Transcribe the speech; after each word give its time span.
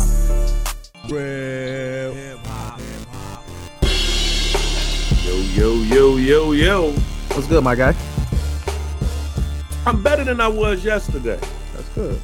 yo, 5.59 5.73
yo, 5.83 6.15
yo, 6.15 6.51
yo. 6.53 6.91
What's 7.33 7.47
good, 7.47 7.61
my 7.61 7.75
guy? 7.75 7.93
I'm 9.85 10.01
better 10.01 10.23
than 10.23 10.39
I 10.39 10.47
was 10.47 10.85
yesterday. 10.85 11.37
That's 11.73 11.89
good. 11.89 12.21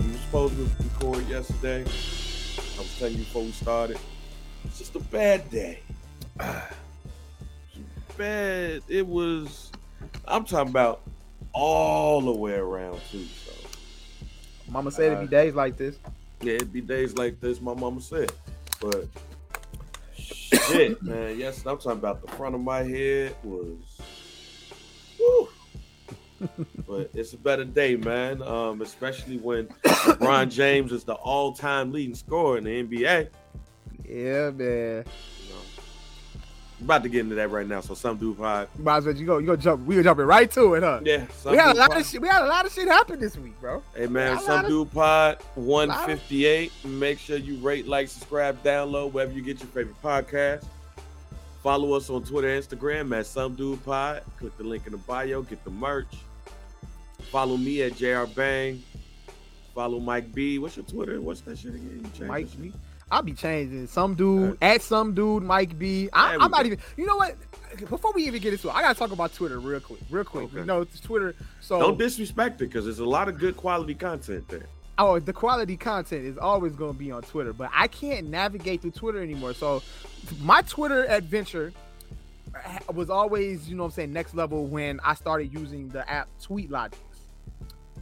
We 0.00 0.12
were 0.12 0.18
supposed 0.24 0.56
to 0.56 0.82
record 0.82 1.28
yesterday. 1.28 1.82
I 1.82 2.78
was 2.78 2.96
telling 2.98 3.12
you 3.12 3.18
before 3.18 3.42
we 3.42 3.50
started. 3.50 3.98
It's 4.64 4.78
just 4.78 4.96
a 4.96 5.00
bad 5.00 5.50
day. 5.50 5.80
bad. 8.16 8.82
It 8.88 9.06
was. 9.06 9.70
I'm 10.26 10.46
talking 10.46 10.70
about 10.70 11.02
all 11.52 12.22
the 12.22 12.32
way 12.32 12.54
around 12.54 13.00
too. 13.12 13.26
So 13.44 13.52
Mama 14.70 14.90
said 14.90 15.12
it'd 15.12 15.28
be 15.28 15.36
days 15.36 15.54
like 15.54 15.76
this. 15.76 15.98
yeah, 16.40 16.54
it'd 16.54 16.72
be 16.72 16.80
days 16.80 17.18
like 17.18 17.38
this. 17.38 17.60
My 17.60 17.74
mama 17.74 18.00
said, 18.00 18.32
but 18.80 19.04
shit, 20.16 21.02
man. 21.02 21.38
Yes, 21.38 21.64
I'm 21.66 21.78
talking 21.78 21.92
about 21.92 22.24
the 22.24 22.30
front 22.32 22.54
of 22.54 22.60
my 22.60 22.82
head 22.82 23.36
was. 23.42 23.76
Whew. 25.16 25.48
but 26.86 27.10
it's 27.14 27.32
a 27.32 27.38
better 27.38 27.64
day, 27.64 27.96
man. 27.96 28.42
Um, 28.42 28.82
especially 28.82 29.38
when 29.38 29.66
LeBron 29.84 30.50
James 30.50 30.92
is 30.92 31.04
the 31.04 31.14
all-time 31.14 31.92
leading 31.92 32.14
scorer 32.14 32.58
in 32.58 32.64
the 32.64 32.82
NBA. 32.82 33.28
Yeah, 34.04 34.50
man. 34.50 35.04
I'm 36.78 36.84
about 36.84 37.02
to 37.04 37.08
get 37.08 37.20
into 37.20 37.34
that 37.36 37.50
right 37.50 37.66
now. 37.66 37.80
So 37.80 37.94
some 37.94 38.18
dude 38.18 38.36
pod. 38.36 38.68
You 38.76 38.84
might 38.84 38.98
as 38.98 39.06
well 39.06 39.16
you 39.16 39.24
go. 39.26 39.38
You 39.38 39.46
go 39.46 39.56
jump. 39.56 39.86
We 39.86 39.96
were 39.96 40.02
jumping 40.02 40.26
right 40.26 40.50
to 40.52 40.74
it, 40.74 40.82
huh? 40.82 41.00
Yeah, 41.04 41.24
We 41.46 41.56
had 41.56 41.74
a 41.74 41.78
lot 41.78 41.88
pod. 41.90 42.00
of 42.00 42.06
shit. 42.06 42.20
We 42.20 42.28
had 42.28 42.42
a 42.42 42.46
lot 42.46 42.66
of 42.66 42.72
shit 42.72 42.86
happen 42.86 43.18
this 43.18 43.36
week, 43.38 43.58
bro. 43.60 43.82
Hey 43.94 44.06
man, 44.06 44.38
some 44.40 44.60
of- 44.64 44.70
dude 44.70 44.92
pod 44.92 45.38
158. 45.54 46.70
Make 46.84 47.18
sure 47.18 47.38
you 47.38 47.56
rate, 47.56 47.86
like, 47.86 48.08
subscribe, 48.08 48.62
download 48.62 49.12
wherever 49.12 49.32
you 49.32 49.40
get 49.42 49.58
your 49.60 49.68
favorite 49.68 50.00
podcast. 50.02 50.66
Follow 51.62 51.94
us 51.94 52.10
on 52.10 52.22
Twitter, 52.24 52.48
Instagram 52.48 53.16
at 53.18 53.26
some 53.26 53.54
dude 53.54 53.82
pod. 53.84 54.22
Click 54.38 54.56
the 54.58 54.64
link 54.64 54.84
in 54.86 54.92
the 54.92 54.98
bio, 54.98 55.42
get 55.42 55.64
the 55.64 55.70
merch. 55.70 56.14
Follow 57.30 57.56
me 57.56 57.82
at 57.82 57.96
JR 57.96 58.24
Bang. 58.36 58.82
Follow 59.74 59.98
Mike 59.98 60.32
B. 60.32 60.58
What's 60.58 60.76
your 60.76 60.84
Twitter? 60.86 61.20
What's 61.20 61.40
that 61.42 61.58
shit 61.58 61.74
again? 61.74 62.08
You 62.18 62.26
Mike 62.26 62.48
B. 62.60 62.72
I'll 63.10 63.22
be 63.22 63.34
changing 63.34 63.86
some 63.86 64.14
dude 64.14 64.58
at 64.60 64.82
some 64.82 65.14
dude 65.14 65.42
Mike 65.44 65.78
B. 65.78 66.08
I, 66.12 66.36
I'm 66.40 66.50
not 66.50 66.66
even. 66.66 66.78
You 66.96 67.06
know 67.06 67.16
what? 67.16 67.36
Before 67.88 68.12
we 68.12 68.26
even 68.26 68.40
get 68.40 68.52
into 68.52 68.68
it, 68.68 68.74
I 68.74 68.82
gotta 68.82 68.98
talk 68.98 69.12
about 69.12 69.32
Twitter 69.32 69.60
real 69.60 69.80
quick. 69.80 70.00
Real 70.10 70.24
quick. 70.24 70.44
Okay. 70.46 70.58
You 70.58 70.64
know, 70.64 70.80
it's 70.80 70.98
Twitter. 70.98 71.34
So 71.60 71.78
Don't 71.78 71.98
disrespect 71.98 72.60
it 72.62 72.66
because 72.66 72.84
there's 72.84 72.98
a 72.98 73.04
lot 73.04 73.28
of 73.28 73.38
good 73.38 73.56
quality 73.56 73.94
content 73.94 74.48
there. 74.48 74.66
oh, 74.98 75.18
the 75.20 75.32
quality 75.32 75.76
content 75.76 76.24
is 76.24 76.38
always 76.38 76.74
going 76.74 76.94
to 76.94 76.98
be 76.98 77.12
on 77.12 77.22
Twitter, 77.22 77.52
but 77.52 77.70
I 77.72 77.86
can't 77.86 78.28
navigate 78.28 78.80
through 78.82 78.92
Twitter 78.92 79.22
anymore. 79.22 79.52
So 79.54 79.82
my 80.40 80.62
Twitter 80.62 81.04
adventure 81.06 81.72
eh, 82.64 82.78
was 82.94 83.10
always, 83.10 83.68
you 83.68 83.76
know 83.76 83.82
what 83.84 83.88
I'm 83.90 83.94
saying, 83.94 84.12
next 84.14 84.34
level 84.34 84.66
when 84.66 84.98
I 85.04 85.14
started 85.14 85.52
using 85.52 85.90
the 85.90 86.08
app 86.10 86.28
Tweetlogix. 86.42 86.94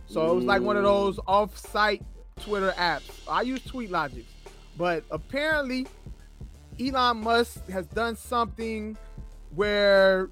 So 0.06 0.30
it 0.30 0.34
was 0.36 0.44
like 0.44 0.62
one 0.62 0.76
of 0.76 0.84
those 0.84 1.18
off-site 1.26 2.02
Twitter 2.40 2.72
apps. 2.78 3.10
I 3.28 3.42
use 3.42 3.60
Tweetlogix, 3.60 4.24
but 4.76 5.04
apparently 5.10 5.86
Elon 6.80 7.18
Musk 7.22 7.66
has 7.68 7.86
done 7.86 8.16
something 8.16 8.96
where 9.54 10.28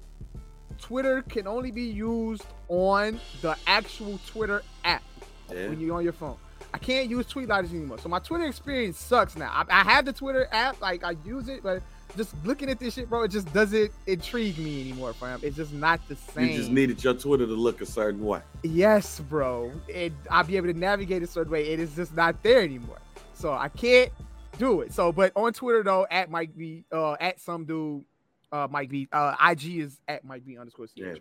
Twitter 0.81 1.21
can 1.23 1.47
only 1.47 1.71
be 1.71 1.83
used 1.83 2.45
on 2.67 3.19
the 3.41 3.55
actual 3.67 4.19
Twitter 4.27 4.61
app 4.83 5.03
Yeah. 5.51 5.69
when 5.69 5.79
you're 5.79 5.95
on 5.95 6.03
your 6.03 6.13
phone. 6.13 6.35
I 6.73 6.77
can't 6.79 7.09
use 7.09 7.27
Tweet 7.27 7.47
Logic 7.47 7.71
anymore. 7.71 7.99
So 7.99 8.09
my 8.09 8.19
Twitter 8.19 8.45
experience 8.45 8.97
sucks 8.97 9.35
now. 9.37 9.51
I, 9.53 9.81
I 9.81 9.83
have 9.83 10.05
the 10.05 10.13
Twitter 10.13 10.47
app, 10.51 10.81
like 10.81 11.03
I 11.03 11.15
use 11.23 11.47
it, 11.47 11.61
but 11.61 11.81
just 12.17 12.33
looking 12.43 12.69
at 12.69 12.79
this 12.79 12.95
shit, 12.95 13.09
bro, 13.09 13.23
it 13.23 13.29
just 13.31 13.51
doesn't 13.53 13.91
intrigue 14.07 14.57
me 14.57 14.81
anymore, 14.81 15.13
fam. 15.13 15.39
It's 15.43 15.55
just 15.55 15.71
not 15.71 16.05
the 16.07 16.15
same. 16.15 16.49
You 16.49 16.57
just 16.57 16.71
needed 16.71 17.03
your 17.03 17.13
Twitter 17.13 17.45
to 17.45 17.53
look 17.53 17.81
a 17.81 17.85
certain 17.85 18.25
way. 18.25 18.41
yes, 18.63 19.19
bro. 19.19 19.71
It, 19.87 20.13
I'll 20.29 20.43
be 20.43 20.57
able 20.57 20.67
to 20.67 20.77
navigate 20.77 21.21
a 21.23 21.27
certain 21.27 21.51
way. 21.51 21.67
It 21.69 21.79
is 21.79 21.95
just 21.95 22.15
not 22.15 22.41
there 22.43 22.61
anymore. 22.61 22.97
So 23.35 23.53
I 23.53 23.69
can't 23.69 24.11
do 24.57 24.81
it. 24.81 24.93
So, 24.93 25.11
but 25.11 25.31
on 25.35 25.53
Twitter 25.53 25.83
though, 25.83 26.07
at 26.09 26.29
Mike 26.29 26.55
B, 26.55 26.85
uh, 26.91 27.13
at 27.19 27.39
some 27.39 27.65
dude, 27.65 28.03
uh, 28.51 28.67
Mike 28.69 28.89
B, 28.89 29.07
uh, 29.11 29.35
IG 29.49 29.79
is 29.79 29.99
at 30.07 30.23
Mike 30.23 30.45
B 30.45 30.57
underscore 30.57 30.87
CHR. 30.87 31.03
Yeah. 31.05 31.13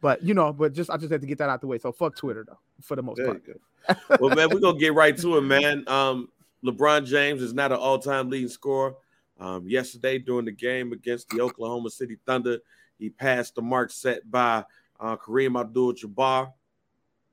But 0.00 0.22
you 0.22 0.34
know, 0.34 0.52
but 0.52 0.72
just 0.72 0.90
I 0.90 0.96
just 0.96 1.10
had 1.10 1.20
to 1.20 1.26
get 1.26 1.38
that 1.38 1.48
out 1.48 1.60
the 1.60 1.66
way. 1.66 1.78
So 1.78 1.92
fuck 1.92 2.16
Twitter 2.16 2.44
though, 2.46 2.58
for 2.82 2.96
the 2.96 3.02
most 3.02 3.16
There 3.16 3.34
part. 3.34 4.20
well, 4.20 4.34
man, 4.34 4.48
we're 4.50 4.60
gonna 4.60 4.78
get 4.78 4.94
right 4.94 5.16
to 5.18 5.38
it, 5.38 5.42
man. 5.42 5.84
Um, 5.88 6.28
LeBron 6.64 7.06
James 7.06 7.42
is 7.42 7.52
not 7.52 7.72
an 7.72 7.78
all-time 7.78 8.30
leading 8.30 8.48
scorer. 8.48 8.94
Um, 9.38 9.68
yesterday 9.68 10.18
during 10.18 10.44
the 10.46 10.52
game 10.52 10.92
against 10.92 11.28
the 11.28 11.40
Oklahoma 11.40 11.90
City 11.90 12.16
Thunder, 12.24 12.58
he 12.98 13.10
passed 13.10 13.54
the 13.54 13.62
mark 13.62 13.90
set 13.90 14.30
by 14.30 14.64
uh, 15.00 15.16
Kareem 15.16 15.60
Abdul-Jabbar. 15.60 16.52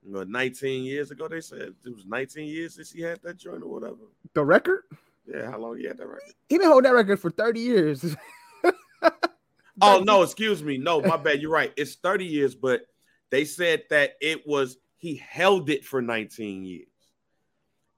You 0.04 0.14
know, 0.14 0.24
19 0.24 0.84
years 0.84 1.12
ago, 1.12 1.28
they 1.28 1.42
said 1.42 1.74
it 1.86 1.96
was 1.96 2.06
19 2.06 2.48
years 2.48 2.76
since 2.76 2.92
he 2.92 3.02
had 3.02 3.22
that 3.22 3.38
joint 3.38 3.64
or 3.64 3.68
whatever. 3.68 3.98
The 4.34 4.44
record? 4.44 4.84
Yeah, 5.28 5.50
how 5.52 5.58
long 5.60 5.78
he 5.78 5.86
had 5.86 5.98
that 5.98 6.08
record? 6.08 6.34
He 6.50 6.58
been 6.58 6.68
holding 6.68 6.90
that 6.90 6.96
record 6.96 7.20
for 7.20 7.30
30 7.30 7.60
years. 7.60 8.16
Oh 9.84 10.04
no, 10.06 10.22
excuse 10.22 10.62
me. 10.62 10.78
No, 10.78 11.02
my 11.02 11.18
bad. 11.18 11.42
You're 11.42 11.50
right. 11.50 11.74
It's 11.76 11.96
30 11.96 12.26
years, 12.26 12.54
but 12.54 12.82
they 13.32 13.46
said 13.46 13.84
that 13.90 14.12
it 14.22 14.46
was 14.46 14.78
he 14.98 15.16
held 15.16 15.72
it 15.72 15.84
for 15.84 16.04
19 16.04 16.66
years. 16.66 16.88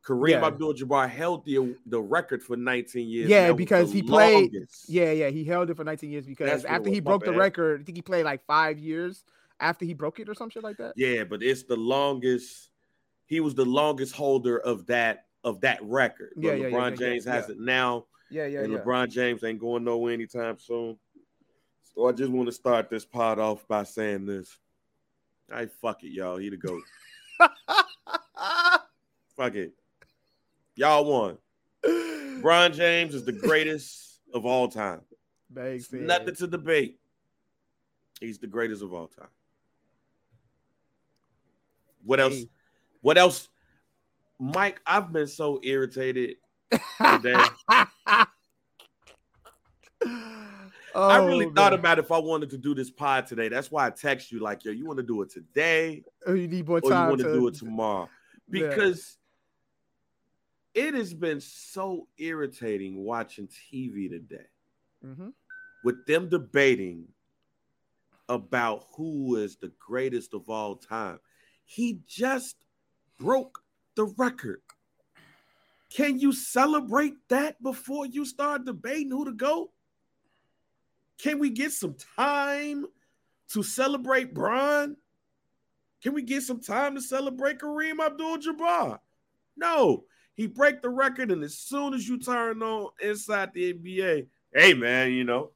Kareem 0.05 0.29
Yeah. 0.29 0.45
Abdul-Jabbar 0.45 1.09
held 1.09 1.43
the 1.45 1.75
the 1.85 1.99
record 1.99 2.41
for 2.41 2.55
19 2.55 3.09
years. 3.09 3.27
Yeah, 3.27 3.37
and 3.39 3.45
that 3.49 3.53
was 3.53 3.57
because 3.57 3.91
he 3.91 4.01
played- 4.01 4.53
Yeah, 4.87 5.11
yeah, 5.11 5.29
he 5.29 5.43
held 5.43 5.71
it 5.71 5.75
for 5.75 5.83
19 5.83 6.09
years 6.09 6.25
because 6.25 6.47
That's 6.49 6.63
after 6.63 6.89
he 6.89 7.01
broke 7.01 7.25
the 7.25 7.31
bad. 7.31 7.39
record, 7.39 7.81
I 7.81 7.83
think 7.83 7.97
he 7.97 8.01
played 8.01 8.23
like 8.23 8.45
five 8.45 8.79
years 8.79 9.25
after 9.59 9.83
he 9.83 9.93
broke 9.93 10.19
it 10.21 10.29
or 10.29 10.35
some 10.35 10.49
shit 10.49 10.63
like 10.63 10.77
that. 10.77 10.93
Yeah, 10.95 11.23
but 11.25 11.43
it's 11.43 11.63
the 11.63 11.75
longest. 11.75 12.69
He 13.25 13.39
was 13.41 13.55
the 13.55 13.65
longest 13.65 14.13
holder 14.15 14.57
of 14.59 14.85
that 14.85 15.25
of 15.43 15.61
that 15.61 15.79
record. 15.83 16.33
But 16.35 16.43
Yeah, 16.43 16.53
yeah, 16.53 16.67
yeah, 16.67 16.75
LeBron 16.75 16.89
yeah, 16.91 16.95
James 16.95 17.25
has 17.25 17.49
it 17.49 17.59
now, 17.59 18.05
Yeah, 18.29 18.45
yeah, 18.45 18.61
and 18.61 18.73
yeah. 18.73 18.79
LeBron 18.79 19.09
James 19.09 19.43
ain't 19.43 19.59
going 19.59 19.83
nowhere 19.83 20.13
anytime 20.13 20.57
soon. 20.57 20.97
So 21.95 22.07
I 22.07 22.11
just 22.11 22.31
want 22.31 22.47
to 22.47 22.53
start 22.53 22.89
this 22.89 23.05
pod 23.05 23.39
off 23.39 23.67
by 23.67 23.83
saying 23.83 24.25
this. 24.25 24.57
I 25.51 25.67
fuck 25.67 26.03
it, 26.03 26.11
y'all. 26.11 26.37
He 26.37 26.49
the 26.49 26.57
goat. 26.57 26.81
Fuck 29.35 29.55
it. 29.55 29.73
Y'all 30.75 31.05
won. 31.05 31.37
LeBron 31.85 32.73
James 32.73 33.13
is 33.13 33.25
the 33.25 33.31
greatest 33.31 34.19
of 34.33 34.45
all 34.45 34.67
time. 34.67 35.01
Said, 35.55 36.01
Nothing 36.01 36.35
to 36.35 36.47
debate. 36.47 36.99
He's 38.19 38.39
the 38.39 38.47
greatest 38.47 38.81
of 38.81 38.93
all 38.93 39.07
time. 39.07 39.27
What 42.05 42.19
else? 42.19 42.43
What 43.01 43.17
else? 43.17 43.49
Mike, 44.43 44.81
I've 44.85 45.13
been 45.13 45.27
so 45.27 45.61
irritated 45.63 46.35
today. 47.01 47.41
I 50.95 51.17
really 51.25 51.45
Oh, 51.45 51.51
thought 51.55 51.73
about 51.73 51.97
if 51.97 52.11
I 52.11 52.17
wanted 52.19 52.49
to 52.49 52.57
do 52.57 52.75
this 52.75 52.91
pod 52.91 53.25
today. 53.25 53.47
That's 53.47 53.71
why 53.71 53.87
I 53.87 53.89
text 53.89 54.31
you 54.33 54.39
like, 54.39 54.65
yo, 54.65 54.71
you 54.71 54.85
want 54.85 54.97
to 54.97 55.03
do 55.03 55.21
it 55.21 55.31
today 55.31 56.03
Oh, 56.27 56.33
you 56.33 56.47
need 56.47 56.67
more 56.67 56.79
or 56.83 56.89
you 56.89 56.93
want 56.93 57.19
to 57.19 57.33
do 57.33 57.47
it 57.47 57.55
tomorrow? 57.55 58.09
Yeah. 58.51 58.67
Because 58.67 59.17
it 60.73 60.93
has 60.93 61.13
been 61.13 61.39
so 61.39 62.07
irritating 62.17 62.97
watching 63.03 63.47
TV 63.47 64.09
today. 64.09 64.45
Mm-hmm. 65.05 65.29
with 65.83 66.05
them 66.05 66.27
debating 66.29 67.05
about 68.29 68.85
who 68.95 69.35
is 69.37 69.55
the 69.57 69.71
greatest 69.79 70.33
of 70.33 70.49
all 70.49 70.75
time. 70.75 71.19
He 71.65 71.99
just 72.07 72.55
broke 73.19 73.62
the 73.95 74.05
record. 74.17 74.61
Can 75.89 76.19
you 76.19 76.31
celebrate 76.31 77.13
that 77.29 77.61
before 77.61 78.05
you 78.05 78.25
start 78.25 78.65
debating 78.65 79.11
who 79.11 79.25
to 79.25 79.31
go? 79.31 79.71
Can 81.19 81.39
we 81.39 81.49
get 81.51 81.71
some 81.71 81.95
time 82.15 82.85
to 83.49 83.63
celebrate 83.63 84.33
Bron? 84.33 84.97
Can 86.01 86.13
we 86.13 86.23
get 86.23 86.43
some 86.43 86.59
time 86.59 86.95
to 86.95 87.01
celebrate 87.01 87.59
Kareem 87.59 88.03
Abdul-Jabbar? 88.03 88.99
No, 89.55 90.05
he 90.33 90.47
break 90.47 90.81
the 90.81 90.89
record, 90.89 91.31
and 91.31 91.43
as 91.43 91.57
soon 91.57 91.93
as 91.93 92.07
you 92.07 92.17
turn 92.17 92.61
on 92.63 92.89
inside 93.01 93.51
the 93.53 93.73
NBA, 93.73 94.27
hey 94.53 94.73
man, 94.73 95.11
you 95.11 95.23
know, 95.23 95.51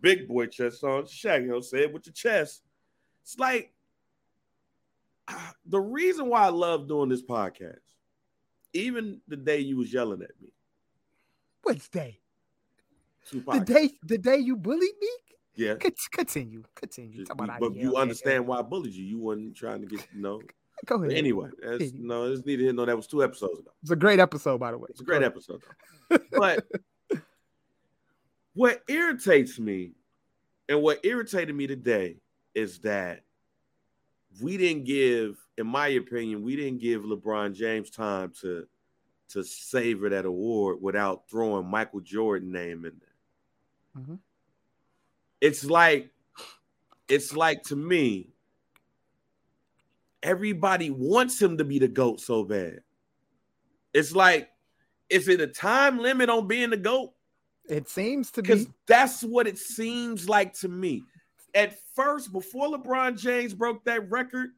big 0.00 0.26
boy 0.26 0.46
chest 0.46 0.82
on, 0.84 1.04
Shaq, 1.04 1.42
you 1.42 1.48
know, 1.48 1.60
say 1.60 1.82
it 1.82 1.92
with 1.92 2.06
your 2.06 2.14
chest. 2.14 2.62
It's 3.22 3.38
like 3.38 3.72
the 5.66 5.80
reason 5.80 6.28
why 6.28 6.42
I 6.46 6.48
love 6.48 6.88
doing 6.88 7.08
this 7.08 7.22
podcast, 7.22 7.78
even 8.72 9.20
the 9.28 9.36
day 9.36 9.58
you 9.60 9.76
was 9.76 9.92
yelling 9.92 10.22
at 10.22 10.30
me. 10.40 10.52
Which 11.62 11.90
day? 11.90 12.20
The 13.32 13.60
day 13.64 13.90
the 14.04 14.18
day 14.18 14.36
you 14.36 14.56
bullied 14.56 14.80
me? 15.00 15.08
yeah. 15.56 15.74
Cont- 15.74 15.98
Continue. 16.12 16.62
Continue. 16.76 17.24
About 17.28 17.58
But 17.58 17.74
you 17.74 17.80
you 17.90 17.96
understand 17.96 18.46
why 18.46 18.58
I 18.58 18.62
bullied 18.62 18.92
you. 18.94 19.04
You 19.04 19.18
weren't 19.18 19.56
trying 19.56 19.80
to 19.80 19.86
get 19.86 20.06
you 20.14 20.20
know. 20.20 20.40
Go 20.84 20.98
But 20.98 21.06
ahead. 21.08 21.18
anyway, 21.18 21.48
that's, 21.60 21.92
no, 21.94 22.30
it's 22.30 22.44
neither 22.44 22.64
here 22.64 22.72
nor 22.72 22.84
that 22.86 22.94
was 22.96 23.06
two 23.06 23.24
episodes 23.24 23.58
ago. 23.58 23.70
It's 23.82 23.90
a 23.90 23.96
great 23.96 24.20
episode, 24.20 24.58
by 24.60 24.70
the 24.72 24.78
way. 24.78 24.86
It's 24.90 25.00
a 25.00 25.04
great 25.04 25.22
episode, 25.22 25.62
but 26.30 26.66
what 28.54 28.82
irritates 28.88 29.58
me 29.58 29.92
and 30.68 30.82
what 30.82 31.04
irritated 31.04 31.56
me 31.56 31.66
today 31.66 32.18
is 32.54 32.78
that 32.80 33.22
we 34.40 34.56
didn't 34.56 34.84
give, 34.84 35.36
in 35.56 35.66
my 35.66 35.88
opinion, 35.88 36.42
we 36.42 36.56
didn't 36.56 36.80
give 36.80 37.02
LeBron 37.02 37.54
James 37.54 37.90
time 37.90 38.32
to 38.42 38.66
to 39.28 39.42
savor 39.42 40.08
that 40.08 40.24
award 40.24 40.80
without 40.80 41.28
throwing 41.28 41.66
Michael 41.66 41.98
Jordan 42.00 42.52
name 42.52 42.84
in 42.84 43.00
there. 43.00 44.02
Mhm. 44.04 44.18
It's 45.40 45.64
like, 45.64 46.12
it's 47.08 47.34
like 47.34 47.62
to 47.64 47.74
me, 47.76 48.30
everybody 50.22 50.90
wants 50.90 51.42
him 51.42 51.58
to 51.58 51.64
be 51.64 51.78
the 51.80 51.88
GOAT 51.88 52.20
so 52.20 52.44
bad. 52.44 52.82
It's 53.92 54.12
like, 54.14 54.50
is 55.08 55.26
it 55.28 55.40
a 55.40 55.46
time 55.48 55.98
limit 55.98 56.28
on 56.28 56.46
being 56.46 56.70
the 56.70 56.76
GOAT? 56.76 57.12
It 57.68 57.88
seems 57.88 58.30
to 58.32 58.42
Because 58.42 58.66
be. 58.66 58.72
that's 58.86 59.22
what 59.22 59.48
it 59.48 59.58
seems 59.58 60.28
like 60.28 60.52
to 60.60 60.68
me. 60.68 61.02
At 61.56 61.74
first, 61.94 62.32
before 62.32 62.68
LeBron 62.68 63.18
James 63.18 63.54
broke 63.54 63.82
that 63.86 64.10
record, 64.10 64.50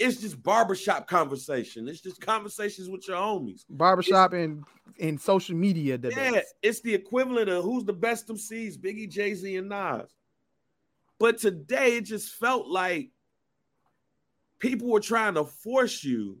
it's 0.00 0.20
just 0.20 0.42
barbershop 0.42 1.06
conversation. 1.06 1.86
It's 1.86 2.00
just 2.00 2.20
conversations 2.20 2.90
with 2.90 3.06
your 3.06 3.16
homies. 3.16 3.64
Barbershop 3.70 4.32
and 4.32 4.64
and 4.98 5.20
social 5.20 5.54
media 5.54 5.96
debates. 5.96 6.34
Yeah, 6.34 6.40
it's 6.60 6.80
the 6.80 6.92
equivalent 6.92 7.48
of 7.48 7.62
who's 7.62 7.84
the 7.84 7.92
best 7.92 8.26
MCs, 8.26 8.76
Biggie, 8.78 9.08
Jay 9.08 9.34
Z, 9.34 9.56
and 9.56 9.68
Nas. 9.68 10.12
But 11.20 11.38
today, 11.38 11.98
it 11.98 12.04
just 12.04 12.34
felt 12.34 12.66
like 12.66 13.10
people 14.58 14.88
were 14.88 14.98
trying 14.98 15.34
to 15.34 15.44
force 15.44 16.02
you 16.02 16.38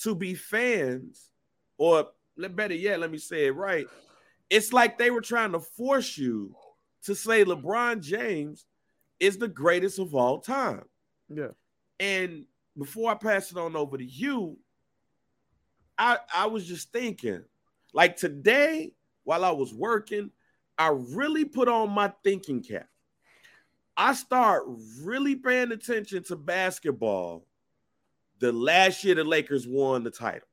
to 0.00 0.16
be 0.16 0.34
fans, 0.34 1.30
or 1.78 2.08
better 2.36 2.74
yet, 2.74 2.98
let 2.98 3.12
me 3.12 3.18
say 3.18 3.46
it 3.46 3.52
right. 3.52 3.86
It's 4.50 4.72
like 4.72 4.98
they 4.98 5.10
were 5.10 5.20
trying 5.20 5.52
to 5.52 5.60
force 5.60 6.18
you 6.18 6.54
to 7.04 7.14
say 7.14 7.44
LeBron 7.44 8.02
James 8.02 8.66
is 9.20 9.38
the 9.38 9.48
greatest 9.48 9.98
of 9.98 10.14
all 10.14 10.40
time. 10.40 10.84
Yeah. 11.28 11.50
And 12.00 12.46
before 12.76 13.10
I 13.10 13.14
pass 13.14 13.50
it 13.50 13.56
on 13.56 13.76
over 13.76 13.96
to 13.96 14.04
you, 14.04 14.58
I 15.98 16.18
I 16.34 16.46
was 16.46 16.66
just 16.66 16.92
thinking, 16.92 17.42
like 17.92 18.16
today, 18.16 18.92
while 19.24 19.44
I 19.44 19.50
was 19.50 19.72
working, 19.72 20.30
I 20.78 20.88
really 20.88 21.44
put 21.44 21.68
on 21.68 21.90
my 21.90 22.12
thinking 22.22 22.62
cap. 22.62 22.88
I 23.96 24.12
start 24.12 24.64
really 25.00 25.36
paying 25.36 25.72
attention 25.72 26.22
to 26.24 26.36
basketball 26.36 27.46
the 28.40 28.52
last 28.52 29.02
year 29.02 29.14
the 29.14 29.24
Lakers 29.24 29.66
won 29.66 30.04
the 30.04 30.10
title. 30.10 30.48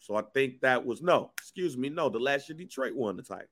So 0.00 0.16
I 0.16 0.22
think 0.34 0.60
that 0.62 0.84
was 0.84 1.00
no, 1.02 1.30
excuse 1.38 1.76
me, 1.76 1.88
no, 1.88 2.08
the 2.08 2.18
last 2.18 2.48
year 2.48 2.58
Detroit 2.58 2.94
won 2.94 3.16
the 3.16 3.22
title. 3.22 3.46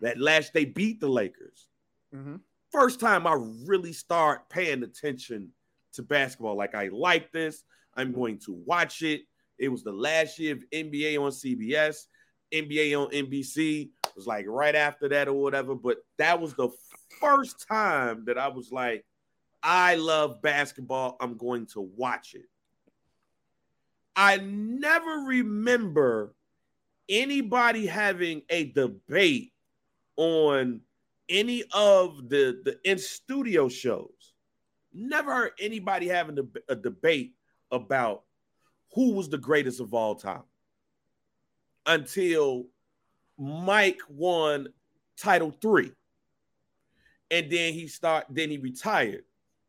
That 0.00 0.18
last 0.18 0.52
they 0.52 0.64
beat 0.64 1.00
the 1.00 1.08
Lakers 1.08 1.66
Mhm. 2.14 2.40
First 2.74 2.98
time 2.98 3.26
I 3.26 3.38
really 3.66 3.92
start 3.92 4.48
paying 4.50 4.82
attention 4.82 5.50
to 5.92 6.02
basketball. 6.02 6.56
Like 6.56 6.74
I 6.74 6.88
like 6.88 7.30
this. 7.30 7.62
I'm 7.96 8.12
going 8.12 8.38
to 8.46 8.52
watch 8.66 9.02
it. 9.02 9.22
It 9.58 9.68
was 9.68 9.84
the 9.84 9.92
last 9.92 10.40
year 10.40 10.54
of 10.54 10.64
NBA 10.72 11.16
on 11.20 11.30
CBS, 11.30 12.06
NBA 12.52 13.00
on 13.00 13.12
NBC. 13.12 13.90
It 14.04 14.16
was 14.16 14.26
like 14.26 14.46
right 14.48 14.74
after 14.74 15.08
that 15.10 15.28
or 15.28 15.34
whatever. 15.34 15.76
But 15.76 15.98
that 16.18 16.40
was 16.40 16.54
the 16.54 16.70
first 17.20 17.64
time 17.68 18.24
that 18.26 18.38
I 18.38 18.48
was 18.48 18.72
like, 18.72 19.04
I 19.62 19.94
love 19.94 20.42
basketball. 20.42 21.16
I'm 21.20 21.36
going 21.36 21.66
to 21.66 21.80
watch 21.80 22.34
it. 22.34 22.46
I 24.16 24.38
never 24.38 25.24
remember 25.26 26.34
anybody 27.08 27.86
having 27.86 28.42
a 28.50 28.64
debate 28.64 29.52
on 30.16 30.80
any 31.28 31.64
of 31.72 32.28
the 32.28 32.60
the 32.64 32.78
in 32.84 32.98
studio 32.98 33.68
shows. 33.68 34.32
Never 34.92 35.34
heard 35.34 35.52
anybody 35.58 36.06
having 36.06 36.38
a, 36.38 36.72
a 36.72 36.76
debate 36.76 37.34
about 37.70 38.22
who 38.94 39.12
was 39.12 39.28
the 39.28 39.38
greatest 39.38 39.80
of 39.80 39.92
all 39.92 40.14
time 40.14 40.44
until 41.86 42.66
Mike 43.36 44.00
won 44.08 44.68
title 45.16 45.52
three. 45.60 45.92
And 47.30 47.50
then 47.50 47.72
he 47.72 47.88
start 47.88 48.26
then 48.30 48.50
he 48.50 48.58
retired. 48.58 49.24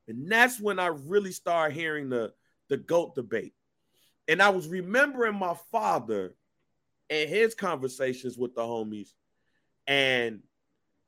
And 0.07 0.31
that's 0.31 0.59
when 0.59 0.79
I 0.79 0.87
really 0.87 1.31
started 1.31 1.73
hearing 1.73 2.09
the 2.09 2.33
the 2.69 2.77
GOAT 2.77 3.15
debate. 3.15 3.53
And 4.27 4.41
I 4.41 4.49
was 4.49 4.67
remembering 4.67 5.35
my 5.35 5.55
father 5.71 6.35
and 7.09 7.29
his 7.29 7.55
conversations 7.55 8.37
with 8.37 8.55
the 8.55 8.61
homies. 8.61 9.09
And 9.87 10.41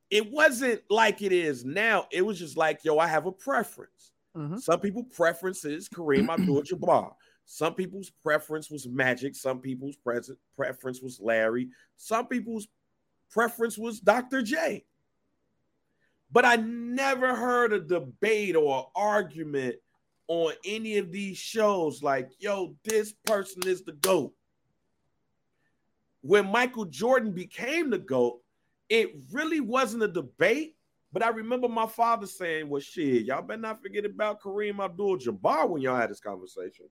it 0.09 0.31
wasn't 0.31 0.81
like 0.89 1.21
it 1.21 1.31
is 1.31 1.65
now. 1.65 2.07
It 2.11 2.21
was 2.21 2.39
just 2.39 2.57
like, 2.57 2.83
yo, 2.83 2.97
I 2.97 3.07
have 3.07 3.25
a 3.25 3.31
preference. 3.31 4.13
Mhm. 4.35 4.59
Some 4.59 4.79
people 4.79 5.03
preference 5.03 5.65
is 5.65 5.89
Kareem 5.89 6.29
Abdul-Jabbar. 6.33 7.13
Some 7.45 7.73
people's 7.75 8.09
preference 8.09 8.69
was 8.69 8.87
Magic. 8.87 9.35
Some 9.35 9.59
people's 9.59 9.95
present 9.95 10.37
preference 10.55 11.01
was 11.01 11.19
Larry. 11.21 11.69
Some 11.95 12.27
people's 12.27 12.67
preference 13.31 13.77
was 13.77 13.99
Dr. 13.99 14.41
J. 14.41 14.85
But 16.31 16.43
I 16.43 16.57
never 16.57 17.33
heard 17.35 17.71
a 17.71 17.79
debate 17.79 18.55
or 18.57 18.79
an 18.79 18.85
argument 18.95 19.77
on 20.27 20.51
any 20.65 20.97
of 20.97 21.09
these 21.11 21.37
shows 21.37 22.03
like, 22.03 22.29
yo, 22.39 22.75
this 22.83 23.13
person 23.25 23.63
is 23.65 23.83
the 23.83 23.93
GOAT. 23.93 24.33
When 26.21 26.51
Michael 26.51 26.83
Jordan 26.85 27.31
became 27.31 27.89
the 27.89 27.97
GOAT, 27.97 28.41
it 28.89 29.15
really 29.31 29.59
wasn't 29.59 30.03
a 30.03 30.07
debate. 30.07 30.75
But 31.13 31.23
I 31.23 31.29
remember 31.29 31.67
my 31.69 31.87
father 31.87 32.27
saying, 32.27 32.69
well, 32.69 32.81
shit, 32.81 33.25
y'all 33.25 33.41
better 33.41 33.61
not 33.61 33.81
forget 33.81 34.05
about 34.05 34.41
Kareem 34.41 34.83
Abdul 34.83 35.17
Jabbar 35.17 35.69
when 35.69 35.81
y'all 35.81 35.95
had 35.95 36.09
this 36.09 36.19
conversation. 36.19 36.87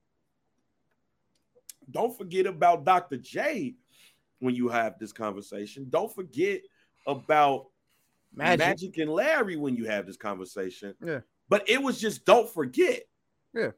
Don't 1.90 2.16
forget 2.16 2.46
about 2.46 2.84
Dr. 2.84 3.18
J 3.18 3.74
when 4.40 4.54
you 4.54 4.68
have 4.68 4.98
this 4.98 5.12
conversation. 5.12 5.86
Don't 5.90 6.12
forget 6.12 6.62
about 7.06 7.66
Magic. 8.34 8.66
Magic. 8.66 8.98
and 8.98 9.10
Larry 9.10 9.56
when 9.56 9.76
you 9.76 9.84
have 9.84 10.06
this 10.06 10.16
conversation. 10.16 10.94
Yeah. 11.04 11.20
But 11.48 11.68
it 11.68 11.80
was 11.80 12.00
just 12.00 12.24
don't 12.24 12.52
forget. 12.52 13.02
Yeah. 13.54 13.70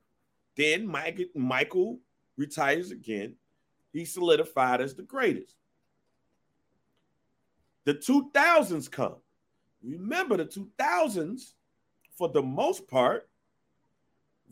Then 0.56 0.86
Mike, 0.86 1.20
Michael 1.34 2.00
retires 2.36 2.90
again. 2.90 3.36
He 3.92 4.04
solidified 4.04 4.80
as 4.80 4.94
the 4.94 5.02
greatest. 5.02 5.54
The 7.88 7.94
2000s 7.94 8.90
come. 8.90 9.14
Remember, 9.82 10.36
the 10.36 10.44
2000s, 10.44 11.54
for 12.18 12.28
the 12.28 12.42
most 12.42 12.86
part, 12.86 13.30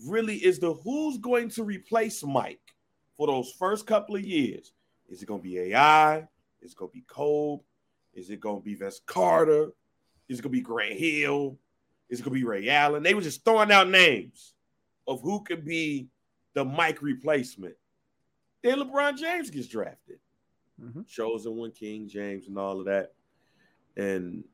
really 0.07 0.37
is 0.37 0.59
the 0.59 0.73
who's 0.73 1.19
going 1.19 1.51
to 1.51 1.63
replace 1.63 2.25
Mike 2.25 2.75
for 3.15 3.27
those 3.27 3.53
first 3.59 3.87
couple 3.87 4.17
of 4.17 4.23
years. 4.25 4.73
Is 5.11 5.23
it 5.23 5.27
going 5.27 5.43
to 5.43 5.45
be 5.47 5.59
AI? 5.59 6.27
Is 6.63 6.73
it 6.73 6.79
going 6.79 6.91
to 6.91 6.95
be 6.95 7.05
Kobe? 7.07 7.63
Is 8.15 8.31
it 8.31 8.41
going 8.41 8.63
to 8.63 8.65
be 8.65 8.75
Vince 8.75 9.03
Carter? 9.05 9.71
Is 10.31 10.39
it 10.39 10.43
going 10.43 10.53
to 10.55 10.59
be 10.59 10.63
Grant 10.63 10.99
Hill? 10.99 11.59
Is 12.09 12.21
it 12.21 12.23
going 12.23 12.35
to 12.37 12.41
be 12.41 12.47
Ray 12.47 12.71
Allen? 12.71 13.03
They 13.03 13.13
were 13.13 13.21
just 13.21 13.45
throwing 13.45 13.71
out 13.71 13.91
names 13.91 14.55
of 15.07 15.21
who 15.21 15.45
could 15.45 15.63
be 15.63 16.09
the 16.55 16.65
Mike 16.65 17.03
replacement. 17.03 17.75
Then 18.63 18.79
LeBron 18.79 19.19
James 19.19 19.51
gets 19.51 19.69
drafted 19.69 20.21
Mhm. 20.81 21.07
chosen 21.07 21.55
one, 21.55 21.73
King 21.73 22.09
James, 22.09 22.49
and 22.49 22.59
all 22.59 22.81
of 22.81 22.87
that. 22.87 23.13
And 23.97 24.45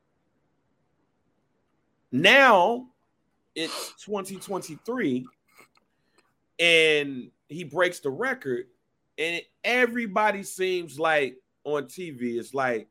now 2.11 2.87
it's 3.55 3.93
2023 4.03 5.25
and 6.59 7.31
he 7.49 7.63
breaks 7.63 7.99
the 7.99 8.09
record 8.09 8.65
and 9.17 9.41
everybody 9.63 10.43
seems 10.43 10.97
like 10.99 11.35
on 11.65 11.83
TV 11.83 12.39
it's 12.39 12.53
like 12.53 12.87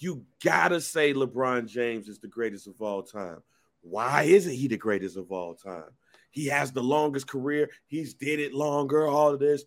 you 0.00 0.24
gotta 0.44 0.80
say 0.80 1.14
LeBron 1.14 1.66
James 1.66 2.08
is 2.08 2.18
the 2.18 2.28
greatest 2.28 2.66
of 2.66 2.80
all 2.82 3.02
time. 3.02 3.42
Why 3.80 4.24
isn't 4.24 4.52
he 4.52 4.68
the 4.68 4.76
greatest 4.76 5.16
of 5.16 5.32
all 5.32 5.54
time? 5.54 5.90
He 6.30 6.46
has 6.46 6.72
the 6.72 6.82
longest 6.82 7.28
career. 7.28 7.70
He's 7.86 8.14
did 8.14 8.40
it 8.40 8.52
longer. 8.52 9.06
All 9.06 9.32
of 9.32 9.40
this. 9.40 9.64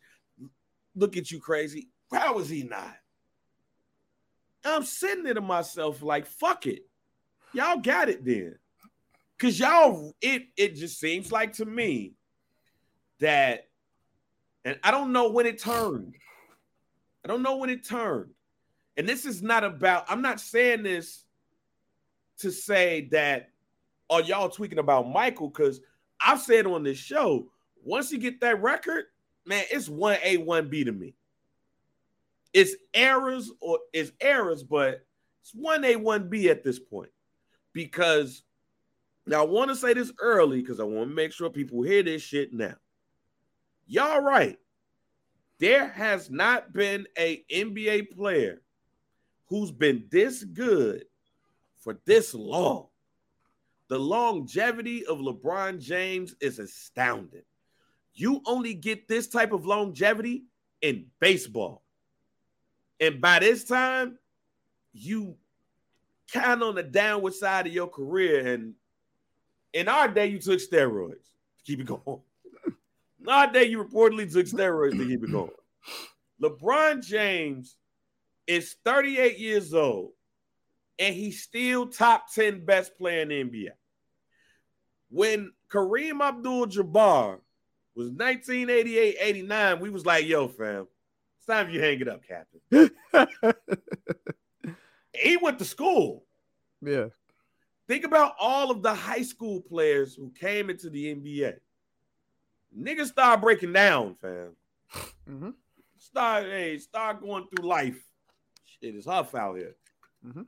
Look 0.96 1.18
at 1.18 1.32
you, 1.32 1.40
crazy. 1.40 1.88
How 2.12 2.38
is 2.40 2.50
he 2.50 2.64
not? 2.64 2.96
I'm 4.66 4.84
sitting 4.84 5.24
there 5.24 5.34
to 5.34 5.42
myself 5.42 6.02
like, 6.02 6.26
fuck 6.26 6.66
it. 6.68 6.86
Y'all 7.54 7.80
got 7.80 8.10
it 8.10 8.24
then. 8.26 8.56
Cause 9.38 9.58
y'all, 9.58 10.14
it 10.22 10.48
it 10.58 10.76
just 10.76 11.00
seems 11.00 11.32
like 11.32 11.54
to 11.54 11.66
me 11.66 12.14
that, 13.20 13.70
and 14.66 14.78
I 14.84 14.92
don't 14.92 15.14
know 15.14 15.30
when 15.30 15.46
it 15.46 15.60
turned. 15.60 16.16
I 17.24 17.30
don't 17.30 17.42
know 17.42 17.56
when 17.56 17.70
it 17.70 17.86
turned. 17.86 18.32
And 18.98 19.08
this 19.08 19.26
is 19.26 19.42
not 19.42 19.64
about, 19.64 20.06
I'm 20.10 20.22
not 20.22 20.42
saying 20.42 20.84
this 20.84 21.24
to 22.40 22.52
say 22.52 23.08
that, 23.12 23.50
are 24.10 24.22
y'all 24.22 24.50
tweaking 24.50 24.80
about 24.80 25.10
Michael? 25.10 25.48
Because 25.48 25.80
I've 26.20 26.42
said 26.42 26.66
on 26.66 26.84
this 26.84 26.98
show, 26.98 27.50
once 27.84 28.12
you 28.12 28.18
get 28.18 28.42
that 28.42 28.62
record, 28.62 29.06
man, 29.46 29.64
it's 29.72 29.88
1A, 29.88 30.46
1B 30.46 30.86
to 30.86 30.92
me. 30.92 31.16
It's 32.54 32.76
errors 32.94 33.52
or 33.60 33.80
it's 33.94 34.12
errors, 34.20 34.64
but 34.64 35.06
it's 35.42 35.54
1A, 35.54 35.98
1B 35.98 36.46
at 36.46 36.64
this 36.64 36.80
point. 36.80 37.12
Because 37.74 38.44
now 39.26 39.44
I 39.44 39.46
want 39.46 39.70
to 39.70 39.76
say 39.76 39.94
this 39.94 40.12
early 40.20 40.62
because 40.62 40.80
I 40.80 40.84
want 40.84 41.10
to 41.10 41.16
make 41.16 41.32
sure 41.32 41.50
people 41.50 41.84
hear 41.84 42.02
this 42.04 42.22
shit 42.22 42.54
now. 42.54 42.76
Y'all 43.88 44.22
right. 44.22 44.58
There 45.60 45.90
has 45.90 46.32
not 46.32 46.74
been 46.74 47.06
a 47.18 47.44
NBA 47.52 48.12
player 48.12 48.62
who's 49.48 49.72
been 49.72 50.06
this 50.10 50.44
good 50.44 51.06
for 51.80 52.00
this 52.06 52.34
long. 52.34 52.88
The 53.90 54.00
longevity 54.00 55.06
of 55.06 55.18
LeBron 55.18 55.80
James 55.80 56.36
is 56.40 56.60
astounding. 56.60 57.42
You 58.14 58.42
only 58.46 58.74
get 58.74 59.08
this 59.08 59.28
type 59.28 59.52
of 59.52 59.66
longevity 59.66 60.44
in 60.82 61.08
baseball. 61.20 61.84
And 63.00 63.22
by 63.22 63.40
this 63.40 63.64
time, 63.64 64.18
you 64.94 65.36
kind 66.34 66.62
of 66.62 66.70
on 66.70 66.76
the 66.76 66.84
downward 66.84 67.34
side 67.34 67.68
of 67.68 67.74
your 67.74 67.88
career. 67.88 68.54
And 68.54 68.74
in 69.74 69.88
our 69.88 70.08
day, 70.08 70.28
you 70.28 70.40
took 70.40 70.60
steroids 70.60 71.14
to 71.14 71.64
keep 71.66 71.80
it 71.80 71.88
going. 71.88 72.22
in 72.66 73.30
our 73.30 73.52
day, 73.52 73.66
you 73.66 73.84
reportedly 73.84 74.32
took 74.32 74.46
steroids 74.46 74.98
to 74.98 75.08
keep 75.08 75.24
it 75.24 75.32
going. 75.32 75.52
LeBron 76.42 77.06
James 77.06 77.76
is 78.48 78.76
38 78.84 79.38
years 79.38 79.74
old 79.74 80.12
and 80.98 81.16
he's 81.16 81.42
still 81.42 81.88
top 81.88 82.32
10 82.34 82.66
best 82.66 82.98
player 82.98 83.22
in 83.22 83.30
the 83.30 83.44
NBA. 83.44 83.70
When 85.10 85.52
Kareem 85.72 86.22
Abdul 86.22 86.68
Jabbar 86.68 87.40
was 87.96 88.10
1988 88.10 89.16
89, 89.20 89.80
we 89.80 89.90
was 89.90 90.06
like, 90.06 90.26
yo, 90.28 90.48
fam, 90.48 90.88
it's 91.40 91.46
time 91.46 91.70
you 91.70 91.80
hang 91.80 92.02
it 92.02 92.08
up, 92.10 92.22
Captain. 92.28 92.92
he 95.14 95.38
went 95.38 95.58
to 95.60 95.66
school. 95.66 96.26
Yeah. 96.82 97.06
Think 97.88 98.04
about 98.04 98.34
all 98.38 98.70
of 98.70 98.84
the 98.84 98.94
high 98.94 99.22
school 99.22 99.62
players 99.62 100.14
who 100.14 100.32
came 100.32 100.70
into 100.70 100.90
the 100.90 101.16
NBA. 101.16 101.56
Niggas 102.78 103.08
start 103.08 103.42
breaking 103.42 103.74
down, 103.74 104.16
fam. 104.22 104.56
Mm-hmm. 105.28 105.50
Start, 105.98 106.44
hey, 106.44 106.78
start 106.78 107.22
going 107.22 107.48
through 107.48 107.68
life. 107.68 108.04
Shit 108.66 108.96
is 108.96 109.06
tough 109.06 109.34
out 109.34 109.58
here. 109.58 109.76
Mm-hmm. 110.28 110.42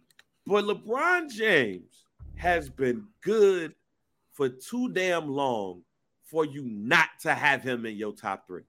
But 0.45 0.65
LeBron 0.65 1.31
James 1.31 2.05
has 2.35 2.69
been 2.69 3.07
good 3.21 3.73
for 4.33 4.49
too 4.49 4.89
damn 4.89 5.29
long 5.29 5.83
for 6.23 6.45
you 6.45 6.63
not 6.65 7.09
to 7.21 7.33
have 7.33 7.63
him 7.63 7.85
in 7.85 7.95
your 7.95 8.13
top 8.13 8.45
three. 8.45 8.63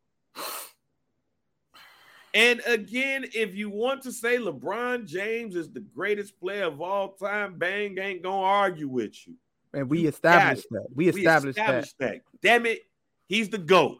And 2.35 2.62
again, 2.67 3.27
if 3.35 3.55
you 3.55 3.69
want 3.69 4.03
to 4.03 4.12
say 4.12 4.39
LeBron 4.39 5.07
James 5.07 5.55
is 5.55 5.71
the 5.71 5.81
greatest 5.81 6.41
player 6.41 6.65
of 6.65 6.81
all 6.81 7.12
time, 7.12 7.59
Bang 7.59 7.99
ain't 7.99 8.23
gonna 8.23 8.43
argue 8.43 8.89
with 8.89 9.15
you. 9.27 9.35
And 9.75 9.89
we 9.89 10.07
established 10.07 10.67
that. 10.71 10.87
We 10.95 11.09
established, 11.09 11.57
we 11.57 11.62
established 11.62 11.99
that. 11.99 12.12
that. 12.12 12.41
Damn 12.43 12.67
it, 12.67 12.81
he's 13.27 13.51
the 13.51 13.59
GOAT. 13.59 13.99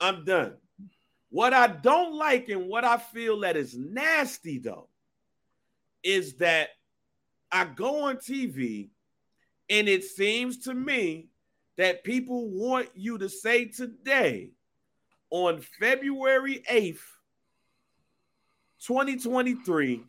I'm 0.00 0.24
done. 0.24 0.54
What 1.30 1.52
I 1.52 1.66
don't 1.68 2.14
like 2.14 2.48
and 2.48 2.68
what 2.68 2.84
I 2.84 2.98
feel 2.98 3.40
that 3.40 3.56
is 3.56 3.76
nasty 3.76 4.58
though 4.58 4.88
is 6.02 6.36
that 6.36 6.70
I 7.50 7.64
go 7.64 8.04
on 8.04 8.16
TV 8.16 8.90
and 9.70 9.88
it 9.88 10.04
seems 10.04 10.58
to 10.64 10.74
me 10.74 11.28
that 11.76 12.04
people 12.04 12.48
want 12.48 12.88
you 12.94 13.18
to 13.18 13.28
say 13.28 13.66
today 13.66 14.50
on 15.30 15.60
February 15.60 16.62
8th 16.70 17.00
2023, 18.86 20.02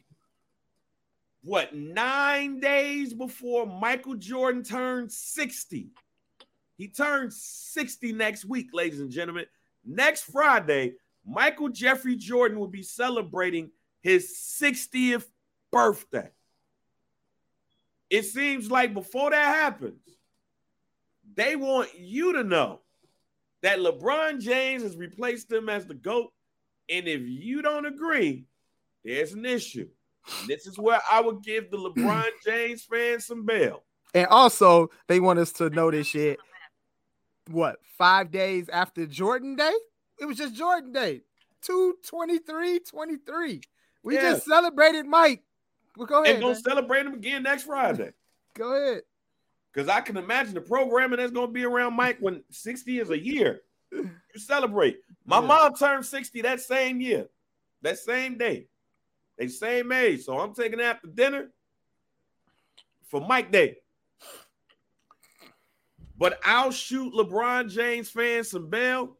what, 1.43 1.75
nine 1.75 2.59
days 2.59 3.13
before 3.13 3.65
Michael 3.65 4.15
Jordan 4.15 4.63
turned 4.63 5.11
60. 5.11 5.89
He 6.77 6.87
turns 6.87 7.41
60 7.41 8.13
next 8.13 8.45
week, 8.45 8.69
ladies 8.73 8.99
and 8.99 9.11
gentlemen. 9.11 9.45
Next 9.85 10.23
Friday, 10.23 10.93
Michael 11.25 11.69
Jeffrey 11.69 12.15
Jordan 12.15 12.59
will 12.59 12.67
be 12.67 12.83
celebrating 12.83 13.71
his 14.01 14.37
60th 14.61 15.25
birthday. 15.71 16.29
It 18.09 18.23
seems 18.23 18.71
like 18.71 18.93
before 18.93 19.31
that 19.31 19.55
happens, 19.55 20.01
they 21.35 21.55
want 21.55 21.89
you 21.97 22.33
to 22.33 22.43
know 22.43 22.79
that 23.61 23.79
LeBron 23.79 24.41
James 24.41 24.83
has 24.83 24.95
replaced 24.95 25.51
him 25.51 25.69
as 25.69 25.85
the 25.85 25.93
GOAT. 25.93 26.31
And 26.89 27.07
if 27.07 27.21
you 27.21 27.61
don't 27.61 27.85
agree, 27.85 28.45
there's 29.03 29.33
an 29.33 29.45
issue. 29.45 29.87
And 30.41 30.49
this 30.49 30.67
is 30.67 30.77
where 30.77 30.99
I 31.11 31.21
would 31.21 31.43
give 31.43 31.71
the 31.71 31.77
LeBron 31.77 32.25
James 32.45 32.83
fans 32.83 33.25
some 33.25 33.45
bail. 33.45 33.83
And 34.13 34.27
also, 34.27 34.89
they 35.07 35.19
want 35.19 35.39
us 35.39 35.51
to 35.53 35.69
know 35.69 35.91
this 35.91 36.07
shit. 36.07 36.39
What, 37.51 37.77
five 37.97 38.31
days 38.31 38.69
after 38.69 39.05
Jordan 39.05 39.55
Day? 39.55 39.73
It 40.19 40.25
was 40.25 40.37
just 40.37 40.55
Jordan 40.55 40.91
Day. 40.91 41.21
223 41.63 42.79
23. 42.79 43.61
We 44.03 44.15
yeah. 44.15 44.21
just 44.21 44.45
celebrated 44.45 45.05
Mike. 45.05 45.43
Well, 45.97 46.07
go 46.07 46.23
ahead. 46.23 46.35
And 46.35 46.43
gonna 46.43 46.55
celebrate 46.55 47.05
him 47.05 47.15
again 47.15 47.43
next 47.43 47.63
Friday. 47.63 48.11
go 48.53 48.73
ahead. 48.73 49.01
Because 49.73 49.89
I 49.89 50.01
can 50.01 50.17
imagine 50.17 50.53
the 50.53 50.61
programming 50.61 51.19
that's 51.19 51.31
gonna 51.31 51.51
be 51.51 51.65
around 51.65 51.95
Mike 51.95 52.17
when 52.19 52.43
60 52.49 52.99
is 52.99 53.09
a 53.09 53.19
year. 53.19 53.61
You 53.91 54.09
celebrate. 54.35 54.99
My 55.25 55.39
yeah. 55.39 55.47
mom 55.47 55.75
turned 55.75 56.05
60 56.05 56.41
that 56.43 56.61
same 56.61 57.01
year, 57.01 57.27
that 57.81 57.97
same 57.97 58.37
day. 58.37 58.67
They 59.39 59.47
same 59.47 59.91
age. 59.93 60.25
So 60.25 60.37
I'm 60.37 60.53
taking 60.53 60.81
after 60.81 61.07
dinner 61.07 61.49
for 63.07 63.21
Mike 63.21 63.51
Day. 63.51 63.77
But 66.17 66.39
I'll 66.43 66.71
shoot 66.71 67.13
LeBron 67.13 67.71
James 67.71 68.09
fans 68.09 68.51
some 68.51 68.69
bail 68.69 69.17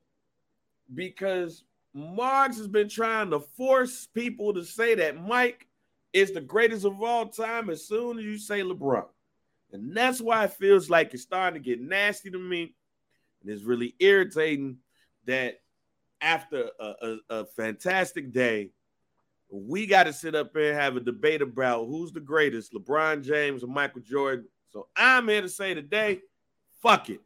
because 0.94 1.64
Marks 1.94 2.58
has 2.58 2.68
been 2.68 2.90
trying 2.90 3.32
to 3.32 3.40
force 3.40 4.08
people 4.14 4.54
to 4.54 4.66
say 4.66 4.96
that 4.96 5.16
Mike 5.16 5.66
is 6.12 6.34
the 6.34 6.42
greatest 6.42 6.86
of 6.86 7.02
all 7.02 7.28
time 7.28 7.70
as 7.70 7.88
soon 7.88 8.20
as 8.20 8.26
you 8.26 8.38
say 8.38 8.60
LeBron. 8.62 9.06
And 9.72 9.96
that's 9.96 10.20
why 10.20 10.44
it 10.44 10.54
feels 10.54 10.90
like 10.90 11.14
it's 11.14 11.24
starting 11.24 11.62
to 11.62 11.66
get 11.66 11.80
nasty 11.80 12.30
to 12.30 12.38
me. 12.38 12.76
And 13.42 13.50
it's 13.50 13.64
really 13.64 13.96
irritating 14.00 14.80
that 15.26 15.62
after 16.20 16.72
a, 16.78 16.86
a, 17.02 17.18
a 17.30 17.46
fantastic 17.46 18.34
day, 18.34 18.72
we 19.52 19.88
got 19.88 20.04
to 20.04 20.14
sit 20.14 20.36
up 20.36 20.54
there 20.54 20.72
and 20.72 20.80
have 20.80 20.96
a 20.96 21.00
debate 21.00 21.42
about 21.42 21.86
who's 21.86 22.12
the 22.12 22.20
greatest, 22.20 22.74
LeBron 22.74 23.24
James 23.24 23.64
or 23.64 23.68
Michael 23.68 24.02
Jordan. 24.02 24.46
So 24.70 24.88
I'm 24.96 25.28
here 25.28 25.42
to 25.42 25.50
say 25.50 25.74
today, 25.74 26.20
fuck 26.82 27.10
it. 27.10 27.22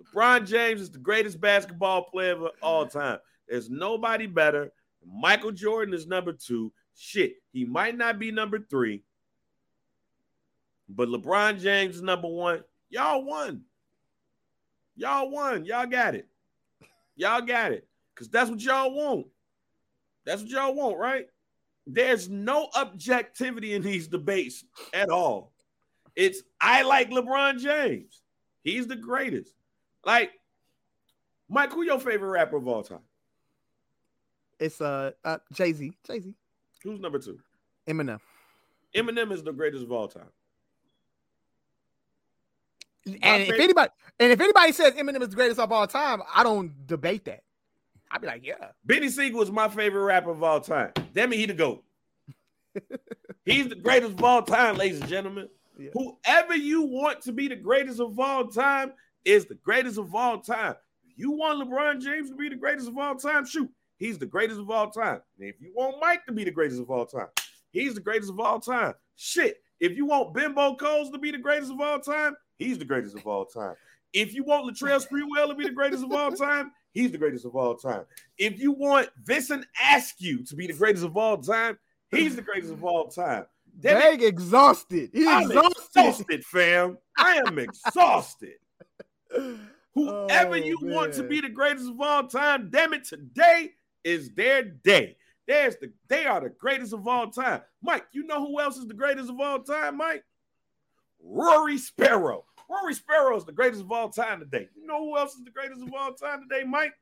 LeBron 0.00 0.46
James 0.46 0.80
is 0.80 0.90
the 0.90 0.98
greatest 0.98 1.40
basketball 1.40 2.04
player 2.04 2.32
of 2.32 2.52
all 2.62 2.86
time. 2.86 3.18
There's 3.48 3.70
nobody 3.70 4.26
better. 4.26 4.72
Michael 5.04 5.52
Jordan 5.52 5.94
is 5.94 6.06
number 6.06 6.32
two. 6.32 6.72
Shit, 6.96 7.36
he 7.52 7.64
might 7.64 7.96
not 7.96 8.18
be 8.18 8.30
number 8.30 8.58
three, 8.58 9.02
but 10.88 11.08
LeBron 11.08 11.60
James 11.60 11.96
is 11.96 12.02
number 12.02 12.28
one. 12.28 12.62
Y'all 12.88 13.24
won. 13.24 13.62
Y'all 14.96 15.30
won. 15.30 15.64
Y'all 15.64 15.86
got 15.86 16.14
it. 16.14 16.26
Y'all 17.16 17.42
got 17.42 17.72
it. 17.72 17.86
Because 18.14 18.28
that's 18.28 18.48
what 18.48 18.62
y'all 18.62 18.94
want. 18.94 19.26
That's 20.24 20.42
what 20.42 20.50
y'all 20.50 20.74
want, 20.74 20.98
right? 20.98 21.26
There's 21.86 22.28
no 22.28 22.68
objectivity 22.74 23.74
in 23.74 23.82
these 23.82 24.08
debates 24.08 24.64
at 24.92 25.08
all. 25.08 25.52
It's 26.14 26.42
I 26.60 26.82
like 26.82 27.10
LeBron 27.10 27.60
James. 27.60 28.22
He's 28.62 28.86
the 28.86 28.96
greatest. 28.96 29.52
Like, 30.04 30.32
Mike, 31.48 31.72
who 31.72 31.84
your 31.84 32.00
favorite 32.00 32.30
rapper 32.30 32.56
of 32.56 32.66
all 32.66 32.82
time? 32.82 33.00
It's 34.58 34.80
uh, 34.80 35.12
uh 35.24 35.38
Jay 35.52 35.72
Z. 35.72 35.92
Jay 36.06 36.20
Z. 36.20 36.34
Who's 36.82 37.00
number 37.00 37.18
two? 37.18 37.38
Eminem. 37.86 38.20
Eminem 38.94 39.32
is 39.32 39.42
the 39.42 39.52
greatest 39.52 39.84
of 39.84 39.92
all 39.92 40.08
time. 40.08 40.30
And 43.22 43.42
if 43.42 43.60
anybody 43.60 43.90
and 44.18 44.32
if 44.32 44.40
anybody 44.40 44.72
says 44.72 44.94
Eminem 44.94 45.22
is 45.22 45.28
the 45.28 45.36
greatest 45.36 45.60
of 45.60 45.70
all 45.70 45.86
time, 45.86 46.22
I 46.34 46.42
don't 46.42 46.86
debate 46.86 47.26
that. 47.26 47.42
I'd 48.10 48.20
be 48.20 48.26
like, 48.26 48.44
yeah. 48.44 48.68
Beanie 48.86 49.10
Sigel 49.10 49.42
is 49.42 49.50
my 49.50 49.68
favorite 49.68 50.02
rapper 50.02 50.30
of 50.30 50.42
all 50.42 50.60
time. 50.60 50.92
Damn 51.14 51.32
it, 51.32 51.36
he 51.36 51.46
the 51.46 51.54
GOAT. 51.54 51.82
He's 53.44 53.68
the 53.68 53.74
greatest 53.74 54.12
of 54.12 54.22
all 54.22 54.42
time, 54.42 54.76
ladies 54.76 55.00
and 55.00 55.08
gentlemen. 55.08 55.48
Yeah. 55.78 55.90
Whoever 55.92 56.56
you 56.56 56.82
want 56.82 57.22
to 57.22 57.32
be 57.32 57.48
the 57.48 57.56
greatest 57.56 58.00
of 58.00 58.18
all 58.18 58.48
time 58.48 58.92
is 59.24 59.46
the 59.46 59.54
greatest 59.54 59.98
of 59.98 60.14
all 60.14 60.40
time. 60.40 60.74
If 61.04 61.18
you 61.18 61.32
want 61.32 61.66
LeBron 61.66 62.02
James 62.02 62.30
to 62.30 62.36
be 62.36 62.48
the 62.48 62.56
greatest 62.56 62.88
of 62.88 62.96
all 62.98 63.14
time, 63.14 63.46
shoot, 63.46 63.70
he's 63.98 64.18
the 64.18 64.26
greatest 64.26 64.60
of 64.60 64.70
all 64.70 64.90
time. 64.90 65.20
And 65.38 65.48
if 65.48 65.60
you 65.60 65.72
want 65.74 65.96
Mike 66.00 66.24
to 66.26 66.32
be 66.32 66.44
the 66.44 66.50
greatest 66.50 66.80
of 66.80 66.90
all 66.90 67.06
time, 67.06 67.28
he's 67.70 67.94
the 67.94 68.00
greatest 68.00 68.30
of 68.30 68.40
all 68.40 68.60
time. 68.60 68.94
Shit, 69.16 69.62
if 69.80 69.96
you 69.96 70.06
want 70.06 70.34
Bimbo 70.34 70.76
Coles 70.76 71.10
to 71.10 71.18
be 71.18 71.30
the 71.30 71.38
greatest 71.38 71.72
of 71.72 71.80
all 71.80 71.98
time, 71.98 72.36
he's 72.58 72.78
the 72.78 72.84
greatest 72.84 73.16
of 73.16 73.26
all 73.26 73.44
time. 73.44 73.74
If 74.12 74.34
you 74.34 74.44
want 74.44 74.66
Latrell 74.66 75.04
Sprewell 75.04 75.48
to 75.48 75.54
be 75.54 75.64
the 75.64 75.72
greatest 75.72 76.04
of 76.04 76.12
all 76.12 76.32
time, 76.32 76.72
he's 76.96 77.12
the 77.12 77.18
greatest 77.18 77.44
of 77.44 77.54
all 77.54 77.74
time. 77.74 78.04
If 78.38 78.58
you 78.58 78.72
want 78.72 79.10
Vincent 79.22 79.66
Askew 79.92 80.42
to 80.44 80.56
be 80.56 80.66
the 80.66 80.72
greatest 80.72 81.04
of 81.04 81.16
all 81.16 81.36
time, 81.36 81.78
he's 82.10 82.34
the 82.34 82.42
greatest 82.42 82.72
of 82.72 82.82
all 82.84 83.08
time. 83.08 83.44
Bag 83.74 84.22
exhausted. 84.22 85.10
I'm 85.14 85.50
exhausted. 85.50 85.82
exhausted, 85.84 86.44
fam. 86.44 86.98
I 87.18 87.42
am 87.46 87.58
exhausted. 87.58 88.56
Whoever 89.94 90.54
oh, 90.54 90.54
you 90.54 90.78
man. 90.80 90.94
want 90.94 91.12
to 91.14 91.22
be 91.22 91.42
the 91.42 91.50
greatest 91.50 91.90
of 91.90 92.00
all 92.00 92.26
time, 92.26 92.70
damn 92.70 92.94
it, 92.94 93.04
today 93.04 93.72
is 94.02 94.30
their 94.34 94.62
day. 94.62 95.16
There's 95.46 95.76
the 95.76 95.92
they 96.08 96.24
are 96.24 96.40
the 96.40 96.48
greatest 96.48 96.94
of 96.94 97.06
all 97.06 97.30
time. 97.30 97.60
Mike, 97.82 98.06
you 98.12 98.26
know 98.26 98.44
who 98.44 98.58
else 98.58 98.78
is 98.78 98.86
the 98.86 98.94
greatest 98.94 99.28
of 99.28 99.38
all 99.38 99.60
time, 99.60 99.98
Mike? 99.98 100.24
Rory 101.22 101.76
Sparrow. 101.76 102.44
Rory 102.68 102.94
Sparrow 102.94 103.36
is 103.36 103.44
the 103.44 103.52
greatest 103.52 103.82
of 103.82 103.92
all 103.92 104.08
time 104.08 104.40
today. 104.40 104.68
You 104.74 104.86
know 104.86 104.98
who 104.98 105.16
else 105.16 105.34
is 105.34 105.44
the 105.44 105.50
greatest 105.50 105.82
of 105.82 105.92
all 105.94 106.12
time 106.12 106.42
today, 106.48 106.64
Mike? 106.64 106.92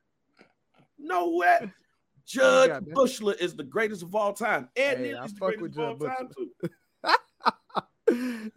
know 1.04 1.26
what? 1.26 1.68
Jud 2.26 2.70
got, 2.70 2.84
Buechler 2.84 3.36
is 3.38 3.54
the 3.54 3.64
greatest 3.64 4.02
of 4.02 4.14
all 4.14 4.32
time. 4.32 4.68
Ed 4.76 4.98
hey, 4.98 5.10
is 5.10 5.32
the 5.34 5.40
greatest 5.40 5.78
of 5.78 5.78
all 5.78 5.96
time 5.98 6.28
too. 6.34 6.50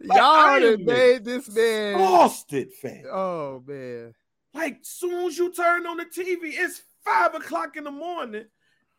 Y'all 0.00 0.60
have 0.60 0.80
made 0.80 1.24
this 1.24 1.54
man 1.54 1.94
exhausted, 1.94 2.72
fan. 2.72 3.04
Oh 3.10 3.62
man! 3.66 4.14
Like 4.54 4.78
soon 4.82 5.26
as 5.26 5.36
you 5.36 5.52
turn 5.52 5.86
on 5.86 5.98
the 5.98 6.04
TV, 6.04 6.38
it's 6.54 6.82
five 7.04 7.34
o'clock 7.34 7.76
in 7.76 7.84
the 7.84 7.90
morning, 7.90 8.46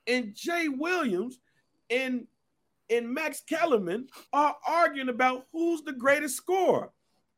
and 0.06 0.36
Jay 0.36 0.68
Williams 0.68 1.40
and 1.90 2.28
and 2.92 3.12
Max 3.12 3.42
Kellerman 3.42 4.08
are 4.34 4.56
arguing 4.68 5.10
about 5.10 5.48
who's 5.52 5.82
the 5.82 5.94
greatest 5.94 6.38
scorer. 6.38 6.92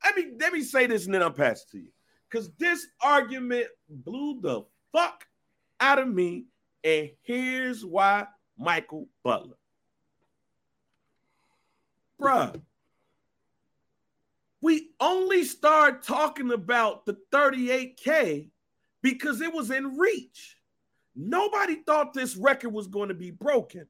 I 0.03 0.13
mean, 0.15 0.37
let 0.39 0.53
me 0.53 0.61
say 0.61 0.87
this 0.87 1.05
and 1.05 1.13
then 1.13 1.21
I'll 1.21 1.31
pass 1.31 1.65
to 1.71 1.77
you. 1.77 1.91
Because 2.29 2.49
this 2.57 2.87
argument 3.01 3.67
blew 3.89 4.39
the 4.41 4.63
fuck 4.91 5.25
out 5.79 5.99
of 5.99 6.07
me. 6.07 6.45
And 6.83 7.11
here's 7.23 7.85
why 7.85 8.25
Michael 8.57 9.07
Butler. 9.23 9.57
Bruh, 12.19 12.61
we 14.61 14.91
only 14.99 15.43
started 15.43 16.03
talking 16.03 16.51
about 16.51 17.05
the 17.05 17.17
38K 17.33 18.49
because 19.01 19.41
it 19.41 19.53
was 19.53 19.71
in 19.71 19.97
reach. 19.97 20.57
Nobody 21.15 21.81
thought 21.83 22.13
this 22.13 22.37
record 22.37 22.71
was 22.71 22.87
going 22.87 23.09
to 23.09 23.15
be 23.15 23.31
broken. 23.31 23.87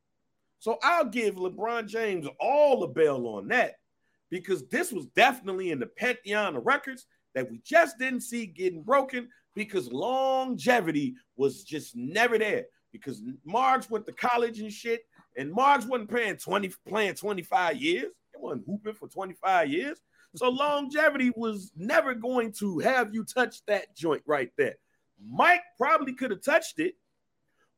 So 0.59 0.77
I'll 0.81 1.05
give 1.05 1.35
LeBron 1.35 1.87
James 1.87 2.27
all 2.39 2.79
the 2.79 2.87
bail 2.87 3.27
on 3.27 3.49
that 3.49 3.75
because 4.31 4.67
this 4.69 4.91
was 4.91 5.05
definitely 5.07 5.69
in 5.71 5.79
the 5.79 5.85
pantheon 5.85 6.55
of 6.55 6.65
records 6.65 7.05
that 7.35 7.51
we 7.51 7.59
just 7.63 7.99
didn't 7.99 8.21
see 8.21 8.47
getting 8.47 8.81
broken 8.81 9.27
because 9.53 9.91
longevity 9.91 11.13
was 11.35 11.63
just 11.63 11.95
never 11.95 12.39
there. 12.39 12.65
Because 12.91 13.21
Marks 13.45 13.89
went 13.89 14.05
to 14.07 14.13
college 14.13 14.59
and 14.59 14.71
shit, 14.71 15.01
and 15.37 15.51
Marks 15.51 15.85
wasn't 15.85 16.09
playing 16.09 16.37
20 16.37 16.71
playing 16.87 17.13
25 17.13 17.77
years. 17.77 18.11
It 18.33 18.41
wasn't 18.41 18.65
hooping 18.65 18.93
for 18.95 19.07
25 19.07 19.69
years. 19.69 19.99
So 20.35 20.49
longevity 20.49 21.31
was 21.35 21.71
never 21.75 22.13
going 22.13 22.53
to 22.59 22.79
have 22.79 23.13
you 23.13 23.25
touch 23.25 23.57
that 23.67 23.95
joint 23.95 24.23
right 24.25 24.49
there. 24.57 24.75
Mike 25.23 25.61
probably 25.77 26.13
could 26.13 26.31
have 26.31 26.43
touched 26.43 26.79
it, 26.79 26.95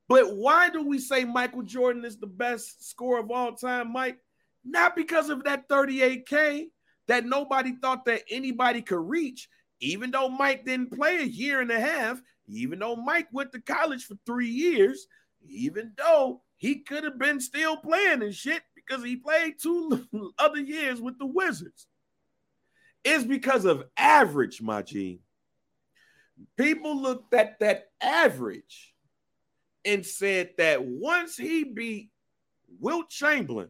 but 0.08 0.36
why 0.36 0.70
do 0.70 0.84
we 0.84 1.00
say 1.00 1.26
Michael 1.26 1.63
Jordan 1.63 2.06
is 2.06 2.18
the 2.18 2.28
best 2.28 2.89
scorer 2.89 3.20
of 3.20 3.32
all 3.32 3.54
time, 3.54 3.92
Mike? 3.92 4.20
Not 4.65 4.95
because 4.95 5.30
of 5.30 5.43
that 5.43 5.67
38K 5.67 6.67
that 7.08 7.26
nobody 7.26 7.76
thought 7.76 8.06
that 8.06 8.23
anybody 8.30 8.82
could 8.82 9.08
reach, 9.10 9.49
even 9.80 10.12
though 10.12 10.30
Mike 10.30 10.65
didn't 10.65 10.93
play 10.93 11.17
a 11.17 11.26
year 11.26 11.60
and 11.62 11.71
a 11.71 11.80
half, 11.80 12.21
even 12.47 12.80
though 12.80 12.95
Mike 12.95 13.28
went 13.32 13.52
to 13.52 13.62
college 13.62 14.06
for 14.06 14.15
three 14.26 14.49
years, 14.49 15.08
even 15.47 15.93
though 15.97 16.41
he 16.56 16.80
could 16.80 17.04
have 17.04 17.19
been 17.19 17.41
still 17.41 17.76
playing 17.78 18.21
and 18.21 18.34
shit 18.34 18.62
because 18.76 19.04
he 19.04 19.15
played 19.17 19.56
two 19.62 20.06
other 20.39 20.60
years 20.60 21.02
with 21.02 21.17
the 21.19 21.26
Wizards. 21.26 21.88
It's 23.04 23.26
because 23.26 23.65
of 23.65 23.84
average, 23.97 24.62
my 24.62 24.82
G. 24.82 25.19
People 26.58 27.02
looked 27.02 27.34
at 27.34 27.60
that 27.60 27.88
average 28.02 28.93
and 29.86 30.06
said 30.06 30.52
that 30.58 30.84
once 30.84 31.36
he 31.36 31.65
beat 31.65 32.12
Wilt 32.80 33.10
Chamberlain, 33.10 33.69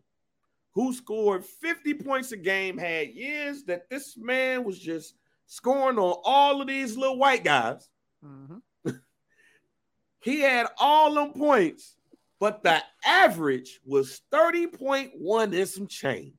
who 0.75 0.93
scored 0.93 1.45
50 1.45 1.93
points 1.95 2.31
a 2.31 2.38
game, 2.38 2.77
had 2.77 3.09
years 3.09 3.63
that 3.65 3.89
this 3.89 4.17
man 4.17 4.63
was 4.63 4.79
just 4.79 5.15
scoring 5.45 5.99
on 5.99 6.17
all 6.23 6.62
of 6.62 6.67
these 6.67 6.97
little 6.97 7.17
white 7.17 7.43
guys. 7.43 7.88
Mm-hmm. 8.25 8.89
he 10.21 10.39
had 10.39 10.67
all 10.79 11.13
them 11.13 11.33
points, 11.33 11.95
but 12.39 12.63
the 12.63 12.81
average 13.05 13.79
was 13.86 14.21
30.1 14.31 15.43
and 15.43 15.67
some 15.67 15.88
change. 15.88 16.33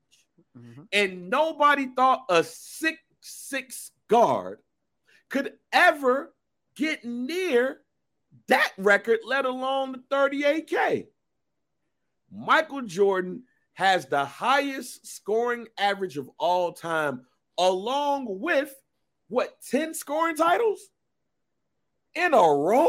Mm-hmm. 0.59 0.83
And 0.93 1.31
nobody 1.31 1.89
thought 1.95 2.25
a 2.29 2.45
six 2.45 2.99
six 3.21 3.91
guard 4.09 4.59
could 5.31 5.55
ever 5.73 6.35
get 6.77 7.05
near 7.05 7.81
that 8.49 8.73
record, 8.77 9.21
let 9.27 9.45
alone 9.47 9.93
the 9.93 9.99
38K. 10.15 11.07
Michael 12.31 12.83
Jordan 12.83 13.45
has 13.75 14.07
the 14.07 14.25
highest 14.25 15.07
scoring 15.07 15.67
average 15.79 16.17
of 16.17 16.31
all 16.39 16.73
time, 16.73 17.27
along 17.59 18.27
with 18.41 18.75
what 19.29 19.61
10 19.71 19.95
scoring 19.95 20.37
titles 20.37 20.81
in 22.15 22.35
a 22.35 22.39
row? 22.39 22.89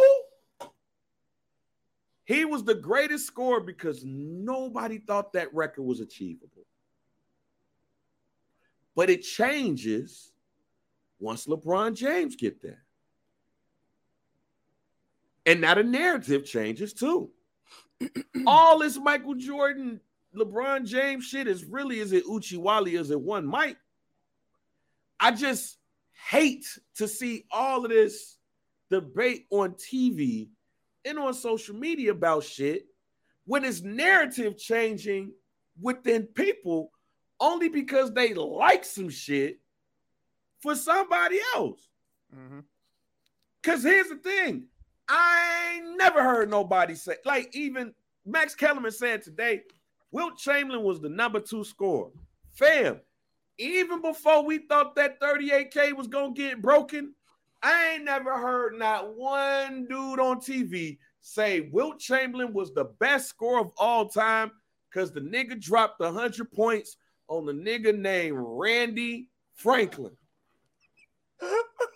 He 2.26 2.46
was 2.46 2.64
the 2.64 2.76
greatest 2.76 3.28
scorer 3.28 3.62
because 3.62 4.04
nobody 4.04 4.98
thought 4.98 5.34
that 5.34 5.54
record 5.54 5.84
was 5.84 6.00
achievable. 6.00 6.66
But 8.96 9.10
it 9.10 9.22
changes 9.22 10.32
once 11.20 11.46
LeBron 11.46 11.96
James 11.96 12.36
get 12.36 12.62
there. 12.62 12.84
And 15.46 15.62
now 15.62 15.76
the 15.76 15.84
narrative 15.84 16.46
changes 16.46 16.94
too. 16.94 17.30
All 18.48 18.80
this 18.80 18.98
Michael 18.98 19.36
Jordan, 19.36 20.00
LeBron 20.36 20.86
James 20.86 21.26
shit 21.26 21.48
is 21.48 21.66
really 21.66 22.00
is 22.00 22.12
it 22.12 22.26
Uchiwali, 22.26 23.00
is 23.00 23.12
it 23.12 23.20
one 23.20 23.46
Mike? 23.46 23.78
I 25.20 25.32
just 25.32 25.78
hate 26.30 26.66
to 26.96 27.08
see 27.08 27.46
all 27.52 27.86
of 27.86 27.92
this 27.92 28.38
debate 28.90 29.46
on 29.50 29.74
TV 29.74 30.50
and 31.06 31.18
on 31.18 31.34
social 31.34 31.76
media 31.76 32.12
about 32.12 32.44
shit 32.44 32.86
when 33.46 33.64
it's 33.64 33.82
narrative 33.82 34.58
changing 34.58 35.32
within 35.82 36.24
people 36.24 36.92
only 37.40 37.70
because 37.70 38.14
they 38.14 38.34
like 38.34 38.84
some 38.84 39.10
shit 39.10 39.60
for 40.60 40.76
somebody 40.76 41.40
else. 41.56 41.90
Because 43.62 43.82
mm-hmm. 43.82 43.88
here's 43.88 44.10
the 44.10 44.16
thing 44.16 44.68
I 45.08 45.76
ain't 45.76 45.98
never 45.98 46.24
heard 46.24 46.50
nobody 46.50 46.96
say, 46.96 47.16
like 47.26 47.56
even 47.56 47.94
Max 48.26 48.56
Kellerman 48.56 48.92
said 48.92 49.22
today, 49.22 49.64
Wilt 50.16 50.38
Chamberlain 50.38 50.82
was 50.82 51.02
the 51.02 51.10
number 51.10 51.42
two 51.42 51.66
scorer. 51.66 52.10
Fam, 52.54 53.02
even 53.58 54.02
before 54.02 54.46
we 54.46 54.60
thought 54.60 54.96
that 54.96 55.20
38K 55.20 55.92
was 55.92 56.08
gonna 56.08 56.32
get 56.32 56.62
broken, 56.62 57.14
I 57.62 57.96
ain't 57.96 58.06
never 58.06 58.38
heard 58.38 58.80
not 58.80 59.14
one 59.14 59.88
dude 59.90 60.22
on 60.22 60.40
TV 60.40 61.00
say 61.20 61.68
Wilt 61.70 62.00
Chamberlain 62.00 62.54
was 62.54 62.74
the 62.74 62.86
best 62.86 63.28
scorer 63.28 63.60
of 63.60 63.72
all 63.78 64.08
time 64.08 64.52
because 64.90 65.12
the 65.12 65.20
nigga 65.20 65.60
dropped 65.60 66.00
100 66.00 66.50
points 66.50 66.96
on 67.28 67.46
the 67.46 67.52
nigga 67.52 67.94
named 67.94 68.38
Randy 68.40 69.28
Franklin. 69.56 70.16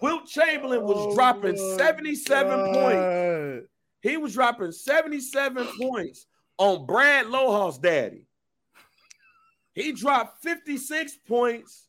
Wilt 0.00 0.26
Chamberlain 0.26 0.82
was 0.82 0.96
Oh 0.98 1.14
dropping 1.14 1.52
my 1.56 1.76
77 1.76 2.72
points. 2.72 3.68
He 4.02 4.16
was 4.16 4.34
dropping 4.34 4.72
77 4.72 5.66
points 5.80 6.26
on 6.58 6.86
Brad 6.86 7.26
Loha's 7.26 7.78
daddy. 7.78 8.26
He 9.74 9.92
dropped 9.92 10.42
56 10.42 11.16
points 11.26 11.88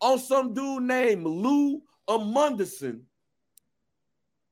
on 0.00 0.18
some 0.18 0.52
dude 0.54 0.82
named 0.82 1.24
Lou 1.26 1.82
Amundson, 2.08 3.00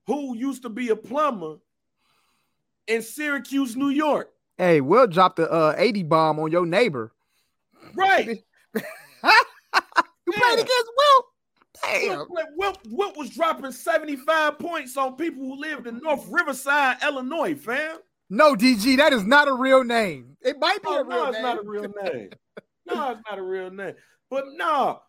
who 0.07 0.37
used 0.37 0.62
to 0.62 0.69
be 0.69 0.88
a 0.91 0.97
plumber 0.97 1.57
in 2.87 3.03
Syracuse, 3.03 3.77
New 3.77 3.91
York. 3.91 4.31
Hey, 4.57 4.81
Will 4.81 5.07
dropped 5.07 5.37
the 5.37 5.51
uh 5.51 5.75
80 5.77 6.03
bomb 6.05 6.38
on 6.38 6.51
your 6.53 6.67
neighbor. 6.67 7.12
Right. 7.95 8.43
You 10.25 10.33
Yeah. 10.35 10.41
played 10.41 10.59
against 10.61 10.91
Will. 10.97 11.25
Damn. 11.83 12.18
Wilt, 12.18 12.29
Wilt, 12.57 12.79
Wilt 12.88 13.16
was 13.16 13.31
dropping 13.31 13.73
75 13.73 14.59
points 14.59 14.97
on 14.97 15.16
people 15.16 15.42
who 15.42 15.57
lived 15.61 15.87
in 15.87 15.99
North 15.99 16.27
Riverside, 16.29 16.99
Illinois, 17.03 17.55
fam. 17.55 17.99
No, 18.31 18.55
DG, 18.55 18.97
that 18.99 19.12
is 19.12 19.25
not 19.25 19.49
a 19.49 19.53
real 19.53 19.85
name. 19.85 20.37
It 20.40 20.59
might 20.59 20.81
be 20.83 20.88
Oh, 20.88 21.01
a 21.01 21.05
real 21.05 21.25
no, 21.25 21.29
it's 21.31 21.40
not 21.40 21.59
a 21.59 21.62
real 21.62 21.83
name. 22.03 22.31
no, 22.87 23.11
it's 23.12 23.21
not 23.29 23.38
a 23.38 23.42
real 23.42 23.71
name. 23.71 23.95
But 24.31 24.45
no, 24.55 25.01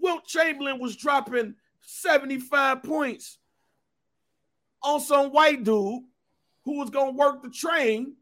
Wilt 0.00 0.24
Chamberlain 0.26 0.78
was 0.78 0.96
dropping 0.96 1.54
75 1.82 2.82
points 2.82 3.38
on 4.82 5.00
some 5.00 5.30
white 5.32 5.64
dude 5.64 6.02
who 6.64 6.78
was 6.78 6.90
gonna 6.90 7.10
work 7.12 7.42
the 7.42 7.50
train 7.50 8.14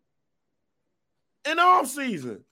in 1.49 1.59
off 1.59 1.87
season. 1.87 2.43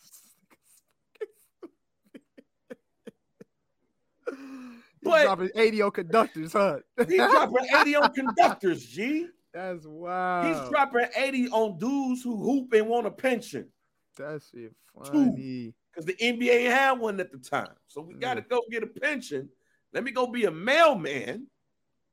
He's 5.05 5.13
But- 5.13 5.23
dropping 5.25 5.51
80 5.55 5.83
on 5.83 5.91
conductors, 5.91 6.53
huh? 6.53 6.79
He's 7.07 7.17
dropping 7.17 7.67
80 7.81 7.97
on 7.97 8.15
conductors, 8.15 8.87
G. 8.87 9.27
That's 9.53 9.87
wild. 9.87 10.47
He's 10.47 10.69
dropping 10.71 11.07
80 11.17 11.49
on 11.51 11.79
dudes 11.79 12.23
who 12.23 12.37
hoop 12.37 12.73
and 12.73 12.89
want 12.89 13.07
a 13.07 13.11
pension. 13.11 13.69
That's 14.17 14.51
shit 14.51 14.75
funny. 14.97 15.75
because 15.93 16.07
the 16.07 16.15
NBA 16.15 16.71
had 16.71 16.93
one 16.93 17.21
at 17.21 17.31
the 17.31 17.39
time. 17.39 17.75
So 17.87 18.01
we 18.01 18.15
got 18.15 18.35
to 18.35 18.43
mm. 18.43 18.49
go 18.49 18.63
get 18.71 18.83
a 18.83 18.87
pension. 18.87 19.49
Let 19.93 20.05
me 20.05 20.11
go 20.11 20.27
be 20.27 20.45
a 20.45 20.51
mailman 20.51 21.47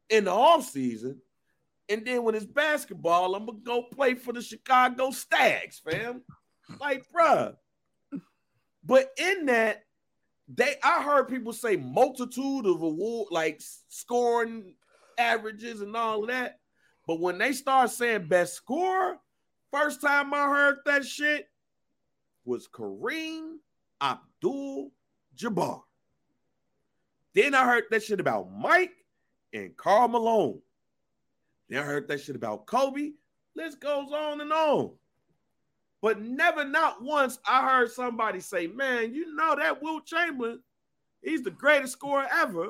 in 0.10 0.26
the 0.26 0.32
off 0.32 0.70
season, 0.70 1.20
and 1.90 2.06
then 2.06 2.24
when 2.24 2.36
it's 2.36 2.46
basketball, 2.46 3.34
I'm 3.34 3.46
gonna 3.46 3.58
go 3.64 3.84
play 3.84 4.14
for 4.14 4.34
the 4.34 4.42
Chicago 4.42 5.12
Stags, 5.12 5.80
fam. 5.80 6.22
Like, 6.80 7.06
bruh. 7.14 7.56
But 8.84 9.12
in 9.18 9.46
that, 9.48 9.84
they 10.56 10.76
I 10.84 11.04
heard 11.04 11.30
people 11.30 11.54
say 11.54 11.76
multitude 11.76 12.66
of 12.66 12.82
award, 12.82 13.28
like 13.32 13.62
scoring 13.88 14.76
averages 15.18 15.82
and 15.82 15.96
all 15.96 16.26
that. 16.28 16.60
But 17.08 17.20
when 17.20 17.38
they 17.38 17.54
start 17.54 17.92
saying 17.92 18.28
best 18.28 18.54
scorer, 18.54 19.18
first 19.72 20.02
time 20.02 20.34
I 20.34 20.48
heard 20.48 20.78
that 20.86 21.06
shit 21.06 21.48
was 22.46 22.68
Kareem 22.68 23.58
Abdul 24.02 24.92
Jabbar. 25.38 25.82
Then 27.34 27.56
I 27.56 27.66
heard 27.66 27.86
that 27.92 28.04
shit 28.04 28.20
about 28.20 28.52
Mike 28.52 28.94
and 29.54 29.76
Carl 29.78 30.10
Malone. 30.10 30.62
Then 31.70 31.82
I 31.82 31.86
heard 31.86 32.08
that 32.10 32.22
shit 32.22 32.36
about 32.36 32.66
Kobe. 32.66 33.12
List 33.56 33.80
goes 33.80 34.12
on 34.12 34.42
and 34.42 34.52
on. 34.52 34.92
But 36.02 36.20
never, 36.20 36.66
not 36.66 37.02
once, 37.02 37.38
I 37.46 37.64
heard 37.68 37.92
somebody 37.92 38.40
say, 38.40 38.68
Man, 38.68 39.14
you 39.14 39.36
know 39.36 39.56
that 39.56 39.82
Wilt 39.82 40.06
Chamberlain, 40.06 40.62
he's 41.22 41.44
the 41.44 41.52
greatest 41.52 41.94
scorer 41.94 42.28
ever 42.32 42.70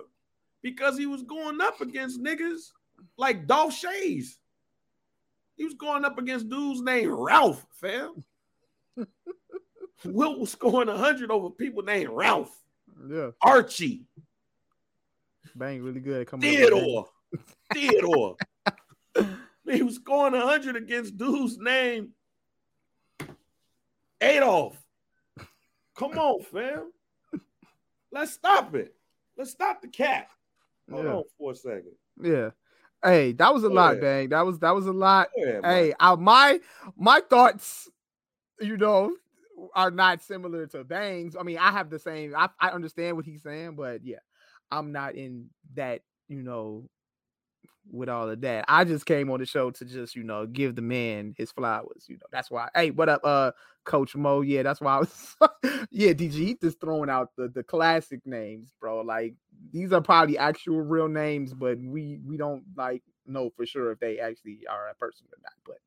because 0.62 0.98
he 0.98 1.06
was 1.06 1.24
going 1.24 1.62
up 1.62 1.80
against 1.82 2.22
niggas 2.22 2.72
like 3.18 3.48
Dolph 3.48 3.74
Schayes. 3.74 4.36
He 5.56 5.64
was 5.64 5.74
going 5.76 6.06
up 6.06 6.18
against 6.18 6.50
dudes 6.50 6.82
named 6.82 7.12
Ralph, 7.12 7.66
fam. 7.72 8.24
Wilt 10.06 10.40
was 10.40 10.52
scoring 10.52 10.88
100 10.88 11.32
over 11.32 11.52
people 11.52 11.84
named 11.84 12.10
Ralph, 12.10 12.56
Yeah, 13.08 13.30
Archie, 13.42 14.06
bang, 15.56 15.82
really 15.84 16.00
good. 16.00 16.28
Come 16.28 16.40
on, 16.40 16.42
Theodore, 16.42 17.06
Theodore. 17.74 18.36
he 19.70 19.84
was 19.84 19.96
scoring 19.96 20.34
100 20.34 20.76
against 20.76 21.18
dudes 21.18 21.58
named 21.60 22.10
Adolf. 24.22 24.78
Come 25.98 26.18
on, 26.18 26.42
fam. 26.44 26.92
Let's 28.12 28.34
stop 28.34 28.74
it. 28.76 28.94
Let's 29.38 29.52
stop 29.52 29.82
the 29.82 29.88
cat. 29.88 30.28
Hold 30.92 31.06
Yeah. 31.06 31.14
on 31.14 31.24
for 31.38 31.52
a 31.52 31.56
second. 31.56 31.96
Yeah. 32.22 32.50
Hey, 33.04 33.32
that 33.34 33.54
was 33.54 33.64
a 33.64 33.68
Go 33.70 33.74
lot, 33.74 33.92
ahead. 33.94 34.02
bang. 34.02 34.30
That 34.30 34.46
was 34.46 34.60
that 34.60 34.76
was 34.76 34.86
a 34.86 34.92
lot. 34.92 35.30
Ahead, 35.38 35.66
Hey. 35.66 35.94
I, 36.00 36.16
my 36.16 36.60
my 36.96 37.22
thoughts, 37.22 37.90
you 38.60 38.78
know, 38.78 39.16
are 39.74 39.92
not 39.92 40.22
similar 40.22 40.68
to 40.68 40.84
Bangs. 40.84 41.36
I 41.40 41.44
mean, 41.44 41.58
I 41.58 41.72
have 41.72 41.90
the 41.90 42.00
same. 42.00 42.36
I, 42.36 42.50
I 42.60 42.70
understand 42.70 43.16
what 43.16 43.26
he's 43.26 43.42
saying, 43.44 43.76
but 43.76 44.04
yeah, 44.06 44.20
I'm 44.70 44.92
not 44.92 45.16
in 45.16 45.50
that. 45.76 46.02
You 46.28 46.44
know, 46.44 46.90
with 47.92 48.10
all 48.10 48.30
of 48.30 48.42
that, 48.42 48.66
I 48.68 48.84
just 48.84 49.06
came 49.06 49.30
on 49.30 49.40
the 49.40 49.46
show 49.46 49.72
to 49.72 49.86
just 49.86 50.16
you 50.16 50.24
know 50.24 50.46
give 50.46 50.76
the 50.76 50.82
man 50.82 51.34
his 51.38 51.52
flowers. 51.52 52.06
You 52.08 52.16
know, 52.16 52.26
that's 52.32 52.50
why. 52.50 52.70
Hey, 52.74 52.92
what 52.92 53.10
up, 53.10 53.22
uh, 53.24 53.52
Coach 53.84 54.16
Mo? 54.16 54.42
Yeah, 54.42 54.64
that's 54.64 54.82
why 54.82 54.96
I 54.96 55.00
was. 55.00 55.36
yeah, 55.92 56.14
DG 56.14 56.34
he 56.34 56.58
just 56.62 56.80
throwing 56.80 57.10
out 57.10 57.30
the 57.38 57.50
the 57.50 57.64
classic 57.64 58.22
names, 58.26 58.74
bro. 58.80 59.02
Like 59.02 59.36
these 59.72 59.92
are 59.92 60.02
probably 60.02 60.38
actual 60.38 60.82
real 60.82 61.08
names, 61.08 61.54
but 61.54 61.78
we 61.80 62.20
we 62.26 62.38
don't 62.38 62.64
like 62.76 63.04
know 63.28 63.50
for 63.56 63.66
sure 63.66 63.92
if 63.92 64.00
they 64.00 64.20
actually 64.20 64.60
are 64.70 64.90
a 64.90 64.96
person 64.96 65.28
or 65.32 65.38
not. 65.44 65.54
But 65.66 65.78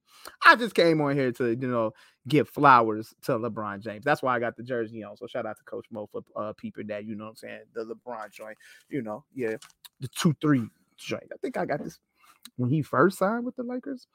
I 0.46 0.56
just 0.56 0.74
came 0.74 1.00
on 1.00 1.16
here 1.16 1.32
to 1.32 1.50
you 1.50 1.68
know 1.68 1.92
give 2.28 2.48
flowers 2.48 3.14
to 3.22 3.32
LeBron 3.32 3.80
James. 3.80 4.04
That's 4.04 4.22
why 4.22 4.36
I 4.36 4.40
got 4.40 4.56
the 4.56 4.62
jersey 4.62 5.02
on. 5.02 5.16
So 5.16 5.26
shout 5.26 5.46
out 5.46 5.56
to 5.56 5.64
Coach 5.64 5.86
Mo 5.90 6.08
for 6.10 6.22
uh 6.36 6.52
peeping 6.56 6.88
that. 6.88 7.04
You 7.04 7.14
know 7.14 7.24
what 7.24 7.30
I'm 7.30 7.36
saying? 7.36 7.60
The 7.74 7.84
LeBron 7.84 8.30
joint. 8.30 8.58
You 8.88 9.02
know, 9.02 9.24
yeah, 9.34 9.56
the 10.00 10.08
two 10.08 10.34
three 10.40 10.68
joint. 10.96 11.30
I 11.32 11.36
think 11.40 11.56
I 11.56 11.64
got 11.64 11.82
this 11.82 11.98
when 12.56 12.70
he 12.70 12.82
first 12.82 13.18
signed 13.18 13.44
with 13.44 13.56
the 13.56 13.62
Lakers. 13.62 14.06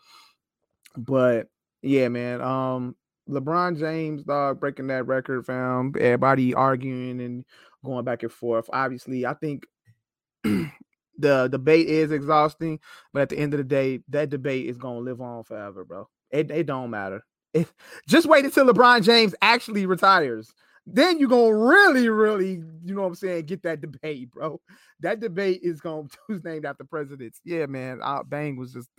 But 0.98 1.48
yeah, 1.82 2.10
man. 2.10 2.42
Um, 2.42 2.96
LeBron 3.30 3.78
James, 3.78 4.24
dog, 4.24 4.60
breaking 4.60 4.88
that 4.88 5.06
record, 5.06 5.46
fam. 5.46 5.94
Everybody 6.00 6.54
arguing 6.54 7.22
and 7.22 7.46
going 7.86 8.04
back 8.04 8.24
and 8.24 8.32
forth. 8.32 8.70
Obviously, 8.74 9.26
I 9.26 9.36
think 9.36 9.66
the 10.44 11.48
debate 11.48 11.88
is 11.88 12.12
exhausting, 12.12 12.80
but 13.14 13.24
at 13.24 13.30
the 13.30 13.38
end 13.38 13.54
of 13.54 13.60
the 13.60 13.64
day, 13.64 14.00
that 14.10 14.30
debate 14.30 14.68
is 14.68 14.78
gonna 14.78 15.00
live 15.00 15.22
on 15.22 15.44
forever, 15.44 15.86
bro. 15.86 16.10
It, 16.32 16.50
it 16.52 16.66
don't 16.66 16.90
matter. 16.90 17.24
If 17.54 17.74
just 18.08 18.28
wait 18.28 18.46
until 18.46 18.68
LeBron 18.68 19.04
James 19.04 19.36
actually 19.42 19.86
retires. 19.86 20.54
Then 20.92 21.20
you're 21.20 21.30
gonna 21.30 21.56
really, 21.56 22.10
really, 22.10 22.62
you 22.84 22.96
know 22.96 23.02
what 23.02 23.08
I'm 23.10 23.16
saying, 23.16 23.46
get 23.46 23.64
that 23.64 23.82
debate, 23.82 24.32
bro. 24.32 24.60
That 25.02 25.20
debate 25.20 25.62
is 25.64 25.80
gonna 25.82 26.08
who's 26.28 26.44
named 26.44 26.66
after 26.66 26.84
presidents. 26.84 27.42
Yeah, 27.46 27.66
man. 27.68 28.00
Uh, 28.02 28.24
Bang 28.24 28.58
was 28.58 28.74
just 28.74 28.90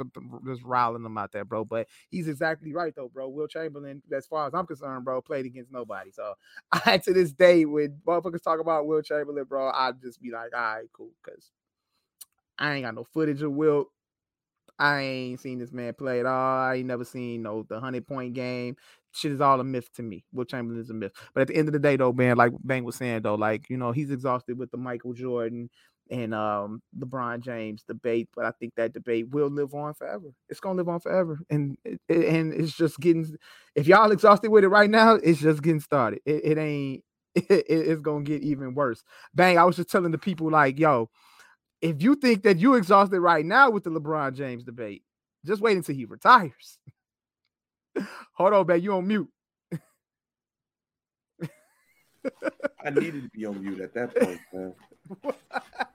just 0.46 0.62
riling 0.62 1.02
them 1.02 1.18
out 1.18 1.32
there, 1.32 1.44
bro. 1.44 1.64
But 1.64 1.88
he's 2.10 2.28
exactly 2.28 2.72
right 2.72 2.94
though, 2.94 3.08
bro. 3.08 3.28
Wilt 3.28 3.50
Chamberlain, 3.50 4.02
as 4.14 4.26
far 4.26 4.46
as 4.46 4.54
I'm 4.54 4.66
concerned, 4.66 5.04
bro, 5.04 5.20
played 5.20 5.46
against 5.46 5.72
nobody. 5.72 6.10
So 6.12 6.34
I 6.72 6.98
to 6.98 7.12
this 7.12 7.32
day, 7.32 7.64
when 7.64 7.98
motherfuckers 8.06 8.42
talk 8.42 8.60
about 8.60 8.86
Wilt 8.86 9.04
Chamberlain, 9.04 9.44
bro, 9.44 9.70
I'd 9.70 10.00
just 10.00 10.22
be 10.22 10.30
like, 10.30 10.54
all 10.54 10.60
right, 10.60 10.88
cool, 10.92 11.10
because 11.24 11.50
I 12.58 12.74
ain't 12.74 12.84
got 12.84 12.94
no 12.94 13.04
footage 13.04 13.42
of 13.42 13.52
Will. 13.52 13.90
I 14.78 15.00
ain't 15.00 15.40
seen 15.40 15.58
this 15.58 15.72
man 15.72 15.92
play 15.92 16.20
at 16.20 16.26
all. 16.26 16.58
I 16.58 16.76
ain't 16.76 16.86
never 16.86 17.04
seen 17.04 17.42
no 17.42 17.66
the 17.68 17.78
hundred 17.80 18.06
point 18.06 18.32
game. 18.32 18.76
Shit 19.12 19.32
is 19.32 19.40
all 19.40 19.60
a 19.60 19.64
myth 19.64 19.92
to 19.94 20.02
me. 20.02 20.24
Wilt 20.32 20.48
Chamberlain 20.48 20.80
is 20.80 20.90
a 20.90 20.94
myth. 20.94 21.12
But 21.34 21.42
at 21.42 21.48
the 21.48 21.56
end 21.56 21.68
of 21.68 21.72
the 21.72 21.78
day, 21.78 21.96
though, 21.96 22.12
man, 22.12 22.36
like 22.36 22.52
Bang 22.62 22.84
was 22.84 22.96
saying, 22.96 23.22
though, 23.22 23.34
like 23.34 23.68
you 23.68 23.76
know, 23.76 23.92
he's 23.92 24.10
exhausted 24.10 24.58
with 24.58 24.70
the 24.70 24.76
Michael 24.76 25.12
Jordan 25.12 25.68
and 26.10 26.34
um 26.34 26.82
LeBron 26.98 27.40
James 27.40 27.82
debate. 27.82 28.28
But 28.34 28.44
I 28.44 28.52
think 28.52 28.74
that 28.76 28.92
debate 28.92 29.30
will 29.30 29.48
live 29.48 29.74
on 29.74 29.94
forever. 29.94 30.32
It's 30.48 30.60
gonna 30.60 30.76
live 30.76 30.88
on 30.88 31.00
forever, 31.00 31.40
and 31.50 31.76
and 32.08 32.52
it's 32.52 32.76
just 32.76 32.98
getting. 33.00 33.36
If 33.74 33.86
y'all 33.86 34.12
exhausted 34.12 34.50
with 34.50 34.64
it 34.64 34.68
right 34.68 34.90
now, 34.90 35.14
it's 35.14 35.40
just 35.40 35.62
getting 35.62 35.80
started. 35.80 36.20
It, 36.24 36.44
it 36.44 36.58
ain't. 36.58 37.04
It, 37.48 37.64
it's 37.68 38.00
gonna 38.00 38.24
get 38.24 38.42
even 38.42 38.74
worse. 38.74 39.04
Bang! 39.34 39.56
I 39.56 39.64
was 39.64 39.76
just 39.76 39.88
telling 39.88 40.10
the 40.10 40.18
people 40.18 40.50
like, 40.50 40.80
yo, 40.80 41.08
if 41.80 42.02
you 42.02 42.16
think 42.16 42.42
that 42.42 42.58
you 42.58 42.74
exhausted 42.74 43.20
right 43.20 43.44
now 43.44 43.70
with 43.70 43.84
the 43.84 43.90
LeBron 43.90 44.34
James 44.34 44.64
debate, 44.64 45.04
just 45.46 45.62
wait 45.62 45.76
until 45.76 45.94
he 45.94 46.04
retires. 46.04 46.78
Hold 48.34 48.52
on, 48.54 48.66
man. 48.66 48.82
You 48.82 48.94
on 48.94 49.06
mute. 49.06 49.30
I 52.84 52.90
needed 52.90 53.24
to 53.24 53.30
be 53.30 53.46
on 53.46 53.62
mute 53.62 53.80
at 53.80 53.94
that 53.94 54.14
point, 54.14 54.40
man. 54.52 54.74
What 55.22 55.38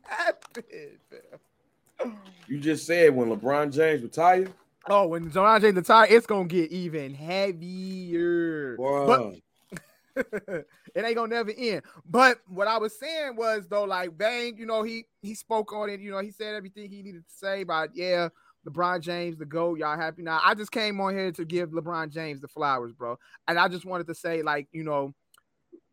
happened, 0.04 1.00
fam? 1.10 2.18
You 2.48 2.60
just 2.60 2.86
said 2.86 3.16
when 3.16 3.30
LeBron 3.30 3.72
James 3.74 4.04
retire. 4.04 4.48
Oh, 4.90 5.08
when 5.08 5.32
LeBron 5.32 5.62
James 5.62 5.76
retire, 5.78 6.08
it's 6.10 6.26
gonna 6.26 6.48
get 6.48 6.72
even 6.72 7.14
heavier. 7.14 8.76
Boy. 8.76 9.42
it 10.16 10.66
ain't 10.96 11.16
gonna 11.16 11.34
never 11.34 11.52
end. 11.56 11.84
But 12.10 12.40
what 12.48 12.68
I 12.68 12.78
was 12.78 12.98
saying 12.98 13.36
was 13.36 13.68
though, 13.68 13.84
like 13.84 14.18
Bang, 14.18 14.58
you 14.58 14.66
know, 14.66 14.84
he 14.84 15.06
he 15.22 15.34
spoke 15.34 15.74
on 15.74 15.90
it. 15.90 16.00
You 16.00 16.12
know, 16.12 16.20
he 16.20 16.32
said 16.32 16.56
everything 16.56 16.90
he 16.90 17.02
needed 17.02 17.26
to 17.28 17.36
say 17.36 17.62
about 17.62 17.90
yeah, 17.94 18.30
LeBron 18.68 19.02
James, 19.02 19.38
the 19.38 19.46
GOAT. 19.46 19.80
Y'all 19.80 19.98
happy 19.98 20.24
now? 20.24 20.42
I 20.44 20.56
just 20.56 20.72
came 20.72 21.00
on 21.00 21.16
here 21.16 21.32
to 21.32 21.46
give 21.46 21.70
LeBron 21.70 22.10
James 22.10 22.42
the 22.42 22.48
flowers, 22.48 22.94
bro. 22.94 23.18
And 23.48 23.60
I 23.60 23.68
just 23.68 23.86
wanted 23.86 24.08
to 24.08 24.16
say, 24.16 24.42
like, 24.42 24.68
you 24.72 24.84
know, 24.84 25.14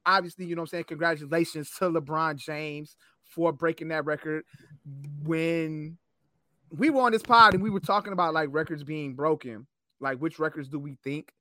obviously, 0.07 0.47
you 0.47 0.57
know 0.57 0.63
I'm 0.63 0.67
saying, 0.67 0.85
congratulations 0.85 1.71
to 1.79 1.91
LeBron 1.91 2.37
James 2.37 2.97
for 3.25 3.53
breaking 3.53 3.89
that 3.89 4.05
record. 4.05 4.45
When 5.23 5.99
we 6.71 6.91
were 6.91 7.03
on 7.03 7.13
this 7.13 7.23
pod 7.23 7.55
and 7.55 7.63
we 7.63 7.71
were 7.71 7.81
talking 7.81 8.13
about 8.13 8.35
like 8.35 8.49
records 8.51 8.85
being 8.85 9.15
broken, 9.15 9.67
like 10.01 10.19
which 10.19 10.39
records 10.39 10.69
do 10.69 10.79
we 10.79 10.97
think, 11.05 11.33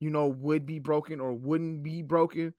you 0.00 0.10
know, 0.10 0.28
would 0.28 0.66
be 0.66 0.78
broken 0.78 1.20
or 1.20 1.32
wouldn't 1.32 1.82
be 1.82 2.02
broken? 2.02 2.54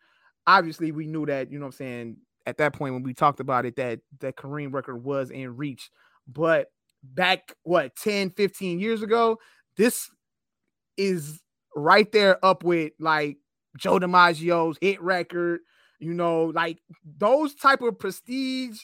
Obviously, 0.45 0.91
we 0.91 1.07
knew 1.07 1.25
that, 1.25 1.51
you 1.51 1.59
know 1.59 1.67
I'm 1.67 1.71
saying, 1.71 2.17
at 2.45 2.57
that 2.57 2.73
point 2.73 2.93
when 2.93 3.03
we 3.03 3.13
talked 3.13 3.39
about 3.39 3.65
it, 3.65 3.75
that 3.75 3.99
that 4.19 4.37
Kareem 4.37 4.73
record 4.73 5.03
was 5.03 5.29
in 5.31 5.57
reach. 5.57 5.89
But 6.27 6.71
back 7.13 7.53
what 7.63 7.95
10 7.95 8.31
15 8.31 8.79
years 8.79 9.01
ago 9.01 9.37
this 9.75 10.09
is 10.97 11.41
right 11.75 12.11
there 12.11 12.43
up 12.43 12.63
with 12.63 12.91
like 12.99 13.37
joe 13.77 13.99
dimaggio's 13.99 14.77
hit 14.81 15.01
record 15.01 15.59
you 15.99 16.13
know 16.13 16.45
like 16.45 16.79
those 17.17 17.55
type 17.55 17.81
of 17.81 17.99
prestige 17.99 18.81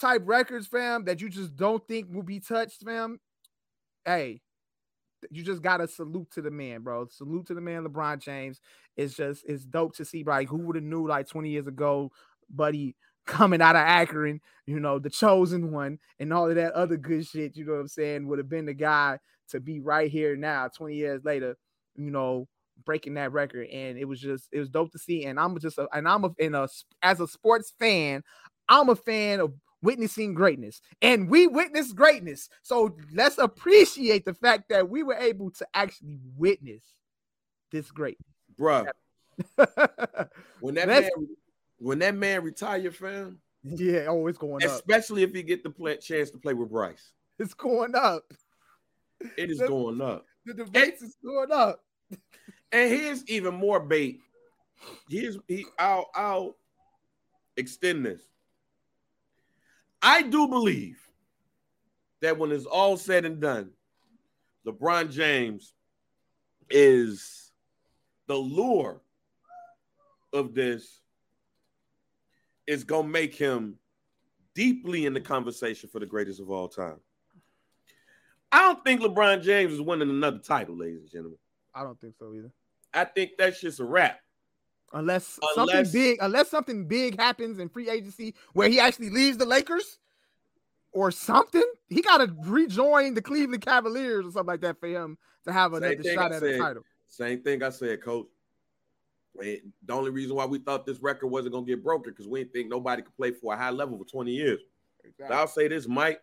type 0.00 0.22
records 0.24 0.66
fam 0.66 1.04
that 1.04 1.20
you 1.20 1.28
just 1.28 1.56
don't 1.56 1.86
think 1.88 2.06
will 2.10 2.22
be 2.22 2.40
touched 2.40 2.84
fam 2.84 3.18
hey 4.04 4.40
you 5.30 5.42
just 5.42 5.62
gotta 5.62 5.88
salute 5.88 6.30
to 6.32 6.42
the 6.42 6.50
man 6.50 6.82
bro. 6.82 7.06
Salute 7.08 7.46
to 7.46 7.54
the 7.54 7.60
man 7.60 7.84
lebron 7.84 8.20
james. 8.20 8.60
It's 8.96 9.14
just 9.14 9.44
it's 9.46 9.64
dope 9.64 9.96
to 9.96 10.04
see 10.04 10.24
like 10.24 10.48
who 10.48 10.58
would 10.58 10.76
have 10.76 10.84
knew 10.84 11.06
like 11.06 11.28
20 11.28 11.50
years 11.50 11.66
ago 11.66 12.10
buddy 12.50 12.94
coming 13.26 13.60
out 13.60 13.76
of 13.76 13.82
Akron, 13.82 14.40
you 14.66 14.80
know, 14.80 14.98
the 14.98 15.10
chosen 15.10 15.72
one 15.72 15.98
and 16.18 16.32
all 16.32 16.48
of 16.48 16.56
that 16.56 16.72
other 16.72 16.96
good 16.96 17.26
shit, 17.26 17.56
you 17.56 17.64
know 17.64 17.72
what 17.72 17.80
I'm 17.80 17.88
saying, 17.88 18.26
would 18.26 18.38
have 18.38 18.48
been 18.48 18.66
the 18.66 18.74
guy 18.74 19.18
to 19.50 19.60
be 19.60 19.80
right 19.80 20.10
here 20.10 20.36
now, 20.36 20.68
20 20.68 20.94
years 20.94 21.24
later, 21.24 21.56
you 21.96 22.10
know, 22.10 22.48
breaking 22.84 23.14
that 23.14 23.32
record. 23.32 23.68
And 23.68 23.98
it 23.98 24.04
was 24.04 24.20
just, 24.20 24.48
it 24.52 24.58
was 24.58 24.68
dope 24.68 24.92
to 24.92 24.98
see. 24.98 25.24
And 25.24 25.38
I'm 25.38 25.58
just, 25.58 25.78
a, 25.78 25.88
and 25.92 26.08
I'm 26.08 26.24
a, 26.24 26.30
in 26.38 26.54
a, 26.54 26.68
as 27.02 27.20
a 27.20 27.28
sports 27.28 27.72
fan, 27.78 28.22
I'm 28.68 28.88
a 28.88 28.96
fan 28.96 29.40
of 29.40 29.52
witnessing 29.82 30.34
greatness 30.34 30.80
and 31.02 31.28
we 31.28 31.46
witnessed 31.46 31.94
greatness. 31.94 32.48
So 32.62 32.96
let's 33.12 33.38
appreciate 33.38 34.24
the 34.24 34.34
fact 34.34 34.68
that 34.70 34.88
we 34.88 35.02
were 35.02 35.14
able 35.14 35.50
to 35.52 35.66
actually 35.74 36.18
witness 36.36 36.82
this 37.70 37.90
great. 37.90 38.18
Bruh. 38.58 38.88
when 40.60 40.74
that 40.76 40.88
man 40.88 41.10
when 41.78 41.98
that 42.00 42.14
man 42.14 42.42
retire, 42.42 42.90
fam. 42.90 43.38
Yeah, 43.62 44.06
oh, 44.08 44.26
it's 44.26 44.38
going 44.38 44.62
especially 44.62 44.74
up. 44.74 44.80
Especially 44.80 45.22
if 45.22 45.34
he 45.34 45.42
get 45.42 45.62
the 45.62 45.70
play, 45.70 45.96
chance 45.96 46.30
to 46.30 46.38
play 46.38 46.54
with 46.54 46.70
Bryce. 46.70 47.12
It's 47.38 47.54
going 47.54 47.94
up. 47.94 48.32
It 49.36 49.50
is 49.50 49.58
the, 49.58 49.68
going 49.68 50.00
up. 50.00 50.24
The 50.44 50.54
debates 50.54 51.02
and, 51.02 51.10
is 51.10 51.16
going 51.24 51.50
up. 51.52 51.82
And 52.72 52.90
here's 52.90 53.24
even 53.28 53.54
more 53.54 53.80
bait. 53.80 54.20
Here's 55.08 55.38
he. 55.48 55.66
I'll 55.78 56.10
I'll 56.14 56.56
extend 57.56 58.04
this. 58.04 58.22
I 60.02 60.22
do 60.22 60.46
believe 60.46 60.98
that 62.20 62.38
when 62.38 62.52
it's 62.52 62.66
all 62.66 62.96
said 62.96 63.24
and 63.24 63.40
done, 63.40 63.70
LeBron 64.66 65.10
James 65.10 65.72
is 66.70 67.50
the 68.26 68.36
lure 68.36 69.00
of 70.32 70.54
this 70.54 71.00
is 72.66 72.84
gonna 72.84 73.08
make 73.08 73.34
him 73.34 73.78
deeply 74.54 75.06
in 75.06 75.12
the 75.12 75.20
conversation 75.20 75.88
for 75.88 76.00
the 76.00 76.06
greatest 76.06 76.40
of 76.40 76.50
all 76.50 76.68
time. 76.68 76.98
I 78.50 78.62
don't 78.62 78.82
think 78.84 79.02
LeBron 79.02 79.42
James 79.42 79.74
is 79.74 79.80
winning 79.80 80.08
another 80.08 80.38
title, 80.38 80.76
ladies 80.76 81.00
and 81.00 81.10
gentlemen. 81.10 81.38
I 81.74 81.82
don't 81.82 82.00
think 82.00 82.14
so 82.18 82.32
either. 82.34 82.50
I 82.94 83.04
think 83.04 83.32
that's 83.38 83.60
just 83.60 83.80
a 83.80 83.84
wrap. 83.84 84.20
Unless, 84.92 85.38
unless 85.42 85.54
something 85.54 85.92
big, 85.92 86.18
unless 86.22 86.48
something 86.48 86.86
big 86.88 87.18
happens 87.18 87.58
in 87.58 87.68
free 87.68 87.90
agency 87.90 88.34
where 88.52 88.68
he 88.68 88.80
actually 88.80 89.10
leaves 89.10 89.36
the 89.36 89.44
Lakers 89.44 89.98
or 90.92 91.10
something, 91.10 91.64
he 91.88 92.00
got 92.00 92.18
to 92.18 92.34
rejoin 92.44 93.12
the 93.12 93.20
Cleveland 93.20 93.62
Cavaliers 93.62 94.24
or 94.24 94.30
something 94.30 94.46
like 94.46 94.60
that 94.62 94.78
for 94.80 94.86
him 94.86 95.18
to 95.44 95.52
have 95.52 95.74
another 95.74 96.02
shot 96.02 96.32
at 96.32 96.42
a 96.42 96.56
title. 96.56 96.82
Same 97.08 97.42
thing 97.42 97.62
I 97.62 97.70
said, 97.70 98.02
Coach 98.02 98.28
the 99.40 99.92
only 99.92 100.10
reason 100.10 100.36
why 100.36 100.46
we 100.46 100.58
thought 100.58 100.86
this 100.86 101.00
record 101.00 101.28
wasn't 101.28 101.54
gonna 101.54 101.66
get 101.66 101.82
broken 101.82 102.12
because 102.12 102.28
we 102.28 102.40
didn't 102.40 102.52
think 102.52 102.68
nobody 102.68 103.02
could 103.02 103.16
play 103.16 103.32
for 103.32 103.54
a 103.54 103.56
high 103.56 103.70
level 103.70 103.98
for 103.98 104.04
20 104.04 104.30
years. 104.30 104.60
Exactly. 105.04 105.36
I'll 105.36 105.46
say 105.46 105.68
this, 105.68 105.86
Mike. 105.86 106.20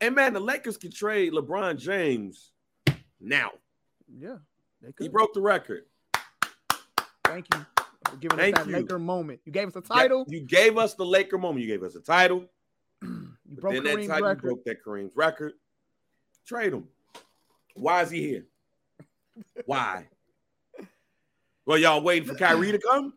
And 0.00 0.14
man, 0.14 0.32
the 0.32 0.40
Lakers 0.40 0.76
can 0.76 0.90
trade 0.90 1.32
LeBron 1.32 1.78
James 1.78 2.50
now. 3.20 3.52
Yeah, 4.12 4.36
they 4.80 4.92
could. 4.92 5.04
he 5.04 5.08
broke 5.08 5.32
the 5.32 5.40
record. 5.40 5.84
Thank 7.24 7.46
you 7.54 7.64
for 8.10 8.16
giving 8.16 8.38
Thank 8.38 8.58
us 8.58 8.66
that 8.66 8.70
you. 8.70 8.76
Laker 8.76 8.98
moment. 8.98 9.40
You 9.44 9.52
gave 9.52 9.68
us 9.68 9.76
a 9.76 9.80
title. 9.80 10.24
Yeah, 10.28 10.38
you 10.38 10.44
gave 10.44 10.76
us 10.76 10.94
the 10.94 11.04
Laker 11.04 11.38
moment. 11.38 11.64
You 11.64 11.68
gave 11.68 11.82
us 11.82 11.94
a 11.94 12.00
title. 12.00 12.46
you 13.02 13.28
broke 13.56 13.74
then 13.74 13.84
Kareem's 13.84 14.08
that 14.08 14.14
time 14.14 14.24
record. 14.24 14.42
You 14.42 14.48
broke 14.50 14.64
that 14.64 14.84
Kareem's 14.84 15.16
record. 15.16 15.52
Trade 16.46 16.72
him. 16.74 16.88
Why 17.74 18.02
is 18.02 18.10
he 18.10 18.20
here? 18.20 18.46
Why? 19.64 20.08
Well, 21.64 21.78
y'all 21.78 22.02
waiting 22.02 22.28
for 22.28 22.34
Kyrie 22.34 22.72
to 22.72 22.78
come? 22.90 23.14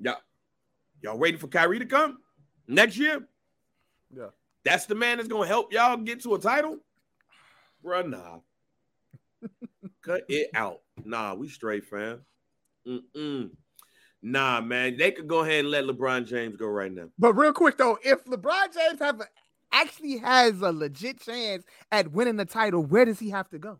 Yeah. 0.00 0.14
Y'all 1.02 1.18
waiting 1.18 1.38
for 1.38 1.48
Kyrie 1.48 1.78
to 1.78 1.86
come 1.86 2.18
next 2.66 2.96
year? 2.96 3.26
Yeah. 4.14 4.28
That's 4.64 4.86
the 4.86 4.94
man 4.94 5.18
that's 5.18 5.28
gonna 5.28 5.46
help 5.46 5.72
y'all 5.72 5.96
get 5.96 6.22
to 6.22 6.34
a 6.34 6.40
title? 6.40 6.78
Bruh, 7.84 8.08
nah. 8.08 8.38
Cut 10.02 10.22
it 10.28 10.50
out. 10.54 10.80
Nah, 11.04 11.34
we 11.34 11.48
straight, 11.48 11.84
fam. 11.84 12.20
Mm-mm. 12.86 13.50
Nah, 14.22 14.60
man. 14.60 14.96
They 14.96 15.12
could 15.12 15.28
go 15.28 15.40
ahead 15.40 15.60
and 15.60 15.70
let 15.70 15.84
LeBron 15.84 16.26
James 16.26 16.56
go 16.56 16.66
right 16.66 16.92
now. 16.92 17.08
But 17.18 17.34
real 17.34 17.52
quick 17.52 17.76
though, 17.76 17.98
if 18.02 18.24
LeBron 18.24 18.74
James 18.74 18.98
have 18.98 19.20
a, 19.20 19.26
actually 19.72 20.18
has 20.18 20.60
a 20.62 20.72
legit 20.72 21.20
chance 21.20 21.64
at 21.92 22.12
winning 22.12 22.36
the 22.36 22.44
title, 22.44 22.82
where 22.82 23.04
does 23.04 23.18
he 23.18 23.30
have 23.30 23.48
to 23.50 23.58
go? 23.58 23.78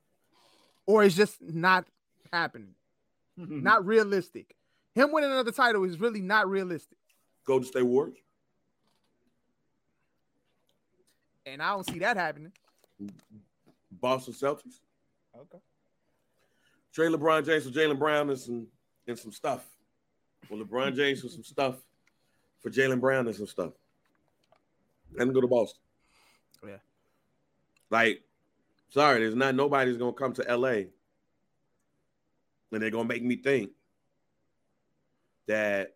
Or 0.86 1.02
is 1.02 1.16
just 1.16 1.42
not 1.42 1.86
happening. 2.32 2.74
not 3.36 3.84
realistic. 3.86 4.56
Him 4.94 5.12
winning 5.12 5.30
another 5.30 5.52
title 5.52 5.84
is 5.84 6.00
really 6.00 6.20
not 6.20 6.48
realistic. 6.48 6.98
Go 7.44 7.58
to 7.58 7.64
State 7.64 7.82
Warriors. 7.82 8.18
And 11.44 11.62
I 11.62 11.70
don't 11.70 11.88
see 11.88 11.98
that 12.00 12.16
happening. 12.16 12.52
Boston 13.92 14.34
Celtics. 14.34 14.80
Okay. 15.38 15.58
Trade 16.92 17.12
LeBron 17.12 17.44
James 17.44 17.64
for 17.64 17.70
Jaylen 17.70 17.98
Brown 17.98 18.30
and 18.30 18.38
some 18.38 18.66
and 19.06 19.18
some 19.18 19.32
stuff. 19.32 19.64
Well, 20.48 20.60
LeBron 20.60 20.96
James 20.96 21.20
for 21.20 21.28
some 21.28 21.44
stuff 21.44 21.76
for 22.60 22.70
Jaylen 22.70 23.00
Brown 23.00 23.26
and 23.26 23.36
some 23.36 23.46
stuff. 23.46 23.72
And 25.18 25.32
go 25.32 25.40
to 25.40 25.46
Boston. 25.46 25.80
Yeah. 26.66 26.76
Like, 27.90 28.22
sorry, 28.88 29.20
there's 29.20 29.34
not 29.34 29.54
nobody's 29.54 29.98
gonna 29.98 30.12
come 30.12 30.32
to 30.32 30.56
LA 30.56 30.84
and 32.72 32.82
they're 32.82 32.90
gonna 32.90 33.08
make 33.08 33.22
me 33.22 33.36
think 33.36 33.70
that 35.46 35.94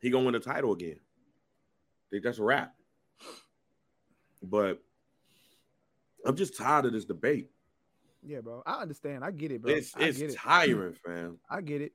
he 0.00 0.10
gonna 0.10 0.24
win 0.24 0.34
the 0.34 0.40
title 0.40 0.72
again. 0.72 0.98
I 0.98 2.06
think 2.10 2.24
that's 2.24 2.38
a 2.38 2.42
wrap. 2.42 2.74
But 4.42 4.82
I'm 6.26 6.36
just 6.36 6.56
tired 6.56 6.86
of 6.86 6.92
this 6.92 7.04
debate. 7.04 7.50
Yeah, 8.22 8.40
bro. 8.40 8.62
I 8.66 8.82
understand. 8.82 9.24
I 9.24 9.30
get 9.30 9.52
it, 9.52 9.62
bro. 9.62 9.72
It's 9.72 9.92
it's 9.98 10.20
it. 10.20 10.36
tiring, 10.36 10.94
fam. 11.04 11.38
I 11.50 11.60
get 11.60 11.82
it. 11.82 11.92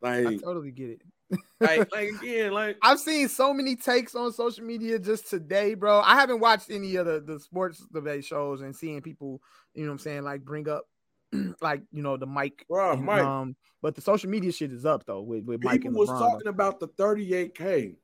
Like 0.00 0.26
I 0.26 0.36
totally 0.36 0.70
get 0.70 0.90
it. 0.90 1.02
like, 1.60 1.92
like 1.92 2.10
again, 2.20 2.52
like 2.52 2.76
I've 2.82 3.00
seen 3.00 3.28
so 3.28 3.52
many 3.52 3.74
takes 3.74 4.14
on 4.14 4.32
social 4.32 4.64
media 4.64 4.98
just 4.98 5.28
today, 5.28 5.74
bro. 5.74 6.00
I 6.00 6.14
haven't 6.14 6.40
watched 6.40 6.70
any 6.70 6.96
of 6.96 7.06
the, 7.06 7.20
the 7.20 7.40
sports 7.40 7.84
debate 7.92 8.24
shows 8.24 8.60
and 8.60 8.74
seeing 8.74 9.02
people, 9.02 9.42
you 9.74 9.82
know 9.82 9.88
what 9.88 9.94
I'm 9.94 9.98
saying, 9.98 10.22
like 10.22 10.44
bring 10.44 10.68
up 10.68 10.84
like 11.60 11.82
you 11.92 12.02
know 12.02 12.16
the 12.16 12.26
Mike, 12.26 12.64
and, 12.68 13.02
Mike. 13.02 13.22
Um, 13.22 13.56
but 13.82 13.94
the 13.94 14.00
social 14.00 14.30
media 14.30 14.52
shit 14.52 14.72
is 14.72 14.84
up 14.84 15.04
though 15.06 15.22
with, 15.22 15.44
with 15.44 15.60
People 15.60 15.70
Mike 15.72 15.84
and 15.84 15.94
was 15.94 16.08
LeBron. 16.08 16.18
talking 16.18 16.48
about 16.48 16.80
the 16.80 16.88
38k 16.88 17.96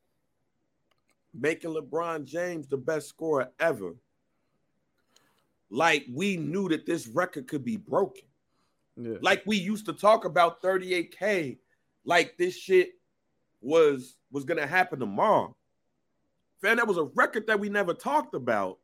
making 1.35 1.71
LeBron 1.71 2.25
James 2.25 2.67
the 2.67 2.77
best 2.77 3.09
scorer 3.09 3.51
ever. 3.59 3.95
Like 5.71 6.05
we 6.13 6.37
knew 6.37 6.69
that 6.69 6.85
this 6.85 7.07
record 7.09 7.49
could 7.49 7.65
be 7.65 7.77
broken. 7.77 8.25
Yeah. 8.97 9.17
Like 9.23 9.43
we 9.47 9.57
used 9.57 9.87
to 9.87 9.95
talk 9.95 10.25
about 10.27 10.61
38k, 10.63 11.57
like 12.05 12.37
this 12.37 12.57
shit 12.57 12.93
was 13.63 14.17
was 14.31 14.45
gonna 14.45 14.67
happen 14.67 15.01
tomorrow. 15.01 15.57
Fan, 16.61 16.77
that 16.77 16.87
was 16.87 16.99
a 16.99 17.05
record 17.15 17.47
that 17.47 17.59
we 17.59 17.69
never 17.69 17.95
talked 17.95 18.35
about 18.35 18.79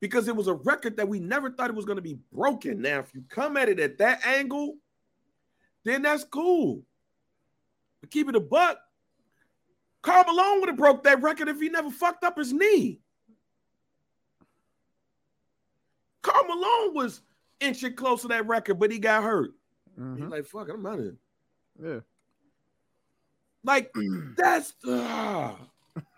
because 0.00 0.28
it 0.28 0.36
was 0.36 0.46
a 0.46 0.54
record 0.54 0.96
that 0.96 1.08
we 1.08 1.18
never 1.18 1.50
thought 1.50 1.70
it 1.70 1.76
was 1.76 1.84
gonna 1.84 2.00
be 2.00 2.18
broken. 2.32 2.80
Now, 2.82 3.00
if 3.00 3.14
you 3.14 3.24
come 3.28 3.56
at 3.56 3.68
it 3.68 3.80
at 3.80 3.98
that 3.98 4.24
angle, 4.26 4.76
then 5.84 6.02
that's 6.02 6.24
cool. 6.24 6.82
But 8.00 8.10
keep 8.10 8.28
it 8.28 8.36
a 8.36 8.40
buck. 8.40 8.78
Karl 10.02 10.24
Malone 10.24 10.60
would 10.60 10.68
have 10.68 10.78
broke 10.78 11.02
that 11.04 11.22
record 11.22 11.48
if 11.48 11.60
he 11.60 11.68
never 11.68 11.90
fucked 11.90 12.24
up 12.24 12.38
his 12.38 12.52
knee. 12.52 13.00
Karl 16.22 16.44
Malone 16.44 16.94
was 16.94 17.22
inching 17.60 17.94
close 17.94 18.22
to 18.22 18.28
that 18.28 18.46
record, 18.46 18.78
but 18.78 18.90
he 18.90 18.98
got 18.98 19.24
hurt. 19.24 19.52
Mhm. 19.98 20.18
He's 20.18 20.28
like, 20.28 20.44
fuck 20.46 20.68
I'm 20.68 20.86
out 20.86 20.98
of 21.00 21.04
here. 21.04 21.16
Yeah. 21.82 22.00
Like, 23.64 23.92
that's 24.36 24.74
uh, 24.86 25.54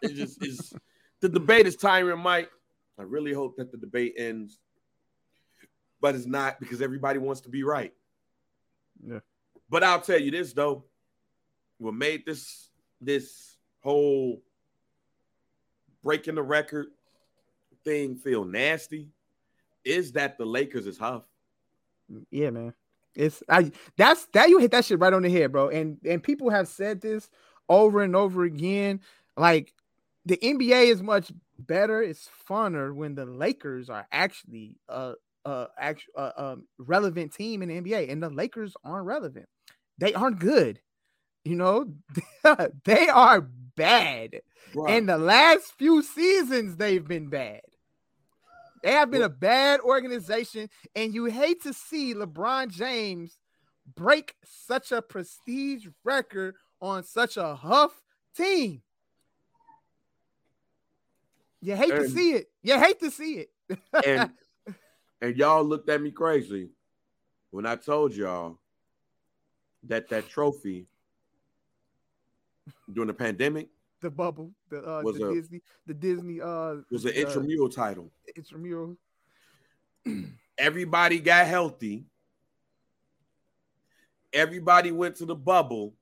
it 0.02 0.14
just 0.14 0.44
is 0.44 0.74
the 1.20 1.28
debate 1.28 1.66
is 1.66 1.76
tiring, 1.76 2.20
Mike. 2.20 2.50
I 3.00 3.04
really 3.04 3.32
hope 3.32 3.56
that 3.56 3.72
the 3.72 3.78
debate 3.78 4.14
ends, 4.18 4.58
but 6.02 6.14
it's 6.14 6.26
not 6.26 6.60
because 6.60 6.82
everybody 6.82 7.18
wants 7.18 7.40
to 7.42 7.48
be 7.48 7.62
right. 7.62 7.94
Yeah. 9.02 9.20
But 9.70 9.82
I'll 9.82 10.02
tell 10.02 10.20
you 10.20 10.30
this 10.30 10.52
though. 10.52 10.84
What 11.78 11.94
made 11.94 12.26
this 12.26 12.68
this 13.00 13.56
whole 13.82 14.42
breaking 16.04 16.34
the 16.34 16.42
record 16.42 16.88
thing 17.84 18.16
feel 18.16 18.44
nasty 18.44 19.08
is 19.82 20.12
that 20.12 20.36
the 20.36 20.44
Lakers 20.44 20.86
is 20.86 20.98
huff. 20.98 21.22
Yeah, 22.30 22.50
man. 22.50 22.74
It's 23.14 23.42
I 23.48 23.72
that's 23.96 24.26
that 24.34 24.50
you 24.50 24.58
hit 24.58 24.72
that 24.72 24.84
shit 24.84 24.98
right 24.98 25.12
on 25.12 25.22
the 25.22 25.30
head, 25.30 25.52
bro. 25.52 25.70
And 25.70 25.96
and 26.04 26.22
people 26.22 26.50
have 26.50 26.68
said 26.68 27.00
this 27.00 27.30
over 27.66 28.02
and 28.02 28.14
over 28.14 28.44
again. 28.44 29.00
Like 29.38 29.72
the 30.26 30.36
NBA 30.36 30.90
is 30.90 31.02
much 31.02 31.32
better, 31.66 32.02
it's 32.02 32.28
funner 32.48 32.94
when 32.94 33.14
the 33.14 33.26
Lakers 33.26 33.90
are 33.90 34.06
actually 34.12 34.76
a 34.88 35.14
a 35.44 35.66
actual 35.78 36.12
uh, 36.16 36.32
um, 36.36 36.66
relevant 36.78 37.32
team 37.32 37.62
in 37.62 37.68
the 37.68 37.80
NBA, 37.80 38.10
and 38.10 38.22
the 38.22 38.30
Lakers 38.30 38.74
aren't 38.84 39.06
relevant. 39.06 39.46
They 39.98 40.12
aren't 40.14 40.38
good. 40.38 40.80
You 41.44 41.56
know, 41.56 41.94
they 42.84 43.08
are 43.08 43.40
bad. 43.40 44.40
Bruh. 44.74 44.96
In 44.96 45.06
the 45.06 45.18
last 45.18 45.72
few 45.78 46.02
seasons, 46.02 46.76
they've 46.76 47.06
been 47.06 47.28
bad. 47.28 47.62
They 48.82 48.92
have 48.92 49.10
been 49.10 49.22
a 49.22 49.28
bad 49.28 49.80
organization, 49.80 50.68
and 50.94 51.14
you 51.14 51.26
hate 51.26 51.62
to 51.64 51.72
see 51.72 52.14
LeBron 52.14 52.68
James 52.68 53.38
break 53.94 54.34
such 54.44 54.92
a 54.92 55.02
prestige 55.02 55.86
record 56.04 56.54
on 56.80 57.04
such 57.04 57.36
a 57.36 57.54
huff 57.54 57.92
team. 58.36 58.82
You 61.62 61.76
hate 61.76 61.90
to 61.90 62.08
see 62.08 62.32
it. 62.32 62.50
You 62.62 62.78
hate 62.78 63.00
to 63.00 63.10
see 63.10 63.44
it. 63.46 63.78
and 64.04 64.30
and 65.20 65.36
y'all 65.36 65.62
looked 65.64 65.88
at 65.88 66.00
me 66.00 66.10
crazy 66.10 66.70
when 67.50 67.66
I 67.66 67.76
told 67.76 68.14
y'all 68.14 68.58
that 69.84 70.08
that 70.08 70.28
trophy 70.28 70.86
during 72.92 73.08
the 73.08 73.14
pandemic 73.14 73.68
the 74.00 74.10
bubble, 74.10 74.50
the 74.70 74.78
uh, 74.78 75.02
Was 75.02 75.18
the 75.18 75.28
a- 75.28 75.34
Disney, 75.34 75.62
the 75.86 75.94
Disney 75.94 76.40
uh 76.40 76.76
was 76.90 77.04
an 77.04 77.12
intramural 77.12 77.68
title. 77.68 78.10
intramural. 78.34 78.96
Everybody 80.58 81.18
got 81.18 81.46
healthy. 81.46 82.04
Everybody 84.32 84.92
went 84.92 85.16
to 85.16 85.26
the 85.26 85.34
bubble. 85.34 85.94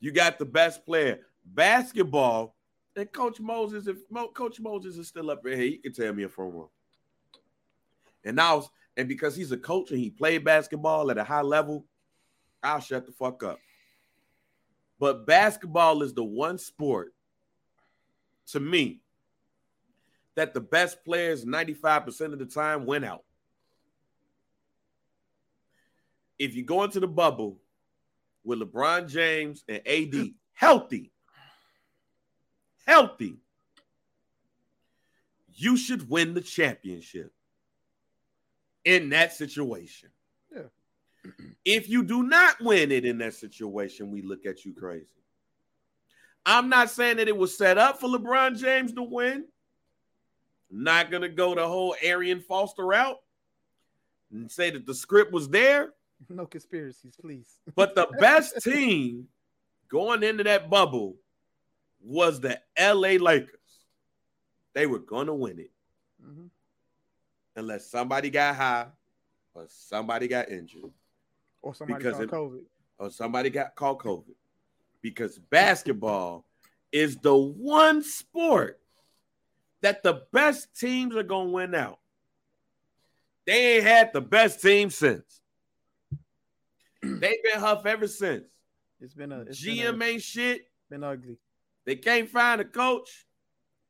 You 0.00 0.12
got 0.12 0.38
the 0.38 0.44
best 0.44 0.84
player. 0.86 1.20
Basketball, 1.44 2.53
and 2.96 3.12
Coach 3.12 3.40
Moses, 3.40 3.86
if 3.86 3.98
Mo, 4.10 4.28
Coach 4.28 4.60
Moses 4.60 4.96
is 4.96 5.08
still 5.08 5.30
up 5.30 5.40
here, 5.44 5.56
he 5.56 5.78
can 5.78 5.92
tell 5.92 6.12
me 6.12 6.24
if 6.24 6.38
I'm 6.38 6.44
wrong. 6.46 6.68
And 8.24 8.36
now, 8.36 8.68
and 8.96 9.08
because 9.08 9.34
he's 9.36 9.52
a 9.52 9.56
coach 9.56 9.90
and 9.90 10.00
he 10.00 10.10
played 10.10 10.44
basketball 10.44 11.10
at 11.10 11.18
a 11.18 11.24
high 11.24 11.42
level, 11.42 11.86
I'll 12.62 12.80
shut 12.80 13.06
the 13.06 13.12
fuck 13.12 13.42
up. 13.42 13.58
But 14.98 15.26
basketball 15.26 16.02
is 16.02 16.14
the 16.14 16.24
one 16.24 16.58
sport 16.58 17.12
to 18.48 18.60
me 18.60 19.00
that 20.36 20.54
the 20.54 20.60
best 20.60 21.04
players 21.04 21.44
95% 21.44 22.32
of 22.32 22.38
the 22.38 22.46
time 22.46 22.86
went 22.86 23.04
out. 23.04 23.24
If 26.38 26.54
you 26.54 26.64
go 26.64 26.82
into 26.84 27.00
the 27.00 27.08
bubble 27.08 27.58
with 28.44 28.60
LeBron 28.60 29.08
James 29.08 29.64
and 29.68 29.80
AD 29.86 30.30
healthy, 30.52 31.12
healthy, 32.86 33.38
you 35.54 35.76
should 35.76 36.08
win 36.08 36.34
the 36.34 36.40
championship 36.40 37.32
in 38.84 39.10
that 39.10 39.32
situation. 39.32 40.10
Yeah. 40.54 40.62
If 41.64 41.88
you 41.88 42.02
do 42.02 42.22
not 42.22 42.60
win 42.60 42.92
it 42.92 43.04
in 43.04 43.18
that 43.18 43.34
situation, 43.34 44.10
we 44.10 44.22
look 44.22 44.46
at 44.46 44.64
you 44.64 44.74
crazy. 44.74 45.06
I'm 46.46 46.68
not 46.68 46.90
saying 46.90 47.16
that 47.16 47.28
it 47.28 47.36
was 47.36 47.56
set 47.56 47.78
up 47.78 48.00
for 48.00 48.08
LeBron 48.08 48.58
James 48.58 48.92
to 48.92 49.02
win. 49.02 49.46
Not 50.70 51.10
gonna 51.10 51.28
go 51.28 51.54
the 51.54 51.66
whole 51.66 51.94
Arian 52.02 52.40
Foster 52.40 52.84
route 52.84 53.18
and 54.32 54.50
say 54.50 54.70
that 54.70 54.86
the 54.86 54.94
script 54.94 55.32
was 55.32 55.48
there. 55.48 55.94
No 56.28 56.46
conspiracies, 56.46 57.16
please. 57.20 57.60
But 57.74 57.94
the 57.94 58.08
best 58.20 58.62
team 58.62 59.28
going 59.88 60.22
into 60.22 60.44
that 60.44 60.68
bubble 60.68 61.16
was 62.04 62.40
the 62.40 62.60
LA 62.78 63.16
Lakers. 63.18 63.58
They 64.74 64.86
were 64.86 64.98
gonna 64.98 65.34
win 65.34 65.58
it 65.58 65.70
Mhm. 66.22 66.50
unless 67.56 67.86
somebody 67.90 68.28
got 68.30 68.54
high 68.56 68.90
or 69.54 69.66
somebody 69.68 70.28
got 70.28 70.48
injured 70.50 70.92
Or 71.62 71.74
somebody 71.74 71.98
Because 72.04 72.28
called 72.28 72.56
it- 72.56 72.60
COVID. 72.62 72.66
or 72.98 73.10
somebody 73.10 73.50
got 73.50 73.74
caught 73.74 73.98
COVID. 74.00 74.34
Because 75.00 75.38
basketball 75.38 76.46
is 76.92 77.16
the 77.16 77.34
one 77.36 78.02
sport 78.02 78.80
that 79.80 80.02
the 80.02 80.26
best 80.32 80.78
teams 80.78 81.16
are 81.16 81.22
gonna 81.22 81.50
win 81.50 81.74
out. 81.74 82.00
They 83.46 83.76
ain't 83.76 83.84
had 83.84 84.12
the 84.12 84.20
best 84.20 84.60
team 84.62 84.90
since. 84.90 85.40
They've 87.02 87.42
been 87.42 87.60
huff 87.60 87.84
ever 87.84 88.08
since. 88.08 88.44
It's 89.00 89.12
been 89.14 89.32
a 89.32 89.40
it's 89.42 89.60
GM 89.60 89.98
been, 89.98 90.16
a, 90.16 90.18
shit. 90.18 90.70
been 90.88 91.04
ugly. 91.04 91.38
They 91.84 91.96
can't 91.96 92.28
find 92.28 92.60
a 92.60 92.64
coach. 92.64 93.26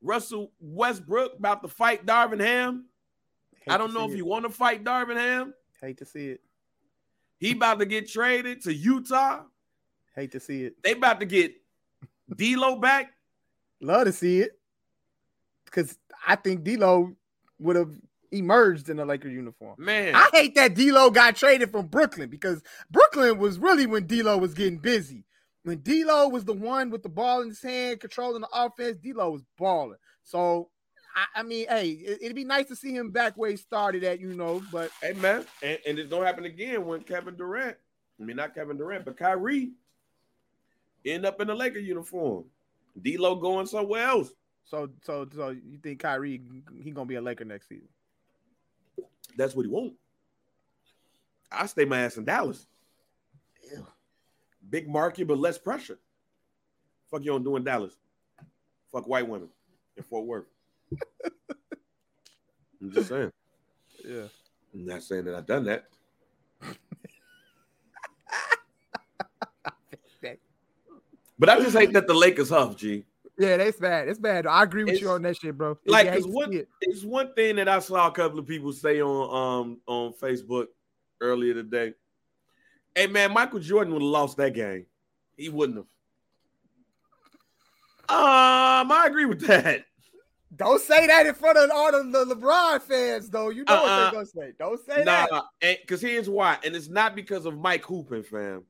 Russell 0.03 0.53
Westbrook 0.61 1.39
about 1.39 1.63
to 1.63 1.69
fight 1.69 2.05
Darvin 2.05 2.41
Ham. 2.41 2.87
I 3.67 3.79
don't 3.79 3.95
know 3.95 4.05
if 4.05 4.13
it. 4.13 4.19
you 4.19 4.27
want 4.27 4.45
to 4.45 4.51
fight 4.51 4.85
Darvin 4.85 5.17
Ham. 5.17 5.55
hate 5.81 5.99
to 5.99 6.05
see 6.05 6.29
it. 6.29 6.41
He 7.39 7.53
about 7.53 7.79
to 7.79 7.87
get 7.87 8.09
traded 8.09 8.63
to 8.63 8.75
Utah. 8.75 9.43
Hate 10.15 10.33
to 10.33 10.41
see 10.41 10.65
it. 10.65 10.83
They 10.83 10.93
about 10.93 11.21
to 11.21 11.27
get 11.27 11.55
D'Lo 12.35 12.77
back. 12.77 13.13
Love 13.81 14.05
to 14.05 14.13
see 14.13 14.41
it. 14.41 14.59
Because 15.65 15.99
I 16.27 16.37
think 16.37 16.65
D'Lo 16.65 17.15
would 17.59 17.77
have 17.77 17.91
emerged 18.31 18.89
in 18.89 18.99
a 18.99 19.05
Laker 19.05 19.29
uniform. 19.29 19.75
Man, 19.79 20.15
I 20.15 20.29
hate 20.33 20.55
that 20.55 20.75
D'Lo 20.75 21.11
got 21.11 21.37
traded 21.37 21.71
from 21.71 21.87
Brooklyn 21.87 22.29
because 22.29 22.63
Brooklyn 22.91 23.39
was 23.39 23.59
really 23.59 23.87
when 23.87 24.07
D'Lo 24.07 24.37
was 24.39 24.55
getting 24.55 24.79
busy. 24.79 25.25
When 25.65 25.81
D'Lo 25.81 26.29
was 26.29 26.45
the 26.45 26.53
one 26.53 26.91
with 26.91 27.03
the 27.03 27.09
ball 27.09 27.41
in 27.41 27.49
his 27.49 27.63
hand, 27.63 27.99
controlling 27.99 28.43
the 28.43 28.49
offense, 28.53 28.99
D'Lo 28.99 29.31
was 29.31 29.43
balling. 29.57 29.99
So, 30.23 30.69
I, 31.17 31.41
I 31.41 31.43
mean, 31.43 31.67
hey, 31.69 31.89
it, 31.89 32.19
it'd 32.21 32.37
be 32.37 32.45
nice 32.45 32.69
to 32.69 32.77
see 32.77 32.95
him 32.95 33.11
back 33.11 33.33
where 33.37 33.51
he 33.51 33.57
started 33.57 34.05
at, 34.05 34.21
you 34.21 34.35
know. 34.35 34.63
But 34.71 34.91
hey 35.03 35.15
man, 35.15 35.47
and, 35.63 35.79
and 35.87 35.99
it's 35.99 36.11
gonna 36.11 36.27
happen 36.27 36.45
again 36.45 36.85
when 36.85 37.01
Kevin 37.01 37.37
Durant. 37.37 37.77
I 38.21 38.25
mean, 38.25 38.37
not 38.37 38.55
Kevin 38.55 38.77
Durant, 38.77 39.07
but 39.07 39.17
Kyrie 39.17 39.73
end 41.05 41.25
up 41.25 41.41
in 41.41 41.49
the 41.49 41.55
Laker 41.55 41.79
uniform. 41.79 42.45
D'Lo 43.01 43.35
going 43.37 43.67
somewhere 43.67 44.07
else. 44.07 44.31
so, 44.67 44.91
so, 45.03 45.27
so 45.35 45.49
you 45.49 45.79
think 45.83 45.99
Kyrie 46.01 46.43
he 46.83 46.91
gonna 46.91 47.07
be 47.07 47.17
a 47.17 47.23
Laker 47.23 47.47
next 47.47 47.71
season? 47.71 47.89
That's 49.37 49.55
what 49.55 49.65
he 49.65 49.73
want. 49.73 49.95
I 51.51 51.67
stay 51.67 51.87
my 51.87 52.03
ass 52.03 52.19
in 52.19 52.25
Dallas. 52.25 52.67
Big 54.75 54.89
market, 54.89 55.29
but 55.29 55.39
less 55.39 55.57
pressure. 55.57 56.01
Fuck 57.09 57.21
you 57.21 57.31
don't 57.31 57.45
do 57.45 57.55
in 57.55 57.63
Dallas. 57.63 57.95
Fuck 58.91 59.07
white 59.07 59.29
women 59.29 59.49
in 59.97 60.03
Fort 60.03 60.27
Worth. 60.27 60.47
I'm 62.83 62.91
just 62.91 63.09
saying. 63.09 63.31
Yeah. 64.05 64.25
I'm 64.75 64.85
not 64.85 65.05
saying 65.05 65.27
that 65.27 65.37
I've 65.37 65.47
done 65.47 65.65
that. 65.67 65.85
But 71.39 71.49
I 71.51 71.61
just 71.61 71.77
hate 71.77 71.93
that 71.93 72.07
the 72.09 72.15
Lakers 72.15 72.49
huff, 72.51 72.77
G. 72.77 73.05
Yeah, 73.39 73.57
that's 73.57 73.79
bad. 73.79 74.09
It's 74.09 74.19
bad. 74.19 74.47
I 74.47 74.63
agree 74.65 74.85
with 74.85 75.01
you 75.01 75.11
on 75.11 75.23
that 75.23 75.37
shit, 75.37 75.57
bro. 75.59 75.77
Like, 75.87 76.07
You 76.07 76.11
hate 76.13 76.17
cause 76.19 76.27
to 76.27 76.33
what 76.33 76.51
see 76.51 76.57
it. 76.59 76.69
it's 76.81 77.05
one 77.05 77.33
thing 77.35 77.57
that 77.57 77.69
I 77.69 77.79
saw 77.81 78.09
a 78.09 78.13
couple 78.13 78.39
of 78.41 78.47
people 78.47 78.73
say 78.73 79.01
on 79.03 79.63
um 79.63 79.81
on 79.87 80.13
Facebook 80.15 80.67
earlier 81.21 81.55
today. 81.55 81.95
Hey 82.95 83.07
man, 83.09 83.33
Michael 83.33 83.61
Jordan 83.61 83.93
would 83.93 84.03
have 84.03 84.11
lost 84.11 84.37
that 84.37 84.55
game. 84.55 84.87
He 85.37 85.49
wouldn't 85.49 85.79
have. 85.79 85.87
Um, 88.07 88.93
I 88.93 89.07
agree 89.07 89.25
with 89.25 89.41
that. 89.47 89.85
Don't 90.57 90.81
say 90.81 91.07
that 91.07 91.27
in 91.27 91.35
front 91.35 91.59
of 91.59 91.71
all 91.75 91.91
the, 91.91 92.35
LeBron 92.35 92.81
fans, 92.83 93.29
though. 93.29 93.49
You 93.49 93.65
know 93.65 93.75
uh, 93.75 93.81
what 93.81 93.87
they're 93.87 93.97
uh-uh. 93.97 94.11
gonna 94.11 94.27
say. 94.27 94.53
Don't 94.59 94.87
say 94.87 95.05
nah, 95.05 95.43
that. 95.61 95.81
Because 95.81 96.01
here's 96.01 96.31
why, 96.31 96.59
and 96.65 96.77
it's 96.77 96.89
not 96.89 97.17
because 97.17 97.47
of 97.47 97.59
Mike 97.59 97.85
hooping, 97.85 98.23
fam. 98.23 98.63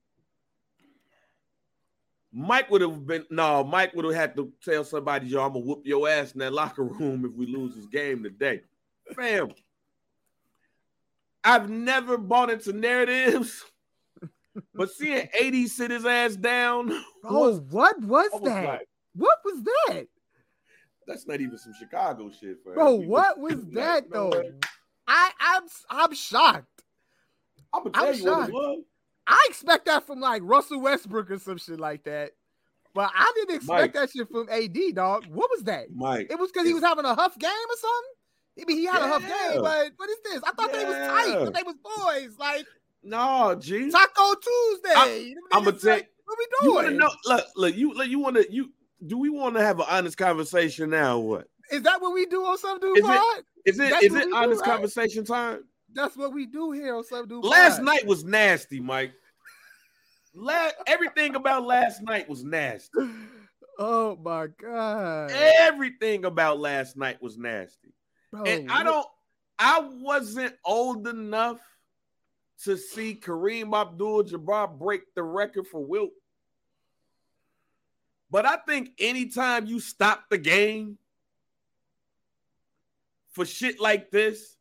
Mike 2.33 2.70
would 2.70 2.81
have 2.81 3.07
been 3.07 3.25
no. 3.31 3.62
Mike 3.62 3.95
would 3.95 4.05
have 4.07 4.14
had 4.14 4.37
to 4.37 4.53
tell 4.64 4.85
somebody, 4.85 5.29
"Yo, 5.29 5.45
I'm 5.45 5.53
gonna 5.53 5.64
whoop 5.64 5.83
your 5.85 6.09
ass 6.09 6.33
in 6.33 6.41
that 6.41 6.53
locker 6.53 6.85
room 6.85 7.25
if 7.25 7.33
we 7.33 7.47
lose 7.47 7.75
this 7.75 7.87
game 7.87 8.22
today." 8.22 8.62
Fam, 9.14 9.53
I've 11.43 11.68
never 11.68 12.16
bought 12.16 12.51
into 12.51 12.72
narratives, 12.72 13.64
but 14.74 14.90
seeing 14.90 15.28
AD 15.40 15.68
sit 15.68 15.90
his 15.90 16.07
ass 16.07 16.36
down. 16.36 16.90
Oh, 17.26 17.57
what 17.70 17.98
was 18.02 18.30
that? 18.42 18.64
Like, 18.66 18.88
what 19.14 19.38
was 19.46 19.62
that? 19.64 20.07
That's 21.07 21.26
not 21.26 21.40
even 21.40 21.57
some 21.57 21.72
Chicago 21.78 22.30
shit, 22.30 22.59
fam. 22.62 22.74
bro. 22.74 22.94
What 22.96 23.38
was 23.38 23.64
that 23.72 24.11
though? 24.11 24.52
I 25.09 25.30
I'm 25.40 25.62
I'm 25.88 26.14
shocked. 26.14 26.82
I'm 27.72 27.84
gonna 27.84 27.92
tell 27.92 28.07
I'm 28.09 28.14
you 28.14 28.22
shocked. 28.22 28.52
what 28.52 28.64
it 28.64 28.76
was. 28.76 28.84
I 29.26 29.46
expect 29.48 29.86
that 29.86 30.07
from 30.07 30.20
like 30.20 30.42
Russell 30.44 30.82
Westbrook 30.82 31.30
or 31.30 31.38
some 31.38 31.57
shit 31.57 31.80
like 31.80 32.05
that. 32.05 32.32
But 32.94 33.11
I 33.14 33.32
didn't 33.34 33.57
expect 33.57 33.80
Mike, 33.80 33.92
that 33.94 34.11
shit 34.11 34.28
from 34.30 34.48
AD, 34.50 34.94
dog. 34.94 35.24
What 35.26 35.50
was 35.50 35.64
that? 35.64 35.86
Mike. 35.94 36.28
It 36.30 36.38
was 36.38 36.52
because 36.52 36.66
he 36.66 36.74
was 36.74 36.82
having 36.82 37.05
a 37.05 37.14
huff 37.14 37.36
game 37.38 37.50
or 37.50 37.76
something. 37.76 38.11
I 38.61 38.64
mean, 38.66 38.76
he 38.76 38.84
had 38.86 38.98
yeah. 38.98 39.07
a 39.07 39.09
huff 39.09 39.22
game, 39.22 39.62
but 39.62 39.92
what 39.96 40.11
is 40.11 40.18
this? 40.24 40.42
I 40.44 40.52
thought 40.52 40.70
yeah. 40.72 40.78
they 40.78 40.84
was 40.84 40.94
tight, 40.94 41.44
but 41.44 41.55
they 41.55 41.62
was 41.64 41.74
boys. 41.82 42.38
Like, 42.38 42.66
no, 43.05 43.55
G. 43.61 43.90
Taco 43.90 44.34
Tuesday. 44.34 44.94
I, 44.94 45.34
am 45.52 45.64
gonna 45.64 45.76
tell. 45.76 46.00
What 46.24 46.38
we 46.38 46.46
doing? 46.46 46.62
You 46.62 46.74
want 46.74 46.88
to 46.88 46.94
know? 46.94 47.11
Look, 47.26 47.46
look. 47.57 47.76
You, 47.76 47.94
look, 47.94 48.09
you 48.09 48.18
want 48.18 48.36
to 48.36 48.52
you 48.52 48.70
do 49.07 49.18
we 49.18 49.28
want 49.30 49.55
to 49.57 49.61
have 49.62 49.78
an 49.78 49.86
honest 49.88 50.16
conversation 50.16 50.90
now? 50.90 51.18
what 51.18 51.48
is 51.70 51.82
that? 51.82 52.00
What 52.00 52.14
we 52.14 52.26
do 52.26 52.44
on 52.44 52.59
some 52.59 52.80
dude 52.80 52.98
is? 52.98 53.05
It, 53.07 53.44
is 53.66 53.80
it 53.80 53.90
That's 53.90 54.05
is 54.05 54.14
it 54.14 54.32
honest 54.34 54.64
do, 54.64 54.70
conversation 54.70 55.24
right? 55.28 55.52
time? 55.55 55.64
That's 55.92 56.16
what 56.16 56.32
we 56.32 56.46
do 56.46 56.72
here 56.72 56.96
on 56.96 57.05
some 57.05 57.28
dude. 57.28 57.44
Last 57.44 57.76
pod. 57.76 57.84
night 57.84 58.07
was 58.07 58.24
nasty, 58.24 58.80
Mike. 58.80 59.12
La- 60.34 60.70
everything 60.86 61.36
about 61.36 61.64
last 61.64 62.02
night 62.02 62.28
was 62.28 62.44
nasty. 62.44 62.98
Oh 63.76 64.16
my 64.22 64.46
god! 64.46 65.32
Everything 65.32 66.24
about 66.24 66.61
last 66.61 66.96
night 66.96 67.20
was 67.20 67.36
nasty, 67.36 67.92
Bro, 68.30 68.44
and 68.44 68.70
I 68.70 68.84
don't. 68.84 69.05
I 69.59 69.80
wasn't 70.00 70.55
old 70.64 71.09
enough 71.09 71.59
to 72.62 72.76
see 72.76 73.14
Kareem 73.14 73.78
Abdul-Jabbar 73.78 74.78
break 74.78 75.14
the 75.14 75.22
record 75.22 75.66
for 75.66 75.84
Wilt. 75.84 76.12
But 78.30 78.46
I 78.46 78.57
think 78.57 78.90
anytime 78.98 79.66
you 79.66 79.80
stop 79.80 80.24
the 80.30 80.38
game 80.38 80.98
for 83.32 83.44
shit 83.44 83.80
like 83.80 84.11
this, 84.11 84.57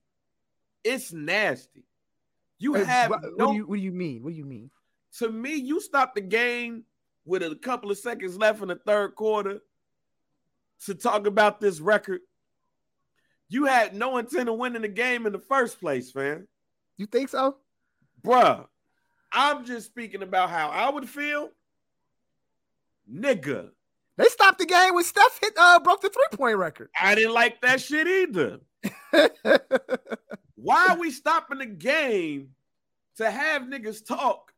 it's 0.84 1.14
nasty. 1.14 1.84
You 2.60 2.74
have 2.74 3.10
what, 3.10 3.22
no, 3.38 3.46
what, 3.46 3.52
do 3.52 3.58
you, 3.58 3.66
what 3.68 3.76
do 3.76 3.82
you 3.82 3.92
mean? 3.92 4.24
What 4.24 4.32
do 4.32 4.36
you 4.36 4.46
mean? 4.46 4.70
To 5.20 5.30
me, 5.30 5.56
you 5.56 5.80
stop 5.80 6.16
the 6.16 6.22
game 6.22 6.84
with 7.26 7.44
a 7.44 7.56
couple 7.56 7.92
of 7.92 7.98
seconds 7.98 8.38
left 8.38 8.62
in 8.62 8.68
the 8.68 8.76
third 8.76 9.16
quarter 9.16 9.62
to 10.86 10.96
talk 10.96 11.28
about 11.28 11.60
this 11.60 11.80
record. 11.80 12.22
You 13.50 13.66
had 13.66 13.96
no 13.96 14.18
intent 14.18 14.50
of 14.50 14.58
winning 14.58 14.82
the 14.82 14.88
game 14.88 15.26
in 15.26 15.34
the 15.34 15.40
first 15.40 15.80
place, 15.80 16.12
fam. 16.12 16.48
You 16.98 17.06
think 17.06 17.30
so? 17.30 17.58
Bruh, 18.26 18.66
I'm 19.32 19.66
just 19.66 19.88
speaking 19.88 20.24
about 20.24 20.50
how 20.50 20.70
I 20.70 20.90
would 20.90 21.10
feel 21.10 21.50
nigga. 23.12 23.70
They 24.18 24.26
stopped 24.26 24.60
the 24.60 24.66
game 24.66 24.94
when 24.94 25.04
Steph 25.04 25.40
hit 25.42 25.54
uh 25.58 25.80
broke 25.80 26.02
the 26.02 26.10
three 26.10 26.38
point 26.38 26.58
record. 26.58 26.90
I 27.00 27.16
didn't 27.16 27.34
like 27.34 27.62
that 27.62 27.82
shit 27.82 28.08
either. 28.08 28.60
Why 30.56 30.88
are 30.90 30.98
we 30.98 31.12
stopping 31.12 31.58
the 31.58 31.66
game 31.66 32.50
to 33.18 33.30
have 33.30 33.64
niggas 33.64 34.06
talk 34.06 34.54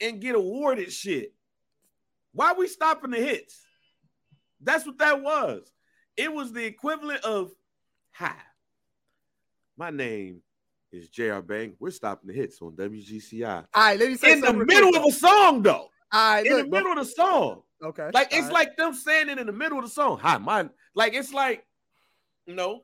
and 0.00 0.20
get 0.20 0.34
awarded 0.34 0.92
shit? 0.92 1.32
Why 2.32 2.50
are 2.50 2.58
we 2.58 2.66
stopping 2.66 3.10
the 3.10 3.18
hits? 3.18 3.60
That's 4.60 4.86
what 4.86 4.98
that 4.98 5.22
was. 5.22 5.70
It 6.16 6.32
was 6.32 6.52
the 6.52 6.64
equivalent 6.64 7.24
of 7.24 7.52
hi. 8.10 8.34
My 9.76 9.90
name 9.90 10.42
is 10.92 11.08
JR 11.08 11.40
Bang. 11.40 11.74
We're 11.80 11.90
stopping 11.90 12.28
the 12.28 12.34
hits 12.34 12.60
on 12.60 12.72
WGCI. 12.72 13.46
All 13.46 13.64
right, 13.74 13.98
let 13.98 14.08
me 14.08 14.16
say 14.16 14.32
in 14.32 14.40
the 14.40 14.52
middle 14.52 14.94
of 14.96 15.04
a 15.04 15.12
song 15.12 15.62
though. 15.62 15.88
All 16.12 16.34
right, 16.34 16.46
in 16.46 16.52
look, 16.52 16.66
the 16.66 16.70
middle 16.70 16.92
of 16.92 16.98
the 16.98 17.04
song. 17.04 17.62
Okay. 17.82 18.10
Like 18.12 18.28
it's 18.32 18.44
right. 18.44 18.52
like 18.52 18.76
them 18.76 18.94
saying 18.94 19.28
it 19.28 19.38
in 19.38 19.46
the 19.46 19.52
middle 19.52 19.78
of 19.78 19.84
the 19.84 19.90
song. 19.90 20.18
Hi, 20.18 20.38
mine. 20.38 20.70
Like 20.94 21.14
it's 21.14 21.32
like, 21.32 21.66
you 22.46 22.54
know, 22.54 22.82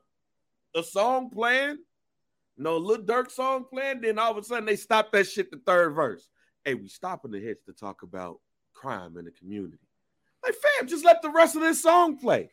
a 0.75 0.83
song 0.83 1.29
playing, 1.29 1.77
you 2.57 2.63
know, 2.63 2.77
Lil 2.77 3.03
Durk 3.03 3.31
song 3.31 3.65
playing. 3.71 4.01
Then 4.01 4.19
all 4.19 4.31
of 4.31 4.37
a 4.37 4.43
sudden 4.43 4.65
they 4.65 4.75
stop 4.75 5.11
that 5.11 5.27
shit 5.27 5.51
the 5.51 5.61
third 5.65 5.91
verse. 5.91 6.27
Hey, 6.65 6.73
we 6.73 6.89
stopping 6.89 7.31
the 7.31 7.39
hits 7.39 7.61
to 7.63 7.73
talk 7.73 8.01
about 8.03 8.39
crime 8.73 9.17
in 9.17 9.25
the 9.25 9.31
community. 9.31 9.77
Like, 10.43 10.55
fam, 10.55 10.87
just 10.87 11.05
let 11.05 11.21
the 11.21 11.29
rest 11.29 11.55
of 11.55 11.61
this 11.61 11.81
song 11.81 12.17
play. 12.17 12.49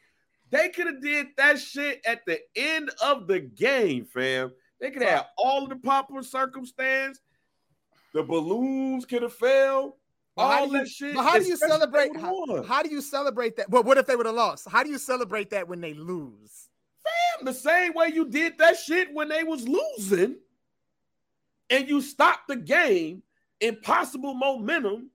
They 0.51 0.69
could 0.69 0.87
have 0.87 1.03
did 1.03 1.29
that 1.37 1.59
shit 1.59 2.01
at 2.07 2.21
the 2.27 2.39
end 2.55 2.91
of 3.03 3.27
the 3.27 3.41
game, 3.41 4.05
fam. 4.05 4.53
They 4.81 4.91
could 4.91 5.03
have 5.03 5.27
all 5.39 5.64
of 5.64 5.70
the 5.70 5.77
popular 5.77 6.22
circumstance. 6.22 7.20
The 8.12 8.22
balloons 8.22 9.05
could 9.05 9.22
have 9.22 9.33
fell. 9.33 9.97
All 10.37 10.51
how 10.51 10.66
do 10.66 10.79
you, 10.79 10.87
shit. 10.87 11.16
how 11.16 11.39
do 11.39 11.47
you 11.47 11.57
celebrate? 11.57 12.14
How, 12.14 12.62
how, 12.62 12.83
do 12.83 12.91
you 12.91 13.01
celebrate 13.01 13.57
that? 13.57 13.70
Well, 13.70 13.83
what 13.83 13.97
if 13.97 14.07
they 14.07 14.16
would 14.16 14.27
have 14.27 14.35
lost? 14.35 14.68
How 14.68 14.83
do 14.83 14.91
you 14.91 14.99
celebrate 14.99 15.51
that 15.51 15.66
when 15.66 15.81
they 15.81 15.95
lose? 15.95 16.68
Fam, 17.03 17.47
the 17.47 17.55
same 17.55 17.95
way 17.95 18.09
you 18.09 18.29
did 18.29 18.59
that 18.59 18.77
shit 18.77 19.12
when 19.14 19.29
they 19.29 19.45
was 19.45 19.66
losing, 19.66 20.37
and 21.70 21.89
you 21.89 22.03
stopped 22.03 22.49
the 22.49 22.57
game 22.57 23.22
in 23.61 23.77
possible 23.77 24.35
momentum 24.35 25.11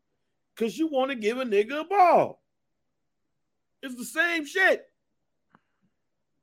because 0.55 0.77
you 0.77 0.87
want 0.87 1.11
to 1.11 1.15
give 1.15 1.37
a 1.37 1.45
nigga 1.45 1.81
a 1.81 1.83
ball. 1.83 2.41
It's 3.83 3.95
the 3.95 4.05
same 4.05 4.45
shit. 4.45 4.87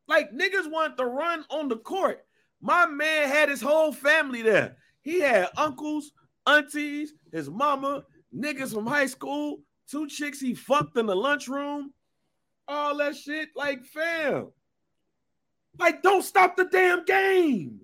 Like 0.06 0.32
niggas 0.32 0.70
want 0.70 0.96
to 0.98 1.04
run 1.04 1.44
on 1.50 1.68
the 1.68 1.76
court. 1.76 2.24
My 2.60 2.86
man 2.86 3.28
had 3.28 3.48
his 3.48 3.60
whole 3.60 3.92
family 3.92 4.42
there. 4.42 4.76
He 5.02 5.20
had 5.20 5.48
uncles, 5.56 6.12
aunties, 6.46 7.14
his 7.32 7.48
mama, 7.48 8.04
niggas 8.34 8.74
from 8.74 8.86
high 8.86 9.06
school, 9.06 9.60
two 9.88 10.06
chicks 10.08 10.40
he 10.40 10.54
fucked 10.54 10.96
in 10.96 11.06
the 11.06 11.16
lunchroom, 11.16 11.92
all 12.66 12.96
that 12.96 13.16
shit. 13.16 13.50
Like, 13.56 13.84
fam, 13.84 14.48
like, 15.78 16.02
don't 16.02 16.22
stop 16.22 16.56
the 16.56 16.64
damn 16.64 17.04
game. 17.04 17.80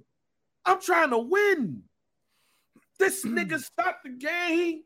I'm 0.66 0.80
trying 0.80 1.10
to 1.10 1.18
win. 1.18 1.82
This 2.98 3.24
nigga 3.26 3.60
stopped 3.60 4.04
the 4.04 4.10
game 4.10 4.82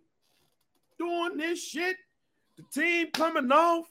doing 0.98 1.36
this 1.36 1.62
shit. 1.62 1.96
The 2.56 2.64
team 2.72 3.08
coming 3.12 3.50
off, 3.52 3.86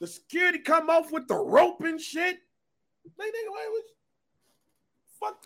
the 0.00 0.06
security 0.06 0.58
come 0.58 0.90
off 0.90 1.12
with 1.12 1.28
the 1.28 1.36
rope 1.36 1.82
and 1.82 2.00
shit. 2.00 2.38
Like, 3.18 3.28
nigga, 3.28 3.50
wait? 3.50 3.84
Fuck. 5.20 5.36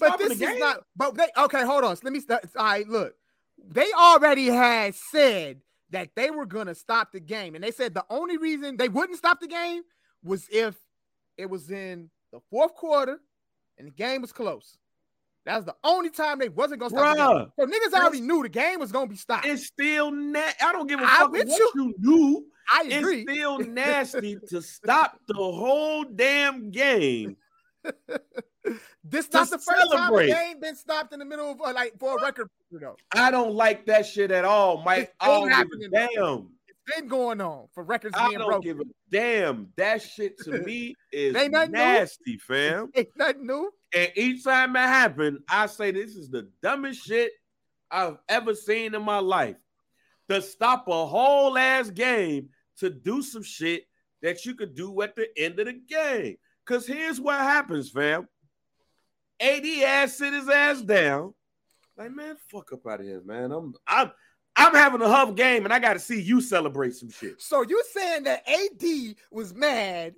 But 0.00 0.18
this 0.18 0.40
is 0.40 0.58
not. 0.58 0.84
But 0.96 1.14
they 1.14 1.28
okay. 1.36 1.64
Hold 1.64 1.84
on. 1.84 1.96
So 1.96 2.02
let 2.04 2.12
me. 2.12 2.20
Start. 2.20 2.44
All 2.56 2.64
right. 2.64 2.88
Look 2.88 3.14
they 3.68 3.90
already 3.92 4.46
had 4.46 4.94
said 4.94 5.60
that 5.90 6.10
they 6.16 6.30
were 6.30 6.46
going 6.46 6.66
to 6.66 6.74
stop 6.74 7.12
the 7.12 7.20
game. 7.20 7.54
And 7.54 7.62
they 7.62 7.70
said 7.70 7.94
the 7.94 8.04
only 8.10 8.36
reason 8.36 8.76
they 8.76 8.88
wouldn't 8.88 9.18
stop 9.18 9.40
the 9.40 9.46
game 9.46 9.82
was 10.24 10.46
if 10.50 10.76
it 11.36 11.48
was 11.48 11.70
in 11.70 12.10
the 12.32 12.40
fourth 12.50 12.74
quarter 12.74 13.18
and 13.78 13.88
the 13.88 13.92
game 13.92 14.22
was 14.22 14.32
close. 14.32 14.78
That 15.44 15.56
was 15.56 15.64
the 15.64 15.74
only 15.82 16.10
time 16.10 16.38
they 16.38 16.48
wasn't 16.48 16.80
gonna 16.80 16.90
stop. 16.90 17.16
Bruh, 17.16 17.48
the 17.56 17.66
game. 17.66 17.72
So 17.72 17.98
niggas 17.98 18.00
already 18.00 18.20
knew 18.20 18.44
the 18.44 18.48
game 18.48 18.78
was 18.78 18.92
gonna 18.92 19.08
be 19.08 19.16
stopped. 19.16 19.44
It's 19.44 19.66
still 19.66 20.12
na- 20.12 20.52
I 20.62 20.70
don't 20.70 20.86
give 20.86 21.00
a 21.00 21.06
fuck 21.06 21.32
what 21.32 21.48
you. 21.48 21.72
you 21.74 21.94
knew. 21.98 22.46
I 22.72 22.82
agree. 22.84 23.22
It's 23.22 23.32
still 23.32 23.58
nasty 23.66 24.38
to 24.50 24.62
stop 24.62 25.18
the 25.26 25.34
whole 25.34 26.04
damn 26.04 26.70
game 26.70 27.36
this 29.04 29.32
not 29.32 29.50
the 29.50 29.58
first 29.58 29.90
celebrate. 29.90 30.28
time 30.28 30.38
a 30.38 30.44
game 30.52 30.60
been 30.60 30.76
stopped 30.76 31.12
in 31.12 31.18
the 31.18 31.24
middle 31.24 31.50
of 31.50 31.60
uh, 31.60 31.72
like 31.72 31.94
for 31.98 32.18
a 32.18 32.22
record. 32.22 32.48
Know, 32.70 32.96
I 33.14 33.30
don't 33.30 33.54
like 33.54 33.86
that 33.86 34.06
shit 34.06 34.30
at 34.30 34.44
all, 34.44 34.82
Mike. 34.82 35.12
I 35.20 35.26
don't 35.26 35.48
give 35.48 35.66
a 35.86 35.88
damn. 35.88 36.48
It's 36.66 36.96
been 36.96 37.06
going 37.08 37.40
on 37.40 37.66
for 37.74 37.84
records 37.84 38.14
I 38.16 38.32
don't 38.32 38.46
broken. 38.46 38.62
give 38.62 38.80
a 38.80 38.84
damn. 39.10 39.68
That 39.76 40.00
shit 40.02 40.38
to 40.44 40.52
me 40.52 40.94
is 41.12 41.34
nasty, 41.34 42.32
new. 42.32 42.38
fam. 42.38 42.90
Ain't 42.96 43.08
nothing 43.16 43.46
new. 43.46 43.70
And 43.94 44.10
each 44.16 44.44
time 44.44 44.74
it 44.74 44.80
happened, 44.80 45.40
I 45.48 45.66
say 45.66 45.90
this 45.90 46.16
is 46.16 46.30
the 46.30 46.48
dumbest 46.62 47.04
shit 47.06 47.32
I've 47.90 48.16
ever 48.28 48.54
seen 48.54 48.94
in 48.94 49.02
my 49.02 49.18
life. 49.18 49.56
To 50.30 50.40
stop 50.40 50.88
a 50.88 51.06
whole 51.06 51.58
ass 51.58 51.90
game 51.90 52.48
to 52.78 52.88
do 52.88 53.20
some 53.20 53.42
shit 53.42 53.84
that 54.22 54.46
you 54.46 54.54
could 54.54 54.74
do 54.74 55.02
at 55.02 55.14
the 55.14 55.28
end 55.36 55.58
of 55.58 55.66
the 55.66 55.74
game. 55.74 56.36
Because 56.64 56.86
here's 56.86 57.20
what 57.20 57.38
happens, 57.38 57.90
fam. 57.90 58.28
AD 59.40 59.66
ass 59.84 60.18
sit 60.18 60.32
his 60.32 60.48
ass 60.48 60.82
down. 60.82 61.34
Like, 61.96 62.12
man, 62.12 62.36
fuck 62.50 62.72
up 62.72 62.86
out 62.86 63.00
of 63.00 63.06
here, 63.06 63.22
man. 63.24 63.52
I'm 63.52 63.74
I'm 63.86 64.12
I'm 64.54 64.74
having 64.74 65.02
a 65.02 65.08
huff 65.08 65.34
game, 65.34 65.64
and 65.64 65.72
I 65.72 65.78
got 65.78 65.94
to 65.94 65.98
see 65.98 66.20
you 66.20 66.40
celebrate 66.40 66.94
some 66.94 67.10
shit. 67.10 67.40
So 67.40 67.62
you 67.62 67.82
saying 67.92 68.24
that 68.24 68.48
AD 68.48 69.16
was 69.30 69.54
mad? 69.54 70.14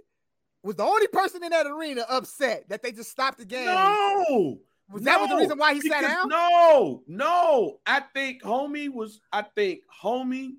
Was 0.63 0.77
the 0.77 0.85
only 0.85 1.07
person 1.09 1.45
in 1.45 1.51
that 1.51 1.67
arena 1.67 2.05
upset 2.09 2.69
that 2.69 2.83
they 2.83 2.91
just 2.91 3.11
stopped 3.11 3.39
the 3.39 3.45
game? 3.45 3.67
No. 3.67 4.59
Was 4.91 5.03
that 5.03 5.21
was 5.21 5.31
the 5.31 5.37
reason 5.37 5.59
why 5.59 5.75
he 5.75 5.81
sat 5.81 6.03
down? 6.03 6.29
No, 6.29 7.03
no. 7.07 7.79
I 7.87 8.01
think 8.01 8.43
homie 8.43 8.93
was. 8.93 9.21
I 9.33 9.43
think 9.43 9.81
homie 10.03 10.55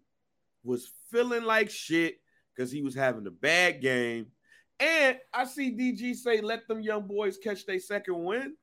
was 0.63 0.89
feeling 1.11 1.43
like 1.43 1.69
shit 1.69 2.17
because 2.55 2.71
he 2.71 2.81
was 2.81 2.95
having 2.95 3.27
a 3.27 3.31
bad 3.31 3.81
game. 3.81 4.27
And 4.79 5.17
I 5.33 5.45
see 5.45 5.71
DG 5.71 6.15
say, 6.15 6.41
"Let 6.41 6.67
them 6.67 6.81
young 6.81 7.07
boys 7.07 7.37
catch 7.37 7.65
their 7.65 7.79
second 7.79 8.23
win." 8.23 8.55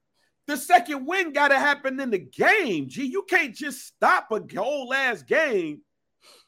The 0.47 0.57
second 0.57 1.07
win 1.07 1.33
got 1.33 1.49
to 1.49 1.59
happen 1.59 2.01
in 2.01 2.11
the 2.11 2.19
game. 2.19 2.89
G, 2.89 3.05
you 3.05 3.23
can't 3.23 3.55
just 3.55 3.87
stop 3.87 4.31
a 4.33 4.43
whole 4.55 4.89
last 4.89 5.27
game 5.27 5.83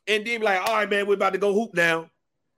and 0.06 0.26
then 0.26 0.40
be 0.40 0.44
like, 0.44 0.60
"All 0.60 0.74
right, 0.74 0.90
man, 0.90 1.06
we're 1.06 1.14
about 1.14 1.32
to 1.32 1.38
go 1.38 1.54
hoop 1.54 1.74
now," 1.74 2.10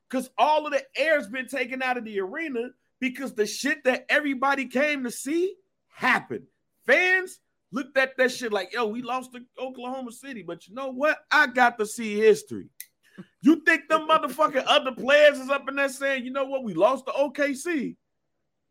because 0.08 0.30
all 0.38 0.66
of 0.66 0.72
the 0.72 0.84
air's 0.96 1.28
been 1.28 1.46
taken 1.46 1.82
out 1.82 1.98
of 1.98 2.04
the 2.04 2.20
arena 2.20 2.70
because 3.00 3.34
the 3.34 3.46
shit 3.46 3.84
that 3.84 4.06
everybody 4.08 4.66
came 4.66 5.04
to 5.04 5.10
see 5.10 5.54
happened. 5.88 6.46
Fans 6.86 7.40
looked 7.72 7.96
at 7.98 8.16
that 8.16 8.32
shit 8.32 8.52
like, 8.52 8.72
yo, 8.72 8.86
we 8.86 9.02
lost 9.02 9.32
to 9.32 9.40
Oklahoma 9.58 10.12
City, 10.12 10.42
but 10.42 10.66
you 10.66 10.74
know 10.74 10.88
what? 10.88 11.18
I 11.30 11.46
got 11.46 11.78
to 11.78 11.86
see 11.86 12.16
history. 12.16 12.68
You 13.42 13.56
think 13.64 13.88
them 13.88 14.08
motherfucking 14.08 14.64
other 14.66 14.92
players 14.92 15.38
is 15.38 15.48
up 15.50 15.68
in 15.68 15.76
there 15.76 15.88
saying, 15.88 16.24
you 16.24 16.30
know 16.32 16.44
what, 16.44 16.64
we 16.64 16.74
lost 16.74 17.06
to 17.06 17.12
OKC, 17.12 17.96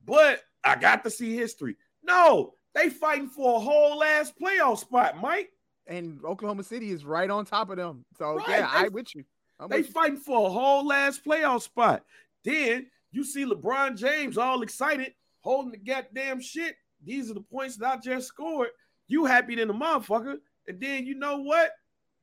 but 0.04 0.42
I 0.64 0.76
got 0.76 1.04
to 1.04 1.10
see 1.10 1.36
history. 1.36 1.78
No, 2.04 2.54
they 2.74 2.90
fighting 2.90 3.30
for 3.30 3.58
a 3.58 3.60
whole 3.60 4.04
ass 4.04 4.32
playoff 4.42 4.80
spot, 4.80 5.20
Mike. 5.22 5.50
And 5.88 6.20
Oklahoma 6.26 6.64
City 6.64 6.92
is 6.92 7.06
right 7.06 7.30
on 7.30 7.46
top 7.46 7.70
of 7.70 7.78
them. 7.78 8.06
So 8.18 8.36
Right, 8.36 8.50
yeah, 8.50 8.72
they- 8.82 8.86
I 8.86 8.88
with 8.90 9.14
you. 9.16 9.24
I'm 9.60 9.70
They 9.70 9.78
with 9.78 9.88
you. 9.88 9.94
fighting 9.94 10.18
for 10.18 10.48
a 10.48 10.52
whole 10.52 10.86
last 10.86 11.24
playoff 11.24 11.62
spot. 11.62 12.04
Then 12.44 12.88
you 13.12 13.24
see 13.24 13.46
LeBron 13.46 13.96
James 13.98 14.38
all 14.38 14.62
excited, 14.64 15.14
holding 15.42 15.72
the 15.72 15.78
goddamn 15.78 16.42
shit. 16.42 16.76
These 17.04 17.30
are 17.32 17.36
the 17.36 17.42
points 17.42 17.78
that 17.78 17.94
I 17.94 17.98
just 17.98 18.28
scored. 18.28 18.70
You 19.08 19.26
happy 19.26 19.56
than 19.56 19.70
a 19.70 19.74
motherfucker. 19.74 20.38
And 20.68 20.80
then 20.82 21.06
you 21.06 21.16
know 21.16 21.38
what? 21.38 21.72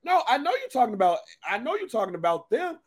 No, 0.05 0.23
I 0.29 0.39
know 0.39 0.51
you're 0.61 0.69
talking 0.69 0.95
about. 0.95 1.19
I 1.49 1.59
know 1.59 1.77
you're 1.77 1.89
talking 1.89 2.15
about 2.15 2.51
them, 2.51 2.79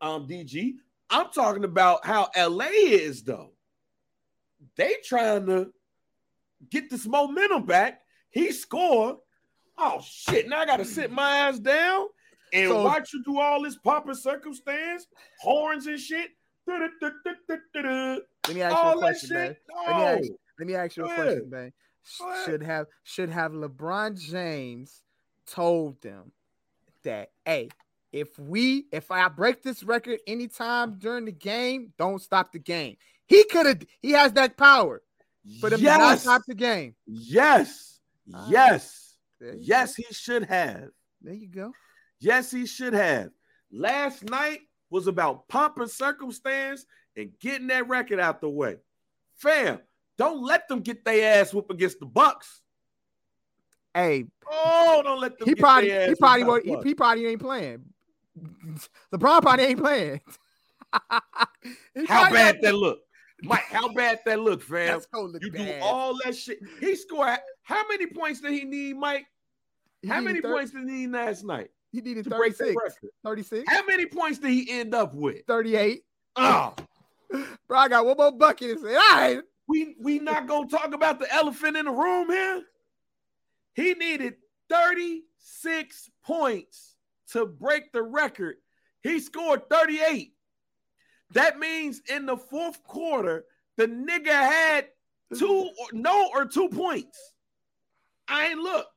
um, 0.00 0.26
DG. 0.26 0.74
I'm 1.10 1.30
talking 1.30 1.64
about 1.64 2.04
how 2.04 2.28
LA 2.36 2.66
is 2.72 3.22
though. 3.22 3.52
They 4.76 4.96
trying 5.04 5.46
to 5.46 5.72
get 6.70 6.90
this 6.90 7.06
momentum 7.06 7.64
back. 7.66 8.00
He 8.30 8.52
scored. 8.52 9.16
Oh 9.76 10.00
shit! 10.04 10.48
Now 10.48 10.58
I 10.60 10.66
gotta 10.66 10.84
sit 10.84 11.10
my 11.12 11.36
ass 11.38 11.58
down 11.58 12.06
and 12.52 12.68
So- 12.70 12.82
watch 12.84 13.12
you 13.12 13.22
do 13.24 13.38
all 13.38 13.62
this 13.62 13.76
pomp 13.76 14.06
and 14.06 14.16
circumstance, 14.16 15.06
horns 15.40 15.86
and 15.86 15.98
shit. 16.00 16.30
Let 16.66 16.90
me 18.54 18.62
ask 18.62 18.72
you 18.74 18.78
All 18.82 18.96
a 18.98 19.00
question, 19.00 19.36
man. 19.36 19.56
No. 19.68 19.86
me 19.86 19.92
ask 20.02 20.30
Let 20.58 20.66
me 20.66 20.74
ask 20.74 20.96
you 20.96 21.04
a 21.04 21.14
question, 21.14 21.50
man. 21.50 21.72
Sh- 22.02 22.18
Go 22.18 22.30
ahead. 22.30 22.44
Should 22.46 22.62
have 22.62 22.86
should 23.04 23.30
have 23.30 23.52
LeBron 23.52 24.18
James 24.18 25.02
told 25.46 26.00
them 26.02 26.32
that 27.04 27.30
hey, 27.44 27.68
if 28.12 28.38
we 28.38 28.86
if 28.92 29.10
I 29.10 29.28
break 29.28 29.62
this 29.62 29.82
record 29.82 30.20
anytime 30.26 30.98
during 30.98 31.24
the 31.24 31.32
game, 31.32 31.92
don't 31.98 32.20
stop 32.22 32.52
the 32.52 32.58
game. 32.58 32.96
He 33.26 33.44
could 33.44 33.66
have 33.66 33.82
he 34.00 34.12
has 34.12 34.32
that 34.34 34.56
power 34.56 35.02
But 35.60 35.72
if 35.74 35.80
to 35.80 35.84
not 35.84 36.18
stop 36.18 36.42
the 36.46 36.54
game. 36.54 36.94
yes, 37.06 38.00
Ah. 38.34 38.46
yes, 38.50 39.16
yes. 39.58 39.96
go. 39.96 40.02
He 40.06 40.14
should 40.14 40.44
have. 40.44 40.88
There 41.22 41.34
you 41.34 41.48
go. 41.48 41.72
Yes, 42.20 42.50
he 42.50 42.66
should 42.66 42.92
have. 42.94 43.30
Last 43.70 44.24
night 44.24 44.60
was 44.90 45.06
about 45.06 45.48
pomp 45.48 45.78
and 45.78 45.90
circumstance 45.90 46.84
and 47.16 47.30
getting 47.40 47.66
that 47.68 47.88
record 47.88 48.18
out 48.20 48.40
the 48.40 48.48
way. 48.48 48.76
Fam, 49.36 49.80
don't 50.16 50.42
let 50.42 50.66
them 50.68 50.80
get 50.80 51.04
their 51.04 51.40
ass 51.40 51.52
whoop 51.54 51.70
against 51.70 52.00
the 52.00 52.06
Bucks. 52.06 52.60
Hey, 53.98 54.24
Oh, 54.50 55.00
don't 55.04 55.20
let 55.20 55.38
them. 55.38 55.48
he 55.48 55.54
probably 55.54 55.90
he 55.90 56.14
probably 56.14 56.44
won't- 56.44 56.64
he, 56.64 56.76
he 56.84 56.94
probably 56.94 57.26
ain't 57.26 57.40
playing. 57.40 57.84
LeBron 59.14 59.42
probably 59.42 59.64
ain't 59.64 59.80
playing. 59.80 60.20
How 62.08 62.30
bad 62.30 62.54
not- 62.56 62.62
that 62.62 62.74
look, 62.74 63.00
Mike? 63.42 63.64
How 63.68 63.88
bad 63.92 64.20
that 64.24 64.40
look, 64.40 64.62
fam? 64.62 64.86
That's 64.86 65.06
gonna 65.06 65.28
look 65.28 65.42
You 65.42 65.50
do 65.50 65.74
all 65.82 66.16
that 66.24 66.36
shit. 66.36 66.58
He 66.80 66.94
scored. 66.96 67.38
How 67.62 67.86
many 67.88 68.06
points 68.06 68.40
did 68.40 68.52
he 68.52 68.64
need, 68.64 68.96
Mike? 68.96 69.26
He 70.02 70.08
How 70.08 70.20
many 70.20 70.40
thir- 70.40 70.52
points 70.52 70.70
did 70.70 70.88
he 70.88 70.94
need 71.06 71.10
last 71.10 71.44
night 71.44 71.70
He 71.92 72.00
needed 72.00 72.24
to 72.24 72.30
break 72.30 72.56
that 72.56 72.66
36, 72.74 72.94
36, 73.24 73.64
How 73.68 73.84
many 73.84 74.06
points 74.06 74.38
did 74.38 74.50
he 74.52 74.70
end 74.70 74.94
up 74.94 75.12
with? 75.14 75.44
38. 75.46 76.02
Oh, 76.36 76.72
Bro, 77.68 77.78
I 77.78 77.88
got 77.88 78.06
one 78.06 78.16
more 78.16 78.30
bucket 78.32 78.70
and 78.70 78.80
say, 78.80 78.94
all 78.94 79.00
right. 79.16 79.40
we 79.66 79.96
we 80.00 80.20
not 80.20 80.46
gonna 80.46 80.68
talk 80.68 80.94
about 80.94 81.18
the 81.18 81.30
elephant 81.34 81.76
in 81.76 81.84
the 81.86 81.90
room 81.90 82.30
here. 82.30 82.62
He 83.78 83.94
needed 83.94 84.34
36 84.70 86.10
points 86.24 86.96
to 87.30 87.46
break 87.46 87.92
the 87.92 88.02
record. 88.02 88.56
He 89.04 89.20
scored 89.20 89.70
38. 89.70 90.32
That 91.34 91.60
means 91.60 92.02
in 92.10 92.26
the 92.26 92.36
fourth 92.36 92.82
quarter, 92.82 93.44
the 93.76 93.86
nigga 93.86 94.32
had 94.32 94.88
two 95.32 95.70
or 95.78 95.86
no 95.92 96.28
or 96.34 96.44
two 96.46 96.68
points. 96.70 97.16
I 98.26 98.48
ain't 98.48 98.58
look, 98.58 98.88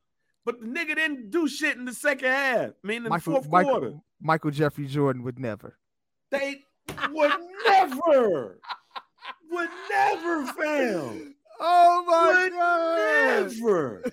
but 0.45 0.59
the 0.59 0.65
nigga 0.65 0.95
didn't 0.95 1.29
do 1.29 1.47
shit 1.47 1.77
in 1.77 1.85
the 1.85 1.93
second 1.93 2.29
half. 2.31 2.71
I 2.83 2.87
mean, 2.87 3.03
in 3.05 3.09
Michael, 3.09 3.33
the 3.33 3.39
fourth 3.41 3.51
Michael, 3.51 3.71
quarter, 3.71 3.93
Michael 4.19 4.49
Jeffrey 4.51 4.87
Jordan 4.87 5.21
would 5.21 5.37
never. 5.37 5.77
they 6.31 6.63
would 7.11 7.31
never, 7.67 8.59
would 9.51 9.69
never 9.91 10.45
fail. 10.53 11.19
Oh 11.63 12.03
my 12.07 12.43
Would 12.43 12.53
god. 12.53 13.51
never. 13.61 14.03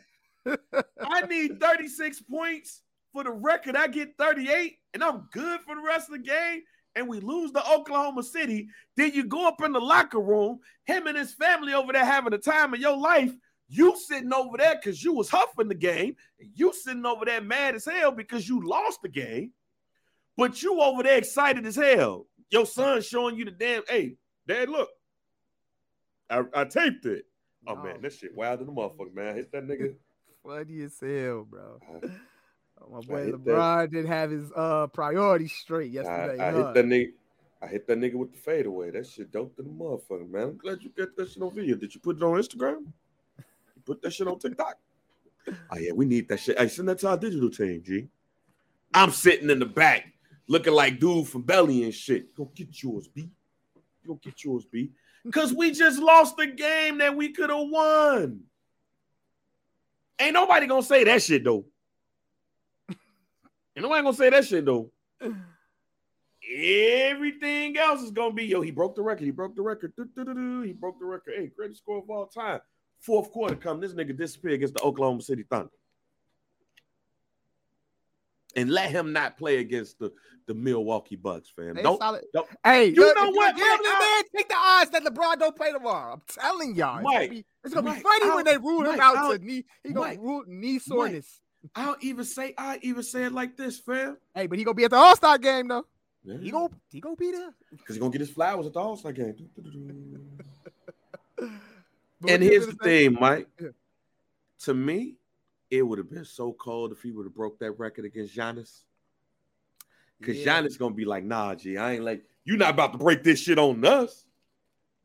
I 1.01 1.23
need 1.23 1.61
36 1.61 2.23
points 2.23 2.83
for 3.13 3.25
the 3.25 3.31
record. 3.31 3.77
I 3.77 3.87
get 3.89 4.17
38, 4.19 4.77
and 4.95 5.03
I'm 5.05 5.29
good 5.33 5.61
for 5.61 5.75
the 5.75 5.83
rest 5.83 6.09
of 6.09 6.15
the 6.15 6.29
game. 6.29 6.63
And 6.95 7.07
we 7.09 7.21
lose 7.21 7.53
to 7.53 7.73
Oklahoma 7.73 8.23
City. 8.23 8.69
Then 8.97 9.13
you 9.13 9.25
go 9.25 9.47
up 9.47 9.63
in 9.63 9.73
the 9.73 9.81
locker 9.81 10.19
room, 10.21 10.59
him 10.85 11.07
and 11.07 11.17
his 11.17 11.33
family 11.35 11.73
over 11.75 11.93
there 11.93 12.05
having 12.05 12.31
the 12.31 12.39
time 12.39 12.75
of 12.75 12.81
your 12.81 12.97
life. 12.97 13.33
You 13.69 13.97
sitting 13.97 14.33
over 14.33 14.57
there 14.57 14.77
because 14.77 15.05
you 15.05 15.13
was 15.13 15.29
huffing 15.29 15.69
the 15.69 15.75
game. 15.75 16.17
And 16.41 16.51
you 16.55 16.73
sitting 16.73 17.05
over 17.07 17.25
there 17.25 17.41
mad 17.43 17.75
as 17.75 17.85
hell 17.85 18.11
because 18.11 18.49
you 18.49 18.67
lost 18.67 19.03
the 19.03 19.09
game. 19.11 19.53
But 20.37 20.63
you 20.63 20.81
over 20.81 21.03
there 21.03 21.19
excited 21.19 21.67
as 21.67 21.77
hell. 21.77 22.27
Your 22.51 22.65
son 22.67 23.03
showing 23.03 23.37
you 23.37 23.45
the 23.45 23.51
damn, 23.51 23.83
hey, 23.89 24.17
dad, 24.47 24.69
look. 24.71 24.89
I, 26.31 26.43
I 26.55 26.65
taped 26.65 27.05
it. 27.07 27.27
Oh 27.67 27.75
No. 27.75 27.83
man, 27.83 28.01
that 28.03 28.13
shit 28.15 28.35
wild 28.35 28.61
in 28.61 28.67
the 28.67 28.73
motherfucker, 28.73 29.15
man. 29.15 29.37
Hit 29.37 29.53
that 29.53 29.67
nigga. 29.67 29.95
Funny 30.49 30.81
as 30.81 30.99
hell, 30.99 31.45
bro. 31.45 31.79
Oh, 31.87 32.01
my 32.91 33.01
boy 33.01 33.25
hit 33.27 33.45
that. 33.45 33.53
LeBron 33.53 33.91
didn't 33.91 34.07
have 34.07 34.31
his 34.31 34.51
uh 34.57 34.87
priorities 34.87 35.53
straight 35.53 35.91
yesterday. 35.91 36.43
I 36.43 36.51
huh? 36.51 36.57
hit 36.57 36.75
that 36.75 36.85
nigga. 36.87 37.13
I 37.61 37.67
hit 37.67 37.87
that 37.87 37.99
nigga 37.99 38.15
with 38.15 38.33
the 38.33 38.39
fadeaway. 38.39 38.91
That 38.93 39.07
shit 39.07 39.31
dope 39.31 39.55
to 39.57 39.63
the 39.63 39.69
motherfucker, 39.69 40.31
man. 40.31 40.43
I'm 40.45 40.57
glad 40.57 40.83
you 40.83 40.91
got 40.97 41.15
that 41.17 41.31
shit 41.31 41.43
on 41.43 41.55
video. 41.55 41.77
Did 41.77 41.95
you 41.95 42.01
put 42.01 42.17
it 42.17 42.23
on 42.23 42.41
Instagram? 42.41 42.87
You 43.37 43.83
put 43.85 44.01
that 44.01 44.11
shit 44.11 44.27
on 44.27 44.39
TikTok? 44.39 44.79
Oh 45.71 45.79
yeah, 45.79 45.93
we 45.93 46.07
need 46.07 46.29
that 46.31 46.41
shit. 46.41 46.59
Hey, 46.59 46.69
send 46.69 46.89
that 46.89 46.99
to 47.01 47.09
our 47.09 47.19
digital 47.19 47.51
team, 47.51 47.83
G. 47.85 48.09
I'm 48.95 49.11
sitting 49.11 49.51
in 49.51 49.59
the 49.59 49.67
back 49.67 50.07
looking 50.47 50.73
like 50.73 50.99
dude 50.99 51.29
from 51.29 51.43
Belly 51.43 51.85
and 51.85 51.95
shit. 51.95 52.35
Go 52.35 52.51
get 52.55 52.83
yours, 52.83 53.07
B. 53.07 53.29
Go 54.07 54.15
get 54.15 54.43
yours, 54.43 54.65
B. 54.65 54.93
Cause 55.31 55.53
we 55.53 55.73
just 55.73 55.99
lost 55.99 56.39
the 56.39 56.47
game 56.47 56.97
that 56.99 57.15
we 57.15 57.33
could 57.33 57.51
have 57.51 57.69
won. 57.69 58.45
Ain't 60.21 60.35
nobody 60.35 60.67
gonna 60.67 60.83
say 60.83 61.05
that 61.05 61.23
shit 61.23 61.45
though. 61.45 61.65
Ain't 62.89 63.83
nobody 63.83 64.03
gonna 64.03 64.17
say 64.17 64.31
that 64.31 64.45
shit 64.45 64.65
though. 64.65 64.91
Everything 66.57 67.77
else 67.77 68.03
is 68.03 68.11
gonna 68.11 68.35
be 68.35 68.47
yo. 68.47 68.61
He 68.61 68.71
broke 68.71 68.97
the 68.97 69.03
record. 69.03 69.25
He 69.25 69.31
broke 69.31 69.55
the 69.55 69.63
record. 69.63 69.93
Do-do-do-do. 69.97 70.63
He 70.63 70.73
broke 70.73 70.99
the 70.99 71.05
record. 71.05 71.35
Hey, 71.37 71.51
greatest 71.55 71.83
score 71.83 71.99
of 71.99 72.11
all 72.11 72.27
time. 72.27 72.61
Fourth 73.01 73.31
quarter 73.31 73.55
come. 73.55 73.81
This 73.81 73.93
nigga 73.93 74.17
disappear 74.17 74.53
against 74.53 74.75
the 74.75 74.83
Oklahoma 74.83 75.23
City 75.23 75.45
Thunder, 75.49 75.71
and 78.57 78.71
let 78.71 78.91
him 78.91 79.13
not 79.13 79.37
play 79.37 79.59
against 79.59 79.99
the 79.99 80.13
the 80.47 80.55
Milwaukee 80.55 81.17
Bucks, 81.17 81.51
fam. 81.55 81.75
They 81.75 81.83
Don't, 81.83 81.99
solid- 82.01 82.25
don't 82.33 82.49
Hey, 82.65 82.87
You 82.87 82.95
look, 83.03 83.17
know 83.17 83.29
what, 83.31 83.55
you're 83.59 83.67
gambling 83.69 83.93
man, 84.01 84.23
take 84.35 84.49
the 84.49 84.55
odds 84.57 84.91
that 84.93 85.05
LeBron 85.05 85.39
don't 85.39 85.55
play 85.55 85.73
tomorrow. 85.73 86.15
I'm 86.15 86.23
telling 86.27 86.75
y'all, 86.75 86.97
it's 87.01 87.05
gonna 87.05 87.19
Mike, 87.19 87.31
be, 87.31 87.45
it's 87.65 87.75
gonna 87.75 87.89
Mike, 87.91 87.97
be 87.99 88.03
funny 88.03 88.31
I'll- 88.31 88.37
when 88.37 88.45
they 88.47 88.57
rule 88.57 88.81
him 88.81 88.87
Mike, 88.93 89.01
out 89.01 89.17
I'll- 89.19 89.39
to 89.39 89.45
knee. 89.45 89.65
He 89.85 89.93
gonna 89.93 90.07
Mike, 90.09 90.19
rule 90.21 90.45
knee 90.47 90.79
soreness. 90.79 91.41
I'll 91.75 91.97
even 92.01 92.25
say 92.25 92.55
I 92.57 92.79
even 92.83 93.03
say 93.03 93.25
it 93.25 93.33
like 93.33 93.57
this, 93.59 93.79
fam. 93.79 94.17
Hey, 94.35 94.47
but 94.47 94.57
he 94.59 94.65
gonna 94.65 94.75
be 94.75 94.85
at 94.85 94.91
the 94.93 94.97
All 94.97 95.15
Star 95.17 95.37
game 95.37 95.69
though. 95.69 95.85
He 96.25 96.33
Because 96.33 96.51
gonna 96.51 96.69
he 96.91 97.01
gonna 97.01 97.17
be 97.17 97.31
there. 97.33 97.55
Because 97.71 97.97
he 97.97 98.01
gonna 98.01 98.13
get 98.13 98.21
his 98.23 98.31
flowers 98.31 98.67
at 98.67 98.73
the 98.73 98.81
All 98.81 98.97
Star 98.97 99.13
game. 99.13 99.51
And 102.27 102.43
here's 102.43 102.67
the 102.67 102.73
thing, 102.73 103.15
Mike. 103.21 103.49
Yeah. 103.61 103.69
To 104.65 104.75
me, 104.75 105.18
it 105.71 105.83
would 105.83 105.99
have 105.99 106.11
been 106.11 106.25
so 106.25 106.53
cold 106.53 106.93
if 106.93 107.03
he 107.03 107.13
would 107.13 107.27
have 107.27 107.35
broke 107.35 107.59
that 107.59 107.73
record 107.73 108.05
against 108.05 108.37
Giannis. 108.37 108.83
Because 110.19 110.39
Yeah. 110.39 110.61
Giannis 110.61 110.79
gonna 110.79 110.95
be 110.95 111.05
like, 111.05 111.25
nah, 111.25 111.55
G, 111.55 111.77
I 111.77 111.95
ain't 111.95 112.05
like 112.05 112.25
you're 112.45 112.57
not 112.57 112.71
about 112.71 112.93
to 112.93 112.99
break 112.99 113.23
this 113.23 113.41
shit 113.41 113.59
on 113.59 113.85
us. 113.85 114.25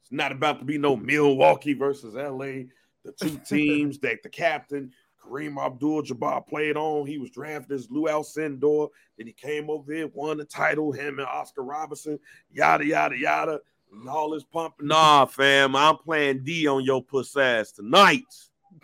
It's 0.01 0.11
not 0.11 0.31
about 0.31 0.59
to 0.59 0.65
be 0.65 0.77
no 0.77 0.95
Milwaukee 0.95 1.73
versus 1.73 2.15
LA, 2.15 2.69
the 3.03 3.11
two 3.19 3.37
teams 3.45 3.99
that 3.99 4.23
the 4.23 4.29
captain 4.29 4.91
Kareem 5.23 5.63
Abdul-Jabbar 5.63 6.47
played 6.47 6.75
on. 6.75 7.07
He 7.07 7.17
was 7.17 7.29
drafted 7.29 7.71
as 7.71 7.89
Lou 7.89 8.07
Alcindor. 8.07 8.89
Then 9.17 9.27
he 9.27 9.33
came 9.33 9.69
over 9.69 9.93
here, 9.93 10.07
won 10.13 10.37
the 10.37 10.45
title. 10.45 10.91
Him 10.91 11.19
and 11.19 11.27
Oscar 11.27 11.63
Robertson, 11.63 12.19
yada 12.51 12.85
yada 12.85 13.17
yada, 13.17 13.59
and 13.91 14.09
all 14.09 14.31
this 14.31 14.43
pumping. 14.43 14.87
Nah, 14.87 15.25
fam, 15.25 15.75
I'm 15.75 15.97
playing 15.97 16.43
D 16.43 16.67
on 16.67 16.83
your 16.83 17.03
puss 17.03 17.35
ass 17.37 17.71
tonight. 17.71 18.23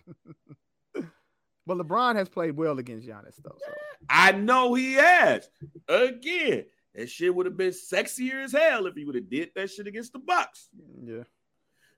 But 1.69 1.77
LeBron 1.77 2.15
has 2.15 2.27
played 2.27 2.57
well 2.57 2.79
against 2.79 3.07
Giannis 3.07 3.35
though. 3.43 3.55
So. 3.59 3.71
I 4.09 4.31
know 4.31 4.73
he 4.73 4.93
has. 4.93 5.47
Again, 5.87 6.65
that 6.95 7.09
shit 7.11 7.35
would 7.35 7.45
have 7.45 7.57
been 7.57 7.69
sexier 7.69 8.43
as 8.43 8.53
hell 8.53 8.87
if 8.87 8.95
he 8.95 9.05
would 9.05 9.13
have 9.13 9.29
did 9.29 9.51
that 9.55 9.69
shit 9.69 9.85
against 9.85 10.13
the 10.13 10.17
Bucks. 10.17 10.67
Yeah. 11.05 11.25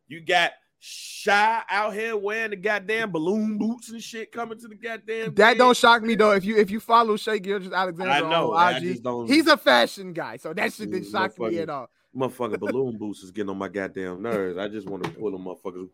You 0.10 0.20
got 0.20 0.52
Shai 0.80 1.62
out 1.70 1.94
here 1.94 2.18
wearing 2.18 2.50
the 2.50 2.58
goddamn 2.58 3.12
balloon 3.14 3.58
boots 3.58 3.90
and 3.92 4.04
shit 4.04 4.34
coming 4.34 4.60
to 4.60 4.68
the 4.68 4.76
goddamn. 4.76 5.36
That 5.36 5.52
thing. 5.52 5.58
don't 5.60 5.78
shock 5.78 6.04
me 6.04 6.16
though. 6.16 6.34
If 6.34 6.44
you 6.44 6.58
if 6.58 6.70
you 6.70 6.82
follow 6.82 7.16
Shai 7.16 7.38
Gilgeous-Alexander 7.38 8.12
I 8.12 8.20
know, 8.20 8.52
on 8.52 8.74
I 8.74 8.78
IG, 8.78 8.84
just 8.84 9.04
don't- 9.04 9.30
he's 9.30 9.48
a 9.48 9.56
fashion 9.56 10.12
guy. 10.12 10.36
So 10.36 10.54
that 10.54 10.74
shit 10.74 10.92
didn't 10.92 11.10
shock 11.10 11.40
me 11.40 11.60
at 11.60 11.70
all. 11.70 11.90
Motherfucking 12.14 12.60
balloon 12.60 12.98
boots 12.98 13.24
is 13.24 13.32
getting 13.32 13.52
on 13.52 13.58
my 13.58 13.70
goddamn 13.70 14.22
nerves. 14.22 14.58
I 14.58 14.68
just 14.68 14.86
want 14.86 15.06
to 15.06 15.12
pull 15.12 15.32
them 15.32 15.46
motherfuckers. 15.46 15.88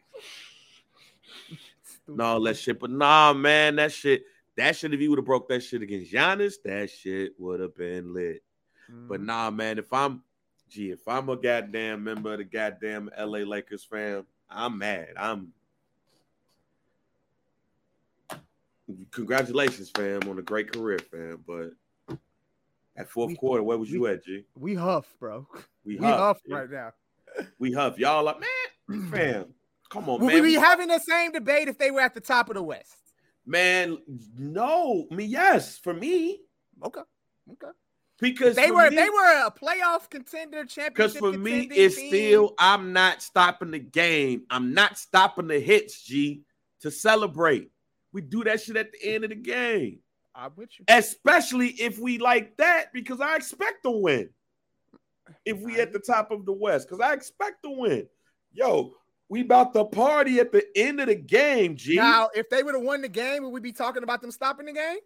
And 2.07 2.21
all 2.21 2.41
that 2.43 2.57
shit. 2.57 2.79
But 2.79 2.89
nah, 2.91 3.33
man, 3.33 3.75
that 3.77 3.91
shit, 3.91 4.23
that 4.55 4.75
shit, 4.75 4.93
if 4.93 4.99
he 4.99 5.07
would 5.07 5.19
have 5.19 5.25
broke 5.25 5.47
that 5.49 5.61
shit 5.61 5.81
against 5.81 6.11
Giannis, 6.11 6.55
that 6.63 6.89
shit 6.89 7.33
would 7.39 7.59
have 7.59 7.75
been 7.75 8.13
lit. 8.13 8.43
But 8.89 9.21
Mhm. 9.21 9.25
nah, 9.25 9.51
man, 9.51 9.77
if 9.77 9.91
I'm 9.91 10.23
gee, 10.69 10.91
if 10.91 11.07
I'm 11.07 11.29
a 11.29 11.35
goddamn 11.37 12.03
member 12.03 12.33
of 12.33 12.39
the 12.39 12.43
goddamn 12.43 13.09
LA 13.17 13.39
Lakers 13.39 13.83
fam, 13.83 14.25
I'm 14.49 14.77
mad. 14.77 15.13
I'm 15.17 15.53
congratulations, 19.11 19.89
fam, 19.89 20.21
on 20.29 20.39
a 20.39 20.41
great 20.41 20.71
career, 20.71 20.99
fam. 20.99 21.43
But 21.45 21.71
at 22.95 23.09
fourth 23.09 23.29
We- 23.31 23.35
quarter, 23.35 23.63
where 23.63 23.77
was 23.77 23.91
you 23.91 24.07
at, 24.07 24.23
G? 24.23 24.45
we 24.55 24.75
huff, 24.75 25.13
bro. 25.19 25.47
We, 25.83 25.97
We 25.97 26.05
huff, 26.05 26.19
huff 26.19 26.41
right 26.47 26.69
now. 26.69 26.93
We 27.59 27.71
huff. 27.71 27.97
Y'all 27.99 28.23
like, 28.23 28.39
man, 28.39 29.07
fam. 29.11 29.53
Come 29.89 30.09
on, 30.09 30.19
Would 30.21 30.33
man. 30.33 30.41
we 30.43 30.49
be 30.49 30.55
having 30.55 30.87
the 30.89 30.99
same 30.99 31.31
debate 31.31 31.67
if 31.67 31.77
they 31.77 31.91
were 31.91 32.01
at 32.01 32.13
the 32.13 32.21
top 32.21 32.49
of 32.49 32.55
the 32.55 32.63
West? 32.63 32.95
man, 33.45 33.97
no. 34.37 35.07
I 35.09 35.15
mean, 35.15 35.29
yes, 35.29 35.77
for 35.77 35.93
me. 35.93 36.41
Okay. 36.83 36.99
Okay. 37.53 37.71
Because 38.19 38.55
They 38.57 38.71
were 38.71 38.89
me, 38.89 38.95
they 38.97 39.09
were 39.09 39.45
a 39.45 39.51
playoff 39.51 40.09
contender, 40.09 40.65
championship. 40.65 40.93
Because 40.95 41.15
for 41.17 41.31
me, 41.31 41.69
it's 41.71 41.95
team. 41.95 42.09
still 42.09 42.55
I'm 42.59 42.91
not 42.91 43.21
stopping 43.21 43.71
the 43.71 43.79
game. 43.79 44.43
I'm 44.49 44.73
not 44.73 44.97
stopping 44.97 45.47
the 45.47 45.59
hits, 45.59 46.01
G, 46.03 46.41
to 46.81 46.91
celebrate. 46.91 47.69
We 48.11 48.21
do 48.21 48.43
that 48.45 48.59
shit 48.61 48.75
at 48.75 48.91
the 48.91 49.13
end 49.13 49.23
of 49.23 49.29
the 49.29 49.35
game, 49.35 49.99
I'm 50.35 50.51
with 50.55 50.69
you. 50.79 50.85
especially 50.89 51.67
if 51.69 51.99
we 51.99 52.17
like 52.17 52.57
that, 52.57 52.87
because 52.91 53.21
I 53.21 53.35
expect 53.35 53.83
to 53.83 53.91
win. 53.91 54.29
If 55.45 55.59
we 55.59 55.79
at 55.79 55.93
the 55.93 55.99
top 55.99 56.31
of 56.31 56.45
the 56.45 56.53
West, 56.53 56.87
because 56.89 56.99
I 57.01 57.13
expect 57.13 57.63
to 57.63 57.69
win. 57.69 58.07
Yo, 58.51 58.93
we 59.29 59.41
about 59.41 59.73
to 59.73 59.83
party 59.85 60.39
at 60.39 60.51
the 60.51 60.65
end 60.75 60.99
of 60.99 61.07
the 61.07 61.15
game, 61.15 61.75
G. 61.75 61.95
Now, 61.95 62.29
if 62.33 62.49
they 62.49 62.63
would 62.63 62.75
have 62.75 62.83
won 62.83 63.01
the 63.01 63.09
game, 63.09 63.43
would 63.43 63.51
we 63.53 63.59
be 63.59 63.71
talking 63.73 64.03
about 64.03 64.21
them 64.21 64.31
stopping 64.31 64.65
the 64.67 64.73
game? 64.73 64.97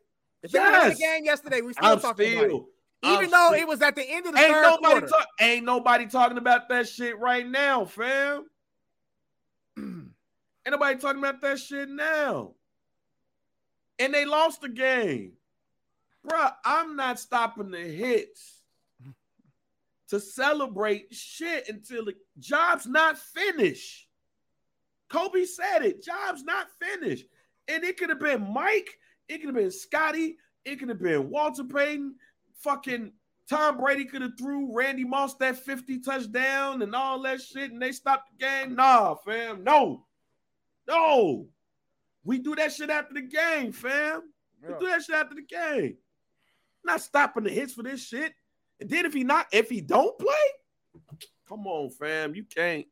If 0.44 0.52
they 0.52 0.60
would've 0.60 0.74
won 0.74 0.84
the 0.84 0.90
Yes. 0.90 1.00
game 1.00 1.26
yesterday, 1.26 1.62
we 1.62 1.74
still 1.74 1.86
I'm 1.86 2.00
talking 2.00 2.34
about 2.38 2.50
it. 2.50 2.64
Even 3.04 3.26
I'm 3.26 3.32
though 3.32 3.48
still- 3.48 3.60
it 3.62 3.68
was 3.68 3.82
at 3.82 3.96
the 3.96 4.04
end 4.08 4.28
of 4.28 4.34
the 4.34 4.40
ain't 4.40 4.52
third 4.52 4.62
nobody 4.64 4.92
quarter. 4.92 5.08
talk, 5.08 5.28
ain't 5.40 5.66
nobody 5.66 6.06
talking 6.08 6.38
about 6.38 6.70
that 6.70 6.88
shit 6.88 7.18
right 7.18 7.48
now, 7.48 7.86
fam. 7.86 8.46
Ain't 9.78 10.74
nobody 10.74 11.00
talking 11.00 11.18
about 11.18 11.42
that 11.42 11.60
shit 11.60 11.90
now. 11.90 12.54
And 13.98 14.14
they 14.14 14.26
lost 14.26 14.62
the 14.62 14.70
game. 14.70 15.34
Bruh, 16.28 16.54
I'm 16.64 16.96
not 16.96 17.20
stopping 17.20 17.72
the 17.72 17.80
hits 17.80 18.62
to 20.10 20.20
celebrate 20.20 21.08
shit 21.16 21.68
until 21.68 22.06
the 22.06 22.14
job's 22.38 22.86
not 22.86 23.18
finished. 23.18 24.08
Kobe 25.12 25.44
said 25.46 25.84
it. 25.84 26.04
Job's 26.04 26.44
not 26.44 26.68
finished. 26.80 27.26
And 27.68 27.84
it 27.84 27.98
could 27.98 28.10
have 28.10 28.20
been 28.20 28.54
Mike. 28.54 28.98
It 29.28 29.40
could 29.40 29.48
have 29.48 29.56
been 29.56 29.72
Scotty. 29.72 30.38
It 30.64 30.78
could 30.78 30.90
have 30.90 31.02
been 31.02 31.30
Walter 31.30 31.64
Payton. 31.64 32.16
Fucking 32.56 33.12
Tom 33.50 33.78
Brady 33.78 34.06
could 34.06 34.22
have 34.22 34.38
threw 34.38 34.74
Randy 34.74 35.04
Moss 35.04 35.36
that 35.36 35.58
50 35.58 36.00
touchdown 36.00 36.82
and 36.82 36.96
all 36.96 37.22
that 37.24 37.42
shit, 37.42 37.72
and 37.72 37.82
they 37.82 37.92
stopped 37.92 38.30
the 38.32 38.46
game. 38.46 38.76
Nah, 38.76 39.16
fam. 39.16 39.64
No. 39.64 40.06
No. 40.88 41.48
We 42.24 42.40
do 42.40 42.56
that 42.56 42.72
shit 42.72 42.90
after 42.90 43.14
the 43.14 43.22
game, 43.22 43.72
fam. 43.72 44.22
We 44.62 44.74
do 44.80 44.88
that 44.88 45.04
shit 45.04 45.16
after 45.16 45.36
the 45.36 45.42
game. 45.42 45.98
Not 46.86 47.02
stopping 47.02 47.44
the 47.44 47.50
hits 47.50 47.74
for 47.74 47.84
this 47.84 48.08
shit. 48.08 48.34
And 48.80 48.90
then 48.90 49.06
if 49.06 49.14
he 49.14 49.24
not, 49.24 49.48
if 49.52 49.70
he 49.70 49.82
don't 49.82 50.18
play, 50.18 51.10
come 51.50 51.68
on, 51.68 51.90
fam. 51.90 52.34
You 52.36 52.44
can't. 52.44 52.86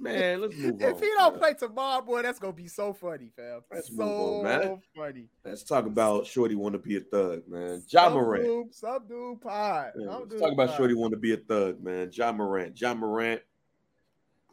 Man, 0.00 0.40
let's 0.40 0.56
move 0.58 0.74
on. 0.82 0.90
If 0.90 1.00
he 1.00 1.06
don't 1.16 1.32
man. 1.34 1.40
play 1.40 1.54
tomorrow, 1.54 2.02
boy, 2.02 2.22
that's 2.22 2.38
gonna 2.38 2.52
be 2.52 2.68
so 2.68 2.92
funny, 2.92 3.30
fam. 3.34 3.62
Let's 3.72 3.94
so 3.94 4.38
on, 4.38 4.44
man. 4.44 4.80
funny. 4.96 5.26
let's 5.44 5.64
talk 5.64 5.86
about 5.86 6.26
Shorty 6.26 6.54
want 6.54 6.74
to 6.74 6.78
be 6.78 6.96
a 6.96 7.00
thug, 7.00 7.42
man. 7.48 7.82
John 7.88 8.10
Some 8.12 8.14
Morant. 8.14 8.44
dude- 8.44 8.74
Some 8.74 9.06
dude 9.08 9.40
pod. 9.40 9.92
Yeah, 9.96 10.06
let's 10.16 10.40
talk 10.40 10.52
about. 10.52 10.76
Shorty 10.76 10.94
want 10.94 11.12
to 11.12 11.18
be 11.18 11.32
a 11.32 11.36
thug, 11.38 11.82
man. 11.82 12.10
Ja 12.12 12.30
Morant. 12.32 12.80
Ja 12.80 12.94
Morant, 12.94 13.40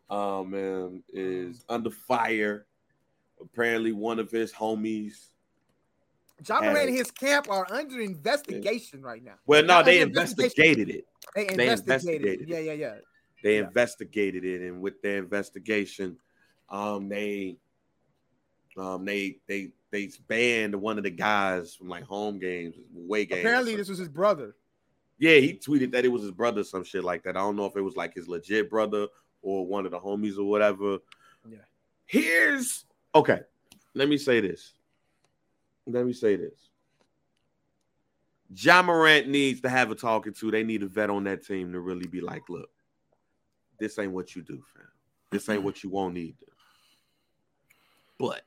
um, 0.09 0.49
man, 0.49 1.03
is 1.13 1.63
under 1.69 1.91
fire. 1.91 2.65
Apparently, 3.39 3.91
one 3.91 4.17
of 4.17 4.31
his 4.31 4.51
homies. 4.51 5.27
John 6.41 6.63
had 6.63 6.73
Moran 6.73 6.87
and 6.87 6.97
his 6.97 7.11
camp 7.11 7.49
are 7.49 7.67
under 7.71 7.99
investigation 8.01 9.01
right 9.01 9.23
now. 9.23 9.35
Well, 9.45 9.63
no, 9.63 9.83
they 9.83 10.01
investigated 10.01 10.89
it. 10.89 11.05
They 11.35 11.45
They 11.45 11.69
investigated. 11.69 12.41
investigated 12.41 12.49
Yeah, 12.49 12.59
yeah, 12.59 12.73
yeah. 12.73 12.95
They 13.45 13.57
Yeah. 13.59 13.67
investigated 13.67 14.43
it, 14.43 14.61
and 14.61 14.81
with 14.81 15.03
their 15.03 15.19
investigation, 15.19 16.17
um, 16.67 17.07
they, 17.09 17.59
um, 18.75 19.05
they 19.05 19.39
they 19.45 19.71
they 19.91 20.09
banned 20.27 20.73
one 20.73 20.97
of 20.97 21.03
the 21.03 21.11
guys 21.11 21.75
from 21.75 21.87
like 21.87 22.05
home 22.05 22.39
games, 22.39 22.75
away 22.97 23.27
games. 23.27 23.41
Apparently, 23.41 23.75
this 23.75 23.87
was 23.87 23.99
his 23.99 24.09
brother. 24.09 24.55
Yeah, 25.19 25.35
he 25.35 25.53
tweeted 25.53 25.91
that 25.91 26.05
it 26.05 26.07
was 26.07 26.23
his 26.23 26.31
brother, 26.31 26.63
some 26.63 26.83
shit 26.83 27.03
like 27.03 27.21
that. 27.25 27.37
I 27.37 27.41
don't 27.41 27.55
know 27.55 27.67
if 27.67 27.77
it 27.77 27.81
was 27.81 27.95
like 27.95 28.15
his 28.15 28.27
legit 28.27 28.67
brother 28.67 29.09
or 29.43 29.67
one 29.67 29.85
of 29.85 29.91
the 29.91 29.99
homies 29.99 30.39
or 30.39 30.45
whatever. 30.45 30.97
Yeah. 31.47 31.59
Here's 32.07 32.85
okay. 33.13 33.41
Let 33.93 34.09
me 34.09 34.17
say 34.17 34.41
this. 34.41 34.73
Let 35.85 36.03
me 36.03 36.13
say 36.13 36.35
this. 36.35 36.71
Ja 38.55 38.81
Morant 38.81 39.27
needs 39.27 39.61
to 39.61 39.69
have 39.69 39.91
a 39.91 39.95
talking 39.95 40.33
to. 40.33 40.49
They 40.49 40.63
need 40.63 40.81
a 40.81 40.87
vet 40.87 41.11
on 41.11 41.25
that 41.25 41.45
team 41.45 41.73
to 41.73 41.79
really 41.79 42.07
be 42.07 42.21
like, 42.21 42.49
look, 42.49 42.71
this 43.79 43.99
ain't 43.99 44.11
what 44.11 44.35
you 44.35 44.41
do, 44.41 44.63
fam. 44.73 44.87
This 45.31 45.49
ain't 45.49 45.59
mm-hmm. 45.59 45.65
what 45.65 45.83
you 45.83 45.89
won't 45.89 46.13
need. 46.13 46.37
to. 46.39 46.45
But 48.17 48.45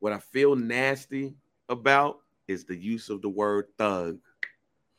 what 0.00 0.12
I 0.12 0.18
feel 0.18 0.56
nasty 0.56 1.34
about 1.68 2.18
is 2.48 2.64
the 2.64 2.76
use 2.76 3.08
of 3.08 3.22
the 3.22 3.28
word 3.28 3.66
thug 3.78 4.18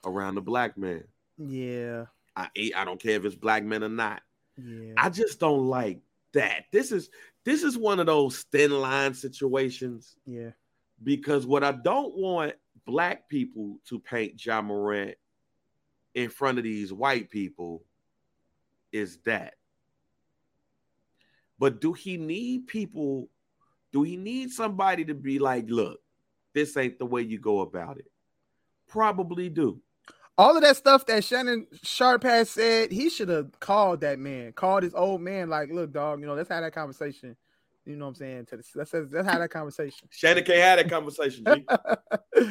around 0.05 0.36
the 0.36 0.41
black 0.41 0.77
man. 0.77 1.03
Yeah, 1.38 2.05
I 2.36 2.49
I 2.75 2.86
don't 2.86 3.01
care 3.01 3.17
if 3.17 3.25
it's 3.25 3.36
black 3.36 3.63
men 3.63 3.84
or 3.84 3.89
not. 3.89 4.21
yeah. 4.57 4.93
I 4.97 5.09
just 5.09 5.39
don't 5.39 5.67
like 5.67 5.99
that. 6.34 6.65
This 6.71 6.91
is 6.91 7.09
this 7.43 7.63
is 7.63 7.77
one 7.77 7.99
of 7.99 8.05
those 8.05 8.43
thin 8.51 8.71
line 8.71 9.13
situations 9.13 10.15
yeah. 10.25 10.51
because 11.03 11.45
what 11.45 11.63
I 11.63 11.71
don't 11.71 12.15
want 12.15 12.53
black 12.86 13.27
people 13.29 13.77
to 13.86 13.99
paint 13.99 14.43
Ja 14.43 14.61
Morant 14.61 15.15
in 16.13 16.29
front 16.29 16.57
of 16.57 16.63
these 16.63 16.93
white 16.93 17.29
people 17.29 17.84
is 18.91 19.19
that. 19.25 19.55
But 21.59 21.79
do 21.79 21.93
he 21.93 22.17
need 22.17 22.67
people? 22.67 23.29
Do 23.91 24.03
he 24.03 24.17
need 24.17 24.51
somebody 24.51 25.05
to 25.05 25.13
be 25.13 25.37
like, 25.39 25.69
look, 25.69 25.99
this 26.53 26.75
ain't 26.77 26.99
the 26.99 27.05
way 27.05 27.21
you 27.21 27.39
go 27.39 27.61
about 27.61 27.97
it? 27.97 28.11
Probably 28.87 29.49
do. 29.49 29.79
All 30.37 30.55
of 30.55 30.63
that 30.63 30.77
stuff 30.77 31.05
that 31.05 31.23
Shannon 31.23 31.67
Sharpe 31.83 32.23
has 32.23 32.49
said, 32.49 32.91
he 32.91 33.09
should 33.09 33.29
have 33.29 33.59
called 33.59 34.01
that 34.01 34.17
man, 34.17 34.53
called 34.53 34.83
his 34.83 34.93
old 34.95 35.21
man, 35.21 35.49
like, 35.49 35.69
look, 35.71 35.91
dog, 35.91 36.19
you 36.19 36.25
know, 36.25 36.33
let's 36.33 36.49
have 36.49 36.63
that 36.63 36.73
conversation. 36.73 37.35
You 37.85 37.95
know 37.95 38.05
what 38.05 38.09
I'm 38.09 38.15
saying? 38.15 38.45
To 38.47 38.57
the, 38.57 38.63
let's 38.75 38.93
let's 38.93 39.27
have 39.27 39.39
that 39.39 39.49
conversation. 39.49 40.07
Shannon 40.11 40.43
can't 40.43 40.59
have 40.59 40.77
that 40.79 40.89
conversation. 40.89 41.45
G. 41.45 42.47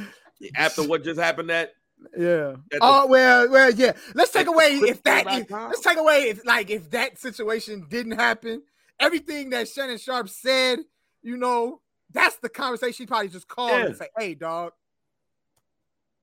After 0.56 0.86
what 0.86 1.04
just 1.04 1.20
happened, 1.20 1.50
that 1.50 1.72
yeah. 2.16 2.56
Oh 2.80 3.06
well, 3.06 3.48
well, 3.50 3.70
yeah. 3.70 3.92
Let's 4.14 4.30
take 4.32 4.46
away 4.46 4.74
if 4.82 5.02
that. 5.04 5.26
Crypto.com. 5.26 5.68
Let's 5.70 5.80
take 5.80 5.98
away 5.98 6.28
if 6.30 6.44
like 6.44 6.70
if 6.70 6.90
that 6.90 7.18
situation 7.18 7.86
didn't 7.88 8.12
happen. 8.18 8.62
Everything 8.98 9.50
that 9.50 9.68
Shannon 9.68 9.96
Sharpe 9.98 10.28
said, 10.28 10.80
you 11.22 11.36
know, 11.36 11.80
That's 12.12 12.36
the 12.36 12.48
conversation. 12.48 12.92
She 12.92 13.06
probably 13.06 13.28
just 13.28 13.48
called 13.48 13.70
Yeah. 13.70 13.86
and 13.86 13.96
say, 13.96 14.08
"Hey, 14.18 14.34
dog, 14.34 14.72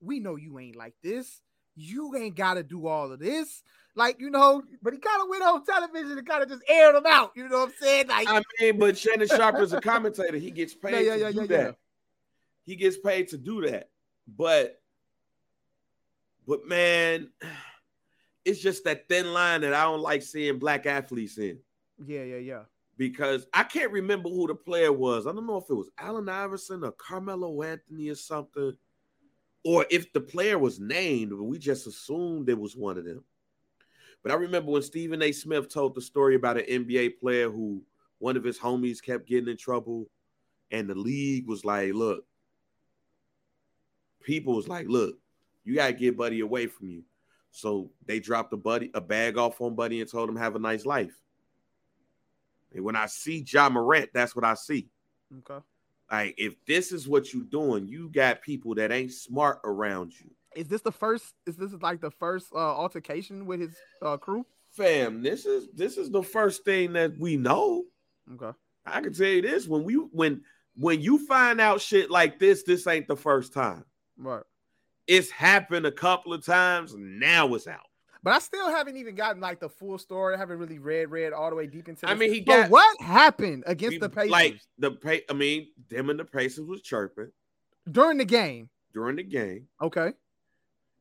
we 0.00 0.20
know 0.20 0.36
you 0.36 0.58
ain't 0.58 0.76
like 0.76 0.94
this. 1.02 1.40
You 1.74 2.14
ain't 2.16 2.36
got 2.36 2.54
to 2.54 2.62
do 2.62 2.86
all 2.86 3.10
of 3.12 3.18
this." 3.18 3.62
Like 3.94 4.20
you 4.20 4.30
know, 4.30 4.62
but 4.82 4.92
he 4.92 4.98
kind 5.00 5.22
of 5.22 5.28
went 5.28 5.42
on 5.42 5.64
television 5.64 6.18
and 6.18 6.26
kind 6.26 6.42
of 6.42 6.48
just 6.48 6.62
aired 6.68 6.94
them 6.94 7.06
out. 7.06 7.32
You 7.34 7.48
know 7.48 7.60
what 7.60 7.68
I'm 7.70 7.74
saying? 7.80 8.06
Like, 8.08 8.28
I 8.28 8.42
mean, 8.60 8.78
but 8.78 8.96
Shannon 8.96 9.26
Sharpe 9.26 9.58
is 9.60 9.72
a 9.72 9.80
commentator. 9.92 10.36
He 10.36 10.50
gets 10.52 10.74
paid 10.74 11.04
Yeah, 11.06 11.14
yeah, 11.14 11.30
to 11.30 11.34
yeah, 11.34 11.40
do 11.42 11.46
that. 11.48 11.64
yeah. 11.64 11.70
He 12.64 12.76
gets 12.76 12.96
paid 12.98 13.28
to 13.28 13.38
do 13.38 13.62
that. 13.62 13.88
But, 14.36 14.80
but 16.48 16.66
man, 16.66 17.28
it's 18.44 18.58
just 18.58 18.82
that 18.84 19.06
thin 19.06 19.34
line 19.34 19.60
that 19.60 19.74
I 19.74 19.84
don't 19.84 20.00
like 20.00 20.22
seeing 20.22 20.58
black 20.58 20.86
athletes 20.86 21.36
in 21.36 21.58
yeah, 22.04 22.22
yeah, 22.22 22.38
yeah. 22.38 22.62
because 22.96 23.46
I 23.52 23.64
can't 23.64 23.92
remember 23.92 24.30
who 24.30 24.46
the 24.46 24.54
player 24.54 24.90
was. 24.90 25.26
I 25.26 25.32
don't 25.32 25.46
know 25.46 25.58
if 25.58 25.68
it 25.68 25.74
was 25.74 25.90
Allen 25.98 26.30
Iverson 26.30 26.84
or 26.84 26.92
Carmelo 26.92 27.62
Anthony 27.62 28.08
or 28.08 28.14
something, 28.14 28.72
or 29.62 29.84
if 29.90 30.10
the 30.14 30.20
player 30.22 30.58
was 30.58 30.80
named, 30.80 31.30
but 31.30 31.44
we 31.44 31.58
just 31.58 31.86
assumed 31.86 32.48
it 32.48 32.58
was 32.58 32.74
one 32.74 32.96
of 32.96 33.04
them. 33.04 33.22
But 34.22 34.32
I 34.32 34.36
remember 34.36 34.72
when 34.72 34.82
Stephen 34.82 35.22
A. 35.22 35.32
Smith 35.32 35.72
told 35.72 35.94
the 35.94 36.00
story 36.00 36.34
about 36.34 36.56
an 36.56 36.64
NBA 36.64 37.18
player 37.20 37.50
who 37.50 37.82
one 38.18 38.38
of 38.38 38.42
his 38.42 38.58
homies 38.58 39.02
kept 39.02 39.28
getting 39.28 39.50
in 39.50 39.58
trouble, 39.58 40.08
and 40.70 40.88
the 40.88 40.94
league 40.94 41.46
was 41.46 41.64
like, 41.64 41.92
"Look, 41.92 42.24
people 44.22 44.56
was 44.56 44.66
like, 44.66 44.88
look, 44.88 45.18
you 45.68 45.76
gotta 45.76 45.92
get 45.92 46.16
Buddy 46.16 46.40
away 46.40 46.66
from 46.66 46.88
you." 46.88 47.04
So 47.50 47.90
they 48.06 48.20
dropped 48.20 48.52
a 48.52 48.56
buddy 48.56 48.90
a 48.94 49.00
bag 49.00 49.36
off 49.38 49.60
on 49.60 49.74
Buddy 49.74 50.00
and 50.00 50.10
told 50.10 50.28
him 50.28 50.36
have 50.36 50.56
a 50.56 50.58
nice 50.58 50.86
life. 50.86 51.14
And 52.74 52.84
when 52.84 52.96
I 52.96 53.06
see 53.06 53.44
Ja 53.46 53.68
Morant, 53.68 54.10
that's 54.12 54.36
what 54.36 54.44
I 54.44 54.54
see. 54.54 54.88
Okay. 55.38 55.64
Like 56.10 56.34
if 56.38 56.54
this 56.66 56.92
is 56.92 57.08
what 57.08 57.32
you're 57.32 57.44
doing, 57.44 57.86
you 57.86 58.10
got 58.10 58.42
people 58.42 58.74
that 58.76 58.92
ain't 58.92 59.12
smart 59.12 59.60
around 59.64 60.12
you. 60.18 60.30
Is 60.56 60.68
this 60.68 60.80
the 60.80 60.92
first? 60.92 61.34
Is 61.46 61.56
this 61.56 61.72
like 61.80 62.00
the 62.00 62.10
first 62.10 62.46
uh, 62.54 62.58
altercation 62.58 63.46
with 63.46 63.60
his 63.60 63.76
uh, 64.02 64.16
crew? 64.16 64.46
Fam, 64.70 65.22
this 65.22 65.46
is 65.46 65.68
this 65.74 65.96
is 65.96 66.10
the 66.10 66.22
first 66.22 66.64
thing 66.64 66.92
that 66.94 67.18
we 67.18 67.36
know. 67.36 67.84
Okay. 68.34 68.56
I 68.86 69.00
can 69.00 69.12
tell 69.12 69.26
you 69.26 69.42
this 69.42 69.66
when 69.66 69.84
we 69.84 69.94
when 69.94 70.42
when 70.76 71.00
you 71.00 71.26
find 71.26 71.60
out 71.60 71.80
shit 71.80 72.10
like 72.10 72.38
this, 72.38 72.62
this 72.62 72.86
ain't 72.86 73.08
the 73.08 73.16
first 73.16 73.52
time. 73.52 73.84
Right. 74.16 74.42
It's 75.08 75.30
happened 75.30 75.86
a 75.86 75.92
couple 75.92 76.32
of 76.34 76.44
times. 76.44 76.94
Now 76.96 77.52
it's 77.54 77.66
out. 77.66 77.80
But 78.22 78.34
I 78.34 78.38
still 78.40 78.68
haven't 78.68 78.96
even 78.96 79.14
gotten 79.14 79.40
like 79.40 79.58
the 79.60 79.68
full 79.68 79.96
story. 79.96 80.34
I 80.34 80.38
haven't 80.38 80.58
really 80.58 80.78
read 80.78 81.10
read 81.10 81.32
all 81.32 81.48
the 81.50 81.56
way 81.56 81.66
deep 81.66 81.88
into. 81.88 82.08
I 82.08 82.14
mean, 82.14 82.32
he 82.32 82.40
But 82.40 82.62
got- 82.62 82.70
what 82.70 83.00
happened 83.00 83.64
against 83.66 83.94
We- 83.94 83.98
the 83.98 84.10
Pacers 84.10 84.30
Like 84.30 84.60
the 84.78 84.90
pay, 84.92 85.22
I 85.30 85.32
mean, 85.32 85.68
them 85.88 86.10
and 86.10 86.20
the 86.20 86.24
Pacers 86.24 86.66
was 86.66 86.82
chirping 86.82 87.32
during 87.90 88.18
the 88.18 88.24
game. 88.24 88.68
during 88.92 89.16
the 89.16 89.22
game. 89.22 89.68
Okay. 89.80 90.12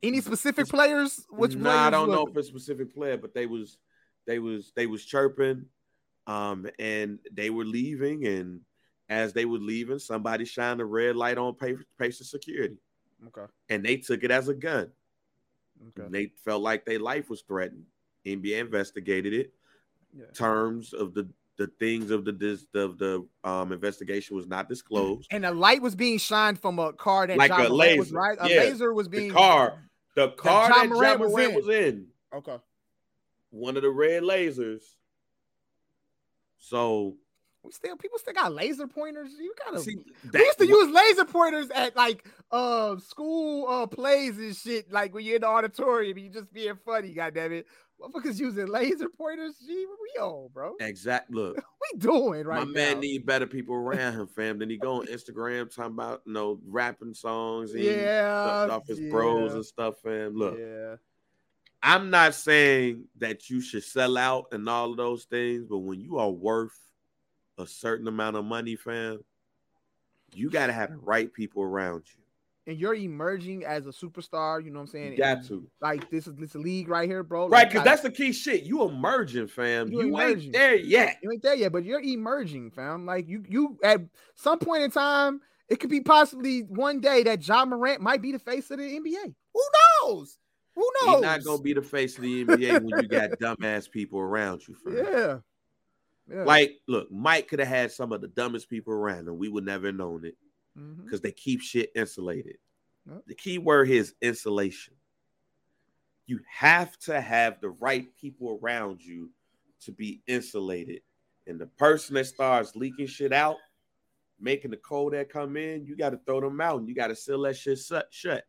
Any 0.03 0.21
specific 0.21 0.67
players? 0.67 1.25
Which 1.29 1.55
nah, 1.55 1.87
I 1.87 1.89
don't 1.89 2.09
know 2.09 2.23
was 2.25 2.31
if 2.31 2.37
it's 2.37 2.47
a 2.47 2.51
specific 2.51 2.93
player, 2.93 3.17
but 3.17 3.33
they 3.33 3.47
was 3.47 3.77
they 4.27 4.37
was 4.39 4.71
they 4.75 4.85
was 4.85 5.03
chirping, 5.03 5.65
um, 6.27 6.67
and 6.77 7.17
they 7.31 7.49
were 7.49 7.65
leaving, 7.65 8.25
and 8.27 8.61
as 9.09 9.33
they 9.33 9.45
were 9.45 9.57
leaving, 9.57 9.97
somebody 9.99 10.45
shined 10.45 10.81
a 10.81 10.85
red 10.85 11.15
light 11.15 11.39
on 11.39 11.55
Pa- 11.55 11.81
Pacer 11.97 12.23
security, 12.25 12.75
it? 12.75 12.79
Okay. 13.27 13.51
and 13.69 13.83
they 13.83 13.97
took 13.97 14.23
it 14.23 14.29
as 14.31 14.47
a 14.47 14.53
gun. 14.53 14.91
Okay. 15.89 16.07
They 16.09 16.31
felt 16.45 16.61
like 16.61 16.85
their 16.85 16.99
life 16.99 17.29
was 17.29 17.41
threatened. 17.41 17.85
NBA 18.25 18.59
investigated 18.59 19.33
it. 19.33 19.53
Yeah. 20.17 20.25
Terms 20.33 20.93
of 20.93 21.13
the 21.13 21.27
the 21.57 21.67
things 21.79 22.11
of 22.11 22.23
the 22.23 22.31
dis, 22.31 22.67
of 22.75 22.99
the 22.99 23.25
um 23.43 23.71
investigation 23.71 24.35
was 24.35 24.45
not 24.47 24.69
disclosed. 24.69 25.27
And 25.31 25.43
the 25.43 25.51
light 25.51 25.81
was 25.81 25.95
being 25.95 26.19
shined 26.19 26.59
from 26.59 26.77
a 26.77 26.93
car 26.93 27.25
that 27.25 27.35
Like 27.37 27.49
John 27.49 27.65
a 27.65 27.69
Morant 27.69 27.97
was 27.99 28.07
laser. 28.11 28.15
right. 28.15 28.37
A 28.39 28.49
Yeah. 28.49 28.59
laser 28.61 28.93
was 28.93 29.07
being 29.07 29.29
The 29.29 29.33
car, 29.33 29.83
the 30.15 30.29
car 30.31 30.69
John 30.69 30.77
that 30.89 30.89
Morant 30.89 31.13
John 31.13 31.19
was 31.19 31.31
Morant 31.31 31.49
in. 31.49 31.55
was 31.55 31.69
in, 31.69 32.07
Okay. 32.35 32.57
one 33.49 33.75
of 33.75 33.81
the 33.81 33.89
red 33.89 34.21
lasers. 34.21 34.83
So 36.59 37.17
We 37.67 37.73
still 37.73 37.97
people 37.97 38.17
still 38.17 38.33
got 38.33 38.53
laser 38.53 38.87
pointers. 38.87 39.31
You 39.37 39.53
gotta. 39.65 39.81
see, 39.81 39.97
we 40.31 40.39
used 40.39 40.57
to 40.59 40.67
use 40.67 40.89
laser 40.89 41.25
pointers 41.25 41.69
at 41.69 41.97
like 41.97 42.25
uh 42.49 42.97
school 42.97 43.67
uh 43.67 43.87
plays 43.87 44.37
and 44.37 44.55
shit. 44.55 44.89
Like 44.89 45.13
when 45.13 45.25
you're 45.25 45.35
in 45.35 45.41
the 45.41 45.47
auditorium, 45.47 46.17
you 46.17 46.29
just 46.29 46.53
being 46.53 46.77
funny. 46.85 47.11
Goddamn 47.11 47.51
it, 47.51 47.67
motherfuckers 47.99 48.39
using 48.39 48.67
laser 48.67 49.09
pointers. 49.09 49.55
Gee, 49.65 49.85
we 50.01 50.21
old, 50.21 50.53
bro? 50.53 50.75
Exact 50.79 51.29
look. 51.29 51.57
we 51.93 51.99
doing 51.99 52.45
right 52.45 52.59
my 52.59 52.63
now? 52.63 52.71
man 52.71 52.99
need 53.01 53.25
better 53.25 53.47
people 53.47 53.75
around 53.75 54.13
him, 54.13 54.27
fam. 54.27 54.59
Then 54.59 54.69
he 54.69 54.77
go 54.77 55.01
on 55.01 55.07
Instagram 55.07 55.73
talking 55.73 55.91
about 55.91 56.21
you 56.25 56.31
know 56.31 56.59
rapping 56.65 57.13
songs 57.13 57.73
and 57.73 57.83
yeah, 57.83 58.65
stuff 58.65 58.71
off 58.71 58.87
his 58.87 59.01
bros 59.11 59.53
and 59.55 59.65
stuff, 59.65 59.95
fam. 60.01 60.37
Look, 60.37 60.57
yeah. 60.57 60.95
I'm 61.83 62.09
not 62.09 62.33
saying 62.33 63.05
that 63.17 63.49
you 63.49 63.59
should 63.59 63.83
sell 63.83 64.17
out 64.17 64.47
and 64.53 64.69
all 64.69 64.91
of 64.91 64.97
those 64.97 65.25
things, 65.25 65.65
but 65.65 65.79
when 65.79 65.99
you 65.99 66.17
are 66.17 66.29
worth 66.29 66.79
a 67.57 67.65
certain 67.67 68.07
amount 68.07 68.35
of 68.35 68.45
money, 68.45 68.75
fam, 68.75 69.19
you 70.33 70.49
got 70.49 70.67
to 70.67 70.73
have 70.73 70.91
the 70.91 70.97
right 70.97 71.31
people 71.33 71.63
around 71.63 72.03
you. 72.05 72.21
And 72.67 72.77
you're 72.77 72.95
emerging 72.95 73.63
as 73.63 73.85
a 73.87 73.91
superstar. 73.91 74.61
You 74.63 74.71
know 74.71 74.79
what 74.79 74.83
I'm 74.83 74.87
saying? 74.87 75.11
You 75.13 75.17
got 75.17 75.37
And, 75.37 75.47
to. 75.47 75.69
Like 75.79 76.09
this 76.09 76.27
is 76.27 76.35
this 76.35 76.53
league 76.53 76.89
right 76.89 77.07
here, 77.07 77.23
bro. 77.23 77.47
Right, 77.47 77.69
because 77.69 77.85
that's 77.85 78.01
the 78.01 78.11
key 78.11 78.33
shit. 78.33 78.63
You 78.63 78.83
emerging, 78.83 79.47
fam. 79.47 79.89
You 79.89 80.01
You, 80.01 80.07
emerging. 80.09 80.43
ain't 80.47 80.53
there 80.53 80.75
yet. 80.75 81.17
You 81.23 81.31
ain't 81.31 81.41
there 81.41 81.55
yet, 81.55 81.71
but 81.71 81.85
you're 81.85 82.01
emerging, 82.01 82.71
fam. 82.71 83.05
Like 83.05 83.29
you, 83.29 83.45
you 83.47 83.77
at 83.83 84.01
some 84.35 84.59
point 84.59 84.83
in 84.83 84.91
time, 84.91 85.39
it 85.69 85.79
could 85.79 85.89
be 85.89 86.01
possibly 86.01 86.61
one 86.63 86.99
day 86.99 87.23
that 87.23 87.47
Ja 87.47 87.63
Morant 87.63 88.01
might 88.01 88.21
be 88.21 88.33
the 88.33 88.39
face 88.39 88.69
of 88.69 88.79
the 88.79 88.83
NBA. 88.83 89.33
Who 89.53 89.61
knows? 90.03 90.37
Who 90.75 90.89
knows? 91.05 91.15
He's 91.15 91.21
not 91.21 91.43
gonna 91.45 91.61
be 91.61 91.73
the 91.73 91.81
face 91.81 92.17
of 92.17 92.23
the 92.23 92.43
NBA 92.45 92.83
when 92.83 93.01
you 93.01 93.07
got 93.07 93.29
dumbass 93.39 93.89
people 93.89 94.19
around 94.19 94.67
you, 94.67 94.75
fam. 94.75 94.93
Yeah. 94.93 95.37
Yeah. 96.29 96.43
Like, 96.43 96.79
look, 96.87 97.11
Mike 97.11 97.47
could 97.47 97.59
have 97.59 97.67
had 97.67 97.91
some 97.91 98.11
of 98.11 98.21
the 98.21 98.27
dumbest 98.27 98.69
people 98.69 98.93
around 98.93 99.27
him. 99.27 99.37
We 99.37 99.49
would 99.49 99.65
never 99.65 99.91
known 99.91 100.25
it 100.25 100.35
mm-hmm. 100.77 101.03
because 101.03 101.21
they 101.21 101.31
keep 101.31 101.61
shit 101.61 101.91
insulated. 101.95 102.57
Yep. 103.09 103.23
The 103.27 103.35
key 103.35 103.57
word 103.57 103.87
here 103.87 104.01
is 104.01 104.13
insulation. 104.21 104.93
You 106.25 106.39
have 106.49 106.97
to 106.99 107.21
have 107.21 107.61
the 107.61 107.69
right 107.69 108.07
people 108.19 108.59
around 108.61 109.01
you 109.01 109.29
to 109.81 109.91
be 109.91 110.21
insulated. 110.27 111.01
And 111.47 111.57
the 111.57 111.67
person 111.67 112.15
that 112.15 112.25
starts 112.25 112.75
leaking 112.75 113.07
shit 113.07 113.31
out, 113.31 113.55
making 114.39 114.71
the 114.71 114.77
cold 114.77 115.13
that 115.13 115.29
come 115.29 115.55
in, 115.55 115.85
you 115.85 115.95
got 115.95 116.09
to 116.09 116.19
throw 116.25 116.41
them 116.41 116.59
out 116.59 116.79
and 116.79 116.89
you 116.89 116.93
got 116.93 117.07
to 117.07 117.15
seal 117.15 117.41
that 117.43 117.55
shit 117.55 117.79
shut. 117.79 118.07
shut. 118.09 118.43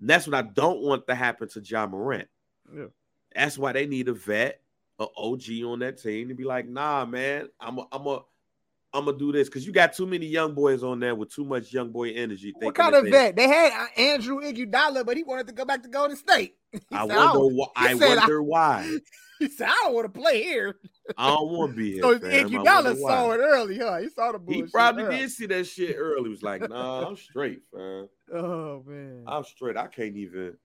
And 0.00 0.10
that's 0.10 0.26
what 0.26 0.34
I 0.34 0.42
don't 0.42 0.80
want 0.80 1.06
to 1.06 1.14
happen 1.14 1.48
to 1.50 1.60
Ja 1.60 1.86
Morant. 1.86 2.26
Yeah. 2.74 2.86
That's 3.34 3.56
why 3.56 3.72
they 3.72 3.86
need 3.86 4.08
a 4.08 4.12
vet, 4.12 4.60
a 5.02 5.06
OG 5.16 5.42
on 5.66 5.78
that 5.80 6.00
team 6.02 6.28
to 6.28 6.34
be 6.34 6.44
like, 6.44 6.68
nah, 6.68 7.04
man, 7.04 7.48
I'm 7.60 7.78
a, 7.78 7.86
I'm 7.92 8.06
a, 8.06 8.20
I'm 8.94 9.06
gonna 9.06 9.16
do 9.16 9.32
this 9.32 9.48
because 9.48 9.66
you 9.66 9.72
got 9.72 9.94
too 9.94 10.06
many 10.06 10.26
young 10.26 10.54
boys 10.54 10.82
on 10.82 11.00
there 11.00 11.14
with 11.14 11.32
too 11.34 11.44
much 11.46 11.72
young 11.72 11.90
boy 11.90 12.10
energy. 12.10 12.52
What 12.58 12.74
kind 12.74 12.94
of 12.94 13.06
vet? 13.08 13.34
They 13.36 13.48
had 13.48 13.72
uh, 13.72 13.86
Andrew 14.00 14.40
Iguodala, 14.40 15.06
but 15.06 15.16
he 15.16 15.22
wanted 15.22 15.46
to 15.46 15.54
go 15.54 15.64
back 15.64 15.82
to 15.82 15.88
Golden 15.88 16.16
State. 16.16 16.56
He 16.72 16.80
I 16.96 17.06
said, 17.06 17.16
wonder. 17.16 17.54
why. 17.54 17.66
he 17.78 17.86
I 17.86 17.98
said, 17.98 18.02
I- 18.02 18.16
wonder 18.20 18.42
why. 18.42 18.98
He 19.38 19.48
said, 19.48 19.68
"I 19.68 19.76
don't 19.82 19.94
want 19.94 20.12
to 20.14 20.20
play 20.20 20.42
here." 20.42 20.76
I 21.18 21.28
don't 21.30 21.50
want 21.50 21.72
to 21.72 21.76
be 21.76 21.92
here. 21.94 22.02
So 22.02 22.18
fam. 22.18 22.48
Iguodala 22.48 22.96
saw 22.96 23.28
why. 23.28 23.34
it 23.34 23.38
early, 23.38 23.78
huh? 23.78 23.96
He 23.98 24.08
saw 24.10 24.32
the 24.32 24.40
He 24.46 24.62
probably 24.64 25.02
early. 25.04 25.18
did 25.18 25.30
see 25.32 25.46
that 25.46 25.66
shit 25.66 25.96
early. 25.98 26.24
He 26.24 26.28
was 26.28 26.42
like, 26.42 26.68
"Nah, 26.68 27.06
I'm 27.08 27.16
straight, 27.28 27.60
fam. 27.74 28.08
Oh 28.32 28.82
man. 28.86 29.24
I'm 29.26 29.42
straight. 29.44 29.76
I 29.76 29.86
can't 29.88 30.16
even." 30.16 30.56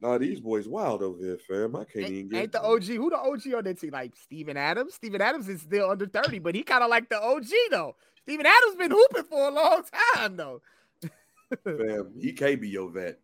Nah, 0.00 0.16
these 0.16 0.40
boys 0.40 0.66
wild 0.66 1.02
over 1.02 1.18
here, 1.18 1.38
fam. 1.46 1.76
I 1.76 1.84
can't 1.84 2.06
even 2.06 2.14
Ain't, 2.16 2.30
get 2.30 2.42
ain't 2.42 2.52
the 2.52 2.62
OG? 2.62 2.84
Who 2.84 3.10
the 3.10 3.18
OG 3.18 3.54
on 3.54 3.64
that 3.64 3.78
team? 3.80 3.90
Like 3.90 4.16
Steven 4.16 4.56
Adams. 4.56 4.94
Steven 4.94 5.20
Adams 5.20 5.48
is 5.48 5.60
still 5.60 5.90
under 5.90 6.06
30, 6.06 6.38
but 6.38 6.54
he 6.54 6.62
kind 6.62 6.82
of 6.82 6.88
like 6.88 7.08
the 7.10 7.20
OG 7.20 7.48
though. 7.70 7.96
Steven 8.22 8.46
Adams 8.46 8.76
been 8.76 8.90
hooping 8.90 9.24
for 9.24 9.48
a 9.48 9.50
long 9.50 9.82
time 10.14 10.36
though. 10.36 10.62
fam. 11.64 12.12
He 12.18 12.32
can't 12.32 12.60
be 12.60 12.68
your 12.68 12.90
vet. 12.90 13.18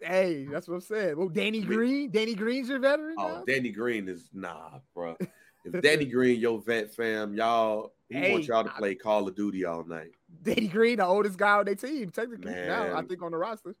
Hey, 0.00 0.46
that's 0.50 0.68
what 0.68 0.74
I'm 0.74 0.80
saying. 0.80 1.16
Well, 1.16 1.28
Danny 1.28 1.60
Green, 1.60 2.10
Danny 2.10 2.34
Green's 2.34 2.68
your 2.68 2.80
veteran. 2.80 3.14
Oh, 3.18 3.28
now? 3.28 3.44
Danny 3.46 3.70
Green 3.70 4.08
is 4.08 4.28
nah, 4.32 4.78
bro. 4.94 5.16
If 5.64 5.80
Danny 5.80 6.06
Green 6.06 6.40
your 6.40 6.60
vet, 6.60 6.92
fam, 6.92 7.34
y'all, 7.34 7.92
he 8.08 8.16
Hey, 8.16 8.32
wants 8.32 8.48
y'all 8.48 8.64
to 8.64 8.70
play 8.70 8.96
Call 8.96 9.28
of 9.28 9.36
Duty 9.36 9.64
all 9.64 9.84
night. 9.84 10.10
Danny 10.42 10.66
Green, 10.66 10.96
the 10.96 11.06
oldest 11.06 11.38
guy 11.38 11.52
on 11.58 11.64
their 11.66 11.76
team, 11.76 12.10
technically 12.10 12.52
now. 12.52 12.96
I 12.96 13.02
think 13.02 13.22
on 13.22 13.30
the 13.30 13.36
roster. 13.36 13.76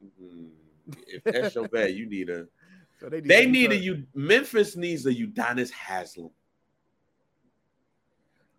Mm, 0.00 0.50
If 1.06 1.24
that's 1.24 1.54
your 1.54 1.68
vet, 1.68 1.94
you 1.94 2.06
need 2.08 2.30
a. 2.30 2.46
So 3.00 3.08
they 3.08 3.20
need, 3.20 3.28
They 3.28 3.46
need 3.46 3.72
a 3.72 3.76
you. 3.76 4.06
Memphis 4.14 4.76
needs 4.76 5.06
a 5.06 5.12
Udonis 5.12 5.72
Haslem. 5.72 6.30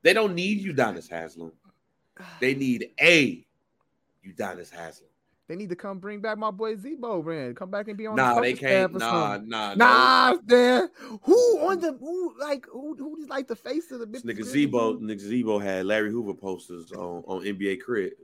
They 0.02 0.12
don't 0.12 0.36
need 0.36 0.66
Udonis 0.66 1.10
Haslem. 1.10 1.54
They 2.42 2.54
need 2.56 2.90
a 3.00 3.46
Udonis 4.28 4.70
Haslem. 4.70 5.08
They 5.48 5.56
need 5.56 5.70
to 5.70 5.76
come 5.76 6.00
bring 6.00 6.22
back 6.22 6.38
my 6.38 6.52
boy 6.52 6.76
Z-Bo, 6.78 7.22
man. 7.22 7.54
Come 7.54 7.70
back 7.70 7.88
and 7.90 7.98
be 7.98 8.08
on. 8.08 8.16
Nah, 8.16 8.36
the 8.36 8.42
they 8.42 8.54
can't. 8.54 8.96
or 8.96 9.00
Nah, 9.00 9.38
nah, 9.44 9.74
Nah, 9.76 10.38
man. 10.46 10.90
Who 11.24 11.60
on 11.60 11.80
the 11.80 11.94
who 12.00 12.34
like 12.40 12.66
who 12.68 12.96
who 12.96 13.18
is 13.18 13.28
like 13.28 13.48
the 13.48 13.56
face 13.56 13.92
of 13.92 14.00
the 14.00 14.08
Memphis 14.08 14.24
nigga 14.24 14.44
Z-Bo, 14.44 14.98
nigga 14.98 15.20
Z-Bo 15.20 15.60
had 15.60 15.86
Larry 15.86 16.12
Hoover 16.12 16.34
posters 16.34 16.92
on, 16.94 17.24
on 17.28 17.44
NBA 17.44 17.82
cribs, 17.82 18.16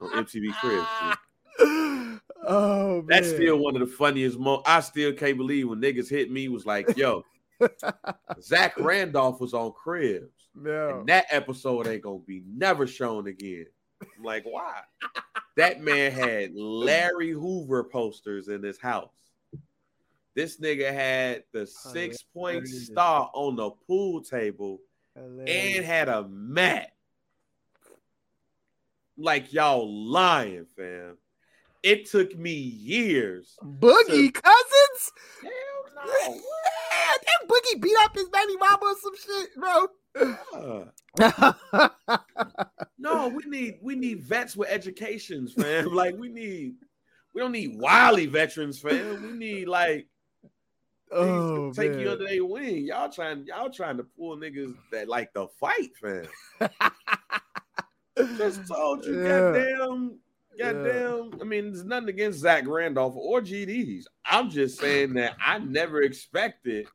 on 0.00 0.24
MTV 0.24 0.52
cribs. 0.54 0.86
oh 1.58 3.02
man. 3.02 3.06
That's 3.06 3.28
still 3.28 3.58
one 3.58 3.74
of 3.74 3.80
the 3.80 3.94
funniest 3.94 4.38
mo. 4.38 4.62
I 4.66 4.80
still 4.80 5.12
can't 5.12 5.36
believe 5.36 5.68
when 5.68 5.80
niggas 5.80 6.08
hit 6.08 6.30
me 6.30 6.48
was 6.48 6.66
like, 6.66 6.96
yo, 6.96 7.24
Zach 8.40 8.78
Randolph 8.78 9.40
was 9.40 9.54
on 9.54 9.72
cribs. 9.72 10.48
no. 10.54 11.00
And 11.00 11.08
that 11.08 11.26
episode 11.30 11.86
ain't 11.86 12.02
gonna 12.02 12.18
be 12.18 12.42
never 12.46 12.86
shown 12.86 13.26
again. 13.26 13.66
I'm 14.00 14.24
like, 14.24 14.44
why? 14.44 14.80
that 15.56 15.80
man 15.80 16.12
had 16.12 16.54
Larry 16.54 17.30
Hoover 17.30 17.84
posters 17.84 18.48
in 18.48 18.62
his 18.62 18.78
house. 18.78 19.10
This 20.34 20.60
nigga 20.60 20.92
had 20.92 21.44
the 21.52 21.66
six 21.66 22.22
point 22.22 22.68
star 22.68 23.30
on 23.32 23.56
the 23.56 23.70
pool 23.70 24.22
table 24.22 24.80
and 25.16 25.84
had 25.84 26.10
a 26.10 26.28
mat. 26.28 26.92
Like 29.16 29.54
y'all 29.54 29.90
lying, 29.90 30.66
fam. 30.76 31.16
It 31.86 32.10
took 32.10 32.36
me 32.36 32.52
years. 32.52 33.56
Boogie 33.62 34.34
Cousins? 34.34 35.12
Hell 35.40 36.34
Yeah, 36.34 36.34
that 37.22 37.46
Boogie 37.48 37.80
beat 37.80 37.94
up 38.00 38.12
his 38.12 38.28
baby 38.28 38.56
mama 38.56 38.80
or 38.82 38.96
some 39.00 39.14
shit, 39.16 39.50
bro. 39.54 39.86
Uh, 40.52 41.90
no, 42.98 43.28
we 43.28 43.44
need 43.44 43.78
we 43.80 43.94
need 43.94 44.20
vets 44.24 44.56
with 44.56 44.68
educations, 44.68 45.52
fam. 45.52 45.94
Like 45.94 46.16
we 46.18 46.28
need 46.28 46.74
we 47.32 47.40
don't 47.40 47.52
need 47.52 47.78
wily 47.78 48.26
veterans, 48.26 48.80
fam. 48.80 49.22
We 49.22 49.30
need 49.30 49.68
like 49.68 50.08
oh, 51.12 51.72
take 51.72 51.92
man. 51.92 52.00
you 52.00 52.10
under 52.10 52.26
their 52.26 52.44
wing. 52.44 52.86
Y'all 52.86 53.10
trying 53.12 53.46
y'all 53.46 53.70
trying 53.70 53.98
to 53.98 54.02
pull 54.18 54.36
niggas 54.36 54.74
that 54.90 55.06
like 55.08 55.32
the 55.34 55.46
fight, 55.60 55.92
fam. 56.02 56.26
Just 58.38 58.66
told 58.66 59.04
you, 59.04 59.22
Yeah. 59.22 59.52
goddamn, 59.52 60.18
goddamn. 60.58 61.38
I 61.40 61.44
mean, 61.44 61.72
there's 61.72 61.84
nothing 61.84 62.08
against 62.08 62.38
Zach 62.40 62.64
Randolph 62.66 63.14
or 63.16 63.40
GDs. 63.40 64.04
I'm 64.24 64.50
just 64.50 64.78
saying 64.78 65.14
that 65.14 65.36
I 65.44 65.58
never 65.58 66.02
expected 66.02 66.86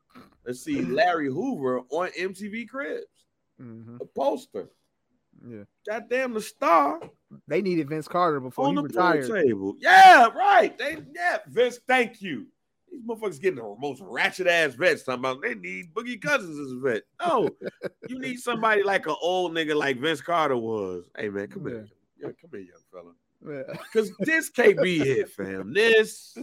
to 0.45 0.53
see 0.53 0.81
Larry 0.81 1.27
Hoover 1.27 1.81
on 1.89 2.09
MTV 2.19 2.67
Cribs, 2.69 3.05
Mhm, 3.61 3.99
a 4.01 4.05
poster. 4.05 4.69
Yeah. 5.47 5.63
Goddamn, 5.87 6.33
the 6.33 6.41
star 6.41 6.99
They 7.47 7.61
needed 7.61 7.89
Vince 7.89 8.07
Carter 8.07 8.39
before 8.39 8.65
on 8.67 8.71
he 8.75 8.75
the 8.77 8.83
retired. 8.83 9.27
table. 9.45 9.75
Yeah, 9.79 10.27
right. 10.27 10.77
They, 10.77 10.97
yeah, 11.15 11.37
Vince. 11.47 11.79
Thank 11.87 12.21
you. 12.21 12.45
These 12.91 13.01
motherfuckers 13.03 13.41
getting 13.41 13.55
the 13.55 13.75
most 13.79 14.01
ratchet 14.03 14.47
ass 14.47 14.73
vets. 14.75 15.03
Talking 15.03 15.19
about 15.21 15.41
they 15.41 15.55
need 15.55 15.93
Boogie 15.93 16.21
Cousins 16.21 16.59
as 16.59 16.73
a 16.73 16.79
vet. 16.79 17.03
No, 17.25 17.49
you 18.09 18.19
need 18.19 18.37
somebody 18.39 18.83
like 18.83 19.07
an 19.07 19.15
old 19.21 19.53
nigga 19.53 19.75
like 19.75 19.97
Vince 19.99 20.19
Carter 20.21 20.57
was. 20.57 21.09
Hey 21.17 21.29
man, 21.29 21.47
come 21.47 21.65
here. 21.67 21.87
Yeah, 22.19 22.27
come 22.39 22.49
here, 22.51 22.59
young 22.59 22.81
fella. 22.91 23.13
Because 23.43 24.11
this 24.19 24.49
can't 24.49 24.81
be 24.81 25.01
it, 25.01 25.29
fam. 25.29 25.73
This, 25.73 26.37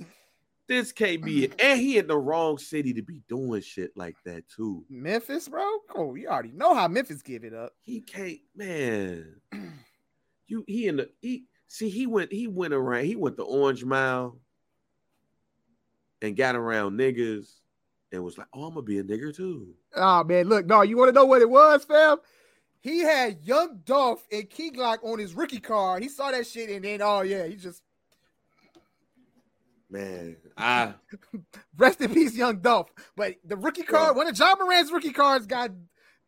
this 0.67 0.93
can't 0.93 1.23
be 1.23 1.45
it. 1.45 1.61
And 1.61 1.81
he 1.81 1.99
in 1.99 2.07
the 2.07 2.19
wrong 2.19 2.59
city 2.59 2.93
to 2.95 3.03
be 3.03 3.23
doing 3.29 3.63
shit 3.63 3.93
like 3.97 4.17
that 4.25 4.49
too. 4.49 4.85
Memphis, 4.91 5.49
bro. 5.49 5.65
Oh, 5.95 6.15
you 6.15 6.29
already 6.29 6.53
know 6.53 6.75
how 6.75 6.89
Memphis 6.89 7.23
give 7.23 7.45
it 7.45 7.55
up. 7.55 7.73
He 7.83 8.01
can't, 8.01 8.39
man. 8.57 9.37
You 10.47 10.65
he 10.67 10.89
in 10.89 10.97
the 10.97 11.11
he 11.21 11.45
see 11.67 11.91
he 11.91 12.07
went 12.07 12.33
he 12.33 12.47
went 12.47 12.73
around 12.73 13.05
he 13.05 13.17
went 13.17 13.37
to 13.37 13.43
Orange 13.43 13.85
Mound 13.85 14.39
and 16.23 16.37
got 16.37 16.57
around 16.57 16.99
niggas 16.99 17.49
and 18.13 18.25
was 18.25 18.39
like, 18.39 18.47
oh, 18.55 18.65
I'm 18.65 18.75
gonna 18.75 18.83
be 18.83 18.99
a 18.99 19.05
nigger 19.05 19.35
too. 19.35 19.75
Oh 19.95 20.25
man, 20.25 20.49
look, 20.49 20.67
no, 20.67 20.83
you 20.83 20.97
want 20.97 21.11
to 21.11 21.13
know 21.13 21.27
what 21.27 21.43
it 21.43 21.51
was, 21.51 21.85
fam? 21.85 22.19
He 22.89 23.01
had 23.01 23.39
Young 23.45 23.81
Dolph 23.85 24.27
and 24.33 24.49
Key 24.49 24.71
Glock 24.71 25.05
on 25.05 25.19
his 25.19 25.35
rookie 25.35 25.61
card. 25.61 26.03
He 26.03 26.09
saw 26.09 26.31
that 26.31 26.47
shit 26.47 26.71
and 26.71 26.85
then, 26.85 27.03
oh 27.03 27.21
yeah, 27.23 27.47
he 27.47 27.57
just 27.57 27.83
Man, 29.91 30.37
I 30.57 30.95
rest 31.79 32.01
in 32.03 32.13
peace, 32.13 32.35
Young 32.35 32.59
Dolph. 32.59 32.93
But 33.17 33.37
the 33.45 33.57
rookie 33.57 33.83
card, 33.83 34.17
one 34.17 34.29
of 34.29 34.39
Ja 34.39 34.55
Morant's 34.59 34.93
rookie 34.93 35.13
cards 35.13 35.47
got 35.47 35.71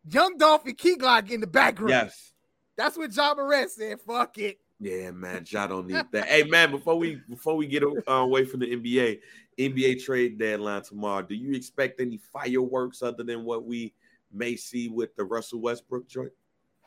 Young 0.09 0.37
Dolph 0.37 0.65
and 0.65 0.77
Key 0.77 0.95
Glock 0.95 1.29
in 1.29 1.41
the 1.41 1.47
background. 1.47 1.91
yes. 1.91 2.33
That's 2.75 2.97
what 2.97 3.15
Ja 3.15 3.35
Morant 3.35 3.69
said. 3.69 4.01
Fuck 4.01 4.39
it. 4.39 4.57
Yeah, 4.79 5.11
man, 5.11 5.45
y'all 5.47 5.67
don't 5.67 5.87
need 5.87 6.05
that. 6.11 6.25
hey, 6.27 6.43
man, 6.43 6.71
before 6.71 6.97
we 6.97 7.21
before 7.29 7.55
we 7.55 7.67
get 7.67 7.83
uh, 7.83 8.11
away 8.11 8.45
from 8.45 8.61
the 8.61 8.75
NBA, 8.75 9.19
NBA 9.59 10.03
trade 10.03 10.39
deadline 10.39 10.81
tomorrow, 10.81 11.21
do 11.21 11.35
you 11.35 11.53
expect 11.53 12.01
any 12.01 12.17
fireworks 12.33 13.03
other 13.03 13.23
than 13.23 13.45
what 13.45 13.63
we 13.63 13.93
may 14.33 14.55
see 14.55 14.89
with 14.89 15.15
the 15.15 15.23
Russell 15.23 15.61
Westbrook 15.61 16.07
joint? 16.07 16.31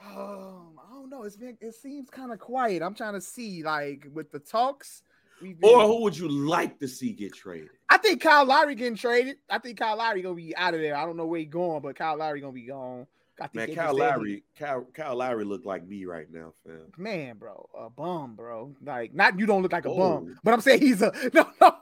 Um, 0.06 0.78
I 0.78 0.92
don't 0.94 1.10
know. 1.10 1.22
It's 1.24 1.36
been 1.36 1.56
it 1.60 1.74
seems 1.74 2.10
kind 2.10 2.32
of 2.32 2.38
quiet. 2.38 2.82
I'm 2.82 2.94
trying 2.94 3.14
to 3.14 3.20
see 3.20 3.62
like 3.62 4.06
with 4.12 4.30
the 4.30 4.38
talks. 4.38 5.02
Been, 5.42 5.56
Or 5.62 5.82
who 5.86 6.02
would 6.02 6.16
you 6.16 6.28
like 6.28 6.78
to 6.78 6.88
see 6.88 7.12
get 7.12 7.34
traded? 7.34 7.70
I 7.90 7.96
think 7.98 8.20
Kyle 8.22 8.44
Lowry 8.46 8.74
getting 8.74 8.96
traded. 8.96 9.36
I 9.50 9.58
think 9.58 9.78
Kyle 9.78 9.96
Lowry 9.96 10.22
gonna 10.22 10.34
be 10.34 10.56
out 10.56 10.74
of 10.74 10.80
there. 10.80 10.96
I 10.96 11.04
don't 11.04 11.16
know 11.16 11.26
where 11.26 11.40
he's 11.40 11.48
going, 11.50 11.82
but 11.82 11.96
Kyle 11.96 12.16
Lowry 12.16 12.40
gonna 12.40 12.52
be 12.52 12.66
gone. 12.66 13.06
I 13.40 13.48
think 13.48 13.68
Man, 13.70 13.74
Kyle 13.76 13.96
Lowry, 13.96 14.44
Kyle, 14.56 14.86
Kyle 14.94 15.16
Lowry 15.16 15.44
look 15.44 15.64
like 15.66 15.84
me 15.88 16.04
right 16.04 16.30
now, 16.32 16.52
fam. 16.64 16.82
man, 16.96 17.36
bro, 17.36 17.68
a 17.76 17.90
bum, 17.90 18.36
bro. 18.36 18.76
Like, 18.80 19.12
not 19.12 19.36
you 19.40 19.44
don't 19.44 19.60
look 19.60 19.72
like 19.72 19.86
a 19.86 19.88
Oh. 19.90 20.20
bum, 20.20 20.38
but 20.44 20.54
I'm 20.54 20.60
saying 20.60 20.80
he's 20.80 21.02
a 21.02 21.12
no, 21.34 21.50
no. 21.60 21.74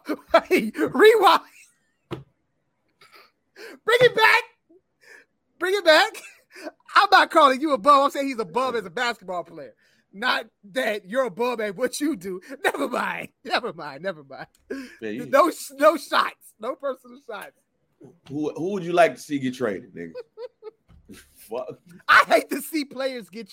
Hey, 0.49 0.73
rewind. 0.75 1.43
Bring 2.11 3.99
it 4.01 4.17
back. 4.17 4.43
Bring 5.59 5.75
it 5.75 5.85
back. 5.85 6.13
I'm 6.97 7.09
not 7.11 7.31
calling 7.31 7.61
you 7.61 7.73
a 7.73 7.79
bum. 7.79 8.05
I'm 8.05 8.11
saying 8.11 8.29
he's 8.29 8.39
a 8.39 8.45
bum 8.45 8.77
as 8.77 8.85
a 8.87 8.91
basketball 8.91 9.45
player. 9.45 9.75
Not 10.13 10.47
that 10.73 11.07
you're 11.09 11.25
a 11.25 11.31
bum 11.31 11.61
at 11.61 11.77
what 11.77 12.01
you 12.01 12.17
do. 12.17 12.41
Never 12.65 12.89
mind. 12.89 13.29
Never 13.45 13.73
mind. 13.73 14.03
Never 14.03 14.23
mind. 14.25 14.47
Man, 15.01 15.15
you- 15.15 15.27
No, 15.27 15.51
no 15.79 15.97
shots. 15.97 16.55
No 16.61 16.75
personal 16.75 17.19
shots. 17.27 17.53
who 18.29 18.53
who 18.55 18.73
would 18.73 18.85
you 18.85 18.93
like 18.93 19.15
to 19.15 19.21
see 19.21 19.39
get 19.39 19.55
traded, 19.55 19.95
nigga? 19.95 20.13
Fuck, 21.35 21.79
I 22.09 22.25
hate 22.27 22.49
to 22.51 22.61
see 22.63 22.85
players 22.85 23.29
get. 23.29 23.51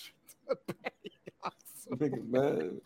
nigga, 1.92 2.26
man. 2.30 2.80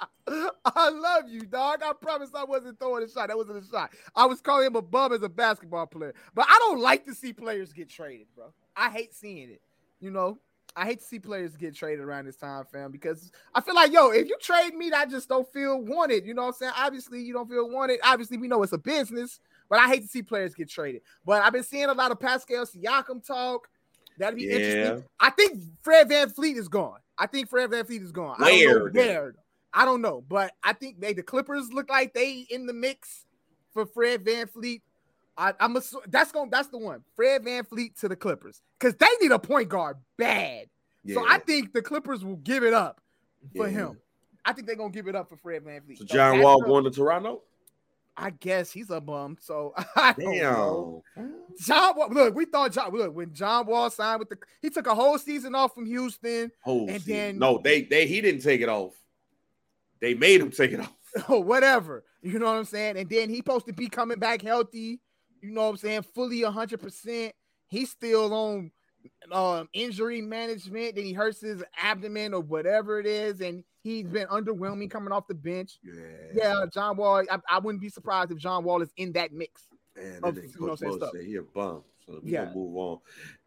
I 0.65 0.89
love 0.89 1.29
you, 1.29 1.41
dog. 1.41 1.81
I 1.83 1.93
promise 1.93 2.29
I 2.33 2.43
wasn't 2.45 2.79
throwing 2.79 3.03
a 3.03 3.09
shot. 3.09 3.27
That 3.27 3.37
wasn't 3.37 3.63
a 3.63 3.67
shot. 3.67 3.91
I 4.15 4.25
was 4.25 4.41
calling 4.41 4.67
him 4.67 4.75
a 4.75 4.81
bum 4.81 5.13
as 5.13 5.21
a 5.23 5.29
basketball 5.29 5.87
player. 5.87 6.13
But 6.33 6.45
I 6.49 6.57
don't 6.59 6.79
like 6.79 7.05
to 7.05 7.13
see 7.13 7.33
players 7.33 7.73
get 7.73 7.89
traded, 7.89 8.27
bro. 8.35 8.53
I 8.75 8.89
hate 8.89 9.13
seeing 9.13 9.49
it. 9.51 9.61
You 10.03 10.11
know, 10.11 10.37
I 10.75 10.85
hate 10.85 10.99
to 10.99 11.05
see 11.05 11.17
players 11.17 11.55
get 11.55 11.73
traded 11.73 12.03
around 12.03 12.25
this 12.25 12.35
time, 12.35 12.65
fam, 12.69 12.91
because 12.91 13.31
I 13.55 13.61
feel 13.61 13.73
like, 13.73 13.93
yo, 13.93 14.09
if 14.09 14.27
you 14.27 14.35
trade 14.41 14.75
me, 14.75 14.91
I 14.91 15.05
just 15.05 15.29
don't 15.29 15.47
feel 15.53 15.79
wanted. 15.81 16.25
You 16.25 16.33
know 16.33 16.41
what 16.41 16.47
I'm 16.49 16.53
saying? 16.55 16.73
Obviously, 16.77 17.21
you 17.21 17.31
don't 17.31 17.49
feel 17.49 17.69
wanted. 17.69 18.01
Obviously, 18.03 18.35
we 18.35 18.49
know 18.49 18.61
it's 18.63 18.73
a 18.73 18.77
business, 18.77 19.39
but 19.69 19.79
I 19.79 19.87
hate 19.87 20.01
to 20.01 20.07
see 20.09 20.21
players 20.21 20.53
get 20.55 20.69
traded. 20.69 21.03
But 21.25 21.41
I've 21.41 21.53
been 21.53 21.63
seeing 21.63 21.85
a 21.85 21.93
lot 21.93 22.11
of 22.11 22.19
Pascal 22.19 22.65
Siakam 22.65 23.25
talk. 23.25 23.69
That'd 24.17 24.35
be 24.35 24.43
Yeah. 24.43 24.55
interesting. 24.55 25.09
I 25.21 25.29
think 25.29 25.63
Fred 25.83 26.09
VanVleet 26.09 26.57
is 26.57 26.67
gone. 26.67 26.99
I 27.17 27.27
think 27.27 27.49
Fred 27.49 27.69
VanVleet 27.69 28.01
is 28.03 28.11
gone. 28.11 28.35
I 28.39 28.49
don't 28.49 28.59
Where, 28.59 28.79
know 28.79 28.91
where. 28.91 29.35
I 29.73 29.85
don't 29.85 30.01
know, 30.01 30.21
but 30.27 30.53
I 30.63 30.73
think 30.73 30.99
they 30.99 31.13
the 31.13 31.23
Clippers 31.23 31.71
look 31.71 31.89
like 31.89 32.13
they 32.13 32.45
in 32.49 32.65
the 32.67 32.73
mix 32.73 33.25
for 33.73 33.85
Fred 33.85 34.25
VanVleet. 34.25 34.81
I, 35.37 35.53
I'm 35.59 35.73
assu- 35.75 36.03
that's 36.07 36.31
going 36.31 36.49
that's 36.49 36.67
the 36.67 36.77
one. 36.77 37.03
Fred 37.15 37.43
VanVleet 37.43 37.99
to 38.01 38.07
the 38.07 38.15
Clippers 38.15 38.61
because 38.79 38.95
they 38.95 39.07
need 39.21 39.31
a 39.31 39.39
point 39.39 39.69
guard 39.69 39.97
bad. 40.17 40.67
So 41.11 41.25
I 41.27 41.37
think 41.39 41.73
the 41.73 41.81
Clippers 41.81 42.23
will 42.23 42.37
give 42.37 42.63
it 42.63 42.73
up 42.73 43.01
for 43.55 43.67
Yeah. 43.67 43.73
him. 43.73 43.97
I 44.45 44.53
think 44.53 44.67
they're 44.67 44.75
gonna 44.75 44.91
give 44.91 45.07
it 45.07 45.15
up 45.15 45.27
for 45.29 45.37
Fred 45.37 45.63
VanVleet. 45.65 45.97
So 45.97 46.05
So 46.05 46.13
John 46.13 46.31
that's 46.37 46.43
Wall 46.43 46.59
the- 46.59 46.65
going 46.67 46.83
to 46.85 46.91
Toronto? 46.91 47.41
I 48.15 48.29
guess 48.29 48.71
he's 48.71 48.91
a 48.91 49.01
bum. 49.01 49.37
So 49.41 49.73
I 49.95 50.13
don't 50.13 50.37
know. 50.37 51.03
Damn. 51.15 51.33
John 51.59 51.97
Wall, 51.97 52.09
look, 52.11 52.35
we 52.35 52.45
thought 52.45 52.71
John 52.71 52.91
look 52.93 53.15
when 53.15 53.33
John 53.33 53.65
Wall 53.65 53.89
signed 53.89 54.19
with 54.19 54.29
the 54.29 54.37
he 54.61 54.69
took 54.69 54.85
a 54.87 54.93
whole 54.93 55.17
season 55.17 55.55
off 55.55 55.73
from 55.73 55.87
Houston 55.87 56.51
Whole 56.61 56.87
And 56.89 57.01
season. 57.01 57.13
then- 57.13 57.39
no, 57.39 57.59
they 57.63 57.81
they 57.81 58.05
he 58.05 58.21
didn't 58.21 58.41
take 58.41 58.61
it 58.61 58.69
off. 58.69 58.93
They 59.99 60.13
made 60.13 60.41
him 60.41 60.51
take 60.51 60.73
it 60.73 60.79
off. 60.81 60.93
or 61.29 61.43
whatever. 61.43 62.03
You 62.21 62.37
know 62.39 62.45
what 62.45 62.57
I'm 62.57 62.65
saying? 62.65 62.97
And 62.97 63.09
then 63.09 63.29
he 63.29 63.37
supposed 63.37 63.65
to 63.65 63.73
be 63.73 63.89
coming 63.89 64.19
back 64.19 64.41
healthy. 64.41 64.99
You 65.43 65.51
know 65.51 65.63
what 65.63 65.69
I'm 65.71 65.77
saying? 65.77 66.03
Fully 66.15 66.39
100%. 66.39 67.31
He's 67.67 67.91
still 67.91 68.33
on 68.33 68.71
um, 69.31 69.67
injury 69.73 70.21
management. 70.21 70.95
Then 70.95 71.03
he 71.03 71.11
hurts 71.11 71.41
his 71.41 71.61
abdomen 71.77 72.33
or 72.33 72.39
whatever 72.39 72.97
it 73.01 73.05
is. 73.05 73.41
And 73.41 73.65
he's 73.83 74.07
been 74.07 74.27
underwhelming 74.27 74.89
coming 74.89 75.11
off 75.11 75.27
the 75.27 75.35
bench. 75.35 75.79
Yeah. 75.83 75.93
Yeah, 76.33 76.65
John 76.73 76.95
Wall. 76.95 77.25
I, 77.29 77.37
I 77.49 77.59
wouldn't 77.59 77.81
be 77.81 77.89
surprised 77.89 78.31
if 78.31 78.37
John 78.37 78.63
Wall 78.63 78.81
is 78.81 78.93
in 78.95 79.11
that 79.11 79.33
mix. 79.33 79.63
Man, 79.97 80.21
of, 80.23 80.35
that 80.35 80.45
you 80.45 80.65
know, 80.65 80.75
stuff. 80.75 81.11
said 81.13 81.25
he 81.25 81.35
a 81.35 81.41
bum. 81.41 81.83
So 82.05 82.19
we 82.23 82.31
Yeah. 82.31 82.45
gonna 82.45 82.55
move 82.55 82.75
on. 82.77 82.99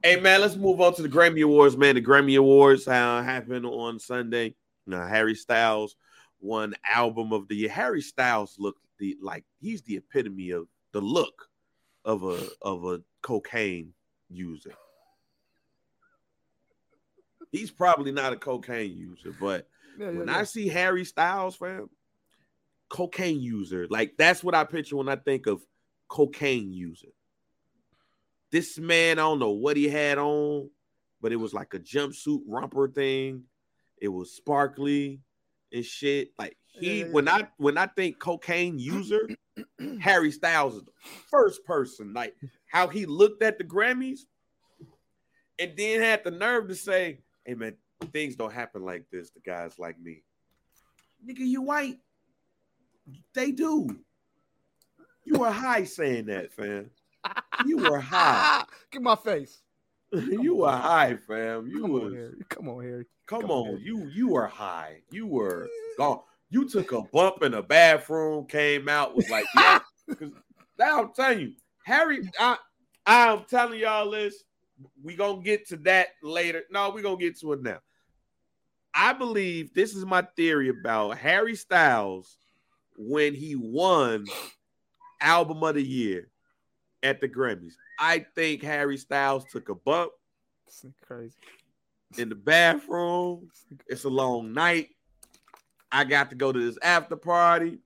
Hey 0.02 0.20
man, 0.20 0.40
let's 0.42 0.56
move 0.56 0.80
on 0.80 0.94
to 0.94 1.02
the 1.02 1.08
Grammy 1.08 1.42
Awards, 1.42 1.76
man. 1.76 1.96
The 1.96 2.02
Grammy 2.02 2.38
Awards 2.38 2.86
uh, 2.86 3.22
happened 3.22 3.66
on 3.66 3.98
Sunday. 3.98 4.54
Now 4.86 5.06
Harry 5.06 5.34
Styles 5.34 5.96
won 6.40 6.74
album 6.88 7.32
of 7.32 7.48
the 7.48 7.56
year. 7.56 7.70
Harry 7.70 8.00
Styles 8.00 8.54
looked 8.58 8.80
the 8.98 9.16
like 9.20 9.44
he's 9.58 9.82
the 9.82 9.96
epitome 9.96 10.50
of 10.50 10.68
the 10.92 11.00
look 11.00 11.48
of 12.06 12.22
a 12.22 12.48
of 12.62 12.84
a 12.84 13.02
cocaine 13.20 13.92
user. 14.30 14.72
He's 17.52 17.70
probably 17.70 18.12
not 18.12 18.32
a 18.32 18.36
cocaine 18.36 18.96
user, 18.96 19.34
but 19.38 19.68
Yeah, 19.98 20.10
yeah, 20.10 20.18
when 20.18 20.28
yeah. 20.28 20.38
I 20.38 20.44
see 20.44 20.68
Harry 20.68 21.04
Styles, 21.04 21.56
fam, 21.56 21.90
cocaine 22.88 23.40
user, 23.40 23.86
like 23.90 24.14
that's 24.16 24.42
what 24.42 24.54
I 24.54 24.64
picture 24.64 24.96
when 24.96 25.08
I 25.08 25.16
think 25.16 25.46
of 25.46 25.62
cocaine 26.08 26.72
user. 26.72 27.08
This 28.52 28.78
man, 28.78 29.18
I 29.18 29.22
don't 29.22 29.40
know 29.40 29.50
what 29.50 29.76
he 29.76 29.88
had 29.88 30.18
on, 30.18 30.70
but 31.20 31.32
it 31.32 31.36
was 31.36 31.52
like 31.52 31.74
a 31.74 31.80
jumpsuit 31.80 32.42
romper 32.46 32.88
thing. 32.88 33.42
It 34.00 34.08
was 34.08 34.32
sparkly 34.32 35.20
and 35.72 35.84
shit. 35.84 36.30
Like 36.38 36.56
he, 36.78 37.00
Yeah, 37.00 37.06
when 37.06 37.26
yeah. 37.26 37.34
I 37.34 37.48
when 37.58 37.78
I 37.78 37.86
think 37.86 38.18
cocaine 38.18 38.78
user, 38.78 39.28
Harry 40.00 40.30
Styles 40.30 40.76
is 40.76 40.82
the 40.84 40.92
first 41.30 41.64
person. 41.64 42.12
Like 42.12 42.34
how 42.70 42.88
he 42.88 43.06
looked 43.06 43.42
at 43.42 43.58
the 43.58 43.64
Grammys, 43.64 44.20
and 45.58 45.72
then 45.76 46.00
had 46.00 46.24
the 46.24 46.30
nerve 46.30 46.68
to 46.68 46.74
say, 46.74 47.20
"Hey 47.44 47.54
man, 47.54 47.76
things 48.12 48.36
don't 48.36 48.52
happen 48.52 48.82
like 48.84 49.04
this 49.10 49.30
to 49.30 49.40
guys 49.40 49.78
like 49.78 49.98
me." 50.00 50.22
Nigga, 51.26 51.38
you 51.40 51.62
white. 51.62 51.98
They 53.34 53.52
do. 53.52 53.88
You 55.24 55.38
were 55.40 55.50
high 55.50 55.84
saying 55.84 56.26
that, 56.26 56.52
fam. 56.52 56.90
You 57.66 57.78
were 57.78 57.98
high. 57.98 58.64
Get 58.92 59.02
my 59.02 59.16
face. 59.16 59.60
you 60.12 60.54
were 60.56 60.70
high, 60.70 61.16
fam. 61.16 61.66
You 61.66 61.80
Come 61.82 61.92
was 61.92 62.02
on, 62.04 62.14
Harry. 62.14 62.34
Come 62.48 62.68
on, 62.68 62.82
Harry. 62.84 63.06
come, 63.26 63.40
Come 63.42 63.50
on, 63.50 63.58
on. 63.58 63.66
Harry. 63.66 63.82
You 63.84 64.06
you 64.14 64.28
were 64.28 64.46
high. 64.46 65.00
You 65.10 65.26
were 65.26 65.68
gone. 65.98 66.20
You 66.50 66.68
took 66.68 66.92
a 66.92 67.02
bump 67.02 67.42
in 67.42 67.52
the 67.52 67.62
bathroom, 67.62 68.46
came 68.46 68.88
out 68.88 69.14
was 69.14 69.28
like, 69.28 69.46
yeah. 69.56 69.80
Now 70.78 71.02
I'm 71.02 71.12
telling 71.14 71.40
you, 71.40 71.52
Harry, 71.84 72.28
I 72.38 72.58
I'm 73.06 73.44
telling 73.48 73.80
y'all 73.80 74.10
this. 74.10 74.44
We 75.02 75.16
gonna 75.16 75.42
get 75.42 75.66
to 75.68 75.76
that 75.78 76.08
later. 76.22 76.64
No, 76.70 76.90
we 76.90 77.00
gonna 77.00 77.16
get 77.16 77.38
to 77.40 77.54
it 77.54 77.62
now. 77.62 77.78
I 78.94 79.12
believe 79.14 79.72
this 79.72 79.94
is 79.94 80.04
my 80.04 80.26
theory 80.36 80.68
about 80.68 81.18
Harry 81.18 81.56
Styles 81.56 82.36
when 82.96 83.34
he 83.34 83.56
won 83.56 84.26
album 85.20 85.62
of 85.62 85.74
the 85.76 85.82
year 85.82 86.28
at 87.02 87.20
the 87.20 87.28
Grammys. 87.28 87.74
I 87.98 88.26
think 88.34 88.62
Harry 88.62 88.98
Styles 88.98 89.44
took 89.50 89.68
a 89.68 89.74
bump 89.74 90.12
is 90.68 90.84
crazy. 91.02 91.36
in 92.18 92.28
the 92.28 92.34
bathroom. 92.34 93.48
It's 93.86 94.04
a 94.04 94.10
long 94.10 94.52
night. 94.52 94.90
I 95.90 96.04
got 96.04 96.30
to 96.30 96.36
go 96.36 96.52
to 96.52 96.58
this 96.58 96.78
after 96.82 97.16
party. 97.16 97.78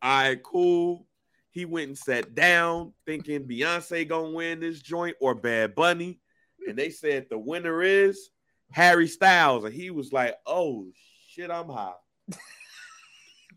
All 0.00 0.22
right, 0.22 0.42
cool. 0.42 1.06
He 1.50 1.64
went 1.66 1.88
and 1.88 1.98
sat 1.98 2.34
down 2.34 2.92
thinking 3.06 3.46
Beyonce 3.46 4.08
gonna 4.08 4.30
win 4.30 4.60
this 4.60 4.80
joint 4.80 5.16
or 5.20 5.34
Bad 5.34 5.74
Bunny. 5.74 6.18
And 6.66 6.76
they 6.78 6.90
said 6.90 7.26
the 7.28 7.38
winner 7.38 7.82
is 7.82 8.30
Harry 8.70 9.06
Styles. 9.06 9.64
And 9.64 9.74
he 9.74 9.90
was 9.90 10.12
like, 10.12 10.34
oh 10.46 10.86
shit, 11.28 11.50
I'm 11.50 11.68
high. 11.68 11.92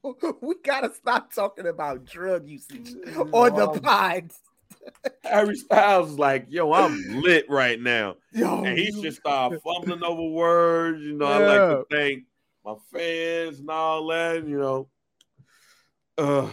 we 0.42 0.56
gotta 0.64 0.94
stop 0.94 1.34
talking 1.34 1.68
about 1.68 2.06
drug 2.06 2.48
usage 2.48 2.94
on 3.32 3.56
the 3.56 3.80
pod. 3.82 4.32
Harry 5.24 5.56
Styles 5.56 6.12
is 6.12 6.20
like, 6.20 6.48
yo, 6.50 6.74
I'm 6.74 7.22
lit 7.22 7.50
right 7.50 7.80
now. 7.80 8.18
Yo, 8.34 8.64
and 8.64 8.78
he 8.78 8.92
just 9.02 9.20
started 9.20 9.62
fumbling 9.62 10.04
over 10.04 10.22
words. 10.22 11.02
You 11.02 11.14
know, 11.14 11.26
I 11.26 11.38
like 11.38 11.58
to 11.58 11.86
thank 11.90 12.24
my 12.66 12.76
fans 12.92 13.60
and 13.60 13.70
all 13.70 14.08
that. 14.08 14.46
You 14.48 14.58
know, 14.60 14.90
uh, 16.18 16.50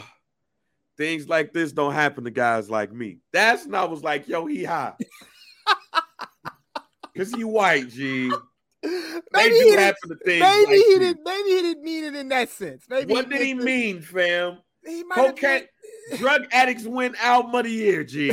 things 0.97 1.29
like 1.29 1.53
this 1.53 1.73
don't 1.73 1.95
happen 1.95 2.25
to 2.25 2.31
guys 2.31 2.69
like 2.71 2.93
me. 2.93 3.19
That's 3.33 3.65
when 3.65 3.75
I 3.75 3.85
was 3.85 4.03
like, 4.03 4.29
yo, 4.29 4.47
he 4.47 4.65
hot. 4.65 5.01
Cause 7.17 7.33
he 7.35 7.45
white, 7.45 7.89
G. 7.91 8.33
Maybe 8.83 9.55
he 9.55 9.61
didn't, 9.65 9.79
happen 9.79 10.09
to 10.09 10.17
things. 10.25 10.41
maybe 10.41 10.65
like 10.67 10.75
he 10.75 10.99
didn't. 10.99 11.21
Maybe 11.25 11.49
he 11.51 11.63
didn't 11.63 11.83
mean 11.85 12.05
it 12.05 12.17
in 12.17 12.29
that 12.31 12.49
sense. 12.49 12.85
Maybe 12.89 13.13
What 13.13 13.29
did 13.29 13.41
he 13.43 13.53
meant 13.55 13.61
to- 13.61 13.65
mean, 13.67 14.01
fam? 14.01 14.59
He 14.85 15.05
might 15.05 15.15
Cocaine, 15.17 15.51
meant- 15.51 15.67
drug 16.21 16.43
addicts 16.53 16.85
win 16.85 17.15
album 17.21 17.55
of 17.55 17.65
the 17.65 17.71
year, 17.71 18.03
G. 18.03 18.33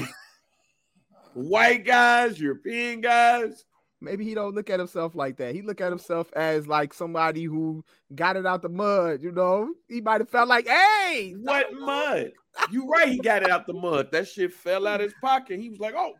White 1.33 1.85
guys, 1.85 2.39
European 2.39 3.01
guys. 3.01 3.63
Maybe 4.01 4.23
he 4.23 4.33
don't 4.33 4.55
look 4.55 4.69
at 4.69 4.79
himself 4.79 5.13
like 5.13 5.37
that. 5.37 5.53
He 5.53 5.61
look 5.61 5.81
at 5.81 5.89
himself 5.89 6.31
as 6.33 6.67
like 6.67 6.93
somebody 6.93 7.43
who 7.43 7.83
got 8.15 8.37
it 8.37 8.45
out 8.45 8.61
the 8.61 8.69
mud. 8.69 9.21
You 9.21 9.31
know, 9.31 9.73
he 9.89 9.99
might 9.99 10.21
have 10.21 10.29
felt 10.29 10.47
like, 10.47 10.67
hey, 10.67 11.35
What 11.41 11.73
mud? 11.73 12.31
You 12.71 12.87
right, 12.87 13.09
he 13.09 13.17
got 13.19 13.43
it 13.43 13.49
out 13.49 13.67
the 13.67 13.73
mud. 13.73 14.11
That 14.11 14.27
shit 14.27 14.53
fell 14.53 14.87
out 14.87 15.01
his 15.01 15.13
pocket. 15.21 15.59
He 15.59 15.69
was 15.69 15.79
like, 15.79 15.95
oh, 15.97 16.13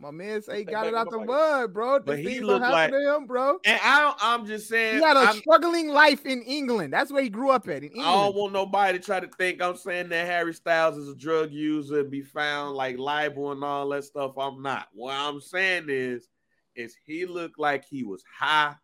my 0.00 0.10
man 0.10 0.40
say 0.42 0.58
he 0.58 0.64
got 0.64 0.86
it 0.86 0.94
out 0.94 1.10
the 1.10 1.18
mud, 1.18 1.72
bro. 1.74 1.98
But 1.98 2.06
But 2.06 2.18
he 2.18 2.24
things 2.24 2.42
looked 2.42 2.62
like- 2.62 2.90
to 2.90 3.16
him, 3.16 3.26
bro. 3.26 3.58
and 3.64 3.78
I 3.84 4.00
don't, 4.00 4.16
I'm 4.20 4.46
just 4.46 4.68
saying, 4.68 4.96
He 4.96 5.02
had 5.04 5.16
a 5.16 5.20
I'm- 5.20 5.36
struggling 5.36 5.88
life 5.88 6.24
in 6.24 6.42
England. 6.42 6.92
That's 6.92 7.12
where 7.12 7.22
he 7.22 7.28
grew 7.28 7.50
up 7.50 7.68
at. 7.68 7.82
In 7.84 7.90
I 8.00 8.12
don't 8.14 8.34
want 8.34 8.52
nobody 8.52 8.98
to 8.98 9.04
try 9.04 9.20
to 9.20 9.28
think 9.38 9.60
I'm 9.60 9.76
saying 9.76 10.08
that 10.08 10.26
Harry 10.26 10.54
Styles 10.54 10.96
is 10.96 11.08
a 11.08 11.14
drug 11.14 11.52
user 11.52 12.00
and 12.00 12.10
be 12.10 12.22
found 12.22 12.74
like 12.76 12.98
libel 12.98 13.52
and 13.52 13.62
all 13.62 13.88
that 13.90 14.04
stuff. 14.04 14.38
I'm 14.38 14.62
not. 14.62 14.88
What 14.92 15.14
I'm 15.14 15.40
saying 15.40 15.86
is, 15.88 16.28
is 16.74 16.96
he 17.04 17.26
looked 17.26 17.58
like 17.58 17.84
he 17.84 18.02
was 18.04 18.24
high 18.38 18.74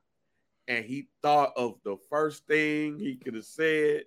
and 0.68 0.84
he 0.84 1.08
thought 1.22 1.52
of 1.56 1.76
the 1.84 1.96
first 2.10 2.46
thing 2.46 2.98
he 2.98 3.16
could 3.16 3.34
have 3.34 3.44
said. 3.44 4.02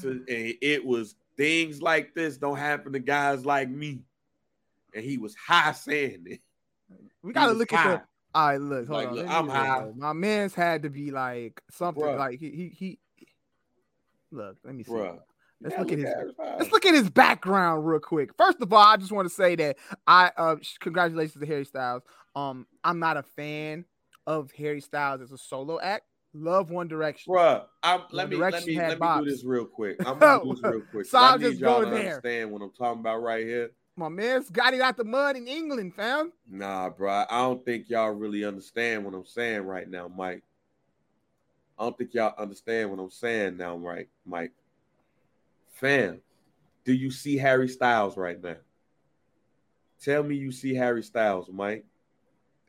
To, 0.00 0.06
mm. 0.06 0.18
and 0.28 0.54
it 0.62 0.84
was 0.84 1.16
things 1.36 1.82
like 1.82 2.14
this 2.14 2.36
don't 2.36 2.56
happen 2.58 2.92
to 2.92 2.98
guys 2.98 3.44
like 3.44 3.68
me. 3.68 4.00
And 4.94 5.04
he 5.04 5.18
was 5.18 5.34
high 5.34 5.72
saying 5.72 6.24
it. 6.26 6.40
We 7.22 7.32
gotta 7.32 7.52
look 7.52 7.72
at 7.72 7.78
high. 7.78 7.88
the. 7.92 8.02
All 8.34 8.48
right, 8.48 8.60
look, 8.60 8.86
hold 8.88 8.98
Like, 8.98 9.08
on. 9.08 9.14
look, 9.16 9.30
I'm 9.30 9.48
high. 9.48 9.86
My 9.96 10.12
man's 10.12 10.54
had 10.54 10.82
to 10.82 10.90
be 10.90 11.10
like 11.10 11.62
something 11.70 12.02
Bruh. 12.02 12.18
like 12.18 12.38
he 12.40 12.50
he 12.50 12.68
he. 12.68 12.98
Look, 14.30 14.56
let 14.64 14.74
me 14.74 14.84
see. 14.84 14.90
Bruh. 14.92 15.18
Let's 15.60 15.74
Yeah, 15.74 15.80
look 15.80 15.92
at 15.92 15.98
his- 15.98 16.14
Let's 16.58 16.72
look 16.72 16.86
at 16.86 16.94
his 16.94 17.08
background 17.10 17.86
real 17.86 18.00
quick. 18.00 18.30
First 18.36 18.60
of 18.60 18.72
all, 18.72 18.82
I 18.82 18.96
just 18.96 19.12
want 19.12 19.28
to 19.28 19.34
say 19.34 19.54
that 19.56 19.76
I 20.06 20.30
uh 20.36 20.56
congratulations 20.80 21.40
to 21.40 21.46
Harry 21.46 21.64
Styles. 21.64 22.02
Um, 22.34 22.66
I'm 22.82 22.98
not 22.98 23.16
a 23.16 23.22
fan 23.22 23.84
of 24.26 24.50
Harry 24.52 24.80
Styles 24.80 25.20
as 25.20 25.32
a 25.32 25.38
solo 25.38 25.78
act. 25.80 26.04
Love 26.34 26.70
One 26.70 26.88
Direction. 26.88 27.32
Bruh, 27.34 27.64
I'm, 27.82 28.00
One 28.00 28.08
let 28.12 28.30
me 28.30 28.36
let 28.36 28.66
me 28.66 28.76
let 28.76 28.98
me 29.00 29.08
do 29.18 29.24
this 29.30 29.44
real 29.44 29.66
quick. 29.66 29.98
I'm 30.04 30.18
gonna 30.18 30.42
do 30.42 30.54
this 30.54 30.62
real 30.64 30.82
quick. 30.90 31.06
So 31.06 31.18
I 31.18 31.36
need 31.36 31.42
just 31.42 31.58
y'all 31.60 31.80
to 31.82 31.90
there. 31.90 31.98
understand 31.98 32.50
what 32.50 32.62
I'm 32.62 32.72
talking 32.72 33.00
about 33.00 33.22
right 33.22 33.44
here. 33.46 33.70
My 33.96 34.08
man's 34.08 34.48
got 34.48 34.72
it 34.72 34.80
out 34.80 34.96
the 34.96 35.04
mud 35.04 35.36
in 35.36 35.46
England, 35.46 35.94
fam. 35.94 36.32
Nah, 36.50 36.88
bro, 36.88 37.24
I 37.28 37.38
don't 37.42 37.64
think 37.64 37.90
y'all 37.90 38.10
really 38.10 38.44
understand 38.44 39.04
what 39.04 39.14
I'm 39.14 39.26
saying 39.26 39.62
right 39.62 39.88
now, 39.88 40.08
Mike. 40.08 40.42
I 41.78 41.84
don't 41.84 41.98
think 41.98 42.14
y'all 42.14 42.34
understand 42.38 42.90
what 42.90 43.00
I'm 43.00 43.10
saying 43.10 43.56
now, 43.56 43.76
right, 43.76 44.08
Mike? 44.24 44.52
Fam, 45.72 46.20
do 46.84 46.92
you 46.92 47.10
see 47.10 47.36
Harry 47.36 47.68
Styles 47.68 48.16
right 48.16 48.42
now? 48.42 48.56
Tell 50.00 50.22
me 50.22 50.36
you 50.36 50.52
see 50.52 50.74
Harry 50.74 51.02
Styles, 51.02 51.48
Mike. 51.52 51.84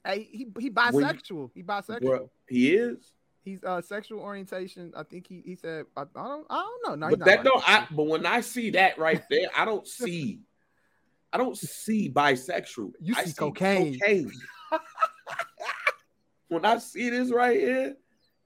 Hey, 0.05 0.27
he 0.29 0.47
he 0.57 0.65
you- 0.65 0.71
bisexual. 0.71 1.51
he 1.53 1.63
bisexual. 1.63 2.01
Bro, 2.01 2.29
he 2.47 2.75
is. 2.75 3.13
He's 3.43 3.63
uh 3.63 3.81
sexual 3.81 4.19
orientation. 4.19 4.93
I 4.95 5.03
think 5.03 5.27
he 5.27 5.41
he 5.45 5.55
said 5.55 5.85
I, 5.97 6.01
I 6.01 6.05
don't 6.15 6.47
I 6.49 6.61
don't 6.61 6.99
know. 6.99 7.07
No, 7.07 7.15
but 7.15 7.25
that 7.25 7.43
don't. 7.43 7.69
I 7.69 7.87
but 7.91 8.07
when 8.07 8.25
I 8.25 8.41
see 8.41 8.71
that 8.71 8.97
right 8.97 9.23
there, 9.29 9.47
I 9.55 9.65
don't 9.65 9.87
see 10.01 10.39
I 11.33 11.37
don't 11.37 11.57
see 11.57 12.11
bisexual. 12.11 12.91
You 13.01 13.15
I 13.17 13.25
see 13.25 13.33
cocaine. 13.33 13.99
cocaine. 13.99 14.31
when 16.47 16.63
I 16.63 16.77
see 16.77 17.09
this 17.09 17.31
right 17.31 17.59
here, 17.59 17.95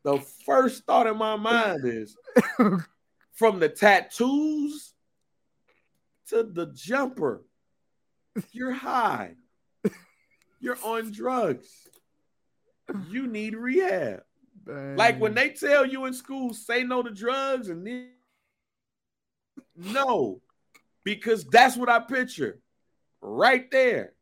the 0.06 0.20
first 0.46 0.86
thought 0.86 1.06
in 1.06 1.18
my 1.18 1.36
mind 1.36 1.82
is 1.84 2.16
from 3.34 3.60
the 3.60 3.68
tattoos 3.68 4.94
to 6.30 6.44
the 6.44 6.68
jumper. 6.68 7.44
You're 8.54 8.72
high. 8.72 9.36
You're 10.62 10.80
on 10.82 11.12
drugs. 11.12 11.68
You 13.10 13.28
need 13.28 13.54
rehab. 13.54 14.22
Like 14.66 15.20
when 15.20 15.34
they 15.34 15.50
tell 15.50 15.86
you 15.86 16.06
in 16.06 16.14
school, 16.14 16.54
say 16.54 16.84
no 16.84 17.04
to 17.04 17.12
drugs, 17.12 17.68
and 17.68 17.86
then 17.86 18.12
no, 19.76 20.42
because 21.04 21.44
that's 21.46 21.76
what 21.76 21.90
I 21.90 22.00
picture 22.00 22.60
right 23.22 23.70
there. 23.72 24.14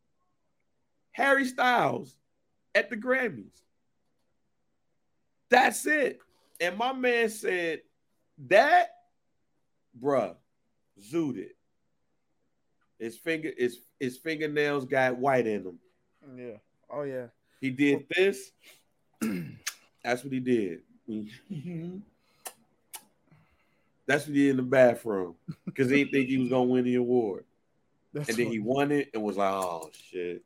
Harry 1.12 1.46
Styles 1.46 2.16
at 2.74 2.90
the 2.90 2.96
Grammys. 2.96 3.62
That's 5.48 5.86
it. 5.86 6.18
And 6.60 6.76
my 6.76 6.92
man 6.92 7.28
said, 7.30 7.80
that, 8.48 8.90
bruh, 10.02 10.34
zooted 11.00 11.38
it. 11.38 11.56
His 12.98 13.16
finger, 13.16 13.52
his, 13.56 13.78
his 14.00 14.16
fingernails 14.16 14.84
got 14.86 15.18
white 15.18 15.46
in 15.46 15.64
them. 15.64 15.78
yeah. 16.36 16.56
Oh 16.90 17.02
yeah. 17.02 17.26
He 17.60 17.70
did 17.70 18.06
this. 18.14 18.52
That's 20.04 20.22
what 20.22 20.32
he 20.32 20.40
did. 20.40 20.80
That's 24.06 24.26
what 24.26 24.36
he 24.36 24.42
did 24.44 24.50
in 24.50 24.56
the 24.56 24.62
bathroom 24.62 25.34
because 25.64 25.90
he 25.90 25.96
didn't 25.98 26.12
think 26.12 26.28
he 26.28 26.38
was 26.38 26.48
gonna 26.48 26.64
win 26.64 26.84
the 26.84 26.94
award, 26.96 27.44
That's 28.16 28.30
and 28.30 28.38
then 28.38 28.46
he 28.46 28.58
won 28.60 28.90
it 28.92 29.10
and 29.12 29.22
was 29.22 29.36
like, 29.36 29.52
"Oh 29.52 29.90
shit, 29.92 30.42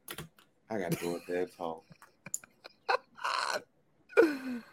I 0.69 0.79
gotta 0.79 0.97
go 0.97 1.15
up 1.15 1.23
there 1.29 1.43
and 1.43 1.57
talk." 1.57 1.85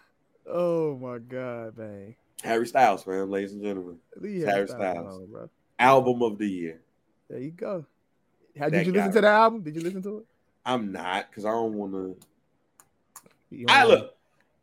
oh 0.47 0.97
my 0.97 1.19
god, 1.19 1.77
man. 1.77 2.15
Harry 2.43 2.65
Styles, 2.65 3.05
man, 3.05 3.29
ladies 3.29 3.53
and 3.53 3.61
gentlemen, 3.61 3.99
Harry 4.19 4.41
Styles. 4.41 4.71
Styles 4.71 5.15
alone, 5.15 5.27
bro. 5.31 5.49
album 5.77 6.23
of 6.23 6.39
the 6.39 6.47
year. 6.47 6.81
There 7.29 7.37
you 7.37 7.51
go. 7.51 7.85
How, 8.57 8.69
did 8.69 8.87
you 8.87 8.93
listen 8.93 9.13
to 9.13 9.21
the 9.21 9.27
album? 9.27 9.61
Did 9.61 9.75
you 9.75 9.81
listen 9.81 10.01
to 10.01 10.17
it? 10.17 10.25
I'm 10.65 10.91
not 10.91 11.29
because 11.29 11.45
I 11.45 11.51
don't 11.51 11.73
want 11.73 11.93
to. 11.93 12.17
I 13.69 13.85
look. 13.85 14.15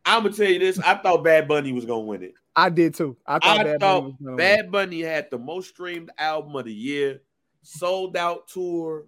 I'm 0.05 0.25
gonna 0.25 0.35
tell 0.35 0.51
you 0.51 0.59
this. 0.59 0.81
I 0.81 0.97
thought 0.97 1.23
Bad 1.23 1.47
Bunny 1.47 1.71
was 1.71 1.85
gonna 1.85 2.01
win 2.01 2.25
it. 2.25 2.35
I 2.57 2.69
did 2.69 2.95
too. 2.95 3.17
I 3.25 3.39
thought, 3.39 3.61
I 3.61 3.63
Bad, 3.63 3.81
thought 3.81 4.01
Bunny 4.01 4.07
was 4.07 4.15
gonna 4.21 4.31
win. 4.31 4.37
Bad 4.37 4.73
Bunny 4.73 5.01
had 5.03 5.31
the 5.31 5.39
most 5.39 5.69
streamed 5.69 6.11
album 6.19 6.57
of 6.57 6.65
the 6.65 6.75
year, 6.75 7.21
sold 7.65 8.17
out 8.17 8.47
tour. 8.49 9.05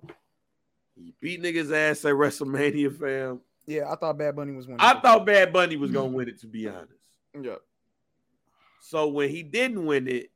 He 0.96 1.12
beat 1.20 1.42
niggas 1.42 1.72
ass 1.72 2.04
at 2.04 2.14
WrestleMania, 2.14 2.96
fam. 2.98 3.40
Yeah, 3.66 3.90
I 3.90 3.96
thought 3.96 4.18
Bad 4.18 4.36
Bunny 4.36 4.52
was 4.52 4.66
winning. 4.66 4.80
I 4.80 4.98
thought 5.00 5.26
Bad 5.26 5.52
Bunny 5.52 5.76
was 5.76 5.90
gonna 5.90 6.08
win 6.08 6.28
it, 6.28 6.40
to 6.40 6.46
be 6.46 6.68
honest. 6.68 6.92
Yeah. 7.40 7.56
So 8.80 9.08
when 9.08 9.28
he 9.28 9.42
didn't 9.42 9.84
win 9.84 10.08
it, 10.08 10.30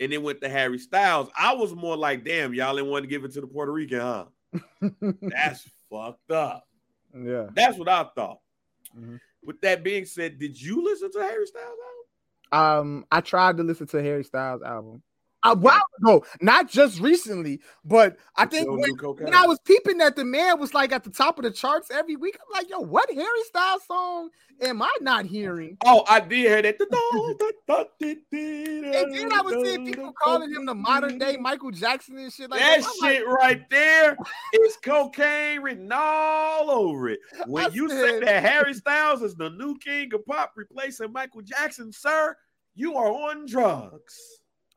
and 0.00 0.12
it 0.12 0.22
went 0.22 0.40
to 0.40 0.48
Harry 0.48 0.78
Styles, 0.78 1.28
I 1.38 1.54
was 1.54 1.74
more 1.74 1.96
like, 1.96 2.24
damn, 2.24 2.52
y'all 2.54 2.74
didn't 2.74 2.90
want 2.90 3.04
to 3.04 3.08
give 3.08 3.24
it 3.24 3.32
to 3.34 3.40
the 3.40 3.46
Puerto 3.46 3.70
Rican, 3.72 4.00
huh? 4.00 4.24
That's 5.20 5.68
fucked 5.90 6.30
up. 6.30 6.66
yeah. 7.16 7.46
That's 7.54 7.78
what 7.78 7.88
I 7.88 8.04
thought. 8.14 8.40
Mhm. 8.98 9.20
With 9.44 9.60
that 9.60 9.84
being 9.84 10.06
said, 10.06 10.38
did 10.38 10.60
you 10.60 10.82
listen 10.82 11.12
to 11.12 11.20
Harry 11.20 11.46
Styles 11.46 11.66
album? 12.50 12.78
Um, 12.86 13.06
I 13.10 13.20
tried 13.20 13.58
to 13.58 13.62
listen 13.62 13.86
to 13.88 14.02
Harry 14.02 14.24
Styles 14.24 14.62
album 14.62 15.02
a 15.44 15.54
while 15.54 15.82
ago, 16.00 16.24
not 16.40 16.68
just 16.68 17.00
recently, 17.00 17.60
but 17.84 18.16
I 18.36 18.46
think 18.46 18.68
when, 18.68 18.80
when 19.18 19.34
I 19.34 19.46
was 19.46 19.58
peeping 19.64 19.98
that 19.98 20.16
the 20.16 20.24
man 20.24 20.58
was 20.58 20.72
like 20.74 20.90
at 20.92 21.04
the 21.04 21.10
top 21.10 21.38
of 21.38 21.44
the 21.44 21.50
charts 21.50 21.90
every 21.90 22.16
week, 22.16 22.36
I'm 22.40 22.52
like, 22.60 22.70
yo, 22.70 22.80
what 22.80 23.10
Harry 23.12 23.42
Styles 23.44 23.82
song 23.86 24.30
am 24.62 24.80
I 24.82 24.90
not 25.00 25.26
hearing? 25.26 25.76
Oh, 25.86 26.02
I 26.08 26.20
did 26.20 26.38
hear 26.38 26.62
that. 26.62 26.76
And 28.94 29.14
then 29.14 29.32
I 29.32 29.40
was 29.42 29.66
seeing 29.66 29.84
people 29.86 30.12
calling 30.22 30.50
him 30.50 30.66
the 30.66 30.74
modern 30.74 31.18
day 31.18 31.36
Michael 31.36 31.70
Jackson 31.70 32.16
and 32.18 32.32
shit 32.32 32.50
like 32.50 32.60
that 32.60 32.80
that. 32.80 32.88
I'm 32.88 33.00
like, 33.00 33.16
shit 33.18 33.26
right 33.28 33.70
there 33.70 34.16
is 34.54 34.76
cocaine 34.82 35.60
written 35.60 35.90
all 35.92 36.70
over 36.70 37.10
it. 37.10 37.20
When 37.46 37.66
I 37.66 37.68
you 37.68 37.88
say 37.88 38.10
said- 38.12 38.22
that 38.26 38.42
Harry 38.42 38.74
Styles 38.84 39.22
is 39.22 39.34
the 39.34 39.50
new 39.50 39.76
king 39.78 40.12
of 40.14 40.24
pop 40.26 40.52
replacing 40.56 41.12
Michael 41.12 41.42
Jackson, 41.42 41.92
sir, 41.92 42.36
you 42.74 42.96
are 42.96 43.08
on 43.08 43.46
drugs. 43.46 44.18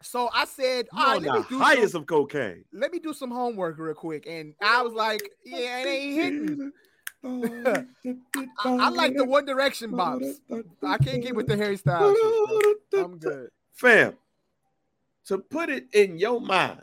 So 0.02 0.30
I 0.34 0.46
said, 0.46 0.88
all 0.96 1.14
right, 1.14 1.22
let 1.22 1.40
me 1.40 1.46
do 1.50 1.60
highest 1.60 1.94
some, 1.94 2.02
of 2.02 2.08
cocaine. 2.08 2.64
let 2.72 2.92
me 2.92 3.00
do 3.00 3.14
some 3.14 3.32
homework 3.32 3.78
real 3.78 3.94
quick. 3.94 4.26
And 4.28 4.54
oh, 4.62 4.80
I 4.80 4.82
was 4.82 4.94
like, 4.94 5.22
yeah, 5.46 5.82
it 5.82 5.88
ain't 5.88 6.16
hitting. 6.16 6.72
Oh, 7.24 7.44
I, 8.64 8.70
I 8.86 8.90
like 8.90 9.16
the 9.16 9.26
One 9.26 9.44
Direction 9.44 9.92
oh, 9.94 9.98
bops. 9.98 10.36
I 10.84 10.98
can't 11.00 11.22
get 11.22 11.36
with 11.36 11.48
the 11.48 11.58
Harry 11.58 11.76
Styles. 11.76 12.16
Shit. 12.16 13.04
I'm 13.04 13.18
good. 13.18 13.50
Fam, 13.74 14.14
to 15.26 15.40
put 15.40 15.70
it 15.70 15.88
in 15.94 16.20
your 16.20 16.40
mind 16.40 16.82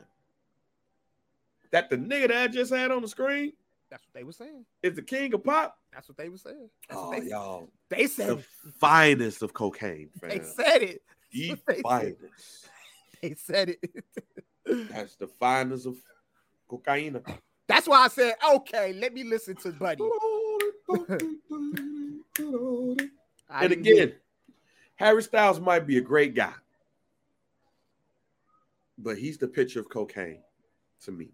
that 1.71 1.89
the 1.89 1.97
nigga 1.97 2.29
that 2.29 2.43
I 2.43 2.49
just 2.49 2.73
had 2.73 2.91
on 2.91 3.03
the 3.03 3.09
screen 3.09 3.53
That's 3.91 4.05
what 4.07 4.15
they 4.15 4.25
were 4.25 4.33
saying. 4.33 4.65
is 4.83 4.95
the 4.95 5.03
king 5.03 5.33
of 5.35 5.45
pop. 5.45 5.79
That's 5.93 6.09
what 6.09 6.17
they 6.19 6.29
were 6.29 6.37
saying. 6.37 6.69
That's 6.89 7.01
Oh, 7.01 7.11
they, 7.11 7.29
y'all, 7.29 7.69
they 7.89 8.07
said 8.07 8.29
the 8.29 8.39
it. 8.39 8.45
finest 8.81 9.43
of 9.43 9.55
cocaine, 9.55 10.11
They 10.21 10.41
said 10.41 10.83
it. 10.83 11.03
The 11.33 11.57
finest. 11.83 12.69
They 13.29 13.35
said 13.35 13.71
it. 13.71 14.05
That's 14.91 15.17
the 15.17 15.27
finest 15.27 15.87
of 15.87 15.97
cocaine. 16.69 17.21
That's 17.67 17.89
why 17.89 18.05
I 18.05 18.09
said, 18.09 18.35
okay, 18.57 18.93
let 18.93 19.15
me 19.15 19.25
listen 19.25 19.57
to 19.57 19.73
Buddy. 19.73 20.05
And 23.51 23.73
again, 23.73 24.15
Harry 24.97 25.23
Styles 25.23 25.61
might 25.61 25.87
be 25.87 25.99
a 25.99 26.01
great 26.01 26.35
guy, 26.35 26.53
but 28.99 29.17
he's 29.17 29.39
the 29.39 29.47
picture 29.47 29.79
of 29.81 29.89
cocaine 29.89 30.43
to 31.05 31.13
me. 31.13 31.31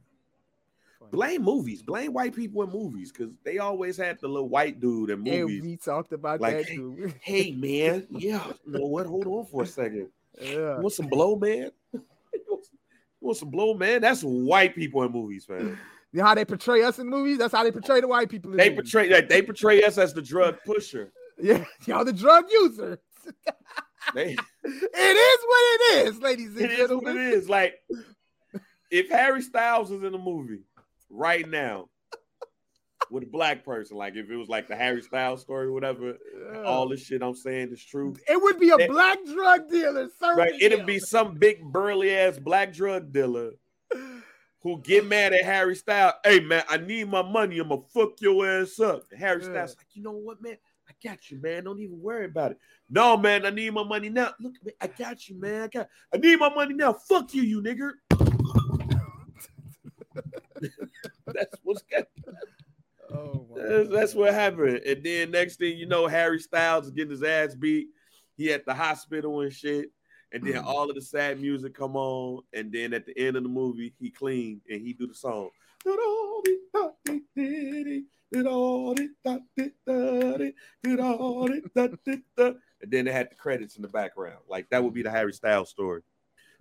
Blame 1.10 1.42
movies, 1.42 1.82
blame 1.82 2.12
white 2.12 2.34
people 2.34 2.62
in 2.62 2.70
movies 2.70 3.10
because 3.10 3.32
they 3.42 3.58
always 3.58 3.96
had 3.96 4.18
the 4.20 4.28
little 4.28 4.48
white 4.50 4.80
dude 4.80 5.10
in 5.10 5.26
And 5.26 5.40
movies. 5.40 5.62
we 5.62 5.76
talked 5.76 6.12
about 6.12 6.40
Like, 6.40 6.58
that 6.58 6.66
too. 6.68 7.12
hey 7.22 7.52
man, 7.52 8.06
yeah, 8.10 8.46
you 8.66 8.72
know 8.72 8.86
what? 8.86 9.06
Hold 9.06 9.26
on 9.26 9.46
for 9.46 9.62
a 9.62 9.66
second. 9.66 10.08
Yeah. 10.40 10.76
You 10.76 10.80
want 10.80 10.92
some 10.92 11.06
blow, 11.08 11.36
man? 11.36 11.70
you 11.92 12.00
want 12.48 12.64
some- 12.64 12.78
you 13.20 13.26
want 13.26 13.36
some 13.38 13.50
blow, 13.50 13.74
man? 13.74 14.00
That's 14.00 14.22
white 14.22 14.74
people 14.74 15.02
in 15.02 15.12
movies, 15.12 15.46
man. 15.48 15.78
You 16.12 16.18
know 16.18 16.24
how 16.26 16.34
they 16.34 16.44
portray 16.44 16.82
us 16.82 16.98
in 16.98 17.06
movies? 17.08 17.38
That's 17.38 17.54
how 17.54 17.62
they 17.62 17.70
portray 17.70 18.00
the 18.00 18.08
white 18.08 18.28
people 18.28 18.50
in 18.50 18.56
They 18.56 18.70
movies. 18.70 18.90
portray 18.90 19.08
that 19.10 19.28
they 19.28 19.42
portray 19.42 19.84
us 19.84 19.96
as 19.96 20.12
the 20.12 20.22
drug 20.22 20.56
pusher. 20.66 21.12
Yeah, 21.42 21.64
y'all 21.86 22.04
the 22.04 22.12
drug 22.12 22.46
user. 22.50 22.98
They, 24.14 24.32
It 24.32 24.36
is 24.36 25.38
what 25.46 25.62
it 25.80 26.08
is, 26.08 26.18
ladies 26.20 26.56
and 26.56 26.68
gentlemen. 26.70 27.16
it 27.16 27.20
is 27.20 27.26
what 27.26 27.26
it 27.26 27.32
is. 27.34 27.48
Like 27.48 27.74
if 28.90 29.08
Harry 29.10 29.40
Styles 29.40 29.90
was 29.90 30.02
in 30.02 30.12
a 30.14 30.18
movie 30.18 30.64
right 31.08 31.48
now 31.48 31.88
with 33.10 33.24
a 33.24 33.26
black 33.26 33.64
person, 33.64 33.96
like 33.96 34.14
if 34.16 34.30
it 34.30 34.36
was 34.36 34.48
like 34.48 34.68
the 34.68 34.76
Harry 34.76 35.02
Styles 35.02 35.40
story 35.42 35.66
or 35.66 35.72
whatever, 35.72 36.16
Yeah. 36.52 36.62
all 36.62 36.88
this 36.88 37.04
shit 37.04 37.22
I'm 37.22 37.34
saying 37.34 37.72
is 37.72 37.84
true. 37.84 38.14
it 38.28 38.40
would 38.40 38.58
be 38.60 38.70
a 38.70 38.76
That- 38.76 38.88
black 38.88 39.18
drug 39.26 39.68
dealer, 39.68 40.08
Right? 40.20 40.54
It'd 40.60 40.86
be 40.86 40.98
some 40.98 41.36
big 41.36 41.62
burly 41.62 42.14
ass 42.14 42.38
black 42.38 42.72
drug 42.72 43.12
dealer 43.12 43.52
who 44.62 44.80
get 44.82 45.06
mad 45.06 45.32
at 45.32 45.44
Harry 45.44 45.74
Styles. 45.74 46.14
Hey 46.24 46.40
man, 46.40 46.62
I 46.68 46.76
need 46.76 47.08
my 47.08 47.22
money. 47.22 47.58
I'm 47.58 47.68
gonna 47.68 47.82
fuck 47.92 48.20
your 48.20 48.46
ass 48.46 48.78
up. 48.80 49.04
And 49.10 49.18
Harry 49.20 49.42
Yeah. 49.42 49.50
Styles 49.50 49.76
like, 49.76 49.86
you 49.94 50.02
know 50.02 50.12
what, 50.12 50.40
man? 50.42 50.56
I 50.88 50.92
got 51.08 51.30
you, 51.30 51.40
man. 51.40 51.64
Don't 51.64 51.78
even 51.80 52.00
worry 52.00 52.24
about 52.26 52.50
it. 52.52 52.58
No, 52.88 53.16
man, 53.16 53.46
I 53.46 53.50
need 53.50 53.72
my 53.72 53.84
money 53.84 54.08
now. 54.08 54.34
Look, 54.40 54.54
man, 54.64 54.74
I 54.80 54.86
got 54.88 55.28
you, 55.28 55.38
man. 55.40 55.62
I 55.62 55.68
got. 55.68 55.88
I 56.12 56.16
need 56.18 56.38
my 56.40 56.52
money 56.52 56.74
now. 56.74 56.92
Fuck 56.92 57.32
you, 57.32 57.42
you 57.42 57.62
nigger. 57.62 57.92
that's 61.26 61.56
what's 61.62 61.82
got. 61.82 62.04
Oh 63.12 63.46
my 63.50 63.62
That's, 63.62 63.88
that's 63.88 64.14
what 64.14 64.34
happened. 64.34 64.80
And 64.86 65.02
then 65.02 65.30
next 65.30 65.56
thing 65.56 65.76
you 65.76 65.86
know, 65.86 66.06
Harry 66.06 66.38
Styles 66.38 66.86
is 66.86 66.90
getting 66.90 67.10
his 67.10 67.22
ass 67.22 67.54
beat. 67.54 67.88
He 68.36 68.52
at 68.52 68.64
the 68.64 68.74
hospital 68.74 69.40
and 69.40 69.52
shit. 69.52 69.90
And 70.32 70.44
then 70.44 70.58
all 70.58 70.88
of 70.88 70.94
the 70.94 71.02
sad 71.02 71.40
music 71.40 71.74
come 71.74 71.96
on. 71.96 72.42
And 72.52 72.72
then 72.72 72.94
at 72.94 73.04
the 73.04 73.18
end 73.18 73.36
of 73.36 73.42
the 73.42 73.48
movie, 73.48 73.92
he 73.98 74.10
clean 74.10 74.60
and 74.70 74.80
he 74.80 74.92
do 74.92 75.06
the 75.06 75.14
song. 75.14 75.50
And 82.82 82.90
then 82.90 83.04
they 83.04 83.12
had 83.12 83.30
the 83.30 83.34
credits 83.36 83.76
in 83.76 83.82
the 83.82 83.88
background. 83.88 84.38
Like 84.48 84.70
that 84.70 84.82
would 84.82 84.94
be 84.94 85.02
the 85.02 85.10
Harry 85.10 85.32
Styles 85.32 85.70
story. 85.70 86.02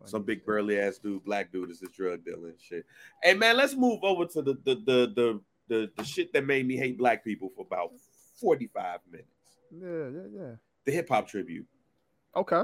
Some 0.05 0.23
big 0.23 0.45
burly 0.45 0.79
ass 0.79 0.97
dude, 0.97 1.25
black 1.25 1.51
dude 1.51 1.69
is 1.69 1.81
a 1.81 1.87
drug 1.87 2.23
dealer 2.23 2.49
and 2.49 2.59
shit. 2.59 2.85
Hey 3.21 3.33
man, 3.33 3.57
let's 3.57 3.75
move 3.75 3.99
over 4.01 4.25
to 4.25 4.41
the 4.41 4.53
the 4.63 4.75
the 4.75 5.13
the 5.13 5.41
the, 5.69 5.89
the 5.95 6.03
shit 6.03 6.33
that 6.33 6.45
made 6.45 6.67
me 6.67 6.75
hate 6.75 6.97
black 6.97 7.23
people 7.23 7.49
for 7.55 7.65
about 7.65 7.91
45 8.41 8.99
minutes. 9.09 9.29
Yeah, 9.71 10.09
yeah, 10.09 10.27
yeah. 10.41 10.55
The 10.85 10.91
hip 10.91 11.07
hop 11.09 11.27
tribute. 11.27 11.65
Okay. 12.35 12.63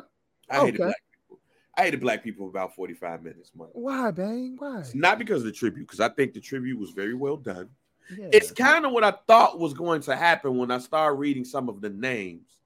I 0.49 0.59
hated 0.59 0.75
Okay. 0.75 0.83
black 0.83 0.95
people. 1.13 1.39
I 1.77 1.83
hated 1.83 1.99
black 2.01 2.23
people 2.23 2.45
for 2.45 2.49
about 2.49 2.75
45 2.75 3.23
minutes, 3.23 3.51
man. 3.55 3.67
Why, 3.73 4.11
bang? 4.11 4.55
Why? 4.57 4.79
It's 4.79 4.95
not 4.95 5.19
because 5.19 5.41
of 5.41 5.45
the 5.45 5.51
tribute, 5.51 5.85
because 5.85 5.99
I 5.99 6.09
think 6.09 6.33
the 6.33 6.41
tribute 6.41 6.79
was 6.79 6.91
very 6.91 7.13
well 7.13 7.37
done. 7.37 7.69
Yeah. 8.15 8.29
It's 8.31 8.51
kind 8.51 8.85
of 8.85 8.91
what 8.91 9.03
I 9.03 9.13
thought 9.27 9.59
was 9.59 9.73
going 9.73 10.01
to 10.01 10.15
happen 10.15 10.57
when 10.57 10.71
I 10.71 10.77
started 10.77 11.15
reading 11.15 11.45
some 11.45 11.69
of 11.69 11.81
the 11.81 11.89
names 11.89 12.57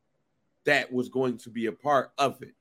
that 0.65 0.91
was 0.91 1.09
going 1.09 1.37
to 1.39 1.49
be 1.49 1.67
a 1.67 1.71
part 1.71 2.11
of 2.17 2.41
it. 2.41 2.53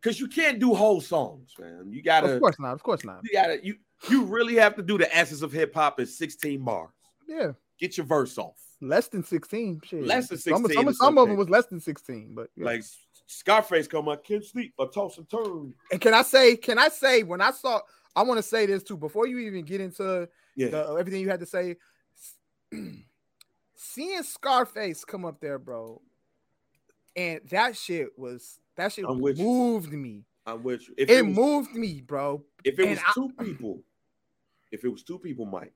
Because 0.00 0.20
you 0.20 0.28
can't 0.28 0.60
do 0.60 0.72
whole 0.72 1.00
songs, 1.00 1.52
man. 1.58 1.88
You 1.90 2.00
gotta 2.00 2.34
of 2.34 2.40
course 2.40 2.58
not. 2.60 2.74
Of 2.74 2.82
course 2.82 3.04
not. 3.04 3.20
you 3.24 3.30
gotta 3.32 3.58
you 3.64 3.76
you 4.10 4.24
really 4.24 4.54
have 4.56 4.76
to 4.76 4.82
do 4.82 4.98
the 4.98 5.14
essence 5.16 5.42
of 5.42 5.52
hip 5.52 5.74
hop 5.74 5.98
in 6.00 6.06
16 6.06 6.62
bars. 6.62 6.90
Yeah. 7.28 7.52
Get 7.78 7.96
your 7.96 8.06
verse 8.06 8.38
off. 8.38 8.56
Less 8.80 9.08
than 9.08 9.22
16. 9.24 9.80
Shit. 9.84 10.04
Less 10.06 10.28
than 10.28 10.38
Some, 10.38 10.62
16 10.62 10.74
some, 10.74 10.88
is 10.88 10.98
some 10.98 11.18
of 11.18 11.28
them 11.28 11.36
was 11.36 11.48
less 11.48 11.66
than 11.66 11.80
16, 11.80 12.34
but 12.34 12.48
yeah. 12.56 12.64
Like 12.66 12.82
Scarface 13.26 13.88
come 13.88 14.08
on, 14.08 14.18
can't 14.24 14.44
sleep, 14.44 14.74
or 14.78 14.88
toss 14.88 15.16
and 15.18 15.28
turn. 15.28 15.72
and 15.90 16.00
can 16.00 16.14
I 16.14 16.22
say, 16.22 16.56
can 16.56 16.78
I 16.78 16.88
say 16.88 17.22
when 17.22 17.40
I 17.40 17.50
saw 17.50 17.80
I 18.14 18.22
want 18.22 18.38
to 18.38 18.42
say 18.42 18.66
this 18.66 18.82
too 18.82 18.96
before 18.96 19.26
you 19.26 19.38
even 19.40 19.64
get 19.64 19.80
into 19.80 20.28
Yeah. 20.56 20.68
the, 20.68 20.94
everything 20.94 21.20
you 21.20 21.28
had 21.28 21.40
to 21.40 21.46
say. 21.46 21.76
Seeing 23.74 24.22
Scarface 24.22 25.04
come 25.04 25.24
up 25.24 25.40
there, 25.40 25.58
bro, 25.58 26.00
and 27.14 27.40
that 27.50 27.76
shit 27.76 28.08
was 28.18 28.58
that 28.76 28.92
shit 28.92 29.04
I'm 29.08 29.20
you. 29.20 29.34
moved 29.34 29.92
me. 29.92 30.24
I'm 30.46 30.62
with 30.62 30.88
you. 30.88 30.94
If 30.96 31.10
It 31.10 31.18
it, 31.18 31.26
was, 31.26 31.36
moved 31.36 31.74
me, 31.74 32.00
bro. 32.00 32.42
if 32.64 32.78
it 32.78 32.82
and 32.82 32.90
was 32.92 32.98
I- 33.06 33.12
two 33.14 33.30
people, 33.38 33.82
if 34.72 34.84
it 34.84 34.88
was 34.88 35.02
two 35.02 35.18
people, 35.18 35.46
Mike, 35.46 35.72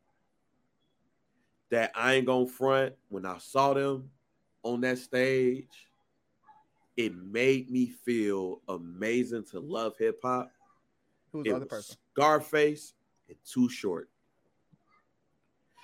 that 1.71 1.93
I 1.95 2.15
ain't 2.15 2.27
gonna 2.27 2.47
front 2.47 2.95
when 3.09 3.25
I 3.25 3.39
saw 3.39 3.75
them 3.75 4.11
on 4.63 4.81
that 4.83 4.99
stage, 4.99 5.89
it 6.97 7.15
made 7.15 7.71
me 7.71 7.87
feel 8.05 8.61
amazing 8.69 9.45
to 9.53 9.61
love 9.61 9.95
hip 9.99 10.21
hop. 10.23 10.51
Who's 11.33 11.47
It 11.47 11.51
the 11.51 11.57
other 11.57 11.65
was 11.65 11.69
person? 11.69 11.97
Scarface 12.15 12.95
and 13.29 13.39
Too 13.45 13.69
Short. 13.69 14.09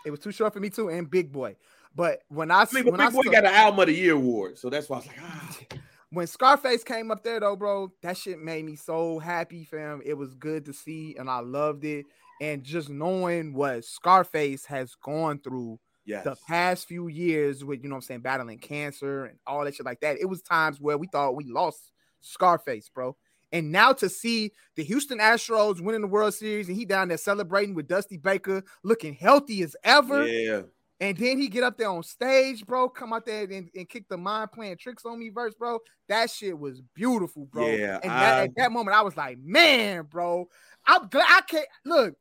It 0.04 0.10
was 0.10 0.20
too 0.20 0.32
short 0.32 0.52
for 0.52 0.60
me 0.60 0.70
too, 0.70 0.88
and 0.88 1.10
Big 1.10 1.32
Boy. 1.32 1.56
But 1.94 2.22
when 2.28 2.50
I 2.50 2.62
I 2.62 2.66
mean, 2.72 2.84
when 2.90 3.00
I 3.00 3.06
Big 3.06 3.14
Boy 3.14 3.22
saw- 3.22 3.30
got 3.32 3.44
an 3.44 3.54
Album 3.54 3.80
of 3.80 3.86
the 3.86 3.94
Year 3.94 4.14
award, 4.14 4.58
so 4.58 4.68
that's 4.68 4.88
why 4.88 4.96
I 4.96 5.00
was 5.00 5.06
like, 5.08 5.16
ah. 5.22 5.58
when 6.10 6.26
Scarface 6.26 6.84
came 6.84 7.10
up 7.10 7.22
there 7.22 7.40
though, 7.40 7.56
bro, 7.56 7.92
that 8.02 8.16
shit 8.16 8.38
made 8.38 8.64
me 8.64 8.76
so 8.76 9.18
happy, 9.18 9.64
fam. 9.64 10.02
It 10.04 10.14
was 10.14 10.34
good 10.34 10.64
to 10.66 10.72
see, 10.72 11.16
and 11.18 11.30
I 11.30 11.40
loved 11.40 11.84
it. 11.84 12.06
And 12.40 12.62
just 12.62 12.88
knowing 12.88 13.54
what 13.54 13.84
Scarface 13.84 14.66
has 14.66 14.94
gone 14.94 15.38
through 15.40 15.78
yes. 16.04 16.24
the 16.24 16.36
past 16.46 16.86
few 16.86 17.08
years 17.08 17.64
with 17.64 17.82
you 17.82 17.88
know 17.88 17.94
what 17.94 17.98
I'm 17.98 18.02
saying, 18.02 18.20
battling 18.20 18.58
cancer 18.58 19.26
and 19.26 19.38
all 19.46 19.64
that 19.64 19.74
shit 19.74 19.86
like 19.86 20.00
that. 20.00 20.18
It 20.20 20.26
was 20.26 20.42
times 20.42 20.80
where 20.80 20.98
we 20.98 21.08
thought 21.08 21.36
we 21.36 21.44
lost 21.44 21.92
Scarface, 22.20 22.88
bro. 22.88 23.16
And 23.52 23.70
now 23.70 23.92
to 23.94 24.08
see 24.08 24.52
the 24.74 24.84
Houston 24.84 25.18
Astros 25.18 25.80
winning 25.80 26.00
the 26.00 26.08
World 26.08 26.34
Series 26.34 26.68
and 26.68 26.76
he 26.76 26.84
down 26.84 27.08
there 27.08 27.16
celebrating 27.16 27.74
with 27.74 27.88
Dusty 27.88 28.16
Baker, 28.16 28.62
looking 28.82 29.14
healthy 29.14 29.62
as 29.62 29.76
ever. 29.84 30.26
Yeah. 30.26 30.62
And 30.98 31.16
then 31.16 31.38
he 31.38 31.48
get 31.48 31.62
up 31.62 31.76
there 31.76 31.90
on 31.90 32.02
stage, 32.02 32.64
bro, 32.64 32.88
come 32.88 33.12
out 33.12 33.26
there 33.26 33.44
and, 33.44 33.68
and 33.74 33.88
kick 33.88 34.08
the 34.08 34.16
mind 34.16 34.50
playing 34.52 34.78
tricks 34.78 35.04
on 35.04 35.18
me 35.18 35.28
verse, 35.28 35.54
bro. 35.54 35.78
That 36.08 36.30
shit 36.30 36.58
was 36.58 36.80
beautiful, 36.94 37.46
bro. 37.46 37.66
Yeah, 37.66 38.00
And 38.02 38.10
that, 38.10 38.38
I- 38.38 38.42
at 38.44 38.56
that 38.56 38.72
moment, 38.72 38.96
I 38.96 39.02
was 39.02 39.16
like, 39.16 39.38
man, 39.38 40.04
bro, 40.04 40.48
I'm 40.86 41.08
glad 41.08 41.26
I 41.28 41.40
can't 41.42 41.68
look. 41.84 42.14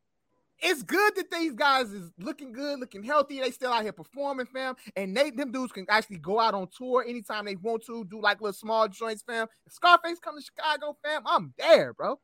It's 0.60 0.84
good 0.84 1.16
that 1.16 1.30
these 1.32 1.54
guys 1.54 1.92
is 1.92 2.12
looking 2.18 2.52
good, 2.54 2.80
looking 2.80 3.04
healthy. 3.04 3.40
They 3.42 3.52
still 3.52 3.72
out 3.72 3.84
here 3.84 3.92
performing, 3.92 4.46
fam. 4.46 4.76
And 4.96 5.16
they 5.16 5.30
them 5.30 5.52
dudes 5.52 5.72
can 5.74 5.86
actually 5.90 6.18
go 6.18 6.40
out 6.40 6.54
on 6.54 6.68
tour 6.76 7.04
anytime 7.08 7.46
they 7.46 7.56
want 7.56 7.86
to, 7.86 8.06
do 8.06 8.22
like 8.22 8.42
little 8.42 8.54
small 8.54 8.88
joints, 8.88 9.24
fam. 9.28 9.48
If 9.66 9.74
Scarface 9.74 10.20
come 10.20 10.38
to 10.38 10.44
Chicago, 10.44 10.98
fam, 11.04 11.24
I'm 11.26 11.54
there, 11.58 11.94
bro. 11.94 12.20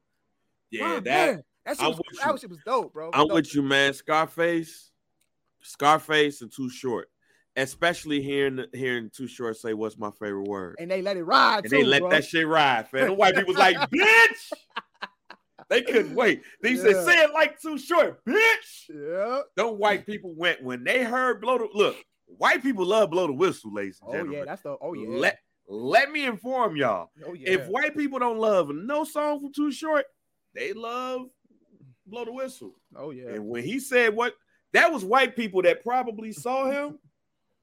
Yeah, 0.71 0.85
I'm 0.85 0.93
that 0.95 1.03
there. 1.03 1.43
that 1.65 1.77
shit 1.77 1.87
was, 1.87 1.99
that 2.23 2.39
shit 2.39 2.49
was 2.49 2.59
dope, 2.65 2.93
bro. 2.93 3.09
I'm 3.13 3.27
Dope. 3.27 3.35
with 3.35 3.53
you, 3.53 3.61
man. 3.61 3.93
Scarface, 3.93 4.91
Scarface, 5.61 6.41
and 6.41 6.51
Too 6.51 6.69
Short. 6.69 7.09
Especially 7.57 8.21
hearing 8.21 8.63
hearing 8.73 9.09
Too 9.13 9.27
Short 9.27 9.57
say, 9.57 9.73
"What's 9.73 9.97
my 9.97 10.09
favorite 10.11 10.47
word?" 10.47 10.77
And 10.79 10.89
they 10.89 11.01
let 11.01 11.17
it 11.17 11.23
ride, 11.25 11.65
and 11.65 11.69
too, 11.69 11.77
they 11.79 11.83
let 11.83 11.99
bro. 11.99 12.09
that 12.11 12.23
shit 12.23 12.47
ride, 12.47 12.87
fam. 12.87 13.07
The 13.07 13.13
white 13.13 13.35
people's 13.35 13.57
like, 13.57 13.75
"Bitch." 13.91 14.51
They 15.71 15.81
couldn't 15.81 16.13
wait. 16.15 16.41
They 16.61 16.75
said, 16.75 17.05
"Say 17.05 17.17
it 17.23 17.31
like 17.33 17.59
Too 17.61 17.77
Short, 17.77 18.23
bitch." 18.25 18.89
Yeah. 18.89 19.41
Them 19.55 19.77
white 19.79 20.05
people 20.05 20.33
went 20.35 20.61
when 20.61 20.83
they 20.83 21.01
heard 21.03 21.39
blow 21.39 21.57
the 21.57 21.69
look. 21.73 21.95
White 22.27 22.61
people 22.61 22.85
love 22.85 23.09
blow 23.09 23.25
the 23.27 23.33
whistle, 23.33 23.73
ladies 23.73 23.99
and 24.01 24.09
Oh 24.09 24.13
gentlemen. 24.13 24.39
yeah, 24.39 24.45
that's 24.45 24.61
the 24.63 24.75
oh 24.81 24.93
yeah. 24.93 25.07
Let 25.17 25.39
let 25.69 26.11
me 26.11 26.25
inform 26.25 26.75
y'all. 26.75 27.09
oh 27.25 27.33
yeah. 27.33 27.51
If 27.51 27.67
white 27.67 27.95
people 27.95 28.19
don't 28.19 28.37
love 28.37 28.69
no 28.73 29.05
song 29.05 29.39
from 29.39 29.53
Too 29.53 29.71
Short, 29.71 30.05
they 30.53 30.73
love 30.73 31.27
blow 32.05 32.25
the 32.25 32.33
whistle. 32.33 32.75
oh 32.97 33.11
yeah. 33.11 33.29
And 33.29 33.47
when 33.47 33.63
he 33.63 33.79
said 33.79 34.13
what, 34.13 34.33
that 34.73 34.91
was 34.91 35.05
white 35.05 35.37
people 35.37 35.61
that 35.61 35.83
probably 35.83 36.33
saw 36.33 36.69
him. 36.69 36.99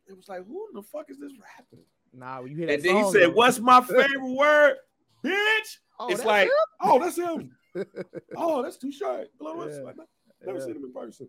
It 0.06 0.16
was 0.16 0.28
like, 0.30 0.46
who 0.46 0.66
in 0.70 0.74
the 0.76 0.82
fuck 0.82 1.10
is 1.10 1.18
this 1.18 1.32
rapping? 1.38 1.84
Nah, 2.14 2.40
when 2.40 2.52
you 2.52 2.56
hear 2.56 2.66
that 2.68 2.74
And 2.76 2.82
then 2.82 2.96
he 3.04 3.10
said, 3.12 3.22
though- 3.24 3.30
"What's 3.32 3.58
my 3.58 3.80
favorite 3.82 4.34
word, 4.34 4.76
bitch?" 5.22 5.76
Oh, 6.00 6.08
it's 6.08 6.24
like, 6.24 6.46
him? 6.46 6.52
oh, 6.80 6.98
that's 6.98 7.18
him. 7.18 7.50
oh, 8.36 8.62
that's 8.62 8.76
too 8.78 8.92
short. 8.92 9.28
Blow. 9.38 9.66
Yeah. 9.66 9.80
Like, 9.82 9.96
Never 10.44 10.58
Yeah. 10.58 10.64
seen 10.64 10.76
him 10.76 10.84
in 10.84 10.92
person. 10.92 11.28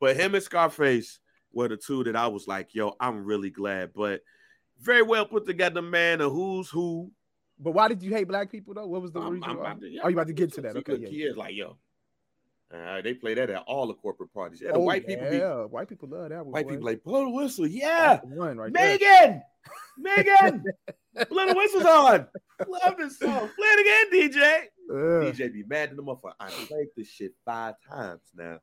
But 0.00 0.16
him 0.16 0.34
and 0.34 0.42
Scarface 0.42 1.18
were 1.52 1.68
the 1.68 1.76
two 1.76 2.04
that 2.04 2.16
I 2.16 2.26
was 2.26 2.46
like, 2.46 2.74
yo, 2.74 2.94
I'm 3.00 3.24
really 3.24 3.50
glad. 3.50 3.92
But 3.94 4.22
very 4.80 5.02
well 5.02 5.26
put 5.26 5.46
together, 5.46 5.82
man. 5.82 6.20
A 6.20 6.28
who's 6.28 6.68
who. 6.70 7.10
But 7.58 7.72
why 7.72 7.88
did 7.88 8.02
you 8.02 8.10
hate 8.12 8.28
black 8.28 8.50
people 8.50 8.74
though? 8.74 8.86
What 8.86 9.00
was 9.02 9.12
the 9.12 9.20
I'm- 9.20 9.32
reason? 9.34 9.48
I'm 9.50 9.56
why? 9.58 9.70
about 9.70 9.80
to- 9.80 9.88
yeah, 9.88 10.00
oh, 10.04 10.08
you 10.08 10.14
about 10.16 10.26
to 10.26 10.32
get 10.34 10.52
to 10.54 10.60
that? 10.62 10.72
See, 10.72 10.78
Okay, 10.80 10.92
look, 10.92 11.00
yeah. 11.02 11.08
he 11.08 11.22
is 11.22 11.36
like, 11.36 11.54
yo. 11.54 11.76
Uh, 12.74 13.00
they 13.00 13.14
play 13.14 13.32
that 13.34 13.48
at 13.48 13.62
all 13.68 13.86
the 13.86 13.94
corporate 13.94 14.32
parties. 14.34 14.60
Yeah, 14.60 14.72
the 14.72 14.78
Oh, 14.78 14.80
white 14.80 15.06
people 15.06 15.30
be 15.30 15.36
yeah, 15.36 15.62
white 15.66 15.88
people 15.88 16.08
love 16.08 16.30
that. 16.30 16.44
one, 16.44 16.52
white 16.52 16.64
boy. 16.66 16.72
people 16.72 16.86
like 16.86 17.04
blow 17.04 17.24
the 17.24 17.30
whistle. 17.30 17.66
Yeah, 17.66 18.18
the 18.28 18.34
one 18.34 18.58
right 18.58 18.72
there. 18.72 18.98
Megan, 18.98 19.42
Megan, 19.98 20.64
blow 21.30 21.46
the 21.46 21.54
whistle's 21.54 21.84
on. 21.86 22.26
Love 22.66 22.96
this 22.98 23.18
song. 23.20 23.48
Play 23.56 23.66
it 23.68 24.10
again, 24.10 24.32
DJ. 24.32 24.62
Yeah. 24.88 25.30
DJ 25.30 25.52
be 25.52 25.64
mad 25.64 25.90
at 25.90 25.96
the 25.96 26.02
motherfucker. 26.02 26.34
I 26.38 26.48
played 26.48 26.88
this 26.96 27.08
shit 27.08 27.34
five 27.44 27.74
times 27.88 28.22
now. 28.36 28.58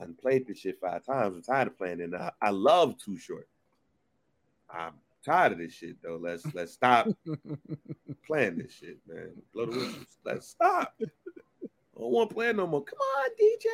I 0.00 0.06
played 0.20 0.46
this 0.46 0.58
shit 0.58 0.80
five 0.80 1.04
times. 1.04 1.36
I'm 1.36 1.42
tired 1.42 1.68
of 1.68 1.78
playing 1.78 2.00
it. 2.00 2.10
Now. 2.10 2.32
I 2.40 2.50
love 2.50 2.96
Too 2.98 3.16
Short. 3.16 3.46
I'm 4.70 4.94
tired 5.24 5.52
of 5.52 5.58
this 5.58 5.72
shit 5.72 5.96
though. 6.02 6.18
Let's 6.20 6.44
let's 6.54 6.72
stop 6.72 7.08
playing 8.26 8.58
this 8.58 8.72
shit, 8.72 8.98
man. 9.06 9.30
Blow 9.52 9.66
the 9.66 9.78
whistles. 9.78 10.18
Let's 10.24 10.48
stop. 10.48 10.94
I 11.00 12.00
don't 12.00 12.10
want 12.10 12.30
to 12.30 12.34
play 12.34 12.48
it 12.48 12.56
no 12.56 12.66
more. 12.66 12.82
Come 12.82 12.98
on, 12.98 13.30
DJ. 13.40 13.66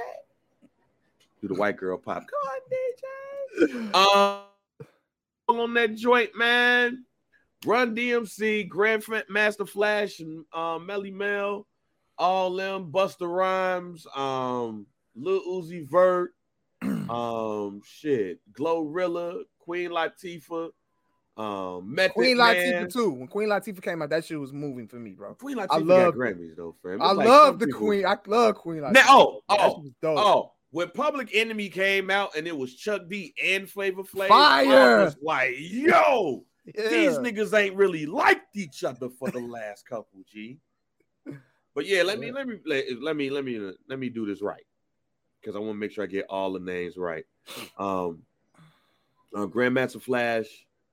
Do 1.41 1.49
the 1.49 1.55
white 1.55 1.77
girl 1.77 1.97
pop. 1.99 2.27
Come 2.27 3.71
on, 3.71 3.93
DJ. 3.93 3.95
Um, 3.95 4.43
on 5.61 5.75
that 5.75 5.95
joint, 5.95 6.37
man. 6.37 7.05
Run 7.67 7.95
DMC, 7.95 8.69
Grand 8.69 9.03
Fa- 9.03 9.25
Master 9.29 9.67
Flash, 9.67 10.21
and 10.21 10.45
um, 10.53 10.87
Melle 10.87 11.13
Mel, 11.13 11.67
all 12.17 12.55
them, 12.55 12.91
Busta 12.93 13.29
Rhymes, 13.29 14.07
um, 14.15 14.87
Lil 15.17 15.41
Uzi 15.43 15.89
Vert, 15.89 16.31
um, 16.83 17.81
shit, 17.85 18.39
Glorilla, 18.53 19.43
Queen 19.59 19.91
Latifah, 19.91 20.71
um, 21.37 21.95
Method 21.95 22.15
Queen 22.15 22.37
Man. 22.37 22.55
Latifah 22.57 22.93
too. 22.93 23.11
When 23.11 23.27
Queen 23.29 23.49
Latifah 23.49 23.83
came 23.83 24.03
out, 24.03 24.11
that 24.11 24.25
shit 24.25 24.39
was 24.39 24.53
moving 24.53 24.87
for 24.87 24.97
me, 24.97 25.11
bro. 25.13 25.35
Queen 25.35 25.57
Latifah 25.57 25.67
I 25.71 25.79
love- 25.79 26.15
Grammys 26.15 26.57
though, 26.57 26.77
fam. 26.83 27.03
I 27.03 27.13
like 27.13 27.27
love 27.27 27.59
the 27.59 27.67
people- 27.67 27.81
Queen. 27.81 28.07
I 28.07 28.17
love 28.27 28.55
Queen 28.57 28.79
Latifah. 28.83 28.93
Now, 28.93 29.05
oh, 29.09 29.43
oh. 29.49 29.85
Oh, 30.05 30.53
when 30.71 30.91
Public 30.91 31.31
Enemy 31.35 31.71
came 31.71 32.11
out 32.11 32.37
and 32.37 32.47
it 32.47 32.57
was 32.57 32.75
Chuck 32.75 33.03
D 33.09 33.35
and 33.45 33.69
Flavor 33.69 34.03
Flav, 34.05 34.29
Fire! 34.29 35.01
I 35.01 35.05
was 35.05 35.17
like, 35.23 35.55
yo, 35.59 36.45
yeah. 36.75 36.89
these 36.89 37.19
niggas 37.19 37.59
ain't 37.59 37.77
really 37.77 38.07
liked 38.07 38.57
each 38.57 38.85
other 38.85 39.09
for 39.09 39.31
the 39.31 39.41
last 39.41 39.87
couple, 39.87 40.21
G. 40.31 40.59
But 41.75 41.87
yeah, 41.87 42.03
let 42.03 42.19
me 42.19 42.33
let 42.33 42.49
me 42.49 42.57
let, 42.67 43.17
me 43.17 43.31
let 43.31 43.45
me 43.45 43.73
let 43.89 43.99
me 43.99 44.09
do 44.09 44.27
this 44.27 44.43
right 44.43 44.65
because 45.41 45.55
I 45.55 45.61
want 45.61 45.73
to 45.73 45.79
make 45.79 45.93
sure 45.93 46.05
I 46.05 46.09
get 46.09 46.27
all 46.29 46.53
the 46.53 46.59
names 46.59 46.97
right. 46.97 47.25
Um, 47.79 48.23
uh, 49.35 49.47
Grandmaster 49.47 50.03
Flash, 50.03 50.47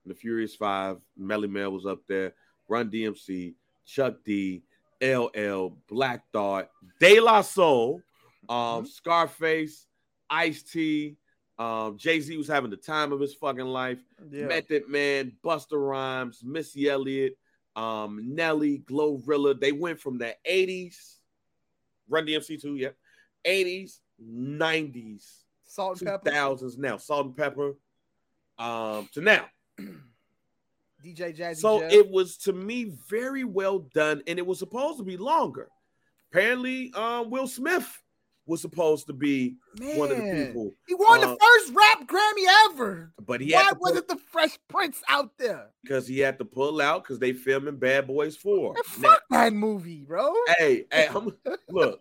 the 0.04 0.14
Furious 0.14 0.54
Five, 0.54 0.98
Melle 1.20 1.50
Mel 1.50 1.72
was 1.72 1.86
up 1.86 2.00
there. 2.08 2.34
Run 2.68 2.90
DMC, 2.90 3.54
Chuck 3.84 4.16
D, 4.24 4.62
LL, 5.02 5.76
Black 5.88 6.22
Thought, 6.32 6.70
De 7.00 7.20
La 7.20 7.42
Soul, 7.42 8.00
um, 8.48 8.86
Scarface, 8.86 9.86
Ice 10.30 10.62
T. 10.62 11.16
Um, 11.58 11.96
Jay 11.96 12.20
Z 12.20 12.36
was 12.36 12.48
having 12.48 12.70
the 12.70 12.76
time 12.76 13.12
of 13.12 13.20
his 13.20 13.34
fucking 13.34 13.64
life. 13.64 13.98
yeah. 14.30 14.46
Method 14.46 14.88
Man, 14.88 15.32
Busta 15.42 15.72
Rhymes, 15.72 16.42
Missy 16.44 16.88
Elliott, 16.88 17.36
um, 17.74 18.34
Nelly, 18.34 18.82
Glorilla. 18.86 19.58
They 19.58 19.72
went 19.72 20.00
from 20.00 20.18
the 20.18 20.34
80s, 20.48 21.16
Run 22.08 22.26
DMC 22.26 22.60
2, 22.60 22.76
yep. 22.76 22.96
80s, 23.46 23.98
90s, 24.22 25.24
Salt-N-Pepa. 25.64 26.24
2000s 26.24 26.78
now, 26.78 26.96
Salt-N-Pepa, 26.98 27.74
um, 28.58 29.08
to 29.14 29.20
now. 29.20 29.46
DJ 31.04 31.36
Jazzy 31.36 31.56
So 31.58 31.80
Jeff. 31.80 31.92
it 31.92 32.10
was 32.10 32.36
to 32.38 32.52
me 32.52 32.92
very 33.08 33.44
well 33.44 33.80
done, 33.94 34.22
and 34.26 34.38
it 34.38 34.46
was 34.46 34.58
supposed 34.58 34.98
to 34.98 35.04
be 35.04 35.16
longer. 35.16 35.68
Apparently, 36.32 36.92
um, 36.94 37.30
Will 37.30 37.46
Smith 37.46 37.86
was 38.46 38.60
supposed 38.60 39.06
to 39.08 39.12
be 39.12 39.56
one 39.96 40.10
of 40.10 40.16
the 40.18 40.46
people, 40.46 40.72
He 40.86 40.94
won 40.94 41.20
the 41.20 41.28
um, 41.30 41.36
first 41.40 41.72
rap 41.74 42.06
Grammy 42.08 42.44
ever. 42.66 43.12
but 43.26 43.40
he 43.40 43.52
Why 43.52 43.72
wasn't 43.78 44.06
the 44.08 44.16
Fresh 44.30 44.56
Prince 44.68 45.02
out 45.08 45.36
there? 45.38 45.70
because 45.82 46.06
he 46.06 46.18
had 46.20 46.38
to 46.38 46.44
pull 46.44 46.80
out 46.80 47.02
because 47.02 47.18
they 47.18 47.32
filming 47.32 47.76
Bad 47.76 48.06
Boys 48.06 48.36
Four. 48.36 48.74
Man, 48.74 48.82
Now- 49.00 49.08
fuck 49.10 49.22
that 49.30 49.52
movie, 49.52 50.02
bro. 50.06 50.32
hey, 50.58 50.84
hey, 50.92 51.08
I'm, 51.14 51.36
look. 51.68 51.98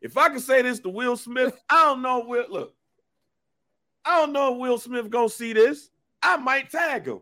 If 0.00 0.16
I 0.16 0.28
can 0.28 0.38
say 0.40 0.62
this 0.62 0.78
to 0.80 0.90
Will 0.90 1.16
Smith, 1.16 1.58
I 1.70 1.84
don't 1.84 2.02
know. 2.02 2.20
Will 2.20 2.46
look, 2.48 2.74
I 4.04 4.20
don't 4.20 4.32
know 4.32 4.52
if 4.54 4.60
Will 4.60 4.78
Smith 4.78 5.10
gonna 5.10 5.28
see 5.28 5.52
this. 5.52 5.90
I 6.22 6.36
might 6.36 6.70
tag 6.70 7.06
him. 7.06 7.20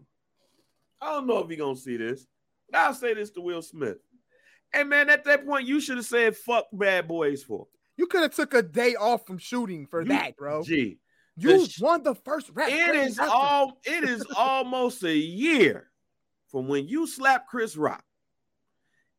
I 1.01 1.13
don't 1.13 1.27
know 1.27 1.39
if 1.39 1.49
he 1.49 1.57
gonna 1.57 1.77
see 1.77 1.97
this. 1.97 2.27
But 2.71 2.79
I'll 2.81 2.95
say 2.95 3.15
this 3.15 3.31
to 3.31 3.41
Will 3.41 3.63
Smith. 3.63 3.99
Hey 4.75 4.83
man, 4.85 5.09
at 5.11 5.25
that 5.25 5.47
point, 5.47 5.67
you 5.67 5.81
should 5.81 5.97
have 5.97 6.07
said 6.07 6.37
"fuck 6.37 6.67
Bad 6.73 7.07
Boys" 7.09 7.43
for. 7.43 7.67
You 7.97 8.07
could 8.07 8.23
have 8.23 8.35
took 8.35 8.55
a 8.55 8.63
day 8.63 8.95
off 8.95 9.27
from 9.27 9.39
shooting 9.39 9.87
for 9.87 10.03
You- 10.03 10.09
that, 10.09 10.37
bro. 10.37 10.63
Gee, 10.63 10.99
You 11.37 11.59
the 11.65 11.69
sh- 11.69 11.81
won 11.81 12.03
the 12.03 12.15
first 12.15 12.51
rap. 12.55 12.69
it 12.71 12.95
Grammy 13.17 13.19
all. 13.29 13.79
It 13.85 14.05
is 14.05 14.25
almost 14.37 15.03
a 15.03 15.17
year 15.17 15.91
from 16.49 16.69
when 16.69 16.87
you 16.89 17.07
slapped 17.07 17.49
Chris 17.49 17.77
Rock. 17.77 18.05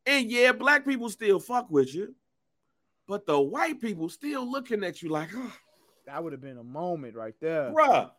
And 0.06 0.30
yeah, 0.30 0.52
black 0.52 0.86
people 0.86 1.10
still 1.10 1.38
fuck 1.38 1.70
with 1.70 1.94
you, 1.94 2.14
but 3.06 3.26
the 3.26 3.38
white 3.38 3.80
people 3.80 4.08
still 4.08 4.50
looking 4.50 4.82
at 4.84 5.02
you 5.02 5.10
like, 5.10 5.28
oh, 5.34 5.52
That 6.06 6.22
would 6.24 6.32
have 6.32 6.40
been 6.40 6.58
a 6.58 6.64
moment 6.64 7.14
right 7.14 7.34
there. 7.40 7.70
bruh. 7.72 8.10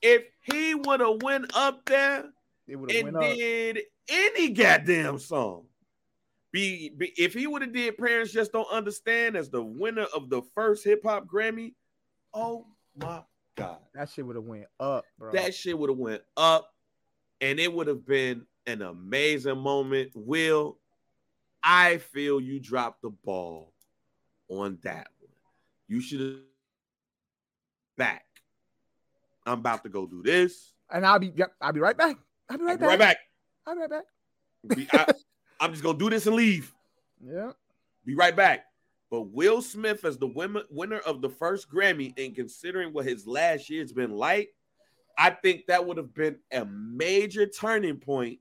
If 0.00 0.24
he 0.42 0.74
would 0.74 1.00
have 1.00 1.22
went 1.22 1.56
up 1.56 1.84
there 1.86 2.24
It 2.66 2.76
would 2.76 2.90
have 2.92 3.04
and 3.06 3.14
went 3.16 3.24
up. 3.26 3.36
did 3.36 3.80
any 4.08 4.50
goddamn 4.50 5.18
song. 5.18 5.66
Be, 6.52 6.90
be 6.90 7.12
if 7.16 7.32
he 7.32 7.46
would 7.46 7.62
have 7.62 7.72
did 7.72 7.96
Parents 7.96 8.30
Just 8.32 8.52
Don't 8.52 8.70
Understand 8.70 9.36
as 9.36 9.48
the 9.48 9.62
winner 9.62 10.06
of 10.14 10.28
the 10.28 10.42
first 10.54 10.84
hip 10.84 11.00
hop 11.04 11.26
Grammy, 11.26 11.74
oh 12.34 12.66
my 12.96 13.22
god. 13.56 13.78
That 13.94 14.10
shit 14.10 14.26
would 14.26 14.36
have 14.36 14.44
went 14.44 14.66
up, 14.78 15.04
bro. 15.18 15.32
That 15.32 15.54
shit 15.54 15.78
would 15.78 15.88
have 15.88 15.98
went 15.98 16.22
up 16.36 16.70
and 17.40 17.58
it 17.58 17.72
would 17.72 17.86
have 17.86 18.06
been 18.06 18.46
an 18.66 18.82
amazing 18.82 19.58
moment. 19.58 20.10
Will, 20.14 20.78
I 21.62 21.98
feel 21.98 22.38
you 22.40 22.60
dropped 22.60 23.00
the 23.02 23.10
ball 23.10 23.72
on 24.48 24.78
that 24.82 25.08
one. 25.20 25.30
You 25.88 26.02
should 26.02 26.20
have 26.20 26.36
back. 27.96 28.24
I'm 29.46 29.54
about 29.54 29.82
to 29.84 29.88
go 29.88 30.06
do 30.06 30.22
this. 30.22 30.74
and 30.90 31.06
I'll 31.06 31.18
be 31.18 31.32
yep, 31.34 31.52
I'll 31.60 31.72
be 31.72 31.80
right 31.80 31.96
back. 31.96 32.16
I'll 32.50 32.58
be 32.58 32.64
right 32.64 32.72
I'll 32.72 32.76
be 32.76 32.80
back. 32.82 32.88
right 32.88 32.98
back. 32.98 33.16
I'll 33.66 33.74
be 33.74 33.80
right 33.80 33.90
back. 33.90 34.04
Be- 34.76 34.88
I, 34.92 35.06
I'm 35.62 35.70
just 35.70 35.84
gonna 35.84 35.96
do 35.96 36.10
this 36.10 36.26
and 36.26 36.34
leave. 36.34 36.74
Yeah. 37.24 37.52
Be 38.04 38.16
right 38.16 38.34
back. 38.34 38.66
But 39.10 39.28
Will 39.28 39.62
Smith, 39.62 40.04
as 40.04 40.18
the 40.18 40.26
win- 40.26 40.64
winner 40.70 40.98
of 40.98 41.22
the 41.22 41.28
first 41.28 41.70
Grammy, 41.70 42.12
and 42.18 42.34
considering 42.34 42.92
what 42.92 43.04
his 43.06 43.26
last 43.28 43.70
year's 43.70 43.92
been 43.92 44.10
like, 44.10 44.54
I 45.16 45.30
think 45.30 45.66
that 45.66 45.86
would 45.86 45.98
have 45.98 46.12
been 46.14 46.38
a 46.50 46.64
major 46.64 47.46
turning 47.46 47.98
point 47.98 48.40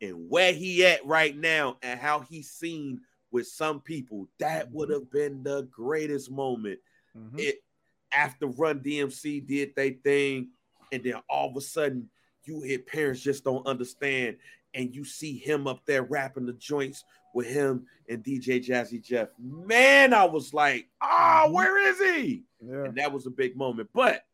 in 0.00 0.28
where 0.28 0.54
he 0.54 0.86
at 0.86 1.04
right 1.04 1.36
now 1.36 1.76
and 1.82 2.00
how 2.00 2.20
he's 2.20 2.50
seen 2.50 3.02
with 3.30 3.46
some 3.46 3.80
people. 3.80 4.26
That 4.38 4.72
would 4.72 4.88
have 4.88 5.10
been 5.10 5.42
the 5.42 5.64
greatest 5.64 6.30
moment. 6.30 6.80
Mhm. 7.14 7.40
It 7.40 7.62
after 8.10 8.46
Run 8.46 8.80
DMC 8.80 9.40
did 9.40 9.74
they 9.74 9.90
thing, 9.90 10.48
and 10.92 11.02
then 11.04 11.20
all 11.28 11.50
of 11.50 11.56
a 11.56 11.60
sudden 11.60 12.08
you 12.44 12.62
hear 12.62 12.78
parents 12.78 13.20
just 13.20 13.44
don't 13.44 13.66
understand, 13.66 14.38
and 14.78 14.94
you 14.94 15.04
see 15.04 15.36
him 15.36 15.66
up 15.66 15.84
there 15.86 16.04
rapping 16.04 16.46
the 16.46 16.52
joints 16.52 17.04
with 17.34 17.48
him 17.48 17.84
and 18.08 18.22
DJ 18.22 18.64
Jazzy 18.64 19.02
Jeff. 19.02 19.28
Man, 19.36 20.14
I 20.14 20.24
was 20.24 20.54
like, 20.54 20.88
ah, 21.00 21.46
Mhm. 21.46 21.52
where 21.52 21.78
is 21.78 21.98
he? 21.98 22.44
Yeah. 22.60 22.84
And 22.84 22.94
that 22.96 23.12
was 23.12 23.26
a 23.26 23.30
big 23.30 23.56
moment. 23.56 23.90
But 23.92 24.24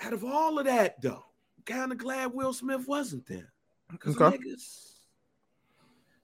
out 0.00 0.12
of 0.12 0.24
all 0.24 0.58
of 0.60 0.66
that, 0.66 1.02
though, 1.02 1.24
kind 1.66 1.90
of 1.90 1.98
glad 1.98 2.32
Will 2.32 2.52
Smith 2.52 2.86
wasn't 2.86 3.26
there. 3.26 3.52
Because 3.90 4.16
Okay. 4.16 4.38
niggas, 4.38 5.00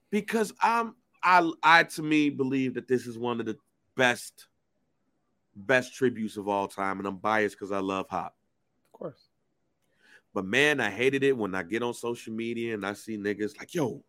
because 0.09 0.53
I'm 0.61 0.95
I 1.21 1.51
I 1.61 1.83
to 1.83 2.01
me 2.01 2.29
believe 2.29 2.75
that 2.75 2.87
this 2.87 3.07
is 3.07 3.17
one 3.19 3.41
of 3.41 3.45
the 3.45 3.57
best 3.95 4.47
best 5.53 5.95
tributes 5.95 6.37
of 6.37 6.47
all 6.47 6.69
time, 6.69 6.99
and 6.99 7.07
I'm 7.07 7.17
biased 7.17 7.57
because 7.57 7.73
I 7.73 7.79
love 7.79 8.07
hop. 8.07 8.36
But 10.37 10.45
man, 10.45 10.79
I 10.79 10.91
hated 10.91 11.23
it 11.23 11.35
when 11.35 11.55
I 11.55 11.63
get 11.63 11.81
on 11.81 11.95
social 11.95 12.31
media 12.31 12.75
and 12.75 12.85
I 12.85 12.93
see 12.93 13.17
niggas 13.17 13.57
like, 13.57 13.73
yo, 13.73 14.03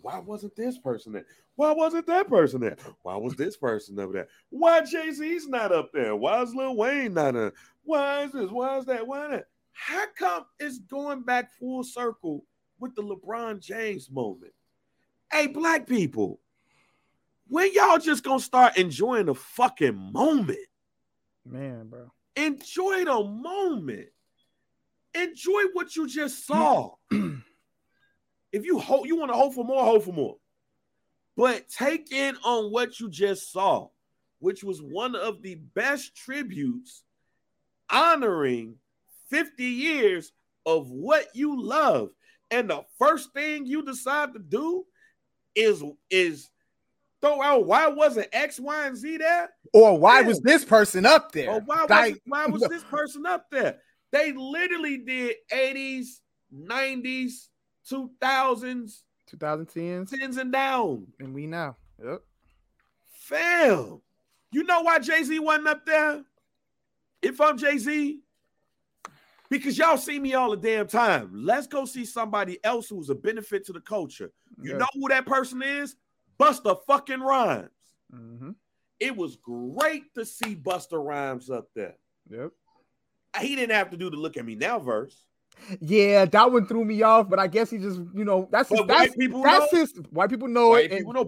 why 0.00 0.18
wasn't 0.18 0.56
this 0.56 0.78
person 0.78 1.12
there? 1.12 1.26
Why 1.54 1.72
wasn't 1.72 2.06
that 2.06 2.30
person 2.30 2.62
there? 2.62 2.78
Why 3.02 3.18
was 3.18 3.34
this 3.34 3.58
person 3.58 4.00
over 4.00 4.10
there? 4.10 4.28
Why 4.48 4.80
Jay 4.86 5.10
Z's 5.10 5.46
not 5.48 5.70
up 5.70 5.90
there? 5.92 6.16
Why 6.16 6.40
is 6.40 6.54
Lil 6.54 6.76
Wayne 6.76 7.12
not 7.12 7.34
there? 7.34 7.52
Why 7.84 8.22
is 8.22 8.32
this? 8.32 8.50
Why 8.50 8.78
is 8.78 8.86
that? 8.86 9.06
Why 9.06 9.28
that? 9.28 9.48
How 9.72 10.06
come 10.18 10.46
it's 10.58 10.78
going 10.78 11.24
back 11.24 11.52
full 11.58 11.84
circle 11.84 12.46
with 12.78 12.94
the 12.94 13.02
LeBron 13.02 13.60
James 13.60 14.10
moment? 14.10 14.54
Hey, 15.30 15.46
black 15.46 15.86
people, 15.86 16.40
when 17.48 17.70
y'all 17.74 17.98
just 17.98 18.24
gonna 18.24 18.40
start 18.40 18.78
enjoying 18.78 19.26
the 19.26 19.34
fucking 19.34 20.10
moment? 20.10 20.58
Man, 21.44 21.88
bro. 21.88 22.10
Enjoy 22.34 23.04
the 23.04 23.22
moment. 23.22 24.08
Enjoy 25.14 25.62
what 25.72 25.96
you 25.96 26.06
just 26.06 26.42
mm. 26.42 26.46
saw. 26.46 26.94
if 28.52 28.64
you 28.64 28.78
hope 28.78 29.06
you 29.06 29.16
want 29.16 29.30
to 29.30 29.36
hope 29.36 29.54
for 29.54 29.64
more, 29.64 29.84
hope 29.84 30.04
for 30.04 30.12
more. 30.12 30.36
But 31.36 31.68
take 31.68 32.12
in 32.12 32.36
on 32.44 32.70
what 32.70 33.00
you 33.00 33.08
just 33.08 33.52
saw, 33.52 33.88
which 34.40 34.62
was 34.62 34.80
one 34.80 35.14
of 35.14 35.42
the 35.42 35.56
best 35.74 36.14
tributes 36.14 37.02
honoring 37.90 38.76
50 39.30 39.64
years 39.64 40.32
of 40.66 40.90
what 40.90 41.26
you 41.34 41.60
love. 41.60 42.10
And 42.50 42.70
the 42.70 42.82
first 42.98 43.32
thing 43.32 43.64
you 43.64 43.84
decide 43.84 44.32
to 44.34 44.38
do 44.38 44.84
is 45.54 45.82
is 46.10 46.48
throw 47.20 47.42
out 47.42 47.66
why 47.66 47.86
wasn't 47.88 48.28
X, 48.32 48.58
Y, 48.58 48.86
and 48.86 48.96
Z 48.96 49.18
there? 49.18 49.50
Or 49.72 49.98
why 49.98 50.20
Yeah. 50.20 50.26
was 50.26 50.40
this 50.40 50.64
person 50.64 51.06
up 51.06 51.32
there? 51.32 51.50
Or 51.50 51.60
why 51.60 51.84
was, 51.88 52.18
why 52.26 52.46
was 52.46 52.62
this 52.70 52.84
person 52.84 53.26
up 53.26 53.46
there? 53.50 53.80
They 54.12 54.32
literally 54.32 54.98
did 54.98 55.36
80s, 55.52 56.20
90s, 56.54 57.48
2000s, 57.90 59.02
2010s, 59.32 60.10
10s, 60.12 60.36
and 60.38 60.52
down. 60.52 61.06
and 61.20 61.32
we 61.34 61.46
now. 61.46 61.76
Yep. 62.04 62.22
Fam, 63.12 64.00
you 64.50 64.64
know 64.64 64.80
why 64.82 64.98
Jay 64.98 65.22
Z 65.22 65.38
wasn't 65.38 65.68
up 65.68 65.86
there? 65.86 66.24
If 67.22 67.40
I'm 67.40 67.56
Jay 67.56 67.78
Z, 67.78 68.18
because 69.48 69.78
y'all 69.78 69.96
see 69.96 70.18
me 70.18 70.34
all 70.34 70.50
the 70.50 70.56
damn 70.56 70.86
time. 70.86 71.30
Let's 71.32 71.66
go 71.66 71.84
see 71.84 72.04
somebody 72.04 72.58
else 72.64 72.88
who's 72.88 73.10
a 73.10 73.14
benefit 73.14 73.64
to 73.66 73.72
the 73.72 73.80
culture. 73.80 74.32
You 74.62 74.72
Yeah. 74.72 74.78
know 74.78 74.86
who 74.94 75.08
that 75.08 75.26
person 75.26 75.62
is? 75.62 75.96
Buster 76.38 76.74
fucking 76.86 77.20
Rhymes. 77.20 77.70
Mhm. 78.12 78.54
It 78.98 79.16
was 79.16 79.36
great 79.36 80.12
to 80.14 80.24
see 80.24 80.56
Busta 80.56 81.02
Rhymes 81.04 81.50
up 81.50 81.68
there. 81.74 81.96
Yep. 82.28 82.52
He 83.40 83.54
didn't 83.54 83.74
have 83.74 83.90
to 83.90 83.96
do 83.96 84.10
the 84.10 84.16
look 84.16 84.36
at 84.36 84.44
me 84.44 84.54
now 84.56 84.78
verse. 84.78 85.24
Yeah, 85.80 86.24
that 86.24 86.50
one 86.52 86.66
threw 86.66 86.84
me 86.86 87.02
off, 87.02 87.28
but 87.28 87.38
I 87.38 87.46
guess 87.46 87.68
he 87.70 87.76
just, 87.78 88.00
you 88.14 88.24
know, 88.24 88.48
that's 88.50 88.70
his, 88.70 88.80
that's 88.86 89.10
white 89.10 89.18
people 89.18 89.42
that's 89.42 89.70
know. 89.72 89.78
his 89.80 89.92
white 90.10 90.30
people 90.30 90.48
know 90.48 90.70
White 90.70 90.86
it. 90.86 90.92
and- 90.92 91.00
people 91.00 91.12
know. 91.12 91.24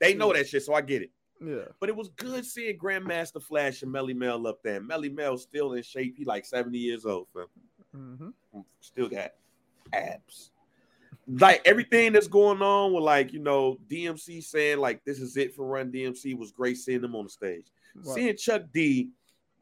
They 0.00 0.14
know 0.14 0.32
that 0.32 0.48
shit, 0.48 0.62
so 0.62 0.74
I 0.74 0.80
get 0.82 1.02
it. 1.02 1.10
yeah. 1.44 1.64
But 1.80 1.88
it 1.88 1.96
was 1.96 2.10
good 2.10 2.44
seeing 2.46 2.78
Grandmaster 2.78 3.42
Flash 3.42 3.82
and 3.82 3.92
Melle 3.92 4.14
Mel 4.14 4.46
up 4.46 4.62
there. 4.62 4.80
Melle 4.80 5.12
Mel 5.12 5.36
still 5.36 5.72
in 5.72 5.82
shape. 5.82 6.14
He 6.16 6.24
like 6.24 6.46
70 6.46 6.78
years 6.78 7.04
old, 7.04 7.26
fam. 7.34 7.46
Mhm. 8.52 8.64
Still 8.80 9.08
got 9.08 9.32
abs. 9.92 10.50
Like 11.26 11.62
everything 11.64 12.12
that's 12.12 12.28
going 12.28 12.60
on 12.60 12.92
with 12.92 13.02
like, 13.02 13.32
you 13.32 13.38
know, 13.40 13.78
DMC 13.88 14.42
saying 14.44 14.78
like 14.78 15.04
this 15.04 15.18
is 15.20 15.36
it 15.36 15.54
for 15.54 15.66
Run 15.66 15.90
DMC 15.90 16.36
was 16.36 16.52
great 16.52 16.76
seeing 16.76 17.00
them 17.00 17.16
on 17.16 17.24
the 17.24 17.30
stage. 17.30 17.66
Seeing 18.02 18.36
Chuck 18.36 18.62
D 18.72 19.10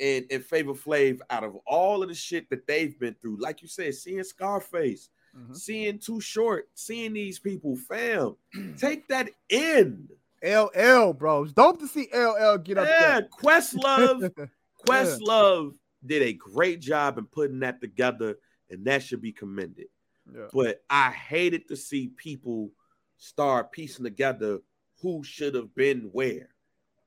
and, 0.00 0.24
and 0.30 0.44
Favor 0.44 0.72
Flav 0.74 1.20
out 1.30 1.44
of 1.44 1.54
all 1.66 2.02
of 2.02 2.08
the 2.08 2.14
shit 2.14 2.48
that 2.50 2.66
they've 2.66 2.98
been 2.98 3.14
through, 3.20 3.36
like 3.40 3.62
you 3.62 3.68
said, 3.68 3.94
seeing 3.94 4.24
Scarface, 4.24 5.10
Mhm. 5.36 5.56
seeing 5.56 5.98
Too 5.98 6.20
Short, 6.20 6.68
seeing 6.74 7.12
these 7.12 7.38
people, 7.38 7.76
fam, 7.76 8.36
take 8.78 9.06
that 9.08 9.30
in. 9.48 10.08
LL, 10.42 11.12
bro. 11.12 11.44
It's 11.44 11.52
dope 11.52 11.78
to 11.78 11.86
see 11.86 12.08
LL 12.12 12.58
get 12.58 12.78
up 12.78 12.88
Yeah, 12.88 13.20
Questlove, 13.40 14.34
there. 14.36 14.50
Questlove 14.86 15.74
did 16.04 16.22
a 16.22 16.32
great 16.32 16.80
job 16.80 17.16
in 17.18 17.26
putting 17.26 17.60
that 17.60 17.80
together, 17.80 18.36
and 18.70 18.84
that 18.86 19.02
should 19.02 19.22
be 19.22 19.32
commended. 19.32 19.86
yeah. 20.34 20.48
But 20.52 20.82
I 20.90 21.10
hated 21.12 21.68
to 21.68 21.76
see 21.76 22.08
people 22.08 22.70
start 23.18 23.70
piecing 23.72 24.04
together 24.04 24.58
who 25.00 25.22
should 25.22 25.54
have 25.54 25.72
been 25.74 26.10
where. 26.12 26.48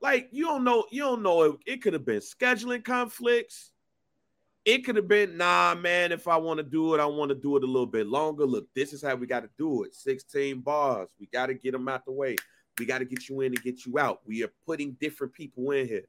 Like 0.06 0.28
you 0.30 0.44
don't 0.44 0.62
know, 0.62 0.84
you 0.92 1.02
don't 1.02 1.20
know. 1.20 1.42
It, 1.42 1.56
it 1.66 1.82
could 1.82 1.92
have 1.92 2.04
been 2.04 2.20
scheduling 2.20 2.84
conflicts. 2.84 3.72
It 4.64 4.84
could 4.84 4.94
have 4.94 5.08
been, 5.08 5.36
nah, 5.36 5.74
man. 5.74 6.12
If 6.12 6.28
I 6.28 6.36
want 6.36 6.58
to 6.58 6.62
do 6.62 6.94
it, 6.94 7.00
I 7.00 7.06
want 7.06 7.30
to 7.30 7.34
do 7.34 7.56
it 7.56 7.64
a 7.64 7.66
little 7.66 7.86
bit 7.86 8.06
longer. 8.06 8.46
Look, 8.46 8.68
this 8.72 8.92
is 8.92 9.02
how 9.02 9.16
we 9.16 9.26
got 9.26 9.40
to 9.40 9.50
do 9.58 9.82
it. 9.82 9.96
16 9.96 10.60
bars. 10.60 11.08
We 11.18 11.26
got 11.26 11.46
to 11.46 11.54
get 11.54 11.72
them 11.72 11.88
out 11.88 12.04
the 12.04 12.12
way. 12.12 12.36
We 12.78 12.86
got 12.86 12.98
to 12.98 13.04
get 13.04 13.28
you 13.28 13.40
in 13.40 13.52
and 13.52 13.62
get 13.64 13.84
you 13.84 13.98
out. 13.98 14.20
We 14.24 14.44
are 14.44 14.50
putting 14.64 14.96
different 15.00 15.32
people 15.32 15.72
in 15.72 15.88
here. 15.88 16.04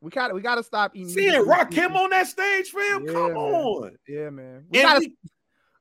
We 0.00 0.10
gotta 0.10 0.32
we 0.34 0.40
gotta 0.40 0.64
stop 0.64 0.96
Seeing 0.96 1.46
Rock 1.46 1.72
him 1.74 1.94
on 1.94 2.08
that 2.10 2.26
stage, 2.26 2.70
fam. 2.70 3.04
Yeah, 3.04 3.12
Come 3.12 3.34
man. 3.34 3.36
on. 3.36 3.96
Yeah, 4.08 4.30
man. 4.30 4.64
We 4.70 4.80
And 4.80 4.88
gotta 4.88 5.00
we- 5.00 5.16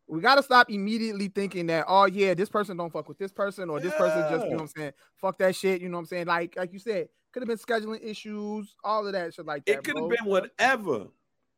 we 0.08 0.20
gotta 0.20 0.44
stop 0.44 0.70
immediately 0.70 1.30
thinking 1.30 1.68
that 1.68 1.86
oh 1.88 2.06
yeah, 2.06 2.34
this 2.34 2.50
person 2.50 2.76
don't 2.76 2.92
fuck 2.92 3.08
with 3.08 3.18
this 3.18 3.32
person, 3.32 3.70
or 3.70 3.80
this 3.80 3.94
person 3.96 4.20
just 4.30 4.44
you 4.46 4.52
know 4.52 4.58
what 4.58 4.62
I'm 4.62 4.68
saying, 4.68 4.92
fuck 5.16 5.38
that 5.40 5.56
shit, 5.56 5.82
you 5.82 5.88
know 5.90 5.98
what 5.98 6.02
I'm 6.02 6.06
saying? 6.08 6.26
Like 6.28 6.54
like 6.58 6.74
you 6.74 6.80
said, 6.80 7.08
could 7.32 7.42
have 7.42 7.48
been 7.48 7.58
scheduling 7.58 8.04
issues, 8.04 8.76
all 8.84 9.06
of 9.06 9.14
that 9.14 9.34
shit 9.34 9.46
like 9.46 9.66
that. 9.66 9.72
it 9.72 9.84
could 9.84 9.98
have 9.98 10.10
been 10.10 10.26
whatever. 10.26 11.08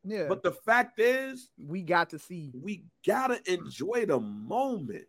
yeah. 0.03 0.27
But 0.27 0.43
the 0.43 0.51
fact 0.51 0.99
is, 0.99 1.49
we 1.57 1.81
got 1.81 2.09
to 2.11 2.19
see. 2.19 2.51
we 2.61 2.83
gotta 3.05 3.39
enjoy 3.51 4.05
the 4.05 4.19
moment 4.19 5.05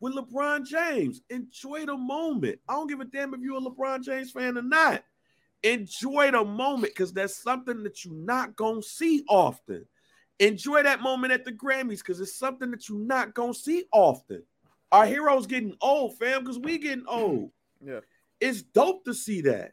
with 0.00 0.14
LeBron 0.14 0.66
James. 0.66 1.22
Enjoy 1.30 1.86
the 1.86 1.96
moment. 1.96 2.58
I 2.68 2.74
don't 2.74 2.88
give 2.88 3.00
a 3.00 3.04
damn 3.04 3.34
if 3.34 3.40
you're 3.40 3.58
a 3.58 3.60
LeBron 3.60 4.02
James 4.02 4.30
fan 4.30 4.58
or 4.58 4.62
not. 4.62 5.04
Enjoy 5.62 6.30
the 6.30 6.44
moment 6.44 6.94
because 6.94 7.12
that's 7.12 7.36
something 7.36 7.82
that 7.82 8.04
you're 8.04 8.14
not 8.14 8.56
gonna 8.56 8.82
see 8.82 9.24
often. 9.28 9.84
Enjoy 10.38 10.84
that 10.84 11.00
moment 11.00 11.32
at 11.32 11.44
the 11.44 11.52
Grammys 11.52 11.98
because 11.98 12.20
it's 12.20 12.38
something 12.38 12.70
that 12.70 12.88
you're 12.88 12.98
not 12.98 13.34
gonna 13.34 13.54
see 13.54 13.84
often. 13.92 14.44
Our 14.92 15.04
heroes 15.04 15.46
getting 15.46 15.74
old, 15.80 16.16
fam, 16.16 16.40
because 16.40 16.58
we 16.58 16.78
getting 16.78 17.04
old. 17.08 17.50
Yeah. 17.84 18.00
It's 18.40 18.62
dope 18.62 19.04
to 19.04 19.14
see 19.14 19.40
that. 19.42 19.72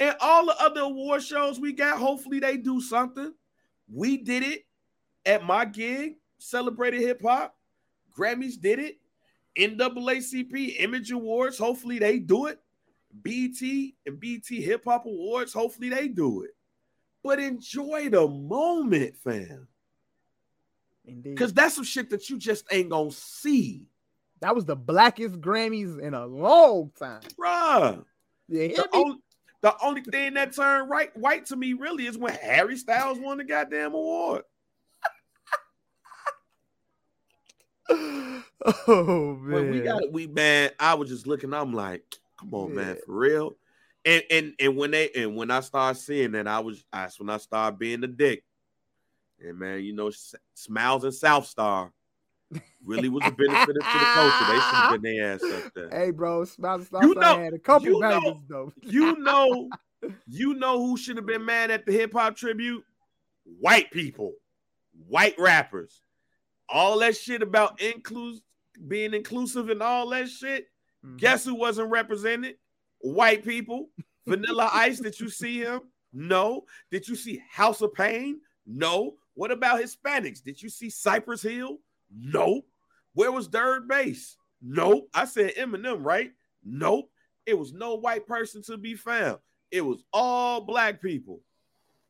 And 0.00 0.16
all 0.20 0.46
the 0.46 0.60
other 0.60 0.80
award 0.80 1.22
shows 1.22 1.60
we 1.60 1.72
got, 1.72 1.98
hopefully 1.98 2.40
they 2.40 2.56
do 2.56 2.80
something. 2.80 3.32
We 3.92 4.16
did 4.16 4.42
it. 4.42 4.64
at 5.26 5.44
my 5.44 5.66
gig 5.66 6.14
celebrated 6.38 7.00
hip 7.00 7.20
hop. 7.22 7.54
Grammys 8.16 8.58
did 8.60 8.78
it. 8.78 8.98
NAACP 9.58 10.76
Image 10.80 11.10
Awards, 11.10 11.58
hopefully 11.58 11.98
they 11.98 12.18
do 12.18 12.46
it. 12.46 12.58
BT 13.22 13.96
and 14.06 14.18
BT 14.20 14.62
Hip 14.62 14.84
Hop 14.86 15.04
Awards, 15.04 15.52
hopefully 15.52 15.88
they 15.88 16.08
do 16.08 16.42
it. 16.42 16.52
But 17.22 17.40
enjoy 17.40 18.08
the 18.08 18.26
moment, 18.26 19.16
fam. 19.16 19.66
Indeed. 21.04 21.30
Because 21.34 21.52
that's 21.52 21.74
some 21.74 21.84
shit 21.84 22.08
that 22.10 22.30
you 22.30 22.38
just 22.38 22.64
ain't 22.70 22.90
gonna 22.90 23.10
see. 23.10 23.86
That 24.40 24.54
was 24.54 24.64
the 24.64 24.76
blackest 24.76 25.40
Grammys 25.40 26.00
in 26.00 26.14
a 26.14 26.24
long 26.24 26.92
time. 26.98 27.20
Bruh. 27.38 28.04
Yeah, 28.48 28.68
The 28.68 28.88
only, 28.94 29.16
the 29.62 29.74
only 29.82 30.02
thing 30.02 30.34
that 30.34 30.54
turned 30.54 30.88
right 30.90 31.14
white 31.16 31.46
to 31.46 31.56
me 31.56 31.74
really 31.74 32.06
is 32.06 32.16
when 32.16 32.34
Harry 32.34 32.76
Styles 32.76 33.18
won 33.18 33.38
the 33.38 33.44
goddamn 33.44 33.94
award. 33.94 34.42
oh 37.90 39.38
man. 39.40 39.50
But 39.50 39.64
we 39.64 39.80
got 39.80 40.12
we 40.12 40.26
man, 40.26 40.70
I 40.78 40.94
was 40.94 41.08
just 41.08 41.26
looking, 41.26 41.52
I'm 41.52 41.72
like, 41.72 42.04
come 42.38 42.54
on, 42.54 42.74
man, 42.74 42.94
Yeah. 42.96 43.02
for 43.04 43.14
real. 43.14 43.56
And 44.04 44.22
and 44.30 44.54
and 44.58 44.76
when 44.76 44.92
they 44.92 45.10
and 45.10 45.36
when 45.36 45.50
I 45.50 45.60
started 45.60 45.98
seeing 45.98 46.32
that, 46.32 46.46
I 46.48 46.60
was 46.60 46.84
that's 46.92 47.18
when 47.18 47.28
I 47.30 47.36
started 47.36 47.78
being 47.78 48.00
the 48.00 48.06
dick. 48.06 48.44
And 49.40 49.58
man, 49.58 49.82
you 49.82 49.92
know, 49.94 50.10
Smiles 50.54 51.04
and 51.04 51.14
South 51.14 51.46
Star 51.46 51.92
really 52.84 53.08
was 53.08 53.22
a 53.26 53.30
benefit 53.30 53.66
to 53.68 53.72
the 53.74 53.80
culture. 53.80 54.44
They 54.46 54.54
should 54.54 54.74
have 54.74 55.02
been 55.02 55.16
their 55.16 55.32
ass 55.34 55.42
up 55.42 55.74
there. 55.74 55.90
Hey, 55.90 56.10
bro, 56.10 56.44
Smiles 56.44 56.86
Stop 56.86 57.02
You 57.02 57.14
know- 57.14 57.38
had 57.38 57.54
a 57.54 57.58
couple 57.58 57.88
you 57.88 58.00
know- 58.00 58.40
though. 58.48 58.72
You 58.82 59.16
know, 59.18 59.68
you 60.26 60.54
know 60.54 60.84
who 60.84 60.96
should 60.96 61.16
have 61.16 61.26
been 61.26 61.44
mad 61.44 61.70
at 61.70 61.86
the 61.86 61.92
hip 61.92 62.12
hop 62.12 62.36
tribute? 62.36 62.84
White 63.58 63.90
people, 63.90 64.32
white 65.08 65.34
rappers. 65.38 66.02
All 66.68 66.98
that 67.00 67.16
shit 67.16 67.42
about 67.42 67.78
inclus 67.78 68.40
being 68.88 69.12
inclusive 69.14 69.68
and 69.70 69.82
all 69.82 70.08
that 70.10 70.28
shit. 70.28 70.68
Mhm. 71.04 71.18
Guess 71.18 71.44
who 71.44 71.54
wasn't 71.54 71.90
represented? 71.90 72.56
White 73.00 73.44
people. 73.44 73.90
Vanilla 74.26 74.70
Ice, 74.72 75.00
did 75.00 75.18
you 75.18 75.28
see 75.28 75.58
him? 75.60 75.80
No. 76.12 76.64
Did 76.90 77.08
you 77.08 77.16
see 77.16 77.42
House 77.50 77.80
of 77.80 77.92
Pain? 77.94 78.40
No. 78.66 79.16
What 79.34 79.50
about 79.50 79.80
Hispanics? 79.80 80.42
Did 80.42 80.62
you 80.62 80.68
see 80.68 80.90
Cypress 80.90 81.42
Hill? 81.42 81.78
No. 82.10 82.62
Where 83.14 83.32
was 83.32 83.48
Third 83.48 83.88
Bass? 83.88 84.36
Nope. 84.62 85.08
I 85.14 85.24
said 85.24 85.54
Eminem, 85.56 86.04
right? 86.04 86.32
Nope. 86.64 87.10
It 87.46 87.58
was 87.58 87.72
no 87.72 87.94
white 87.96 88.26
person 88.26 88.62
to 88.64 88.76
be 88.76 88.94
found. 88.94 89.38
It 89.70 89.80
was 89.80 90.02
all 90.12 90.60
black 90.60 91.00
people. 91.00 91.40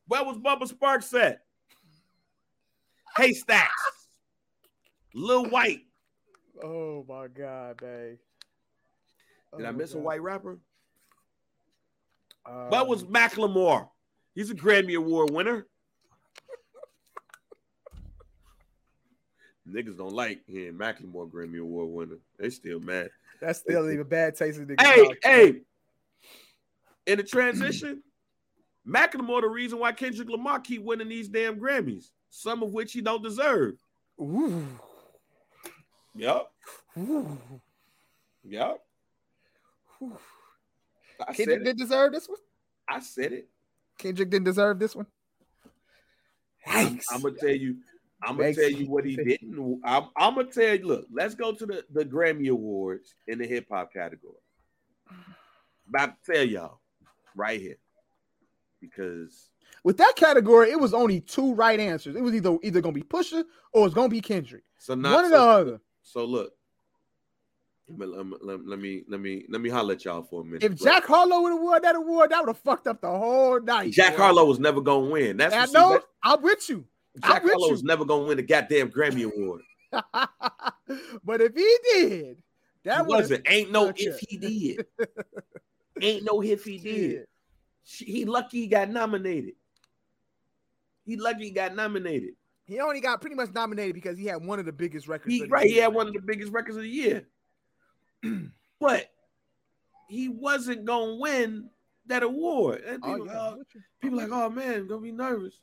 Where 0.07 0.23
was 0.23 0.37
Bubba 0.37 0.63
Sparxxx 0.71 1.19
at? 1.21 1.41
Haystak. 3.17 3.67
Lil 5.13 5.45
Wyte. 5.49 5.85
Oh 6.63 7.05
my 7.07 7.27
god, 7.27 7.77
babe. 7.77 8.17
Did 9.57 9.65
I 9.65 9.69
Oh, 9.69 9.73
miss 9.73 9.93
a 9.93 9.99
white 9.99 10.21
rapper? 10.21 10.59
Um, 12.45 12.69
What 12.69 12.87
was 12.87 13.03
Macklemore? 13.03 13.89
He's 14.33 14.49
a 14.49 14.55
Grammy 14.55 14.95
Award 14.95 15.31
winner. 15.31 15.67
Niggas 19.71 19.97
don't 19.97 20.13
like 20.13 20.41
hearing 20.47 20.75
Macklemore 20.75 21.29
Grammy 21.29 21.61
Award 21.61 21.89
winner. 21.89 22.19
They 22.37 22.49
still 22.49 22.79
mad. 22.79 23.09
that's 23.39 23.59
still 23.59 23.89
even 23.89 24.07
bad 24.07 24.35
taste 24.35 24.59
in 24.59 24.67
the 24.67 24.75
Hey, 24.79 25.09
hey. 25.23 25.61
In 27.07 27.17
the 27.17 27.23
transition, 27.23 28.03
Macklemore 28.87 29.41
the 29.41 29.47
reason 29.47 29.79
why 29.79 29.91
Kendrick 29.91 30.29
Lamar 30.29 30.59
keep 30.59 30.83
winning 30.83 31.09
these 31.09 31.29
damn 31.29 31.59
Grammys, 31.59 32.09
some 32.29 32.63
of 32.63 32.73
which 32.73 32.93
he 32.93 33.01
don't 33.01 33.23
deserve. 33.23 33.75
Ooh. 34.19 34.65
Yep, 36.15 36.51
Ooh. 36.97 37.37
yep. 38.43 38.81
Ooh. 40.01 40.17
I 41.25 41.33
Kendrick 41.33 41.63
didn't 41.63 41.77
deserve 41.77 42.11
this 42.11 42.27
one. 42.27 42.39
I 42.89 42.99
said 42.99 43.31
it. 43.31 43.49
Kendrick 43.97 44.29
didn't 44.29 44.45
deserve 44.45 44.79
this 44.79 44.95
one. 44.95 45.05
I'm, 46.67 46.99
I'm 47.11 47.21
gonna 47.21 47.35
tell 47.35 47.49
you. 47.49 47.77
I'm 48.23 48.37
gonna 48.37 48.53
tell 48.53 48.69
you 48.69 48.89
what 48.89 49.05
he 49.05 49.15
didn't. 49.15 49.81
I'm, 49.83 50.05
I'm 50.15 50.35
gonna 50.35 50.51
tell 50.51 50.75
you. 50.75 50.85
Look, 50.85 51.07
let's 51.11 51.35
go 51.35 51.53
to 51.53 51.65
the, 51.65 51.83
the 51.91 52.05
Grammy 52.05 52.49
Awards 52.49 53.15
in 53.27 53.39
the 53.39 53.47
hip 53.47 53.67
hop 53.71 53.91
category. 53.93 54.35
About 55.89 56.13
to 56.25 56.33
tell 56.33 56.43
y'all 56.43 56.79
right 57.35 57.59
here 57.59 57.77
because 58.79 59.49
With 59.83 59.97
that 59.97 60.13
category, 60.15 60.71
it 60.71 60.79
was 60.79 60.93
only 60.93 61.19
two 61.21 61.53
right 61.53 61.79
answers. 61.79 62.15
It 62.15 62.21
was 62.21 62.33
either 62.33 62.57
either 62.63 62.81
gonna 62.81 62.93
be 62.93 63.03
Pusha 63.03 63.43
or 63.73 63.85
it's 63.85 63.95
gonna 63.95 64.09
be 64.09 64.21
Kendrick. 64.21 64.63
so 64.77 64.95
not 64.95 65.13
One 65.13 65.25
or 65.25 65.29
the 65.29 65.39
other. 65.39 65.81
so 66.03 66.25
look. 66.25 66.53
Let 67.89 67.99
me, 67.99 68.05
let, 68.05 68.25
me, 68.25 68.63
let 68.65 68.79
me 68.79 69.03
let 69.09 69.19
me 69.19 69.45
let 69.49 69.59
me 69.59 69.69
holler 69.69 69.95
at 69.95 70.05
y'all 70.05 70.23
for 70.23 70.41
a 70.41 70.45
minute. 70.45 70.63
If. 70.63 70.81
Jack 70.81 71.03
Harlow 71.03 71.41
would 71.41 71.51
have 71.53 71.61
won 71.61 71.81
that 71.81 71.95
award, 71.97 72.31
that 72.31 72.39
would 72.39 72.47
have 72.47 72.59
fucked 72.59 72.87
up 72.87 73.01
the 73.01 73.09
whole 73.09 73.59
night. 73.59 73.91
Jack 73.91 74.13
boy. 74.15 74.23
Harlow 74.23 74.45
was 74.45 74.59
never 74.59 74.79
gonna 74.79 75.09
win. 75.09 75.35
That's 75.35 75.53
I 75.53 75.65
know. 75.65 75.93
that- 75.93 76.03
I'm 76.23 76.41
with 76.41 76.69
you. 76.69 76.85
Jack 77.19 77.37
I'm 77.37 77.43
with 77.43 77.51
Harlow 77.53 77.65
you. 77.67 77.71
was 77.73 77.83
never 77.83 78.05
gonna 78.05 78.23
win 78.25 78.37
the 78.37 78.43
goddamn 78.43 78.89
Grammy 78.91 79.25
Award. 79.25 79.61
but 81.23 81.41
if 81.41 81.53
he 81.55 81.77
did, 81.93 82.43
that 82.85 83.05
wasn't. 83.05 83.45
Ain't 83.49 83.71
no 83.71 83.91
if 83.95 84.19
he 84.19 84.37
did. 84.37 84.85
Ain't 86.01 86.23
no 86.23 86.41
if 86.41 86.63
he 86.63 86.77
did. 86.77 87.25
She- 87.83 88.05
He 88.05 88.25
lucky 88.25 88.61
he 88.61 88.67
got 88.67 88.89
nominated. 88.89 89.53
He 91.05 91.17
lucky 91.17 91.45
he 91.45 91.51
got 91.51 91.75
nominated. 91.75 92.35
He 92.65 92.79
only 92.79 93.01
got 93.01 93.19
pretty 93.19 93.35
much 93.35 93.49
nominated 93.53 93.95
because 93.95 94.17
he 94.17 94.25
had 94.25 94.45
one 94.45 94.59
of 94.59 94.65
the 94.65 94.71
biggest 94.71 95.07
records. 95.07 95.33
He 95.33 95.41
of 95.41 95.49
the 95.49 95.51
right. 95.53 95.67
He 95.67 95.77
had 95.77 95.93
one 95.93 96.07
of 96.07 96.13
the 96.13 96.21
biggest 96.21 96.53
records 96.53 96.77
of 96.77 96.83
the 96.83 96.89
year. 96.89 97.27
but 98.79 99.07
he 100.07 100.29
wasn't 100.29 100.85
gonna 100.85 101.15
win 101.15 101.69
that 102.05 102.23
award. 102.23 102.83
And 102.87 103.03
Oh, 103.03 103.11
people, 103.13 103.25
yeah, 103.27 103.49
oh, 103.51 103.57
with 103.57 103.67
you. 103.75 103.81
people 104.01 104.17
like, 104.19 104.29
oh 104.31 104.49
man, 104.49 104.87
gonna 104.87 105.01
be 105.01 105.11
nervous. 105.11 105.55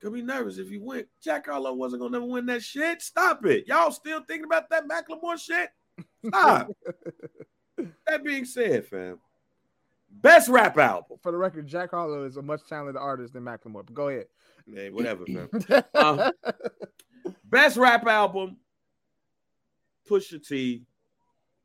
Gonna 0.00 0.14
be 0.14 0.22
nervous 0.22 0.58
if 0.58 0.68
he 0.70 0.78
win. 0.78 1.04
Jack 1.22 1.46
Harlow 1.46 1.74
wasn't 1.74 2.00
gonna 2.00 2.12
never 2.12 2.24
win 2.24 2.46
that 2.46 2.62
shit. 2.62 3.02
Stop 3.02 3.44
it. 3.44 3.66
Y'all 3.66 3.90
still 3.90 4.22
thinking 4.26 4.46
about 4.46 4.70
that 4.70 4.84
Macklemore 4.88 5.38
shit? 5.38 5.68
Stop. 6.26 6.70
that 8.06 8.24
being 8.24 8.46
said, 8.46 8.86
fam. 8.86 9.18
Best 10.10 10.48
rap 10.48 10.76
album. 10.78 11.18
For 11.22 11.30
the 11.30 11.38
record, 11.38 11.66
Jack 11.66 11.90
Harlow 11.90 12.24
is 12.24 12.38
a 12.38 12.42
much 12.42 12.62
talented 12.66 12.96
artist 12.96 13.34
than 13.34 13.44
Macklemore. 13.44 13.84
But 13.84 13.94
go 13.94 14.08
ahead. 14.08 14.26
Hey, 14.72 14.90
whatever, 14.90 15.24
fam. 15.26 15.48
Uh, 15.94 16.32
Best 17.44 17.76
rap 17.76 18.06
album. 18.06 18.56
Pusha 20.08 20.44
T 20.46 20.86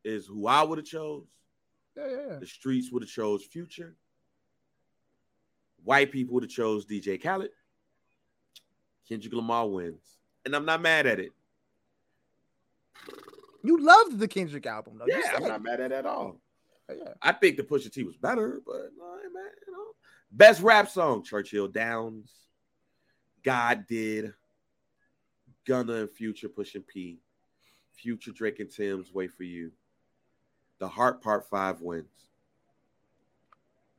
is 0.03 0.27
who 0.27 0.45
I 0.47 0.61
would 0.61 0.77
have 0.77 0.85
chose. 0.85 1.25
yeah, 1.95 2.07
yeah, 2.07 2.17
yeah. 2.31 2.39
The 2.39 2.45
streets 2.45 2.91
would 2.91 3.01
have 3.01 3.09
chose 3.09 3.43
Future. 3.45 3.95
White 5.83 6.11
people 6.11 6.33
would 6.33 6.43
have 6.43 6.51
chose 6.51 6.85
DJ 6.85 7.21
Khaled. 7.21 7.49
Kendrick 9.07 9.33
Lamar 9.33 9.67
wins, 9.67 10.17
and 10.45 10.55
I'm 10.55 10.65
not 10.65 10.81
mad 10.81 11.05
at 11.05 11.19
it. 11.19 11.33
You 13.63 13.79
loved 13.79 14.19
the 14.19 14.27
Kendrick 14.27 14.65
album, 14.65 14.99
though. 14.99 15.05
Yeah, 15.07 15.31
I'm 15.35 15.43
not 15.43 15.63
mad 15.63 15.79
at 15.79 15.91
it 15.91 15.95
at 15.95 16.05
all. 16.05 16.39
yeah. 16.89 17.13
I 17.21 17.31
think 17.31 17.57
the 17.57 17.63
Pusha 17.63 17.91
T 17.91 18.03
was 18.03 18.15
better, 18.15 18.61
but 18.65 18.91
no, 18.97 19.17
hey, 19.17 19.29
man, 19.33 19.43
you 19.65 19.73
know. 19.73 19.85
Best 20.31 20.61
rap 20.61 20.89
song: 20.89 21.23
Churchill 21.23 21.67
Downs, 21.67 22.31
God 23.43 23.85
Did, 23.87 24.33
Gunna 25.65 25.93
and 25.93 26.11
Future 26.11 26.49
pushing 26.49 26.83
P, 26.83 27.19
Future 27.93 28.31
Drake 28.31 28.59
and 28.59 28.71
Tems 28.71 29.11
Wait 29.13 29.31
for 29.31 29.43
You. 29.43 29.71
The 30.79 30.87
Heart 30.87 31.23
Part 31.23 31.49
Five 31.49 31.81
wins. 31.81 32.05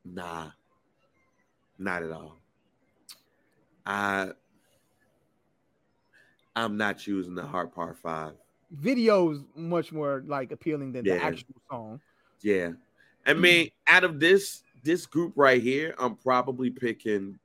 Nah, 0.04 0.50
not 1.78 2.02
at 2.02 2.12
all. 2.12 2.38
I 3.84 4.30
I'm 6.56 6.76
not 6.76 6.98
choosing 6.98 7.34
the 7.34 7.44
hard 7.46 7.72
Part 7.72 7.98
Five. 7.98 8.32
Video's 8.72 9.44
much 9.54 9.92
more 9.92 10.24
like 10.26 10.50
appealing 10.50 10.90
than 10.92 11.04
the 11.04 11.22
actual 11.22 11.54
song. 11.70 12.00
Yeah. 12.40 12.70
I 13.26 13.34
mean, 13.34 13.70
out 13.86 14.02
of 14.04 14.18
this 14.18 14.62
this 14.82 15.06
group 15.06 15.32
right 15.36 15.62
here, 15.62 15.94
I'm 15.98 16.16
probably 16.16 16.70
picking 16.70 17.38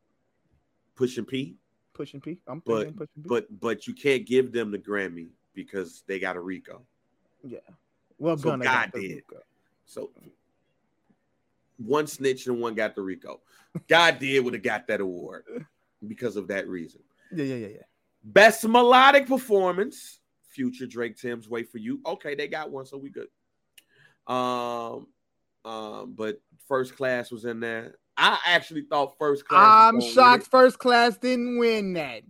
Pushing 0.96 1.26
P, 1.26 1.56
Pushing 1.94 2.22
P. 2.22 2.40
I'm 2.48 2.60
But- 2.66 2.96
Pushing 2.96 3.08
P. 3.24 3.28
but 3.28 3.60
but 3.60 3.86
you 3.88 3.94
can't 3.94 4.26
give 4.26 4.52
them 4.52 4.72
the 4.72 4.80
Grammy 4.80 5.28
because 5.54 6.04
they 6.08 6.18
got 6.20 6.36
a 6.38 6.40
Rico. 6.42 6.82
yeah. 7.44 7.60
Well, 8.18 8.38
So 8.38 8.50
Gunna 8.52 8.64
God 8.66 8.92
did. 8.94 9.16
Rico. 9.16 9.38
So 9.86 10.12
one 11.78 12.06
snitch 12.08 12.46
and 12.48 12.62
one 12.62 12.76
got 12.76 12.96
the 12.96 13.02
Rico. 13.02 13.42
God 13.88 14.20
did 14.20 14.44
would 14.46 14.54
have 14.54 14.64
got 14.64 14.86
that 14.88 15.02
award 15.02 15.44
because 16.08 16.36
of 16.38 16.48
that 16.50 16.68
reason. 16.68 17.02
Yeah, 17.34 17.46
yeah, 17.46 17.56
yeah, 17.56 17.68
yeah. 17.68 17.82
Best 18.24 18.68
melodic 18.68 19.28
performance, 19.28 20.20
Future 20.50 20.86
Drake 20.86 21.18
Tems 21.18 21.50
Wait 21.50 21.70
for 21.70 21.78
You. 21.80 22.00
Okay, 22.06 22.36
they 22.36 22.48
got 22.48 22.70
one, 22.70 22.86
so 22.86 22.98
we 22.98 23.10
good. 23.10 23.28
Um, 24.28 25.08
um, 25.66 26.14
but 26.16 26.40
first 26.68 26.96
class 26.96 27.32
was 27.32 27.46
in 27.46 27.60
there. 27.60 27.96
I 28.18 28.38
actually 28.46 28.84
thought 28.84 29.18
first 29.18 29.48
class. 29.48 29.94
I'm 29.94 30.02
shocked. 30.02 30.48
First 30.48 30.78
Class 30.78 31.18
didn't 31.18 31.58
win 31.58 31.94
that. 31.94 32.22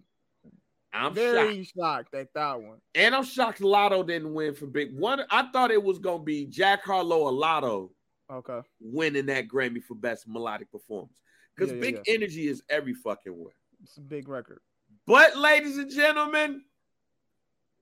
I'm 0.93 1.13
very 1.13 1.63
shocked. 1.63 1.77
shocked 1.77 2.15
at 2.15 2.33
that 2.33 2.61
one. 2.61 2.77
And 2.95 3.15
I'm 3.15 3.23
shocked 3.23 3.61
Latto 3.61 4.05
didn't 4.05 4.33
win 4.33 4.53
for 4.53 4.67
Big 4.67 4.97
One. 4.97 5.21
I 5.29 5.49
thought 5.51 5.71
it 5.71 5.81
was 5.81 5.99
gonna 5.99 6.23
be 6.23 6.45
Jack 6.45 6.83
Harlow 6.83 7.23
or 7.23 7.31
Latto 7.31 7.89
Okay. 8.29 8.61
winning 8.79 9.25
that 9.27 9.47
Grammy 9.47 9.83
for 9.83 9.95
best 9.95 10.27
melodic 10.27 10.71
performance. 10.71 11.21
Because 11.55 11.71
Yeah, 11.71 11.75
yeah, 11.77 11.81
Big 11.81 11.99
Energy 12.07 12.47
is 12.47 12.63
every 12.69 12.93
fucking 12.93 13.37
win. 13.37 13.53
It's 13.83 13.97
a 13.97 14.01
big 14.01 14.27
record. 14.27 14.61
But, 15.05 15.37
ladies 15.37 15.77
and 15.77 15.91
gentlemen, 15.91 16.63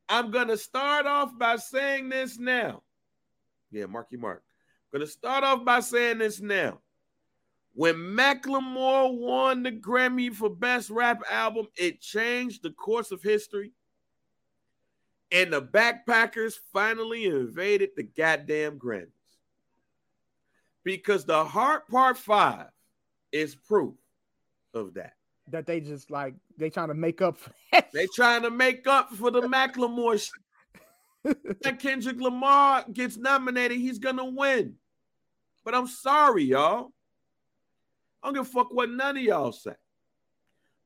I'm 0.08 0.32
gonna 0.32 0.58
start 0.58 1.06
off 1.06 1.38
by 1.38 1.58
saying 1.58 2.10
this 2.10 2.40
now. 2.40 2.82
Yeah, 3.72 3.86
Marky 3.86 4.18
Mark. 4.18 4.44
Gonna 4.91 5.06
start 5.06 5.44
off 5.44 5.64
by 5.64 5.82
saying 5.82 6.18
this 6.18 6.41
now. 6.41 6.80
When 7.74 7.96
Macklemore 7.96 9.16
won 9.16 9.64
the 9.64 9.72
Grammy 9.72 10.34
for 10.34 10.50
Best 10.50 10.90
Rap 10.90 11.22
Album, 11.30 11.68
it 11.76 12.02
changed 12.02 12.64
the 12.64 12.72
course 12.72 13.12
of 13.12 13.22
history. 13.22 13.72
And 15.32 15.54
the 15.54 15.62
Backpackers 15.62 16.56
finally 16.74 17.26
invaded 17.26 17.91
the 17.96 18.04
goddamn 18.04 18.80
Grammys. 18.80 19.12
Because 20.84 21.26
the 21.26 21.46
Heart 21.46 21.88
Part 21.88 22.18
5 22.18 22.66
is 23.32 23.54
proof 23.54 23.94
of 24.74 24.96
that. 24.96 25.14
That 25.51 25.65
they 25.65 25.80
just 25.80 26.11
like 26.11 26.35
they 26.57 26.69
trying 26.69 26.89
to 26.89 26.93
make 26.93 27.21
up 27.21 27.38
for 27.38 27.51
that. 27.71 27.91
They 27.91 28.07
trying 28.15 28.43
to 28.43 28.51
make 28.51 28.88
up 28.88 29.09
for 29.11 29.31
the 29.31 29.41
Macklemore. 29.41 30.19
shit. 30.19 31.38
That 31.63 31.80
Kendrick 31.80 32.21
Lamar 32.21 32.85
gets 32.93 33.17
nominated, 33.17 33.77
he's 33.77 33.99
gonna 33.99 34.23
win. 34.26 34.76
But 35.65 35.76
I'm 35.76 35.88
sorry, 35.88 36.45
y'all. 36.45 36.93
I 38.23 38.27
don't 38.27 38.35
give 38.35 38.43
a 38.43 38.49
fuck 38.49 38.73
what 38.73 38.89
none 38.89 39.17
of 39.17 39.23
y'all 39.23 39.51
say. 39.51 39.76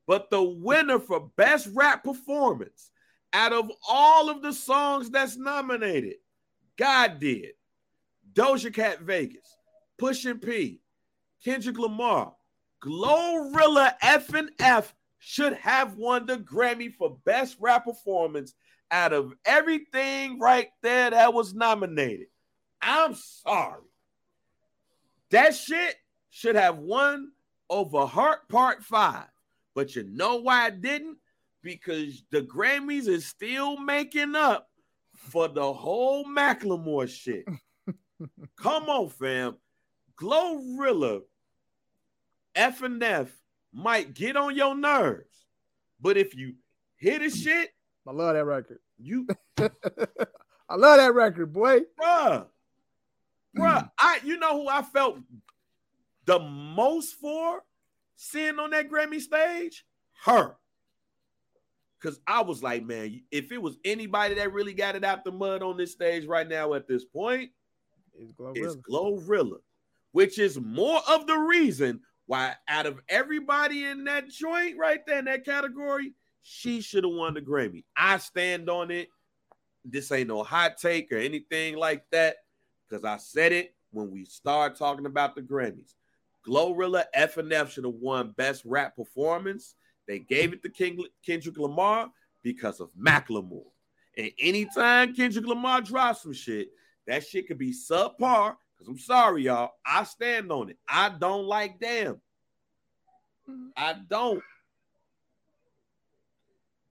But 0.06 0.30
the 0.30 0.42
winner 0.42 0.98
for 0.98 1.30
best 1.36 1.68
rap 1.72 2.04
performance 2.04 2.90
out 3.32 3.52
of 3.52 3.70
all 3.88 4.28
of 4.28 4.42
the 4.42 4.52
songs 4.52 5.10
that's 5.10 5.36
nominated, 5.36 6.16
God 6.76 7.18
did. 7.20 7.52
Doja 8.32 8.74
Cat 8.74 9.00
Vegas, 9.00 9.56
Pushin 9.98 10.38
P, 10.40 10.80
Kendrick 11.44 11.78
Lamar, 11.78 12.34
Glorilla 12.84 13.94
F 14.02 14.34
and 14.34 14.50
F 14.58 14.94
should 15.18 15.54
have 15.54 15.96
won 15.96 16.26
the 16.26 16.36
Grammy 16.36 16.92
for 16.92 17.16
best 17.24 17.56
rap 17.58 17.86
performance 17.86 18.52
out 18.90 19.14
of 19.14 19.32
everything 19.46 20.38
right 20.38 20.68
there 20.82 21.10
that 21.10 21.32
was 21.32 21.54
nominated. 21.54 22.26
I'm 22.82 23.14
sorry. 23.14 23.80
That 25.30 25.54
shit 25.54 25.96
should 26.28 26.56
have 26.56 26.76
won 26.76 27.32
over 27.70 28.04
Heart 28.04 28.48
Part 28.50 28.84
5. 28.84 29.24
But 29.74 29.96
you 29.96 30.04
know 30.04 30.36
why 30.36 30.66
it 30.66 30.82
didn't? 30.82 31.16
Because 31.62 32.22
the 32.30 32.42
Grammys 32.42 33.08
is 33.08 33.24
still 33.24 33.78
making 33.78 34.36
up 34.36 34.68
for 35.16 35.48
the 35.48 35.72
whole 35.72 36.26
Macklemore 36.26 37.08
shit. 37.08 37.46
Come 38.58 38.84
on, 38.84 39.08
fam. 39.08 39.56
Glorilla 40.20 41.22
F 42.54 42.82
and 42.82 43.02
F 43.02 43.30
might 43.72 44.14
get 44.14 44.36
on 44.36 44.54
your 44.56 44.74
nerves. 44.74 45.46
But 46.00 46.16
if 46.16 46.34
you 46.36 46.54
hear 46.96 47.18
the 47.18 47.30
shit, 47.30 47.70
I 48.06 48.12
love 48.12 48.34
that 48.34 48.44
record. 48.44 48.78
you 48.98 49.26
I 49.58 50.76
love 50.76 50.98
that 50.98 51.14
record, 51.14 51.52
boy. 51.52 51.80
bruh, 52.00 52.46
bruh, 53.56 53.90
I 53.98 54.20
you 54.24 54.38
know 54.38 54.62
who 54.62 54.68
I 54.68 54.82
felt 54.82 55.18
the 56.26 56.38
most 56.38 57.14
for 57.14 57.62
seeing 58.16 58.58
on 58.58 58.70
that 58.70 58.90
Grammy 58.90 59.20
stage? 59.20 59.84
Her. 60.24 60.56
Cause 62.02 62.20
I 62.26 62.42
was 62.42 62.62
like, 62.62 62.84
man, 62.84 63.22
if 63.30 63.50
it 63.50 63.60
was 63.60 63.78
anybody 63.82 64.34
that 64.34 64.52
really 64.52 64.74
got 64.74 64.94
it 64.94 65.04
out 65.04 65.24
the 65.24 65.32
mud 65.32 65.62
on 65.62 65.78
this 65.78 65.92
stage 65.92 66.26
right 66.26 66.46
now 66.46 66.74
at 66.74 66.86
this 66.86 67.02
point, 67.04 67.50
It's 68.14 68.30
Glorilla. 68.32 68.56
it's 68.56 68.76
Glorilla, 68.76 69.56
which 70.12 70.38
is 70.38 70.60
more 70.60 71.00
of 71.08 71.26
the 71.26 71.36
reason 71.36 72.00
why 72.26 72.54
out 72.68 72.86
of 72.86 73.00
everybody 73.08 73.84
in 73.84 74.04
that 74.04 74.28
joint 74.28 74.76
right 74.78 75.04
there 75.06 75.18
in 75.18 75.26
that 75.26 75.44
category, 75.44 76.12
she 76.42 76.80
should 76.80 77.04
have 77.04 77.12
won 77.12 77.34
the 77.34 77.40
Grammy. 77.40 77.84
I 77.96 78.18
stand 78.18 78.68
on 78.68 78.90
it. 78.90 79.08
This 79.84 80.10
ain't 80.12 80.28
no 80.28 80.42
hot 80.42 80.78
take 80.78 81.12
or 81.12 81.16
anything 81.16 81.76
like 81.76 82.04
that 82.10 82.36
because 82.88 83.04
I 83.04 83.18
said 83.18 83.52
it 83.52 83.74
when 83.90 84.10
we 84.10 84.24
started 84.24 84.78
talking 84.78 85.06
about 85.06 85.34
the 85.34 85.42
Grammys. 85.42 85.94
Glorilla 86.46 87.04
F 87.14 87.38
and 87.38 87.52
F 87.52 87.72
should 87.72 87.84
have 87.84 87.94
won 87.94 88.34
Best 88.36 88.64
Rap 88.64 88.96
Performance. 88.96 89.74
They 90.06 90.18
gave 90.18 90.52
it 90.52 90.62
to 90.62 90.68
King, 90.68 91.02
Kendrick 91.24 91.56
Lamar 91.58 92.10
because 92.42 92.80
of 92.80 92.90
Macklemore. 92.94 93.70
And 94.16 94.30
anytime 94.38 95.14
Kendrick 95.14 95.46
Lamar 95.46 95.80
drops 95.80 96.22
some 96.22 96.34
shit, 96.34 96.68
that 97.06 97.26
shit 97.26 97.48
could 97.48 97.58
be 97.58 97.72
subpar. 97.72 98.56
Because 98.84 99.00
I'm 99.00 99.04
sorry, 99.04 99.44
y'all. 99.44 99.72
I 99.86 100.04
stand 100.04 100.52
on 100.52 100.70
it. 100.70 100.78
I 100.88 101.08
don't 101.08 101.46
like 101.46 101.80
damn. 101.80 102.20
I 103.76 103.94
don't. 104.08 104.42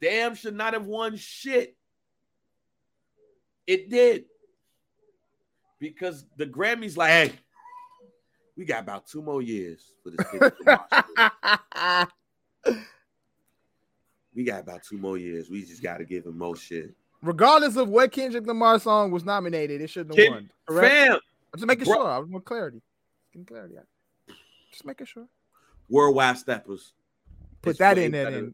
Damn 0.01 0.35
should 0.35 0.55
not 0.55 0.73
have 0.73 0.85
won 0.85 1.15
shit. 1.17 1.75
It 3.67 3.89
did. 3.89 4.25
Because 5.79 6.25
the 6.37 6.45
Grammys, 6.45 6.97
like, 6.97 7.09
hey, 7.09 7.33
we 8.57 8.65
got 8.65 8.81
about 8.81 9.07
two 9.07 9.21
more 9.21 9.41
years 9.41 9.93
for 10.03 10.11
this. 10.11 10.25
We 14.33 14.43
got 14.43 14.61
about 14.61 14.83
two 14.83 14.97
more 14.97 15.17
years. 15.17 15.49
We 15.49 15.63
just 15.63 15.83
got 15.83 15.97
to 15.97 16.05
give 16.05 16.25
him 16.25 16.37
more 16.37 16.55
shit. 16.55 16.95
Regardless 17.21 17.77
of 17.77 17.87
what 17.87 18.11
Kendrick 18.11 18.45
Lamar 18.47 18.79
song 18.79 19.11
was 19.11 19.23
nominated, 19.23 19.79
it 19.79 19.89
shouldn't 19.89 20.17
have 20.17 20.29
won. 20.29 20.49
Correct? 20.67 20.91
Fam, 20.91 21.19
I'm 21.53 21.59
just 21.59 21.67
making 21.67 21.85
sure. 21.85 22.07
I 22.07 22.19
want 22.19 22.45
clarity. 22.45 22.81
Getting 23.31 23.45
clarity. 23.45 23.77
out. 23.77 23.85
Just 24.71 24.85
making 24.85 25.05
sure. 25.07 25.27
Worldwide 25.89 26.37
Steppers. 26.37 26.93
Put 27.61 27.77
that 27.77 27.97
in 27.97 28.11
there. 28.11 28.49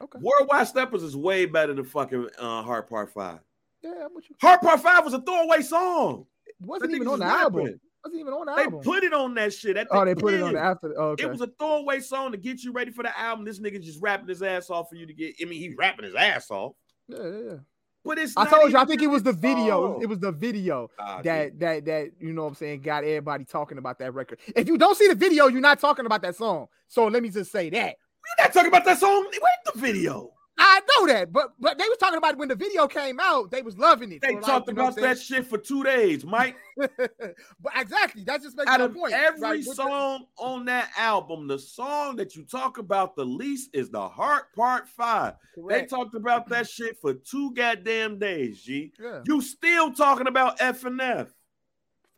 Okay. 0.00 0.18
Worldwide 0.20 0.66
Steppers 0.68 1.02
is 1.02 1.16
way 1.16 1.46
better 1.46 1.74
than 1.74 1.84
fucking 1.84 2.28
uh, 2.38 2.62
Heart 2.62 2.88
Part 2.88 3.12
5. 3.12 3.38
Yeah, 3.82 3.90
I'm 4.06 4.14
with 4.14 4.28
you. 4.30 4.36
Heart 4.40 4.60
Part 4.62 4.80
5 4.80 5.04
was 5.04 5.14
a 5.14 5.20
throwaway 5.20 5.62
song. 5.62 6.26
It 6.46 6.54
wasn't 6.60 6.90
That 6.90 6.96
even 6.96 7.08
on 7.08 7.18
the 7.18 7.24
was 7.24 7.34
album. 7.34 7.60
rapping. 7.64 7.80
wasn't 8.04 8.20
even 8.20 8.32
on 8.32 8.46
the 8.46 8.54
They 8.54 8.62
album. 8.62 8.80
put 8.80 9.04
it 9.04 9.12
on 9.12 9.34
that 9.34 9.52
shit. 9.52 9.76
At 9.76 9.88
the 9.88 9.96
oh, 9.96 10.04
they 10.04 10.14
put 10.14 10.34
it 10.34 10.42
on 10.42 10.52
the 10.52 10.60
after. 10.60 10.94
Oh, 10.98 11.08
okay. 11.10 11.24
It 11.24 11.30
was 11.30 11.40
a 11.40 11.48
throwaway 11.58 12.00
song 12.00 12.32
to 12.32 12.38
get 12.38 12.62
you 12.62 12.72
ready 12.72 12.90
for 12.92 13.02
the 13.02 13.18
album. 13.18 13.44
This 13.44 13.58
nigga 13.60 13.82
just 13.82 14.00
rapping 14.02 14.28
his 14.28 14.42
ass 14.42 14.70
off 14.70 14.88
for 14.88 14.96
you 14.96 15.06
to 15.06 15.14
get. 15.14 15.34
I 15.40 15.44
mean, 15.46 15.60
he's 15.60 15.76
rapping 15.76 16.04
his 16.04 16.14
ass 16.14 16.50
off, 16.50 16.72
yeah, 17.08 17.18
yeah, 17.22 17.38
yeah. 17.50 17.56
But 18.04 18.18
it's. 18.18 18.36
I 18.36 18.48
told 18.48 18.70
you. 18.70 18.78
I 18.78 18.84
think 18.84 19.02
it 19.02 19.06
was 19.08 19.22
the 19.22 19.32
video. 19.32 19.94
song. 19.94 20.02
It 20.02 20.06
was 20.06 20.18
the 20.18 20.32
video 20.32 20.90
Ah, 20.98 21.16
dude. 21.16 21.24
that 21.24 21.58
that 21.60 21.84
that 21.86 22.10
you 22.20 22.32
know 22.32 22.42
what 22.42 22.48
I'm 22.48 22.54
saying 22.54 22.80
got 22.82 23.04
everybody 23.04 23.44
talking 23.44 23.78
about 23.78 23.98
that 24.00 24.12
record. 24.14 24.38
If 24.54 24.68
you 24.68 24.78
don't 24.78 24.96
see 24.96 25.08
the 25.08 25.14
video, 25.14 25.46
you're 25.48 25.60
not 25.60 25.80
talking 25.80 26.06
about 26.06 26.22
that 26.22 26.36
song. 26.36 26.66
So 26.88 27.06
let 27.06 27.22
me 27.22 27.30
just 27.30 27.50
say 27.50 27.70
that. 27.70 27.96
You're 28.38 28.46
not 28.46 28.52
talking 28.52 28.68
about 28.68 28.84
that 28.84 28.98
song. 28.98 29.24
Where's 29.30 29.74
the 29.74 29.80
video? 29.80 30.32
I 30.56 30.80
know 31.00 31.06
that, 31.08 31.32
but 31.32 31.52
but 31.58 31.78
they 31.78 31.84
was 31.88 31.98
talking 31.98 32.16
about 32.18 32.32
it 32.34 32.38
when 32.38 32.48
the 32.48 32.54
video 32.54 32.86
came 32.86 33.18
out. 33.20 33.50
They 33.50 33.62
was 33.62 33.76
loving 33.76 34.12
it. 34.12 34.20
They 34.22 34.34
So, 34.34 34.40
talked 34.40 34.68
know 34.68 34.72
about 34.72 34.94
that 34.96 35.18
shit 35.18 35.46
for 35.46 35.58
two 35.58 35.82
days, 35.82 36.24
Mike. 36.24 36.56
But 36.76 37.72
exactly, 37.76 38.22
that 38.24 38.42
just 38.42 38.56
makes 38.56 38.70
Out 38.70 38.78
my 38.80 38.86
of 38.86 38.94
point. 38.94 39.12
every 39.14 39.40
Like, 39.40 39.64
the- 39.64 39.74
song 39.74 40.26
on 40.38 40.64
that 40.66 40.90
album, 40.96 41.48
the 41.48 41.58
song 41.58 42.16
that 42.16 42.36
you 42.36 42.44
talk 42.44 42.78
about 42.78 43.16
the 43.16 43.24
least 43.24 43.70
is 43.72 43.90
the 43.90 44.08
Heart 44.08 44.54
Part 44.54 44.88
Five. 44.88 45.34
They 45.68 45.86
talked 45.86 46.14
about 46.14 46.48
that 46.50 46.68
shit 46.68 46.98
for 47.00 47.14
two 47.14 47.52
goddamn 47.54 48.18
days, 48.18 48.62
G. 48.62 48.92
yeah, 49.00 49.22
You 49.26 49.40
still 49.40 49.92
talking 49.92 50.26
about 50.28 50.60
F 50.60 50.84
and 50.84 51.00
F. 51.00 51.28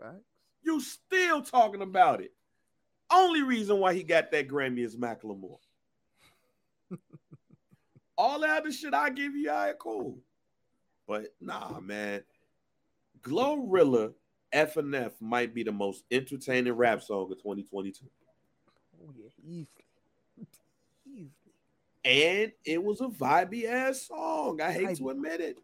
facts. 0.00 0.24
You 0.62 0.80
still 0.80 1.42
talking 1.42 1.82
about 1.82 2.20
it. 2.20 2.32
Only 3.10 3.42
reason 3.42 3.78
why 3.78 3.94
he 3.94 4.02
got 4.02 4.30
that 4.32 4.48
Grammy 4.48 4.80
is 4.84 4.96
Macklemore. 4.96 5.58
All 8.18 8.40
that 8.40 8.60
other 8.62 8.72
shit 8.72 8.94
I 8.94 9.10
give 9.10 9.34
you, 9.34 9.51
all 9.51 9.56
right, 9.56 9.78
cool. 9.78 10.18
But 11.06 11.34
nah, 11.40 11.78
man. 11.80 12.22
Glorilla 13.22 14.12
F 14.52 14.76
and 14.76 14.94
F 14.94 15.12
might 15.20 15.55
be 15.55 15.62
the 15.62 15.72
most 15.72 16.05
entertaining 16.10 16.72
rap 16.72 17.02
song 17.02 17.30
of 17.30 17.38
2022. 17.38 18.06
Oh 19.02 19.12
yeah, 19.16 19.28
easily, 19.44 19.66
easily. 21.06 21.32
And 22.05 22.52
it 22.64 22.82
was 22.82 23.01
a 23.01 23.09
vibey 23.09 23.64
ass 23.64 24.06
song. 24.06 24.60
I 24.60 24.70
hate 24.70 24.97
to 24.98 25.10
admit 25.10 25.40
it. 25.40 25.56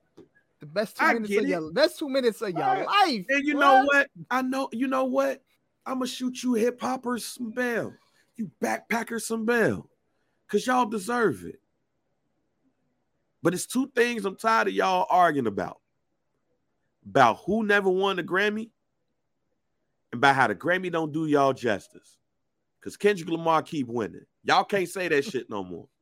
The 0.61 0.67
best 0.67 0.97
two 0.97 1.05
I 1.05 1.15
minutes 1.15 1.37
of 1.37 1.45
it. 1.45 1.49
your 1.49 1.73
best 1.73 1.99
two 1.99 2.09
minutes 2.09 2.43
of 2.43 2.51
your 2.51 2.67
Right. 2.67 2.87
life. 2.87 3.27
And 3.29 3.47
you 3.47 3.55
What? 3.55 3.61
know 3.61 3.85
what? 3.85 4.11
I 4.31 4.43
know, 4.43 4.69
you 4.73 4.89
know 4.89 5.05
what? 5.05 5.43
I'm 5.87 5.95
gonna 5.95 6.07
shoot 6.07 6.43
you 6.43 6.55
hip 6.55 6.81
hoppers 6.81 7.25
some 7.25 7.51
bell. 7.51 7.95
You 8.37 8.51
backpackers 8.61 9.23
some 9.23 9.45
bell. 9.45 9.89
Cause 10.49 10.67
y'all 10.67 10.87
deserve 10.87 11.45
it. 11.45 11.61
But 13.43 13.55
it's 13.55 13.67
two 13.67 13.91
things 13.95 14.25
I'm 14.25 14.37
tired 14.37 14.69
of 14.69 14.75
y'all 14.75 15.07
arguing 15.11 15.47
about. 15.47 15.79
About 17.05 17.41
who 17.45 17.65
never 17.65 17.91
won 17.91 18.17
the 18.17 18.23
Grammy 18.23 18.71
and 20.13 20.19
about 20.19 20.37
how 20.37 20.47
the 20.47 20.55
Grammy 20.55 20.93
don't 20.93 21.13
do 21.13 21.27
y'all 21.27 21.53
justice. 21.53 22.19
Cause 22.83 22.97
Kendrick 22.97 23.29
Lamar 23.29 23.63
keep 23.63 23.89
winning. 23.89 24.25
Y'all 24.45 24.65
can't 24.65 24.89
say 24.89 25.09
that 25.09 25.25
shit 25.25 25.49
no 25.51 25.65
more. 25.65 25.89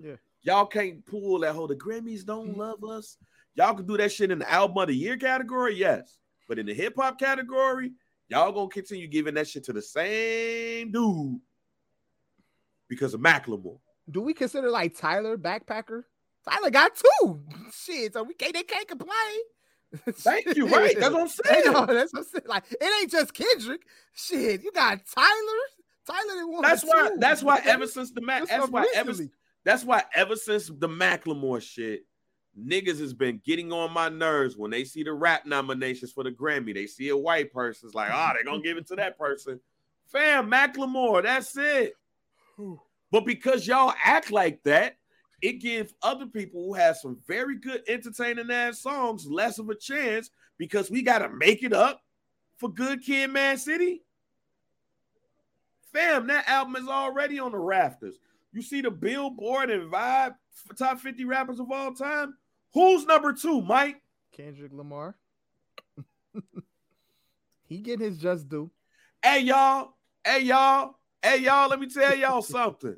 Yeah. 0.00 0.14
Y'all 0.42 0.66
can't 0.66 1.04
pull 1.04 1.40
that 1.40 1.52
whole 1.52 1.66
the 1.66 1.74
Grammys 1.74 2.24
don't 2.24 2.50
mm-hmm. 2.50 2.60
love 2.60 2.84
us. 2.84 3.18
Y'all 3.54 3.74
can 3.74 3.86
do 3.86 3.96
that 3.96 4.12
shit 4.12 4.30
in 4.30 4.38
the 4.38 4.50
album 4.50 4.78
of 4.78 4.86
the 4.86 4.94
year 4.94 5.16
category, 5.16 5.74
yes. 5.74 6.18
But 6.48 6.60
in 6.60 6.66
the 6.66 6.72
hip 6.72 6.94
hop 6.96 7.18
category, 7.18 7.92
y'all 8.28 8.52
gonna 8.52 8.68
continue 8.68 9.08
giving 9.08 9.34
that 9.34 9.48
shit 9.48 9.64
to 9.64 9.72
the 9.72 9.82
same 9.82 10.92
dude 10.92 11.40
because 12.88 13.14
of 13.14 13.20
Macklemore. 13.20 13.80
Do 14.10 14.22
we 14.22 14.32
consider 14.32 14.70
like 14.70 14.96
Tyler 14.96 15.36
backpacker? 15.36 16.04
Tyler 16.48 16.70
got 16.70 16.92
two. 16.94 17.40
Shit, 17.72 18.12
so 18.14 18.22
we 18.22 18.34
can't 18.34 18.54
they 18.54 18.62
can't 18.62 18.88
complain. 18.88 19.40
Thank 20.10 20.56
you, 20.56 20.66
right? 20.74 20.96
That's 20.98 21.12
what 21.12 21.22
I'm 21.22 21.28
saying. 21.28 21.72
Know, 21.72 21.86
that's 21.86 22.12
what 22.12 22.20
I'm 22.20 22.24
saying. 22.24 22.44
Like 22.46 22.64
it 22.70 23.00
ain't 23.00 23.10
just 23.10 23.34
Kendrick. 23.34 23.82
Shit, 24.14 24.62
you 24.62 24.72
got 24.72 25.00
Tyler. 25.14 25.26
Tyler 26.06 26.34
didn't 26.34 26.52
want 26.52 26.64
That's 26.64 26.82
why. 26.82 27.08
two. 27.08 27.16
That's 27.18 27.42
why. 27.42 27.60
Ever 27.64 27.86
since 27.86 28.10
the 28.10 28.20
Mac, 28.20 28.46
that's 28.46 28.68
why. 28.68 28.86
Ever, 28.94 29.12
that's 29.64 29.84
why. 29.84 30.02
Ever 30.14 30.36
since 30.36 30.68
the 30.68 30.88
Macklemore 30.88 31.62
shit, 31.62 32.04
niggas 32.58 33.00
has 33.00 33.12
been 33.12 33.40
getting 33.44 33.72
on 33.72 33.92
my 33.92 34.08
nerves 34.08 34.56
when 34.56 34.70
they 34.70 34.84
see 34.84 35.02
the 35.02 35.12
rap 35.12 35.46
nominations 35.46 36.12
for 36.12 36.24
the 36.24 36.30
Grammy. 36.30 36.74
They 36.74 36.86
see 36.86 37.08
a 37.10 37.16
white 37.16 37.52
person, 37.52 37.86
it's 37.86 37.94
like, 37.94 38.10
ah, 38.12 38.30
oh, 38.30 38.34
they're 38.34 38.44
gonna 38.44 38.62
give 38.62 38.76
it 38.76 38.86
to 38.88 38.96
that 38.96 39.18
person. 39.18 39.60
Fam, 40.06 40.50
Macklemore. 40.50 41.22
That's 41.22 41.56
it. 41.56 41.94
But 43.10 43.24
because 43.24 43.66
y'all 43.66 43.94
act 44.04 44.30
like 44.30 44.62
that, 44.64 44.96
it 45.42 45.54
gives 45.54 45.94
other 46.02 46.26
people 46.26 46.64
who 46.64 46.74
have 46.74 46.96
some 46.96 47.18
very 47.26 47.56
good 47.56 47.82
entertaining 47.88 48.50
ass 48.50 48.80
songs 48.80 49.26
less 49.26 49.58
of 49.58 49.68
a 49.68 49.74
chance 49.74 50.30
because 50.58 50.90
we 50.90 51.02
gotta 51.02 51.28
make 51.28 51.62
it 51.62 51.72
up 51.72 52.02
for 52.58 52.68
Good 52.68 53.02
Kid, 53.02 53.30
M.A.A.D 53.30 53.58
City. 53.58 54.02
Fam, 55.92 56.26
that 56.28 56.48
album 56.48 56.76
is 56.76 56.88
already 56.88 57.38
on 57.38 57.52
the 57.52 57.58
rafters. 57.58 58.16
You 58.52 58.62
see 58.62 58.80
the 58.80 58.90
Billboard 58.90 59.70
and 59.70 59.90
Vibe 59.90 60.34
for 60.52 60.74
top 60.74 61.00
50 61.00 61.24
rappers 61.24 61.60
of 61.60 61.70
all 61.70 61.94
time. 61.94 62.34
Who's 62.74 63.06
number 63.06 63.32
two, 63.32 63.60
Mike? 63.62 64.00
Kendrick 64.36 64.72
Lamar. 64.72 65.16
he 67.66 67.78
getting 67.78 68.06
his 68.06 68.18
just 68.18 68.48
due. 68.48 68.70
Hey, 69.22 69.40
y'all. 69.40 69.94
Hey, 70.24 70.40
y'all. 70.42 70.96
Hey, 71.22 71.38
y'all. 71.38 71.68
Let 71.68 71.80
me 71.80 71.88
tell 71.88 72.14
y'all 72.14 72.42
something. 72.42 72.96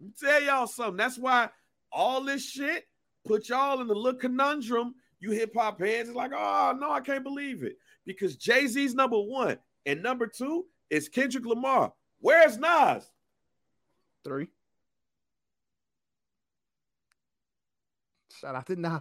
Let 0.00 0.06
me 0.06 0.12
tell 0.18 0.42
y'all 0.42 0.66
something. 0.66 0.96
That's 0.96 1.18
why 1.18 1.48
all 1.96 2.22
this 2.22 2.48
shit 2.48 2.84
put 3.26 3.48
y'all 3.48 3.80
in 3.80 3.88
the 3.88 3.94
little 3.94 4.20
conundrum. 4.20 4.94
You 5.18 5.30
hip 5.30 5.54
hop 5.56 5.80
heads 5.80 6.10
is 6.10 6.14
like, 6.14 6.32
oh 6.34 6.76
no, 6.78 6.92
I 6.92 7.00
can't 7.00 7.24
believe 7.24 7.62
it. 7.62 7.78
Because 8.04 8.36
Jay-Z's 8.36 8.94
number 8.94 9.18
one 9.18 9.58
and 9.86 10.02
number 10.02 10.26
two 10.26 10.66
is 10.90 11.08
Kendrick 11.08 11.46
Lamar. 11.46 11.94
Where's 12.20 12.58
Nas? 12.58 13.10
Three. 14.24 14.48
Shout 18.38 18.54
out 18.54 18.66
to 18.66 18.76
Nas. 18.76 19.00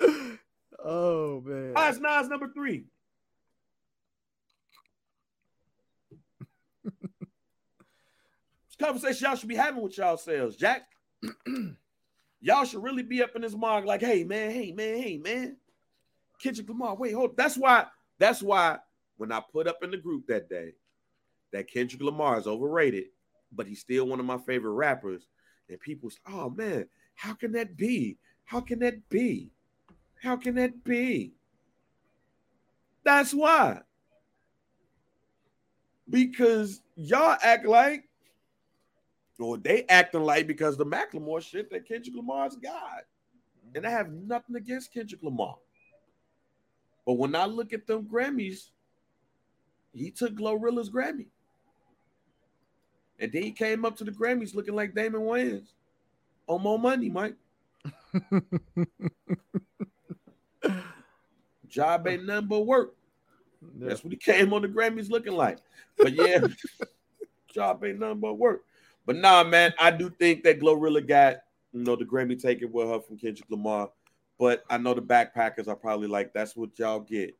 oh 0.84 1.40
man. 1.40 1.74
Why 1.74 1.88
is 1.90 2.00
Nas 2.00 2.28
number 2.28 2.48
three? 2.52 2.86
Conversation 8.80 9.26
y'all 9.26 9.36
should 9.36 9.48
be 9.48 9.56
having 9.56 9.82
with 9.82 9.96
y'all 9.98 10.16
selves, 10.16 10.56
Jack. 10.56 10.82
y'all 12.40 12.64
should 12.64 12.82
really 12.82 13.02
be 13.02 13.22
up 13.22 13.34
in 13.36 13.42
this 13.42 13.54
mark, 13.54 13.84
like, 13.84 14.00
hey 14.00 14.24
man, 14.24 14.50
hey 14.50 14.72
man, 14.72 14.98
hey 14.98 15.18
man. 15.18 15.56
Kendrick 16.40 16.68
Lamar, 16.68 16.94
wait, 16.94 17.14
hold. 17.14 17.36
That's 17.36 17.56
why, 17.56 17.86
that's 18.18 18.42
why 18.42 18.78
when 19.16 19.32
I 19.32 19.42
put 19.52 19.66
up 19.66 19.82
in 19.82 19.90
the 19.90 19.96
group 19.96 20.26
that 20.28 20.48
day 20.48 20.72
that 21.52 21.70
Kendrick 21.70 22.02
Lamar 22.02 22.38
is 22.38 22.46
overrated, 22.46 23.06
but 23.52 23.66
he's 23.66 23.80
still 23.80 24.06
one 24.06 24.20
of 24.20 24.26
my 24.26 24.38
favorite 24.38 24.72
rappers. 24.72 25.26
And 25.68 25.80
people 25.80 26.10
say, 26.10 26.18
oh 26.28 26.50
man, 26.50 26.86
how 27.14 27.34
can 27.34 27.52
that 27.52 27.76
be? 27.76 28.16
How 28.44 28.60
can 28.60 28.78
that 28.80 29.08
be? 29.08 29.50
How 30.22 30.36
can 30.36 30.54
that 30.56 30.84
be? 30.84 31.34
That's 33.04 33.32
why. 33.32 33.80
Because 36.08 36.80
y'all 36.96 37.36
act 37.42 37.66
like, 37.66 38.07
or 39.38 39.56
they 39.56 39.84
acting 39.88 40.22
like 40.22 40.46
because 40.46 40.76
the 40.76 40.84
Macklemore 40.86 41.40
shit 41.42 41.70
that 41.70 41.86
Kendrick 41.86 42.16
Lamar's 42.16 42.56
got. 42.56 43.04
And 43.74 43.86
I 43.86 43.90
have 43.90 44.10
nothing 44.10 44.56
against 44.56 44.92
Kendrick 44.92 45.22
Lamar. 45.22 45.56
But 47.06 47.14
when 47.14 47.34
I 47.36 47.44
look 47.44 47.72
at 47.72 47.86
them 47.86 48.04
Grammys, 48.04 48.70
he 49.94 50.10
took 50.10 50.34
Glorilla's 50.34 50.90
Grammy. 50.90 51.26
And 53.18 53.32
then 53.32 53.42
he 53.42 53.50
came 53.52 53.84
up 53.84 53.96
to 53.96 54.04
the 54.04 54.10
Grammys 54.12 54.54
looking 54.54 54.74
like 54.74 54.94
Damon 54.94 55.22
Wayans. 55.22 55.68
On 56.46 56.62
more 56.62 56.78
money, 56.78 57.10
Mike. 57.10 57.34
Job 61.68 62.06
ain't 62.06 62.24
nothing 62.26 62.48
but 62.48 62.60
work. 62.60 62.94
Yeah. 63.78 63.88
That's 63.88 64.02
what 64.02 64.12
he 64.12 64.16
came 64.16 64.52
on 64.52 64.62
the 64.62 64.68
Grammys 64.68 65.10
looking 65.10 65.34
like. 65.34 65.58
But 65.96 66.12
yeah, 66.14 66.40
job 67.52 67.84
ain't 67.84 67.98
nothing 67.98 68.20
but 68.20 68.34
work. 68.34 68.64
But 69.08 69.16
nah, 69.16 69.42
man, 69.42 69.72
I 69.80 69.90
do 69.90 70.10
think 70.10 70.44
that 70.44 70.60
Glorilla 70.60 71.00
got 71.00 71.38
you 71.72 71.82
know 71.82 71.96
the 71.96 72.04
Grammy 72.04 72.38
taken 72.38 72.70
with 72.70 72.88
her 72.88 73.00
from 73.00 73.16
Kendrick 73.16 73.48
Lamar. 73.48 73.88
But 74.38 74.64
I 74.68 74.76
know 74.76 74.92
the 74.92 75.00
backpackers 75.00 75.66
are 75.66 75.74
probably 75.74 76.08
like, 76.08 76.34
that's 76.34 76.54
what 76.54 76.78
y'all 76.78 77.00
get. 77.00 77.34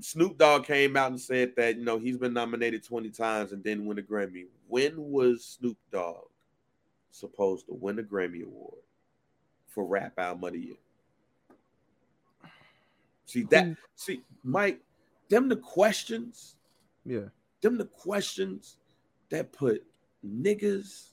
Snoop 0.00 0.36
Dogg 0.36 0.66
came 0.66 0.96
out 0.96 1.12
and 1.12 1.20
said 1.20 1.52
that 1.56 1.76
you 1.76 1.84
know 1.84 1.96
he's 1.96 2.18
been 2.18 2.32
nominated 2.32 2.82
20 2.82 3.08
times 3.10 3.52
and 3.52 3.62
didn't 3.62 3.86
win 3.86 4.00
a 4.00 4.02
Grammy. 4.02 4.46
When 4.66 4.94
was 4.96 5.44
Snoop 5.44 5.78
Dogg 5.92 6.26
supposed 7.12 7.66
to 7.66 7.74
win 7.74 8.00
a 8.00 8.02
Grammy 8.02 8.44
Award 8.44 8.82
for 9.68 9.86
Rap 9.86 10.14
Album 10.18 10.42
of 10.42 10.52
the 10.54 10.58
Year? 10.58 10.76
See 13.26 13.44
that? 13.44 13.76
See, 13.94 14.22
Mike, 14.42 14.80
them 15.28 15.48
the 15.48 15.56
questions 15.56 16.56
Yeah. 17.04 17.28
them 17.60 17.78
the 17.78 17.86
questions 17.86 18.78
that 19.28 19.52
put 19.52 19.84
niggas 20.26 21.10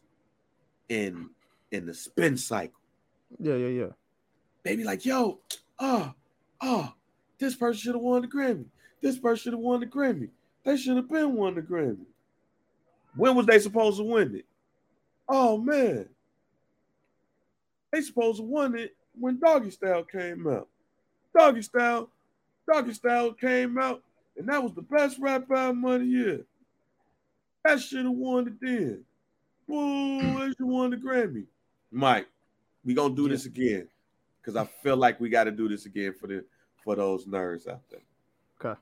in 0.90 1.30
in 1.72 1.86
the 1.86 1.94
spin 1.94 2.38
cycle. 2.38 2.80
Yeah, 3.40 3.56
yeah, 3.56 3.68
yeah. 3.68 3.91
Baby, 4.64 4.84
like, 4.84 5.06
yo, 5.06 5.40
oh, 5.80 6.14
oh, 6.61 6.94
this 7.38 7.56
person 7.56 7.80
should 7.80 7.95
have 7.95 8.02
won 8.02 8.22
the 8.22 8.27
Grammy. 8.27 8.65
This 9.02 9.19
person 9.19 9.44
should 9.44 9.53
have 9.53 9.60
won 9.60 9.80
the 9.80 9.86
Grammy. 9.86 10.30
They 10.64 10.77
should 10.77 10.95
have 10.98 11.10
been 11.10 11.36
won 11.36 11.56
the 11.56 11.61
Grammy. 11.61 12.06
When 13.15 13.36
was 13.36 13.45
they 13.45 13.60
supposed 13.60 13.98
to 13.98 14.03
win 14.03 14.36
it? 14.36 14.45
Oh 15.27 15.57
man. 15.57 16.07
They 17.91 18.02
supposed 18.02 18.40
to 18.40 18.44
win 18.44 18.76
it 18.76 18.95
when 19.18 19.40
Doggy 19.40 19.72
Style 19.72 20.03
came 20.03 20.48
out. 20.48 20.68
Doggy 21.38 21.61
Style, 21.61 22.10
Doggy 22.72 22.94
Style 22.94 23.34
came 23.34 23.77
out, 23.77 24.02
and 24.38 24.48
that 24.49 24.61
was 24.61 24.73
the 24.73 24.82
best 24.82 25.18
rap 25.19 25.49
album 25.52 25.86
of 25.86 26.02
the 26.02 26.06
year. 26.06 26.45
That 27.65 27.81
should 27.81 28.05
have 28.05 28.13
won 28.13 28.47
it 28.47 28.61
then. 28.61 29.03
Boo, 29.67 30.19
they 30.39 30.49
should 30.49 30.61
won 30.61 30.91
the 30.91 30.97
Grammy. 30.97 31.45
Mike, 31.91 32.27
we 32.83 32.93
gonna 32.93 33.15
do 33.15 33.23
Yeah. 33.23 33.29
this 33.29 33.47
again 33.47 33.89
because 34.39 34.55
I 34.55 34.65
feel 34.65 34.95
like 34.95 35.19
we 35.19 35.29
got 35.29 35.45
to 35.45 35.51
do 35.51 35.67
this 35.67 35.87
again 35.87 36.13
for 36.13 36.27
the 36.27 36.45
for 36.83 36.95
those 36.95 37.25
nerds 37.25 37.67
out 37.67 37.81
there. 37.89 38.01
Okay. 38.61 38.79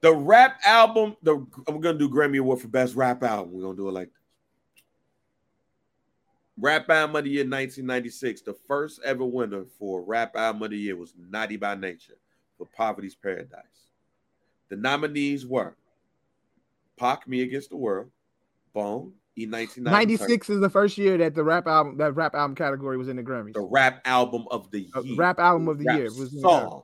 The 0.00 0.14
rap 0.14 0.58
album, 0.64 1.14
the 1.22 1.34
I'm 1.68 1.80
gonna 1.82 1.98
do 1.98 2.08
Grammy 2.08 2.38
Award 2.38 2.60
for 2.62 2.68
Best 2.68 2.94
Rap 2.94 3.22
Album. 3.22 3.52
We're 3.52 3.62
gonna 3.62 3.76
do 3.76 3.88
it 3.88 3.92
like 3.92 4.08
this. 4.08 4.82
Rap 6.56 6.88
Album 6.88 7.16
of 7.16 7.24
the 7.24 7.30
Year 7.30 7.44
1996. 7.44 8.40
The 8.40 8.54
first 8.54 9.00
ever 9.04 9.26
winner 9.26 9.66
for 9.78 10.02
Rap 10.02 10.34
Album 10.36 10.62
of 10.62 10.70
the 10.70 10.78
Year 10.78 10.96
was 10.96 11.12
Naughty 11.18 11.58
by 11.58 11.74
Nature 11.74 12.16
for 12.56 12.66
Poverty's 12.66 13.14
Paradise. 13.14 13.90
The 14.70 14.76
nominees 14.76 15.44
were 15.46 15.76
Pac, 17.00 17.26
Me 17.26 17.40
Against 17.42 17.70
the 17.70 17.76
World, 17.76 18.10
Bone, 18.74 19.12
E 19.38 19.46
nineteen 19.46 19.84
ninety 19.84 20.16
six 20.18 20.50
is 20.50 20.60
the 20.60 20.68
first 20.68 20.98
year 20.98 21.16
that 21.16 21.34
the 21.34 21.42
rap 21.42 21.66
album 21.66 21.96
that 21.96 22.12
rap 22.14 22.34
album 22.34 22.54
category 22.54 22.98
was 22.98 23.08
in 23.08 23.16
the 23.16 23.22
Grammys. 23.22 23.54
the 23.54 23.62
Rap 23.62 24.02
Album 24.04 24.44
of 24.50 24.70
the 24.70 24.86
Uh, 24.94 25.00
Year. 25.00 25.16
rap 25.16 25.38
album 25.40 25.68
of 25.68 25.78
the 25.78 25.86
Rap 25.86 25.96
year 25.96 26.04
was 26.06 26.38
song 26.40 26.82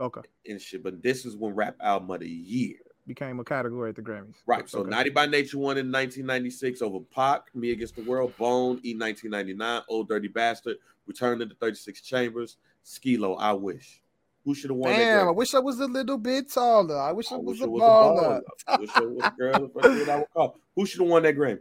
Okay. 0.00 0.22
and 0.48 0.60
shit. 0.60 0.82
But 0.82 1.02
this 1.02 1.24
is 1.24 1.36
when 1.36 1.54
Rap 1.54 1.76
Album 1.80 2.10
of 2.10 2.20
the 2.20 2.28
Year. 2.28 2.78
Became 3.06 3.38
a 3.38 3.44
category 3.44 3.90
at 3.90 3.96
the 3.96 4.02
Grammys. 4.02 4.34
Right. 4.46 4.68
So 4.68 4.80
Okay. 4.80 4.90
Naughty 4.90 5.10
by 5.10 5.26
Nature 5.26 5.58
won 5.58 5.78
in 5.78 5.90
1996 5.92 6.82
over 6.82 7.00
Pac, 7.00 7.54
Me 7.54 7.70
Against 7.70 7.96
the 7.96 8.02
World, 8.02 8.36
Bone, 8.36 8.80
E 8.82 8.94
1999, 8.94 9.82
Old 9.88 10.08
Dirty 10.08 10.28
Bastard, 10.28 10.78
Return 11.06 11.38
to 11.38 11.46
the 11.46 11.54
36 11.54 12.00
Chambers, 12.00 12.56
Skee-Lo, 12.82 13.34
I 13.34 13.52
Wish. 13.52 14.02
Who 14.44 14.54
should 14.54 14.70
have 14.70 14.78
won 14.78 14.92
Damn, 14.92 15.28
I 15.28 15.30
wish 15.32 15.54
I 15.54 15.58
was 15.58 15.80
a 15.80 15.86
little 15.86 16.16
bit 16.16 16.50
taller. 16.50 16.98
I 16.98 17.12
wish 17.12 17.30
I, 17.30 17.34
I 17.34 17.38
was 17.38 17.60
a 17.60 17.64
it 17.64 17.70
was 17.70 17.82
a 17.82 17.84
baller. 17.84 18.40
I 18.66 18.76
wish 18.78 18.96
it 18.96 19.10
was 19.10 19.24
a 19.24 19.30
girl. 19.36 19.70
I 19.82 20.16
would 20.16 20.26
call. 20.32 20.56
Who 20.74 20.86
should 20.86 21.00
have 21.00 21.10
won 21.10 21.22
that 21.24 21.36
Grammy? 21.36 21.60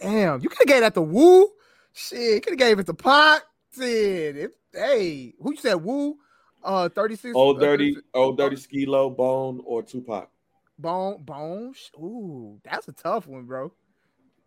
Damn, 0.00 0.40
you 0.40 0.48
could 0.48 0.58
have 0.58 0.68
gave 0.68 0.80
that 0.82 0.94
to 0.94 1.02
Woo. 1.02 1.48
Shit, 1.92 2.44
could 2.44 2.52
have 2.52 2.58
gave 2.58 2.78
it 2.78 2.86
to 2.86 2.94
Pac. 2.94 3.42
Shit, 3.74 4.36
if, 4.36 4.50
hey, 4.72 5.34
who 5.40 5.52
you 5.52 5.56
said 5.56 5.74
Woo? 5.74 6.16
Uh, 6.62 6.88
thirty 6.88 7.16
six. 7.16 7.34
Old 7.34 7.58
Dirty, 7.58 7.96
Old 8.14 8.38
Dirty 8.38 8.56
Skee-Lo, 8.56 9.10
Bone, 9.10 9.60
or 9.64 9.82
Tupac? 9.82 10.30
Bone, 10.78 11.22
Bone. 11.22 11.74
Ooh, 11.98 12.60
that's 12.62 12.86
a 12.88 12.92
tough 12.92 13.26
one, 13.26 13.44
bro. 13.44 13.72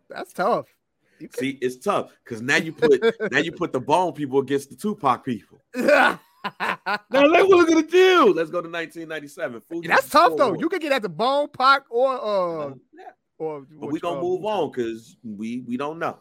That's 0.08 0.32
tough. 0.32 0.66
See, 1.34 1.58
it's 1.60 1.76
tough 1.76 2.12
because 2.24 2.40
now 2.40 2.56
you 2.56 2.72
put 2.72 3.02
now 3.30 3.38
you 3.38 3.52
put 3.52 3.72
the 3.72 3.80
bone 3.80 4.12
people 4.12 4.38
against 4.38 4.70
the 4.70 4.76
Tupac 4.76 5.24
people. 5.24 5.60
now 6.44 6.78
let's 7.10 7.48
what 7.48 7.58
we're 7.58 7.66
gonna 7.66 7.82
do. 7.82 8.32
Let's 8.34 8.50
go 8.50 8.60
to 8.60 8.68
1997. 8.68 9.62
Fugees 9.70 9.88
That's 9.88 10.08
tough 10.08 10.36
though. 10.36 10.54
You 10.54 10.68
could 10.68 10.80
get 10.80 10.92
at 10.92 11.02
the 11.02 11.08
bone, 11.08 11.48
Pac, 11.48 11.82
or 11.90 12.12
uh, 12.14 12.74
yeah. 12.94 13.04
or. 13.38 13.66
But 13.70 13.90
we 13.90 14.00
gonna 14.00 14.20
move 14.20 14.44
on 14.44 14.70
because 14.70 15.16
we 15.22 15.64
we 15.66 15.76
don't 15.76 15.98
know. 15.98 16.18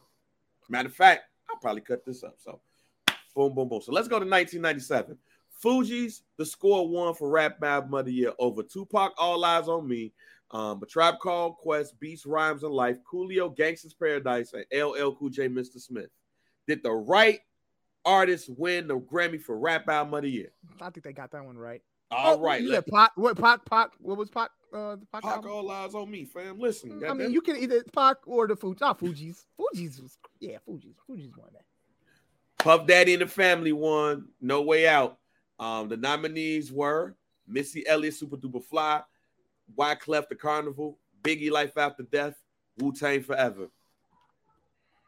Matter 0.69 0.89
of 0.89 0.95
fact, 0.95 1.23
I'll 1.49 1.57
probably 1.57 1.81
cut 1.81 2.05
this 2.05 2.23
up. 2.23 2.35
So, 2.37 2.59
boom, 3.35 3.55
boom, 3.55 3.69
boom. 3.69 3.81
So 3.81 3.91
let's 3.91 4.07
go 4.07 4.19
to 4.19 4.25
1997. 4.25 5.17
Fuji's 5.63 6.23
the 6.37 6.45
score 6.45 6.87
one 6.87 7.13
for 7.13 7.29
Rap 7.29 7.61
Album 7.63 7.93
of 7.93 8.05
the 8.05 8.13
Year 8.13 8.33
over 8.39 8.63
Tupac, 8.63 9.13
All 9.17 9.43
Eyes 9.43 9.67
on 9.67 9.87
Me, 9.87 10.13
um, 10.51 10.81
A 10.81 10.85
Tribe 10.85 11.15
Called 11.19 11.57
Quest, 11.57 11.99
Beats, 11.99 12.25
Rhymes, 12.25 12.63
and 12.63 12.73
Life, 12.73 12.97
Coolio, 13.11 13.55
Gangsta's 13.55 13.93
Paradise, 13.93 14.53
and 14.53 14.65
LL 14.71 15.11
Cool 15.11 15.29
J, 15.29 15.49
Mr. 15.49 15.79
Smith. 15.79 16.09
Did 16.67 16.83
the 16.83 16.91
right 16.91 17.39
artist 18.05 18.49
win 18.57 18.87
the 18.87 18.99
Grammy 18.99 19.41
for 19.41 19.57
Rap 19.57 19.87
Album 19.87 20.13
of 20.13 20.23
the 20.23 20.29
Year? 20.29 20.51
I 20.81 20.89
think 20.89 21.03
they 21.03 21.13
got 21.13 21.31
that 21.31 21.45
one 21.45 21.57
right. 21.57 21.81
All 22.11 22.35
oh, 22.35 22.39
right. 22.39 22.67
Said 22.67 22.87
Pac, 22.87 23.11
what 23.15 23.39
Pac, 23.39 23.65
Pac, 23.65 23.91
what 23.99 24.17
was 24.17 24.29
Pac? 24.29 24.49
Uh, 24.73 24.97
Pac, 25.11 25.23
Pac 25.23 25.45
All 25.45 25.69
Eyes 25.69 25.93
on 25.93 26.09
Me, 26.09 26.25
fam. 26.25 26.59
Listen, 26.59 27.03
I 27.07 27.13
mean, 27.13 27.31
you 27.31 27.41
can 27.41 27.57
either 27.57 27.83
Pac 27.93 28.17
or 28.25 28.47
the 28.47 28.55
Fugees. 28.55 28.81
Not 28.81 28.99
Fuji's. 28.99 29.45
Fugees 29.59 30.01
was, 30.01 30.17
yeah, 30.39 30.57
Fuji's. 30.65 30.95
Fuji's 31.05 31.35
won 31.37 31.49
that. 31.53 31.63
Puff 32.57 32.87
Daddy 32.87 33.13
and 33.13 33.21
the 33.21 33.27
Family 33.27 33.73
won. 33.73 34.27
No 34.41 34.61
Way 34.61 34.87
Out. 34.87 35.17
Um, 35.59 35.89
the 35.89 35.97
nominees 35.97 36.71
were 36.71 37.15
Missy 37.47 37.85
Elliott, 37.87 38.15
Supa 38.15 38.39
Dupa 38.39 38.63
Fly, 38.63 39.01
Wyclef 39.77 40.29
the 40.29 40.35
Carnival, 40.35 40.97
Biggie 41.21 41.51
Life 41.51 41.77
After 41.77 42.03
Death, 42.03 42.41
Wu 42.77 42.93
Tang 42.93 43.21
Forever. 43.21 43.67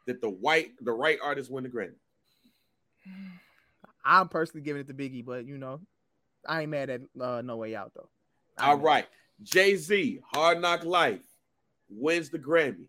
Did 0.05 0.21
the 0.21 0.29
white 0.29 0.71
the 0.81 0.91
right 0.91 1.19
artist 1.23 1.49
win 1.51 1.63
the 1.63 1.69
Grammy? 1.69 1.93
I'm 4.05 4.29
personally 4.29 4.63
giving 4.63 4.81
it 4.81 4.87
to 4.87 4.93
Biggie, 4.93 5.23
but 5.23 5.45
you 5.45 5.57
know, 5.57 5.79
I 6.47 6.61
ain't 6.61 6.71
mad 6.71 6.89
at 6.89 7.01
uh, 7.19 7.41
No 7.41 7.57
Way 7.57 7.75
Out 7.75 7.91
though. 7.93 8.09
All 8.59 8.77
right, 8.77 9.05
Jay 9.43 9.75
Z, 9.75 10.19
Hard 10.33 10.61
Knock 10.61 10.83
Life 10.83 11.23
wins 11.89 12.29
the 12.29 12.39
Grammy. 12.39 12.87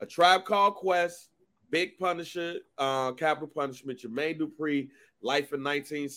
A 0.00 0.06
Tribe 0.06 0.44
Called 0.44 0.74
Quest, 0.74 1.30
Big 1.70 1.98
Punisher, 1.98 2.56
uh, 2.78 3.12
Capital 3.12 3.48
Punishment, 3.48 4.00
Jermaine 4.00 4.38
Dupri, 4.38 4.88
Life 5.22 5.52
in 5.52 5.62
19 5.62 6.10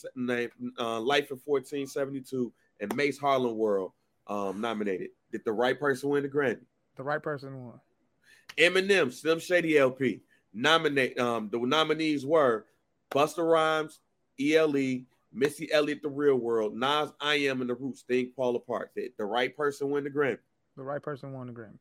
uh, 0.77 0.99
Life 0.99 1.31
in 1.31 1.39
1472, 1.43 2.51
and 2.81 2.95
Mase 2.95 3.17
Harlem 3.17 3.57
World 3.57 3.93
um, 4.27 4.59
nominated. 4.59 5.09
Did 5.31 5.45
the 5.45 5.53
right 5.53 5.79
person 5.79 6.09
win 6.09 6.23
the 6.23 6.29
Grammy? 6.29 6.59
The 6.95 7.03
right 7.03 7.21
person 7.21 7.65
won. 7.65 7.79
Eminem, 8.57 9.13
Slim 9.13 9.39
Shady 9.39 9.77
LP. 9.77 10.21
Nominate 10.53 11.19
um 11.19 11.49
the 11.51 11.59
nominees 11.59 12.25
were 12.25 12.65
Busta 13.11 13.49
Rhymes, 13.49 13.99
ELE, 14.39 15.01
Missy 15.33 15.71
Elliott, 15.71 16.01
The 16.01 16.09
Real 16.09 16.35
World, 16.35 16.75
Nas, 16.75 17.11
I 17.19 17.35
Am, 17.35 17.61
and 17.61 17.69
The 17.69 17.75
Roots, 17.75 18.03
Things 18.07 18.31
Fall 18.35 18.55
Apart. 18.55 18.91
Did 18.95 19.11
the 19.17 19.25
right 19.25 19.55
person 19.55 19.89
win 19.89 20.03
the 20.03 20.09
Grammy? 20.09 20.39
The 20.75 20.83
right 20.83 21.01
person 21.01 21.33
won 21.33 21.47
the 21.47 21.53
Grammy. 21.53 21.77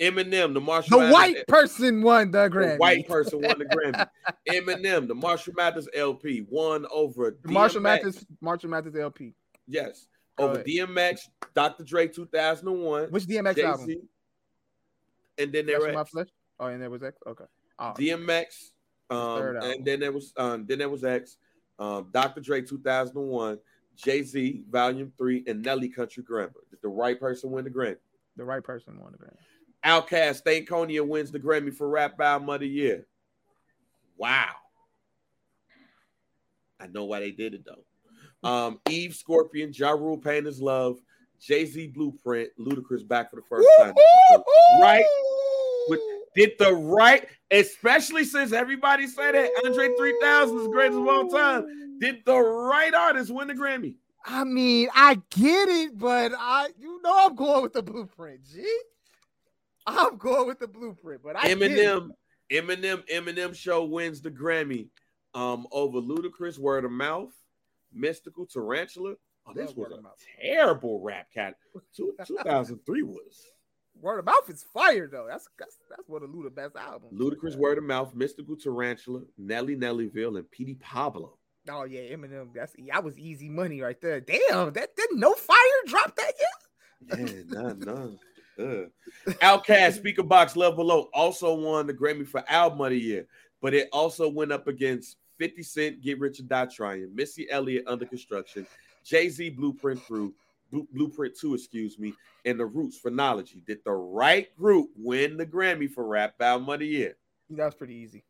Eminem, 0.00 0.54
the 0.54 0.60
Marshall. 0.60 0.98
The 0.98 1.04
Mathers, 1.04 1.12
white 1.12 1.46
person 1.48 2.02
won 2.02 2.30
the 2.30 2.48
Grammy. 2.48 2.72
The 2.72 2.76
white 2.76 3.08
person 3.08 3.40
won 3.42 3.58
the 3.58 3.64
Grammy. 3.64 4.08
Eminem, 4.48 5.08
the 5.08 5.14
Marshall 5.14 5.54
Mathers 5.56 5.88
LP, 5.94 6.46
won 6.48 6.86
over 6.90 7.36
the 7.42 7.50
Marshall 7.50 7.80
Mathers. 7.80 8.24
Marshall 8.40 8.70
Mathers 8.70 8.94
LP. 8.96 9.34
Yes, 9.66 10.06
over 10.38 10.62
DMX, 10.62 11.20
Dr. 11.54 11.84
Dre, 11.84 12.08
two 12.08 12.26
thousand 12.26 12.68
and 12.68 12.82
one. 12.82 13.04
Which 13.10 13.24
DMX 13.24 13.56
Jay-Z, 13.56 13.66
album? 13.66 14.08
And 15.36 15.52
then 15.52 15.66
there 15.66 15.80
was 15.80 16.14
X. 16.16 16.30
Oh, 16.60 16.66
and 16.66 16.80
there 16.80 16.90
was 16.90 17.02
X. 17.02 17.18
Okay. 17.26 17.44
Oh. 17.78 17.94
DMX. 17.98 18.70
Um, 19.10 19.56
and 19.62 19.84
then 19.84 20.00
there 20.00 20.12
was 20.12 20.32
um, 20.36 20.66
then 20.66 20.78
there 20.78 20.88
was 20.88 21.04
X. 21.04 21.36
Um, 21.78 22.08
Dr. 22.12 22.40
Dre, 22.40 22.62
two 22.62 22.78
thousand 22.78 23.16
and 23.16 23.28
one. 23.28 23.58
Jay 23.96 24.22
Z, 24.22 24.62
Volume 24.70 25.12
Three, 25.18 25.42
and 25.46 25.62
Nelly, 25.62 25.88
Country 25.88 26.22
Grammar. 26.22 26.52
Did 26.70 26.80
the 26.82 26.88
right 26.88 27.18
person 27.18 27.50
win 27.50 27.64
the 27.64 27.70
Grammy? 27.70 27.96
The 28.36 28.44
right 28.44 28.62
person 28.62 28.98
won 29.00 29.12
the 29.12 29.18
Grammy. 29.18 29.38
OutKast, 29.84 30.42
Stankonia 30.42 31.06
wins 31.06 31.30
the 31.32 31.40
Grammy 31.40 31.74
for 31.74 31.88
Rap 31.88 32.20
Album 32.20 32.48
of 32.50 32.60
the 32.60 32.68
Year. 32.68 33.06
Wow. 34.16 34.50
I 36.80 36.86
know 36.86 37.04
why 37.04 37.20
they 37.20 37.32
did 37.32 37.54
it 37.54 37.64
though. 37.64 38.48
Um, 38.48 38.80
Eve 38.88 39.14
Scorpion, 39.14 39.72
Ja 39.74 39.90
Rule, 39.90 40.18
Pain 40.18 40.46
is 40.46 40.60
Love, 40.60 40.98
Jay 41.40 41.64
Z 41.64 41.88
Blueprint, 41.88 42.50
Ludacris 42.58 43.06
back 43.06 43.30
for 43.30 43.36
the 43.36 43.42
first 43.42 43.68
time. 43.78 43.94
right? 44.80 45.04
Did 46.38 46.52
the 46.56 46.72
right, 46.72 47.26
especially 47.50 48.24
since 48.24 48.52
everybody 48.52 49.08
said 49.08 49.34
that 49.34 49.50
Andre 49.64 49.88
3000 49.98 50.56
is 50.56 50.62
the 50.62 50.70
greatest 50.70 50.98
of 50.98 51.08
all 51.08 51.28
time. 51.28 51.98
Did 51.98 52.24
the 52.24 52.38
right 52.38 52.94
artist 52.94 53.32
win 53.32 53.48
the 53.48 53.54
Grammy? 53.54 53.96
I 54.24 54.44
mean, 54.44 54.88
I 54.94 55.14
get 55.30 55.68
it, 55.68 55.98
but 55.98 56.30
I, 56.38 56.68
you 56.78 57.02
know, 57.02 57.26
I'm 57.26 57.34
going 57.34 57.62
with 57.62 57.72
the 57.72 57.82
blueprint. 57.82 58.44
G. 58.44 58.64
I'm 59.84 60.16
going 60.16 60.46
with 60.46 60.60
the 60.60 60.68
blueprint, 60.68 61.22
but 61.24 61.34
I 61.34 61.52
Eminem, 61.52 62.10
Eminem, 62.52 63.02
Eminem 63.12 63.52
show 63.52 63.84
wins 63.84 64.20
the 64.20 64.30
Grammy 64.30 64.90
um 65.34 65.66
over 65.72 65.98
Ludacris, 65.98 66.56
Word 66.56 66.84
of 66.84 66.92
Mouth, 66.92 67.32
Mystikal, 67.96 68.48
Tarantula. 68.48 69.14
Oh, 69.44 69.52
this 69.54 69.74
was 69.74 69.90
a 69.90 70.40
terrible 70.40 71.00
rap 71.00 71.26
cat. 71.34 71.56
2003 71.96 73.02
was. 73.02 73.44
Word 74.00 74.20
of 74.20 74.24
Mouth 74.26 74.48
is 74.48 74.64
fire 74.72 75.08
though. 75.10 75.26
That's 75.28 75.48
that's, 75.58 75.76
that's 75.90 76.08
one 76.08 76.22
of 76.22 76.30
Luda's 76.30 76.52
best 76.52 76.76
albums. 76.76 77.12
Ludacris, 77.12 77.56
Word 77.56 77.78
of 77.78 77.84
Mouth, 77.84 78.14
Mystikal 78.14 78.60
Tarantula, 78.60 79.22
Nelly 79.36 79.76
Nellyville, 79.76 80.38
and 80.38 80.50
Petey 80.50 80.74
Pablo. 80.74 81.38
Oh 81.70 81.84
yeah, 81.84 82.00
Eminem. 82.00 82.48
That's 82.54 82.74
that 82.90 83.04
was 83.04 83.18
easy 83.18 83.48
money 83.48 83.80
right 83.80 84.00
there. 84.00 84.20
Damn, 84.20 84.72
that 84.72 84.96
didn't 84.96 85.20
no 85.20 85.34
fire 85.34 85.56
drop 85.86 86.16
that 86.16 86.32
yet. 86.38 87.18
Yeah, 87.18 87.42
none, 87.48 87.78
none. 87.80 88.18
Uh. 88.58 88.88
Speakerboxxx 89.40 90.56
Love 90.56 90.76
Below 90.76 91.08
also 91.14 91.54
won 91.54 91.86
the 91.86 91.94
Grammy 91.94 92.26
for 92.26 92.42
Album 92.48 92.80
of 92.80 92.90
the 92.90 92.98
Year, 92.98 93.26
but 93.60 93.74
it 93.74 93.88
also 93.92 94.28
went 94.28 94.52
up 94.52 94.66
against 94.66 95.16
50 95.38 95.62
Cent, 95.62 96.00
Get 96.00 96.18
Rich 96.18 96.40
or 96.40 96.44
Die 96.44 96.66
Trying, 96.66 97.14
Missy 97.14 97.48
Elliott, 97.50 97.84
Under 97.86 98.04
Construction, 98.04 98.66
Jay 99.04 99.28
Z, 99.28 99.50
Blueprint 99.50 100.02
Through, 100.02 100.34
Blueprint 100.70 101.36
2, 101.38 101.54
excuse 101.54 101.98
me, 101.98 102.12
and 102.44 102.58
The 102.58 102.66
Roots, 102.66 102.98
Phrenology. 102.98 103.62
Did 103.66 103.78
the 103.84 103.92
right 103.92 104.54
group 104.56 104.90
win 104.96 105.36
the 105.36 105.46
Grammy 105.46 105.90
for 105.90 106.06
Rap 106.06 106.34
Album 106.40 106.68
of 106.68 106.80
the 106.80 106.86
Year? 106.86 107.16
That's 107.50 107.74
pretty 107.74 107.94
easy. 107.94 108.24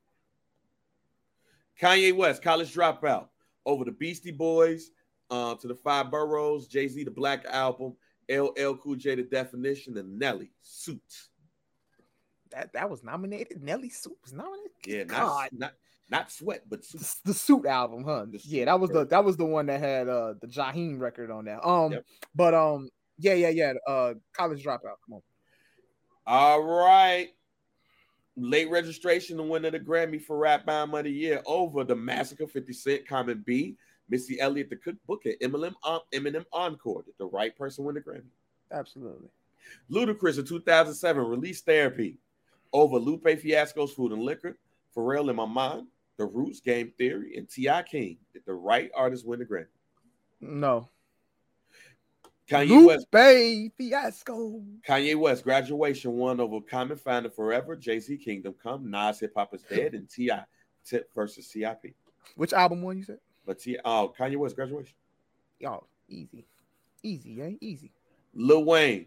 Kanye 1.81 2.15
West, 2.15 2.43
College 2.43 2.75
Dropout, 2.75 3.29
over 3.65 3.85
the 3.85 3.93
Beastie 3.93 4.31
Boys, 4.31 4.91
uh, 5.31 5.55
to 5.57 5.69
the 5.69 5.75
Five 5.75 6.11
Boroughs, 6.11 6.67
Jay 6.67 6.89
Z, 6.89 7.05
the 7.05 7.11
Black 7.11 7.45
Album, 7.47 7.95
LL 8.31 8.75
Cool 8.75 8.97
J, 8.97 9.17
The 9.17 9.23
Definition, 9.23 9.97
and 9.99 10.19
Nelly, 10.19 10.51
Suit. 10.63 11.01
That 12.51 12.73
that 12.73 12.89
was 12.89 13.05
nominated. 13.05 13.63
Nelly 13.63 13.91
Suit 13.91 14.17
was 14.23 14.33
nominated. 14.33 14.71
Yeah, 14.87 15.05
not, 15.05 15.53
not 15.53 15.73
not 16.11 16.31
Sweat, 16.31 16.63
but 16.69 16.85
suit. 16.85 17.01
The, 17.01 17.17
the, 17.27 17.35
Suit 17.35 17.67
album, 17.67 18.05
huh? 18.05 18.27
Suit 18.33 18.45
yeah, 18.47 18.65
that 18.67 18.81
was 18.81 18.91
the 18.91 19.07
that 19.07 19.25
was 19.25 19.37
the 19.37 19.45
one 19.45 19.67
that 19.67 19.81
had 19.81 20.09
uh 20.09 20.35
the 20.41 20.47
Jaheim 20.47 20.99
record 20.99 21.31
on 21.31 21.45
that. 21.47 21.67
Um, 21.67 21.93
yep. 21.93 22.05
but 22.35 22.55
um, 22.55 22.91
yeah, 23.19 23.35
yeah, 23.35 23.51
yeah. 23.51 23.73
Uh, 23.87 24.15
College 24.33 24.65
Dropout. 24.65 24.97
Come 25.05 25.15
on. 25.15 25.23
All 26.27 26.63
right. 26.63 27.29
Late 28.37 28.71
registration 28.71 29.37
to 29.39 29.43
win 29.43 29.65
of 29.65 29.73
the 29.73 29.81
Grammy 29.81 30.23
for 30.23 30.37
Rap 30.39 30.69
Album 30.69 30.95
of 30.95 31.05
the 31.05 31.11
Year 31.11 31.43
over 31.45 31.83
the 31.83 31.97
Massacre 31.97 32.47
50 32.47 32.73
Cent, 32.73 33.09
Common 33.09 33.43
Be, 33.45 33.77
Missy 34.09 34.39
Elliott, 34.39 34.71
the 34.71 34.77
cookbook 34.77 35.27
and 35.27 35.35
Eminem, 35.43 35.73
um, 35.83 36.01
Eminem 36.15 36.45
Encore. 36.53 37.03
Did 37.03 37.15
the 37.19 37.27
right 37.27 37.57
person 37.57 37.85
win 37.85 37.97
the 37.97 38.01
Grammy? 38.01 38.31
Absolutely. 38.71 39.29
Ludacris 39.91 40.39
in 40.39 40.45
2007 40.45 41.27
released 41.27 41.67
Therapy 41.67 42.19
over 42.73 42.99
Lupe 42.99 43.29
Fiasco's 43.41 43.93
Food 43.93 44.13
and 44.13 44.23
Liquor, 44.23 44.57
Pharrell 44.97 45.31
in 45.31 45.37
My 45.37 45.47
Mind, 45.47 45.87
The 46.19 46.27
Roots, 46.27 46.61
Game 46.61 46.93
Theory, 46.99 47.37
and 47.37 47.49
T.I. 47.49 47.83
King. 47.85 48.19
Did 48.33 48.43
the 48.45 48.53
right 48.53 48.91
artist 48.95 49.27
win 49.27 49.39
the 49.39 49.47
Grammy? 49.47 49.67
No. 50.41 50.89
Kanye 52.49 52.69
Lupe 52.71 53.13
West. 53.13 53.75
Fiasco. 53.77 54.63
Kanye 54.87 55.17
West, 55.17 55.45
Graduation 55.45 56.13
won 56.13 56.41
over 56.41 56.61
Common 56.61 56.97
Founder 56.97 57.31
Forever, 57.31 57.77
Jay 57.77 58.01
Z 58.01 58.17
Kingdom 58.17 58.55
Come, 58.61 58.91
Nas 58.91 59.21
Hip 59.21 59.33
Hop 59.37 59.55
is 59.55 59.63
Dead, 59.63 59.95
and 59.95 60.09
T.I. 60.09 60.43
Tip 60.85 61.11
versus 61.15 61.47
CIP. 61.47 61.95
Which 62.37 62.53
album 62.53 62.83
won 62.83 62.97
you 62.97 63.05
said? 63.05 63.19
But 63.47 63.59
T, 63.59 63.79
oh, 63.85 64.13
Kanye 64.19 64.37
West 64.37 64.57
graduation. 64.57 64.95
Y'all, 65.61 65.87
easy, 66.09 66.47
easy, 67.03 67.43
eh? 67.43 67.53
Easy. 67.61 67.93
Lil 68.35 68.65
Wayne, 68.65 69.07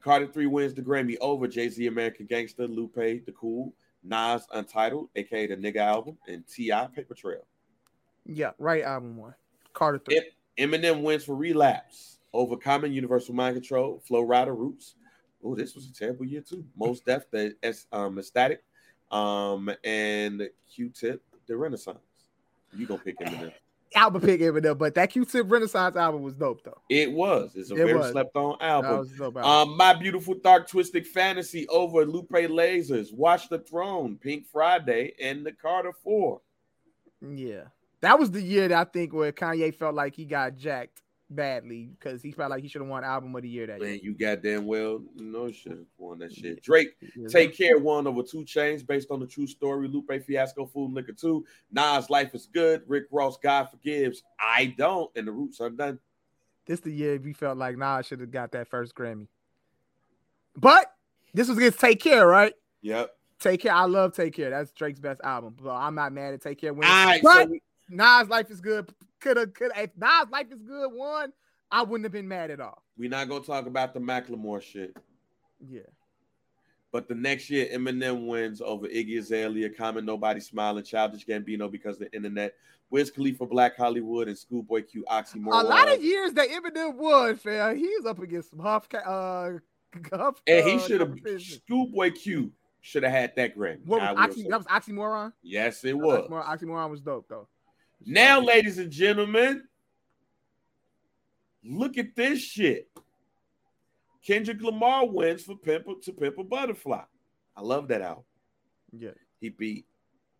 Carter 0.00 0.26
Three 0.26 0.46
wins 0.46 0.74
the 0.74 0.82
Grammy 0.82 1.16
over 1.20 1.48
Jay 1.48 1.68
Z, 1.68 1.86
American 1.86 2.26
Gangster, 2.26 2.68
Lupe, 2.68 2.94
The 2.94 3.34
Cool, 3.38 3.72
Nas, 4.06 4.46
Untitled, 4.52 5.08
aka 5.16 5.46
the 5.46 5.56
Nigga 5.56 5.76
album, 5.76 6.16
and 6.28 6.46
T.I. 6.46 6.86
Paper 6.88 7.14
Trail. 7.14 7.44
Yeah, 8.24 8.52
right 8.58 8.82
album 8.82 9.16
one. 9.16 9.34
Carter 9.72 9.98
Three. 10.04 10.20
Eminem 10.58 11.02
wins 11.02 11.24
for 11.24 11.34
Relapse 11.34 12.18
over 12.32 12.56
Common, 12.56 12.92
Universal 12.92 13.34
Mind 13.34 13.56
Control, 13.56 14.02
Flo 14.06 14.24
Rida, 14.26 14.56
Roots. 14.56 14.94
Oh, 15.44 15.54
this 15.54 15.74
was 15.74 15.88
a 15.88 15.92
terrible 15.92 16.24
year 16.24 16.40
too. 16.40 16.64
Mos 16.76 17.00
Def, 17.00 17.30
the 17.30 17.54
um, 17.92 18.18
Ecstatic, 18.18 18.62
Um, 19.10 19.70
and 19.84 20.48
Q-Tip, 20.74 21.22
The 21.46 21.56
Renaissance. 21.56 21.98
You 22.74 22.86
gonna 22.86 23.00
pick 23.00 23.18
Eminem? 23.18 23.52
Album 23.94 24.20
pick 24.20 24.40
Eminem, 24.40 24.76
but 24.76 24.94
that 24.96 25.10
Q-Tip 25.10 25.50
Renaissance 25.50 25.96
album 25.96 26.22
was 26.22 26.34
dope 26.34 26.62
though. 26.64 26.80
It 26.90 27.10
was. 27.12 27.52
It's 27.54 27.70
a 27.70 27.74
It 27.74 27.78
very 27.78 27.94
was. 27.94 28.10
slept 28.10 28.34
on 28.36 28.56
album. 28.60 28.98
was 28.98 29.20
album. 29.20 29.44
Um, 29.44 29.76
my 29.76 29.94
beautiful 29.94 30.34
dark 30.34 30.68
twisted 30.68 31.06
fantasy 31.06 31.66
over 31.68 32.04
Lupe 32.04 32.28
Lasers, 32.30 33.14
Watch 33.14 33.48
the 33.48 33.60
Throne, 33.60 34.16
Pink 34.20 34.46
Friday, 34.46 35.12
and 35.22 35.46
the 35.46 35.52
Carter 35.52 35.92
Four. 35.92 36.40
yeah, 37.22 37.64
that 38.00 38.18
was 38.18 38.30
the 38.30 38.42
year 38.42 38.68
that 38.68 38.88
I 38.88 38.90
think 38.90 39.12
where 39.14 39.32
Kanye 39.32 39.74
felt 39.74 39.94
like 39.94 40.14
he 40.14 40.24
got 40.26 40.56
jacked 40.56 41.02
badly 41.28 41.90
because 41.98 42.22
he 42.22 42.30
felt 42.30 42.50
like 42.50 42.62
he 42.62 42.68
should 42.68 42.80
have 42.80 42.88
won 42.88 43.02
album 43.02 43.34
of 43.34 43.42
the 43.42 43.48
year 43.48 43.66
that 43.66 43.80
year. 43.80 43.90
Man, 43.90 44.00
you 44.02 44.14
goddamn 44.14 44.66
well 44.66 45.02
know 45.16 45.50
shit 45.50 45.78
won 45.98 46.18
that 46.20 46.32
shit. 46.32 46.62
Drake 46.62 46.96
Yeah. 47.16 47.28
Take 47.28 47.56
Care 47.56 47.78
won 47.78 48.06
over 48.06 48.22
2 48.22 48.38
Chainz 48.44 48.86
based 48.86 49.10
on 49.10 49.20
the 49.20 49.26
true 49.26 49.46
story. 49.46 49.88
Lupe 49.88 50.10
Fiasco, 50.24 50.66
Food 50.66 50.86
and 50.86 50.94
Liquor 50.94 51.12
2. 51.12 51.44
Nas 51.72 52.10
Life 52.10 52.34
is 52.34 52.46
Good. 52.46 52.82
Rick 52.86 53.06
Ross, 53.10 53.36
God 53.38 53.68
Forgives. 53.70 54.22
I 54.38 54.74
don't. 54.78 55.10
And 55.16 55.26
the 55.26 55.32
roots 55.32 55.60
are 55.60 55.70
done. 55.70 55.98
This 56.66 56.80
the 56.80 56.92
year 56.92 57.18
we 57.18 57.32
felt 57.32 57.58
like 57.58 57.76
Nas 57.76 58.06
should 58.06 58.20
have 58.20 58.30
got 58.30 58.52
that 58.52 58.68
first 58.68 58.94
Grammy. 58.94 59.26
But 60.56 60.92
this 61.34 61.48
was 61.48 61.58
against 61.58 61.80
Take 61.80 62.00
Care, 62.00 62.26
right? 62.26 62.54
Yep. 62.82 63.10
Take 63.40 63.62
Care. 63.62 63.72
I 63.72 63.84
love 63.84 64.14
Take 64.14 64.34
Care. 64.34 64.50
That's 64.50 64.72
Drake's 64.72 65.00
best 65.00 65.20
album. 65.22 65.56
So 65.62 65.70
I'm 65.70 65.94
not 65.94 66.12
mad 66.12 66.34
at 66.34 66.40
Take 66.40 66.60
Care 66.60 66.72
winning. 66.72 66.90
All 66.90 67.06
right. 67.06 67.22
But 67.22 67.44
So 67.44 67.50
we, 67.50 67.62
Nas 67.90 68.28
Life 68.28 68.50
is 68.50 68.60
Good. 68.60 68.92
Could 69.26 69.36
have, 69.38 69.54
could 69.54 69.72
if 69.76 69.90
Nas 69.96 70.30
Life 70.30 70.52
is 70.52 70.62
Good 70.62 70.92
won, 70.92 71.32
I 71.68 71.82
wouldn't 71.82 72.04
have 72.04 72.12
been 72.12 72.28
mad 72.28 72.52
at 72.52 72.60
all. 72.60 72.84
we're 72.96 73.10
not 73.10 73.28
to 73.28 73.40
talk 73.40 73.66
about 73.66 73.92
the 73.92 73.98
Macklemore 73.98 74.62
shit. 74.62 74.96
Yeah. 75.58 75.80
But 76.92 77.08
the 77.08 77.16
next 77.16 77.50
year, 77.50 77.66
Eminem 77.72 78.28
wins 78.28 78.60
over 78.60 78.86
Iggy 78.86 79.18
Azalea, 79.18 79.68
Common 79.70 80.06
Nobody 80.06 80.38
Smiling, 80.38 80.84
Childish 80.84 81.26
Gambino 81.26 81.68
because 81.68 81.96
of 81.96 82.08
the 82.08 82.14
internet, 82.14 82.54
Wiz 82.88 83.10
Khalifa, 83.10 83.46
Black 83.46 83.76
Hollywood, 83.76 84.28
and 84.28 84.38
Schoolboy 84.38 84.84
Q, 84.84 85.04
Oxymoron. 85.10 85.64
A 85.64 85.66
lot 85.66 85.92
of 85.92 86.02
years 86.02 86.32
that 86.34 86.48
Eminem 86.48 86.94
won, 86.94 87.34
fam. 87.34 87.76
He 87.76 87.88
was 87.96 88.06
up 88.06 88.20
against 88.20 88.50
some 88.50 88.60
Huff. 88.60 88.86
Uh, 88.94 89.54
Huff 90.12 90.40
and 90.46 90.68
he 90.68 90.76
uh, 90.76 90.78
should 90.78 91.00
have. 91.00 91.18
Schoolboy 91.40 92.12
Q 92.12 92.52
should 92.80 93.02
have 93.02 93.12
had 93.12 93.34
that 93.34 93.56
Grammy. 93.56 93.84
What 93.86 94.00
was 94.00 94.14
Oxy, 94.16 94.46
that 94.48 94.58
was 94.58 94.66
Oxymoron? 94.66 95.32
yes, 95.42 95.84
it 95.84 95.98
was. 95.98 96.28
Oxymoron, 96.28 96.44
Oxymoron 96.46 96.90
was 96.90 97.00
dope, 97.00 97.26
though. 97.28 97.48
Now, 98.08 98.40
ladies 98.40 98.78
and 98.78 98.90
gentlemen, 98.90 99.64
look 101.64 101.98
at 101.98 102.14
this 102.14 102.38
shit. 102.38 102.88
Kendrick 104.24 104.62
Lamar 104.62 105.08
wins 105.08 105.42
for 105.42 105.56
Pimp 105.56 105.86
to 106.02 106.12
Pimp 106.12 106.38
a 106.38 106.44
Butterfly. 106.44 107.02
I 107.56 107.60
love 107.60 107.88
that 107.88 108.02
album. 108.02 108.22
Yeah. 108.92 109.10
He 109.40 109.48
beat 109.48 109.86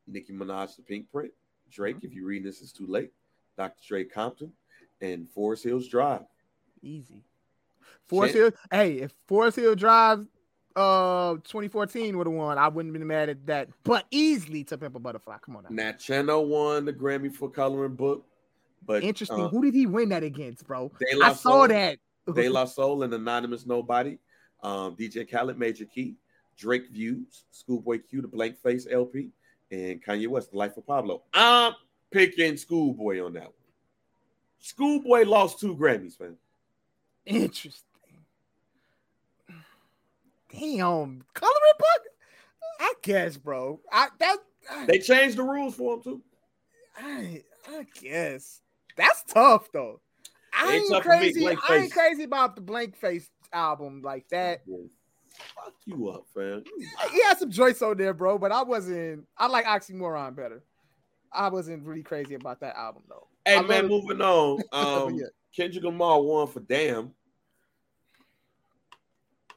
Nicki 0.07 0.33
Minaj, 0.33 0.77
the 0.77 0.83
Pink 0.83 1.11
Print, 1.11 1.33
Drake. 1.69 1.97
If 1.97 2.03
mm-hmm. 2.11 2.19
you're 2.19 2.27
reading 2.27 2.47
this, 2.47 2.63
it's 2.63 2.73
too 2.73 2.87
late. 2.87 3.11
Dr. 3.57 3.83
Dre 3.87 4.05
Compton, 4.05 4.53
and 5.01 5.29
Forest 5.29 5.65
Hills 5.65 5.89
Drive. 5.89 6.23
Easy. 6.83 7.25
Forest. 8.07 8.35
Hill. 8.35 8.51
Hey, 8.71 9.01
if 9.01 9.13
Forest 9.27 9.57
Hill 9.57 9.75
Drive 9.75 10.25
uh 10.77 11.35
2014 11.45 12.17
would 12.19 12.27
have 12.27 12.35
won, 12.37 12.59
I 12.59 12.69
wouldn't 12.69 12.95
have 12.95 13.01
been 13.01 13.09
mad 13.09 13.29
at 13.31 13.47
that. 13.47 13.69
But 13.83 14.07
easily 14.11 14.63
to 14.65 14.79
Pimp 14.79 14.95
a 14.95 14.99
Butterfly. 14.99 15.39
Come 15.39 15.57
on 15.57 15.65
now. 15.65 15.69
Nat 15.71 15.99
Cheno 15.99 16.47
won 16.47 16.85
the 16.85 16.93
Grammy 16.93 17.33
for 17.35 17.51
coloring 17.51 17.95
book, 17.95 18.27
but 18.85 19.03
Interesting. 19.03 19.41
uh, 19.41 19.49
Who 19.49 19.63
did 19.65 19.75
he 19.75 19.87
win 19.87 20.11
that 20.11 20.23
against, 20.23 20.67
bro? 20.67 20.93
De 21.01 21.17
La 21.17 21.29
I 21.29 21.33
saw 21.33 21.67
that. 21.67 21.99
De 22.33 22.49
La 22.49 22.65
Soul 22.67 23.03
and 23.05 23.13
Anonymous 23.15 23.67
Nobody, 23.67 24.19
um, 24.63 24.95
DJ 24.97 25.29
Khaled, 25.31 25.59
Major 25.59 25.87
Key, 25.87 26.17
Drake 26.57 26.89
Views, 26.91 27.45
Schoolboy 27.51 28.01
Q, 28.09 28.23
the 28.23 28.29
Blank 28.29 28.59
Face 28.59 28.87
LP, 28.91 29.31
and 29.71 30.05
Kanye 30.05 30.29
West, 30.29 30.51
The 30.51 30.59
Life 30.59 30.77
of 30.77 30.87
Pablo. 30.87 31.23
I'm 31.33 31.73
picking 32.11 32.57
Schoolboy 32.57 33.25
on 33.25 33.33
that 33.35 33.45
one. 33.45 33.53
Schoolboy 34.59 35.25
lost 35.25 35.61
two 35.61 35.75
Grammys, 35.77 36.19
man. 36.21 36.37
Interesting. 37.25 37.83
Damn, 40.59 41.25
coloring 41.35 41.79
book. 41.79 42.03
I 42.81 42.95
guess, 43.03 43.37
bro. 43.37 43.81
I 43.93 44.09
that 44.19 44.37
I, 44.71 44.87
They 44.87 44.99
changed 44.99 45.37
the 45.37 45.43
rules 45.43 45.75
for 45.75 45.95
him 45.95 46.03
too. 46.03 46.23
I, 46.97 47.43
I 47.69 47.87
guess 48.01 48.61
that's 48.97 49.25
tough 49.25 49.71
though. 49.73 50.01
I 50.53 50.73
Ain't 50.73 50.75
ain't 50.75 50.93
tough 50.93 51.03
for 51.03 51.11
me, 51.11 51.33
crazy. 51.33 51.47
I 51.47 51.77
ain't 51.77 51.93
crazy 51.93 52.23
about 52.25 52.55
the 52.55 52.63
blank 52.63 52.97
face 52.97 53.31
album 53.53 54.01
like 54.03 54.29
that. 54.31 54.63
Well, 54.67 54.89
fuck 55.55 55.75
you 55.85 56.09
up, 56.09 56.25
fam. 56.35 56.65
He 57.13 57.23
had 57.23 57.39
some 57.39 57.51
joints 57.51 57.83
on 57.83 57.99
there, 57.99 58.15
bro, 58.15 58.39
but 58.39 58.53
I 58.53 58.63
wasn't. 58.63 59.27
I 59.37 59.49
like 59.49 59.67
Oxymoron 59.67 60.35
better. 60.35 60.63
I 61.33 61.49
wasn't 61.49 61.85
really 61.85 62.03
crazy 62.03 62.35
about 62.35 62.61
that 62.61 62.77
album 62.77 63.03
though. 63.09 63.29
Hey 63.45 63.59
I 63.59 63.63
man, 63.63 63.89
moving 63.89 64.23
on. 64.23 64.63
Um, 64.73 65.17
yeah. 65.17 65.27
Kendrick 65.55 65.85
Lamar 65.85 66.21
won 66.23 66.47
for 66.47 66.61
Damn. 66.61 67.13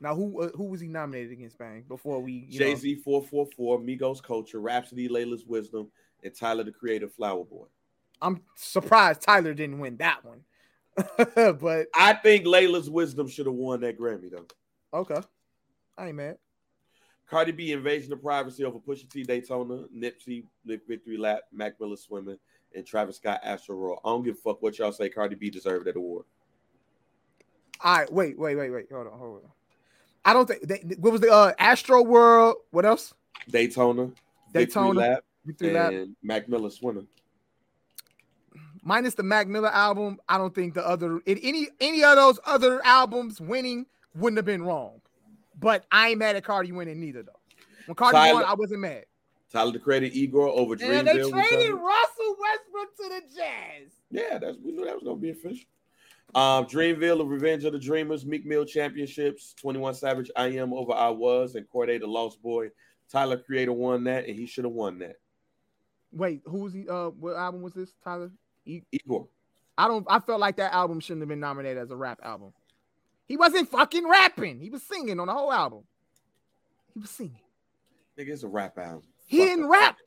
Now 0.02 0.16
who 0.16 0.44
uh, 0.44 0.50
who 0.56 0.66
was 0.66 0.82
he 0.82 0.88
nominated 0.88 1.32
against? 1.32 1.58
Bang 1.58 1.84
before 1.88 2.22
we 2.22 2.46
Jay 2.50 2.76
Z 2.76 2.96
444, 2.96 3.80
Migos 3.80 4.24
Culture, 4.24 4.60
Rapsody, 4.60 5.08
Laila's 5.08 5.46
Wisdom, 5.46 5.92
and 6.24 6.34
Tyler 6.34 6.64
the 6.64 6.72
Creator, 6.72 7.10
Flower 7.10 7.44
Boy. 7.44 7.66
I'm 8.22 8.42
surprised 8.56 9.22
Tyler 9.22 9.54
didn't 9.54 9.80
win 9.80 9.98
that 9.98 10.24
one. 10.24 10.42
but 11.36 11.88
I 11.96 12.14
think 12.14 12.46
Laila's 12.46 12.90
Wisdom 12.90 13.28
should 13.28 13.46
have 13.46 13.56
won 13.56 13.82
that 13.82 14.00
Grammy 14.00 14.32
though. 14.32 14.46
okay, 14.94 15.22
I 15.98 16.08
ain't 16.08 16.16
mad. 16.16 16.38
Cardi 17.30 17.52
B 17.52 17.72
Invasion 17.72 18.12
of 18.12 18.22
Privacy 18.22 18.64
over 18.64 18.80
Pusha 18.80 19.10
T 19.10 19.24
Daytona, 19.24 19.86
Nipsey 19.96 20.46
Victory 20.66 21.18
Lap, 21.18 21.42
Mac 21.52 21.80
Miller 21.80 21.96
Swimming, 21.96 22.40
and 22.74 22.86
Travis 22.86 23.18
Scott 23.18 23.42
Astroworld. 23.46 24.00
I 24.04 24.10
don't 24.10 24.24
give 24.24 24.36
a 24.36 24.38
fuck 24.38 24.62
what 24.62 24.78
y'all 24.80 24.92
say. 24.92 25.10
Cardi 25.10 25.36
B 25.36 25.50
deserved 25.50 25.86
that 25.86 25.96
award. 25.96 26.26
All 27.82 27.98
right, 27.98 28.12
wait, 28.12 28.38
wait, 28.38 28.56
wait, 28.56 28.72
wait. 28.72 28.92
Hold 28.92 29.08
on, 29.08 29.20
hold 29.20 29.44
on. 29.44 29.52
I 30.26 30.34
don't 30.34 30.48
think 30.48 30.62
they, 30.68 30.96
what 30.98 31.12
was 31.12 31.22
the 31.22 31.32
uh 31.32 31.54
Astro 31.60 32.02
World. 32.02 32.58
What 32.72 32.86
else? 32.86 33.14
Daytona, 33.50 34.12
Daytona, 34.54 34.94
Victory 34.94 35.10
Lap, 35.10 35.24
Victory 35.46 35.74
Lap. 35.74 35.92
and 35.92 36.16
Mac 36.22 36.50
Miller 36.50 36.70
Swimming. 36.70 37.08
Minus 38.84 39.14
the 39.16 39.24
Mac 39.24 39.48
Miller 39.48 39.70
album, 39.70 40.20
I 40.30 40.38
don't 40.38 40.54
think 40.54 40.74
the 40.74 40.88
other 40.88 41.20
in 41.26 41.38
any 41.40 41.68
any 41.80 42.04
of 42.04 42.16
those 42.16 42.40
other 42.46 42.84
albums 42.86 43.40
winning 43.42 43.86
wouldn't 44.16 44.38
have 44.38 44.46
been 44.46 44.64
wrong. 44.64 45.02
But 45.60 45.86
I 45.92 46.10
ain't 46.10 46.20
mad 46.20 46.36
at 46.36 46.44
Cardi 46.44 46.72
winning 46.72 47.00
neither 47.00 47.24
though. 47.24 47.40
When 47.86 47.96
Cardi 47.96 48.18
Tyler- 48.18 48.34
won, 48.36 48.46
I 48.46 48.54
wasn't 48.54 48.82
mad. 48.82 49.06
Tyler 49.52 49.72
the 49.72 49.80
Creator, 49.80 50.08
Igor 50.14 50.48
over 50.48 50.74
And 50.74 51.08
they 51.08 51.14
traded. 51.14 51.72
Russell 51.72 52.36
Westbrook 52.40 52.96
to 52.98 53.10
the 53.10 53.22
Jazz. 53.36 53.92
Yeah, 54.12 54.38
that's 54.38 54.58
we 54.64 54.72
knew 54.72 54.86
that 54.86 54.94
was 54.94 55.04
gonna 55.04 55.18
be 55.18 55.32
official. 55.32 55.66
Um, 56.36 56.66
Dreamville, 56.66 57.18
The 57.18 57.26
Revenge 57.26 57.64
of 57.66 57.74
the 57.74 57.80
Dreamers, 57.80 58.26
Meek 58.26 58.46
Mill 58.46 58.66
Championships, 58.66 59.56
21 59.60 59.96
Savage, 59.96 60.30
I 60.36 60.48
Am 60.50 60.74
Over 60.74 60.94
I 60.94 61.10
Was, 61.10 61.56
and 61.56 61.68
Cordae 61.68 62.00
the 62.00 62.08
Lost 62.08 62.42
Boy. 62.42 62.70
Tyler 63.12 63.38
Creator 63.38 63.74
won 63.74 64.04
that, 64.04 64.28
and 64.28 64.36
he 64.36 64.46
should 64.46 64.66
have 64.66 64.74
won 64.74 65.00
that. 65.00 65.16
Wait, 66.12 66.42
who 66.46 66.60
was 66.60 66.74
he? 66.74 66.88
Uh, 66.88 67.10
what 67.10 67.36
album 67.36 67.62
was 67.62 67.74
this? 67.74 67.94
Tyler. 68.04 68.32
Igor. 68.66 69.28
I 69.78 69.88
don't. 69.88 70.06
I 70.10 70.20
felt 70.20 70.40
like 70.40 70.58
that 70.58 70.74
album 70.74 71.00
shouldn't 71.00 71.22
have 71.22 71.30
been 71.30 71.40
nominated 71.40 71.82
as 71.82 71.90
a 71.90 71.96
rap 71.96 72.20
album. 72.22 72.54
He 73.26 73.38
wasn't 73.38 73.70
fucking 73.70 74.08
rapping. 74.08 74.60
He 74.60 74.70
was 74.70 74.84
singing 74.84 75.20
on 75.20 75.28
the 75.28 75.34
whole 75.34 75.52
album. 75.52 75.84
He 76.94 77.00
was 77.00 77.10
singing. 77.10 77.42
Nigga, 78.18 78.30
it's 78.30 78.44
a 78.44 78.48
rap 78.48 78.78
album. 78.78 79.04
He 79.26 79.38
Fuck 79.38 79.48
didn't 79.48 79.70
rap. 79.70 79.98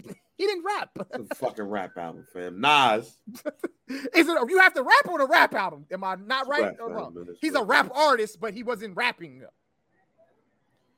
He 0.42 0.48
didn't 0.48 0.64
rap. 0.64 0.90
It's 1.14 1.30
a 1.30 1.34
fucking 1.36 1.66
rap 1.66 1.96
album, 1.96 2.26
fam. 2.32 2.60
Nas. 2.60 3.16
Is 3.88 4.28
it? 4.28 4.50
You 4.50 4.58
have 4.58 4.74
to 4.74 4.82
rap 4.82 5.08
on 5.08 5.20
a 5.20 5.24
rap 5.26 5.54
album. 5.54 5.86
Am 5.92 6.02
I 6.02 6.16
not 6.16 6.48
right 6.48 6.62
Rap 6.62 6.76
or 6.80 6.88
wrong? 6.88 7.04
album. 7.04 7.26
It's 7.30 7.38
He's 7.40 7.54
a 7.54 7.62
rap 7.62 7.92
artist, 7.94 8.40
but 8.40 8.52
he 8.52 8.64
wasn't 8.64 8.96
rapping. 8.96 9.44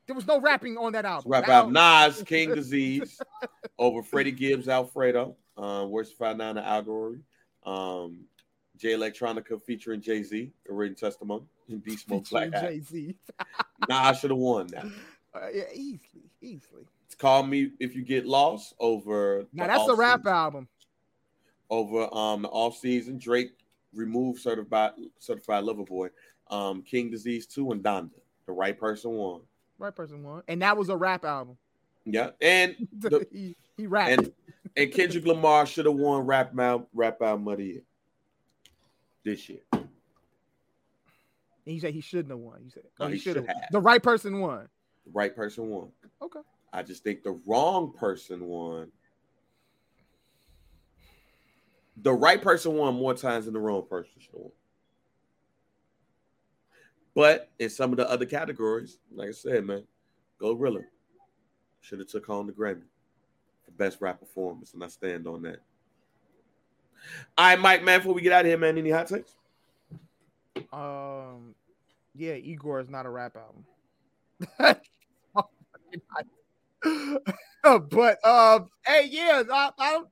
There 0.07 0.15
was 0.15 0.25
no 0.25 0.41
rapping 0.41 0.77
on 0.77 0.93
that 0.93 1.05
It's 1.05 1.11
album. 1.11 1.31
rap 1.31 1.45
That 1.45 1.51
album. 1.53 1.73
Nas, 1.73 2.23
King 2.23 2.55
Disease, 2.55 3.21
over 3.77 4.01
Freddie 4.01 4.31
Gibbs, 4.31 4.67
Alfredo, 4.67 5.35
um, 5.57 5.91
Worst 5.91 6.17
Five 6.17 6.37
Nine, 6.37 6.57
Allegory, 6.57 7.19
um, 7.67 8.21
Jay 8.77 8.93
Electronica 8.93 9.61
featuring 9.61 10.01
Jay 10.01 10.23
Z, 10.23 10.51
a 10.67 10.73
written 10.73 10.95
testimony, 10.95 11.43
and 11.69 11.83
D 11.85 11.97
Smoke 11.97 12.27
Black. 12.31 12.49
Jay 12.49 12.79
Z. 12.79 13.15
Nas 13.87 14.19
should 14.19 14.31
have 14.31 14.39
won 14.39 14.65
that. 14.69 14.87
Uh, 15.35 15.47
yeah, 15.53 15.63
easily, 15.73 16.23
easily. 16.39 16.87
It's 17.05 17.15
Call 17.15 17.43
Me 17.43 17.71
If 17.79 17.95
You 17.95 18.03
Get 18.03 18.25
Lost 18.25 18.73
over. 18.79 19.45
Now 19.53 19.67
that's 19.67 19.87
a 19.87 19.95
rap 19.95 20.25
album. 20.25 20.67
Over 21.69 22.13
um 22.13 22.43
the 22.43 22.49
off 22.49 22.77
season, 22.77 23.17
Drake 23.17 23.51
removed 23.93 24.41
certified 24.41 24.91
certified 25.19 25.63
lover 25.63 25.83
boy, 25.83 26.09
um 26.49 26.81
King 26.81 27.09
Disease 27.09 27.45
two 27.47 27.71
and 27.71 27.83
Donda. 27.83 28.09
The 28.45 28.51
right 28.51 28.77
person 28.77 29.11
won. 29.11 29.41
Right 29.77 29.95
person 29.95 30.23
won, 30.23 30.43
and 30.47 30.61
that 30.61 30.77
was 30.77 30.89
a 30.89 30.97
rap 30.97 31.25
album. 31.25 31.57
Yeah, 32.05 32.31
and 32.41 32.75
The- 32.99 33.27
he 33.31 33.55
he 33.77 33.87
rapped. 33.87 34.11
and 34.11 34.31
and 34.77 34.91
Kendrick 34.91 35.25
Lamar 35.25 35.65
should 35.65 35.85
have 35.85 35.95
won 35.95 36.25
rap 36.25 36.57
album 36.57 36.87
rap 36.93 37.21
album 37.21 37.47
of 37.47 37.57
the 37.57 37.65
year 37.65 37.81
this 39.23 39.49
year. 39.49 39.59
And 39.73 39.87
you 41.73 41.79
said 41.79 41.93
he 41.95 42.01
shouldn't 42.01 42.29
have 42.29 42.37
won. 42.39 42.59
You 42.63 42.69
said 42.69 42.83
No, 42.99 43.07
oh, 43.07 43.09
he 43.09 43.17
should 43.17 43.37
have. 43.37 43.45
should 43.45 43.55
have. 43.55 43.71
The 43.71 43.81
right 43.81 44.03
person 44.03 44.39
won. 44.39 44.67
The 45.05 45.11
right 45.13 45.35
person 45.35 45.67
won. 45.69 45.87
Okay. 46.21 46.39
I 46.75 46.83
just 46.83 47.05
think 47.05 47.23
the 47.23 47.39
wrong 47.45 47.93
person 47.93 48.43
won. 48.43 48.91
The 52.03 52.11
right 52.11 52.41
person 52.41 52.73
won 52.73 52.95
more 52.95 53.13
times 53.13 53.45
than 53.45 53.53
the 53.53 53.61
wrong 53.61 53.85
person 53.89 54.11
should 54.19 54.33
won. 54.33 54.51
But 57.15 57.49
in 57.59 57.69
some 57.69 57.91
of 57.91 57.97
the 57.97 58.09
other 58.11 58.25
categories, 58.25 58.97
like 59.13 59.29
I 59.29 59.31
said, 59.31 59.63
man, 59.63 59.85
Glorilla 60.37 60.83
should 61.79 61.99
have 61.99 62.09
took 62.09 62.25
home 62.25 62.47
the 62.47 62.51
Grammy 62.51 62.81
for 63.63 63.71
best 63.71 64.01
rap 64.01 64.19
performance, 64.19 64.73
and 64.73 64.83
I 64.83 64.87
stand 64.87 65.27
on 65.27 65.43
that. 65.43 65.59
All 67.37 67.45
right, 67.45 67.59
Mike, 67.59 67.85
man, 67.85 67.99
before 67.99 68.13
we 68.13 68.21
get 68.21 68.33
out 68.33 68.41
of 68.41 68.47
here, 68.47 68.57
man, 68.57 68.77
any 68.77 68.89
hot 68.89 69.07
takes? 69.07 69.33
Um, 70.73 71.55
yeah, 72.13 72.33
Igor 72.33 72.81
is 72.81 72.89
not 72.89 73.05
a 73.05 73.09
rap 73.09 73.37
album. 73.37 73.63
but 77.63 78.25
um, 78.25 78.69
hey, 78.85 79.07
yeah, 79.09 79.43
I, 79.51 79.71
I 79.77 79.91
don't. 79.93 80.07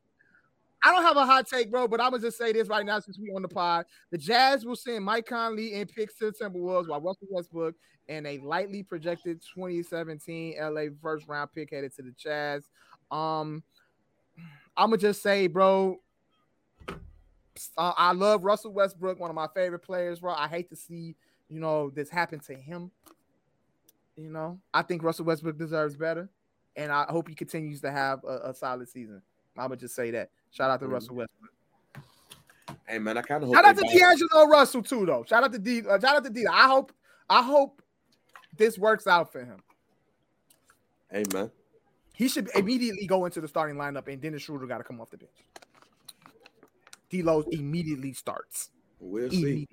I 0.86 0.92
don't 0.92 1.04
have 1.04 1.16
a 1.16 1.26
hot 1.26 1.48
take, 1.48 1.72
bro, 1.72 1.88
but 1.88 2.02
I'm 2.02 2.12
gonna 2.12 2.22
just 2.22 2.38
say 2.38 2.52
this 2.52 2.68
right 2.68 2.86
now 2.86 3.00
since 3.00 3.18
we 3.18 3.32
on 3.32 3.42
the 3.42 3.48
pod. 3.48 3.86
The 4.12 4.18
Jazz 4.18 4.66
will 4.66 4.76
send 4.76 5.06
Mike 5.06 5.26
Conley 5.26 5.76
and 5.76 5.88
picks 5.88 6.18
to 6.18 6.26
the 6.26 6.32
Timberwolves 6.34 6.90
while 6.90 7.00
Russell 7.00 7.28
Westbrook 7.32 7.76
and 8.10 8.28
a 8.28 8.38
lightly 8.40 8.84
projected 8.84 9.42
2017 9.56 10.56
LA 10.60 10.88
first 11.02 11.26
round 11.30 11.54
pick 11.54 11.72
headed 11.72 11.96
to 11.96 12.02
the 12.02 12.12
Jazz. 12.12 12.68
Um, 13.12 13.64
I'm 14.76 14.90
gonna 14.90 14.98
just 14.98 15.22
say, 15.22 15.48
bro, 15.48 16.02
uh, 16.90 17.94
I 17.96 18.12
love 18.12 18.44
Russell 18.44 18.74
Westbrook, 18.74 19.22
one 19.22 19.30
of 19.30 19.36
my 19.36 19.48
favorite 19.56 19.84
players, 19.84 20.20
bro. 20.20 20.34
I 20.34 20.50
hate 20.50 20.70
to 20.70 20.76
see 20.76 21.16
you 21.50 21.60
know 21.60 21.92
this 21.92 22.10
happen 22.10 22.40
to 22.42 22.56
him. 22.56 22.92
You 24.18 24.30
know, 24.30 24.60
I 24.74 24.82
think 24.82 25.02
Russell 25.02 25.26
Westbrook 25.26 25.58
deserves 25.58 25.96
better, 25.96 26.30
and 26.76 26.92
I 26.92 27.06
hope 27.10 27.28
he 27.28 27.36
continues 27.36 27.82
to 27.82 27.92
have 27.92 28.24
a, 28.24 28.50
a 28.50 28.54
solid 28.54 28.90
season. 28.90 29.22
I'm 29.58 29.66
gonna 29.66 29.78
just 29.78 29.96
say 29.96 30.12
that. 30.12 30.30
Shout 30.52 30.70
out 30.70 30.80
to 30.80 30.86
mm-hmm. 30.86 30.94
Russell 30.94 31.16
Westbrook. 31.16 31.52
Hey 32.88 33.00
man, 33.00 33.18
I 33.18 33.22
kind 33.22 33.44
of 33.44 33.52
shout 33.52 33.66
out 33.66 33.78
to 33.78 33.82
D'Angelo 33.82 34.48
Russell 34.48 34.84
too, 34.84 35.06
though. 35.06 35.24
Shout 35.28 35.44
out 35.44 35.54
to 35.54 35.60
D. 35.60 35.82
Uh, 35.88 36.00
shout 36.00 36.16
out 36.16 36.24
to 36.24 36.30
D. 36.30 36.46
I 36.48 36.68
hope. 36.68 36.92
I 37.30 37.42
hope 37.42 37.82
this 38.58 38.78
works 38.78 39.08
out 39.08 39.32
for 39.32 39.44
him. 39.44 39.58
Hey 41.12 41.24
man, 41.34 41.52
he 42.14 42.28
should 42.28 42.50
immediately 42.56 43.08
go 43.08 43.26
into 43.26 43.42
the 43.42 43.48
starting 43.48 43.78
lineup, 43.78 44.08
and 44.08 44.22
Dennis 44.22 44.44
Schroeder 44.44 44.68
got 44.68 44.80
to 44.80 44.84
come 44.84 45.00
off 45.00 45.10
the 45.12 45.18
bench. 45.18 45.32
D'Lo 47.10 47.44
immediately 47.52 48.14
starts. 48.14 48.70
We'll 49.00 49.30
see. 49.30 49.68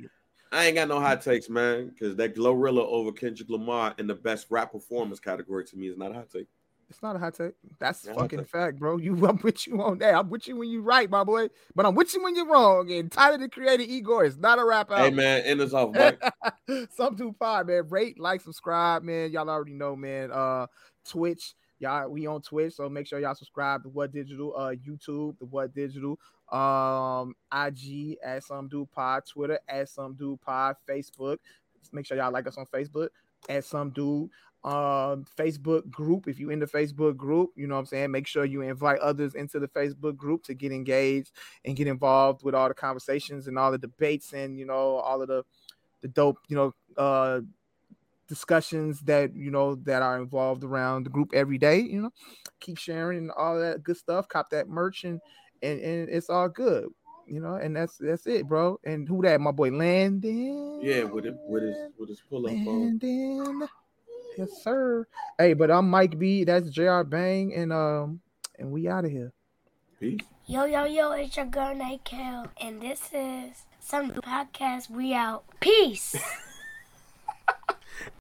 I 0.52 0.66
ain't 0.66 0.74
got 0.74 0.88
no 0.88 1.00
hot 1.00 1.22
takes, 1.22 1.48
man, 1.48 1.88
because 1.88 2.16
that 2.16 2.34
Glorilla 2.34 2.84
over 2.84 3.12
Kendrick 3.12 3.48
Lamar 3.48 3.94
in 3.98 4.06
the 4.06 4.14
best 4.14 4.48
rap 4.50 4.72
performance 4.72 5.20
category 5.20 5.64
to 5.64 5.76
me 5.76 5.88
is 5.88 5.96
not 5.96 6.10
a 6.10 6.14
hot 6.14 6.30
take. 6.30 6.48
It's 6.90 7.02
not 7.02 7.14
a 7.14 7.20
hot 7.20 7.34
take. 7.34 7.52
That's 7.78 8.04
a 8.06 8.14
fucking 8.14 8.44
fact, 8.44 8.80
bro. 8.80 8.96
You, 8.96 9.14
I'm 9.28 9.38
with 9.42 9.64
you 9.66 9.80
on 9.80 9.98
that. 9.98 10.12
I'm 10.12 10.28
with 10.28 10.48
you 10.48 10.56
when 10.56 10.68
you're 10.68 10.82
right, 10.82 11.08
my 11.08 11.22
boy. 11.22 11.48
But 11.74 11.86
I'm 11.86 11.94
with 11.94 12.12
you 12.12 12.22
when 12.22 12.34
you're 12.34 12.48
wrong. 12.48 12.90
And 12.90 13.10
Tyler 13.10 13.38
the 13.38 13.48
Creator 13.48 13.84
Igor 13.84 14.24
is 14.24 14.36
not 14.36 14.58
a 14.58 14.64
rap 14.64 14.90
album. 14.90 15.04
Hey 15.04 15.10
man, 15.10 15.42
end 15.42 15.60
us 15.60 15.72
off, 15.72 15.94
Mike. 15.94 16.20
Some 16.90 17.16
two 17.16 17.32
five, 17.38 17.68
man. 17.68 17.88
Rate, 17.88 18.18
like, 18.18 18.40
subscribe, 18.40 19.04
man. 19.04 19.30
Y'all 19.30 19.48
already 19.48 19.72
know, 19.72 19.94
man. 19.94 20.32
Uh, 20.32 20.66
Twitch. 21.08 21.54
Y'all, 21.78 22.10
we 22.10 22.26
on 22.26 22.42
Twitch, 22.42 22.74
so 22.74 22.90
make 22.90 23.06
sure 23.06 23.20
y'all 23.20 23.34
subscribe 23.34 23.84
to 23.84 23.88
What 23.88 24.12
Digital, 24.12 24.54
uh, 24.54 24.74
YouTube, 24.86 25.38
the 25.38 25.46
What 25.46 25.72
Digital, 25.74 26.18
um, 26.52 27.34
IG 27.50 28.18
at 28.22 28.44
some 28.44 28.68
dude 28.68 28.90
pod, 28.90 29.22
Twitter 29.24 29.58
at 29.66 29.88
some 29.88 30.12
dude 30.14 30.42
pod, 30.42 30.76
Facebook. 30.86 31.38
Make 31.90 32.04
sure 32.04 32.18
y'all 32.18 32.32
like 32.32 32.46
us 32.46 32.58
on 32.58 32.66
Facebook 32.66 33.08
at 33.48 33.64
some 33.64 33.90
dude 33.90 34.28
um 34.62 35.24
Facebook 35.38 35.90
group. 35.90 36.28
If 36.28 36.38
you 36.38 36.50
in 36.50 36.58
the 36.58 36.66
Facebook 36.66 37.16
group, 37.16 37.50
you 37.56 37.66
know 37.66 37.74
what 37.74 37.80
I'm 37.80 37.86
saying, 37.86 38.10
make 38.10 38.26
sure 38.26 38.44
you 38.44 38.60
invite 38.60 39.00
others 39.00 39.34
into 39.34 39.58
the 39.58 39.68
Facebook 39.68 40.16
group 40.16 40.42
to 40.44 40.54
get 40.54 40.70
engaged 40.72 41.32
and 41.64 41.76
get 41.76 41.86
involved 41.86 42.42
with 42.42 42.54
all 42.54 42.68
the 42.68 42.74
conversations 42.74 43.46
and 43.46 43.58
all 43.58 43.72
the 43.72 43.78
debates 43.78 44.32
and 44.32 44.58
you 44.58 44.66
know 44.66 44.96
all 44.96 45.22
of 45.22 45.28
the 45.28 45.44
the 46.02 46.08
dope, 46.08 46.38
you 46.48 46.56
know, 46.56 46.74
uh 46.96 47.40
discussions 48.28 49.00
that 49.00 49.34
you 49.34 49.50
know 49.50 49.74
that 49.74 50.02
are 50.02 50.18
involved 50.20 50.62
around 50.62 51.04
the 51.04 51.10
group 51.10 51.30
every 51.34 51.58
day, 51.58 51.80
you 51.80 52.02
know. 52.02 52.12
Keep 52.60 52.78
sharing 52.78 53.18
and 53.18 53.30
all 53.32 53.58
that 53.58 53.82
good 53.82 53.96
stuff, 53.96 54.28
cop 54.28 54.50
that 54.50 54.68
merch 54.68 55.04
and 55.04 55.20
and, 55.62 55.80
and 55.80 56.08
it's 56.08 56.30
all 56.30 56.48
good. 56.48 56.88
You 57.26 57.40
know, 57.40 57.54
and 57.54 57.76
that's 57.76 57.96
that's 57.98 58.26
it, 58.26 58.48
bro. 58.48 58.78
And 58.84 59.08
who 59.08 59.22
that? 59.22 59.40
My 59.40 59.52
boy 59.52 59.70
Landon. 59.70 60.80
Yeah, 60.82 61.04
with 61.04 61.26
it 61.26 61.34
with 61.46 61.62
his 61.62 61.76
with 61.98 62.08
his 62.08 62.22
pull 62.28 62.46
up 62.46 62.52
Landon. 62.52 63.68
Yes, 64.40 64.62
sir. 64.62 65.06
Hey, 65.36 65.52
but 65.52 65.70
I'm 65.70 65.90
Mike 65.90 66.18
B. 66.18 66.44
That's 66.44 66.70
JR 66.70 67.02
Bang, 67.02 67.52
and 67.52 67.74
um, 67.74 68.20
and 68.58 68.72
we 68.72 68.88
out 68.88 69.04
of 69.04 69.10
here. 69.10 69.34
Peace. 69.98 70.20
Yo, 70.46 70.64
yo, 70.64 70.86
yo! 70.86 71.12
It's 71.12 71.36
your 71.36 71.44
girl 71.44 71.74
Night 71.74 72.04
Kale, 72.04 72.46
and 72.58 72.80
this 72.80 73.10
is 73.12 73.66
some 73.80 74.12
podcast. 74.12 74.88
We 74.88 75.12
out. 75.12 75.44
Peace. 75.60 76.16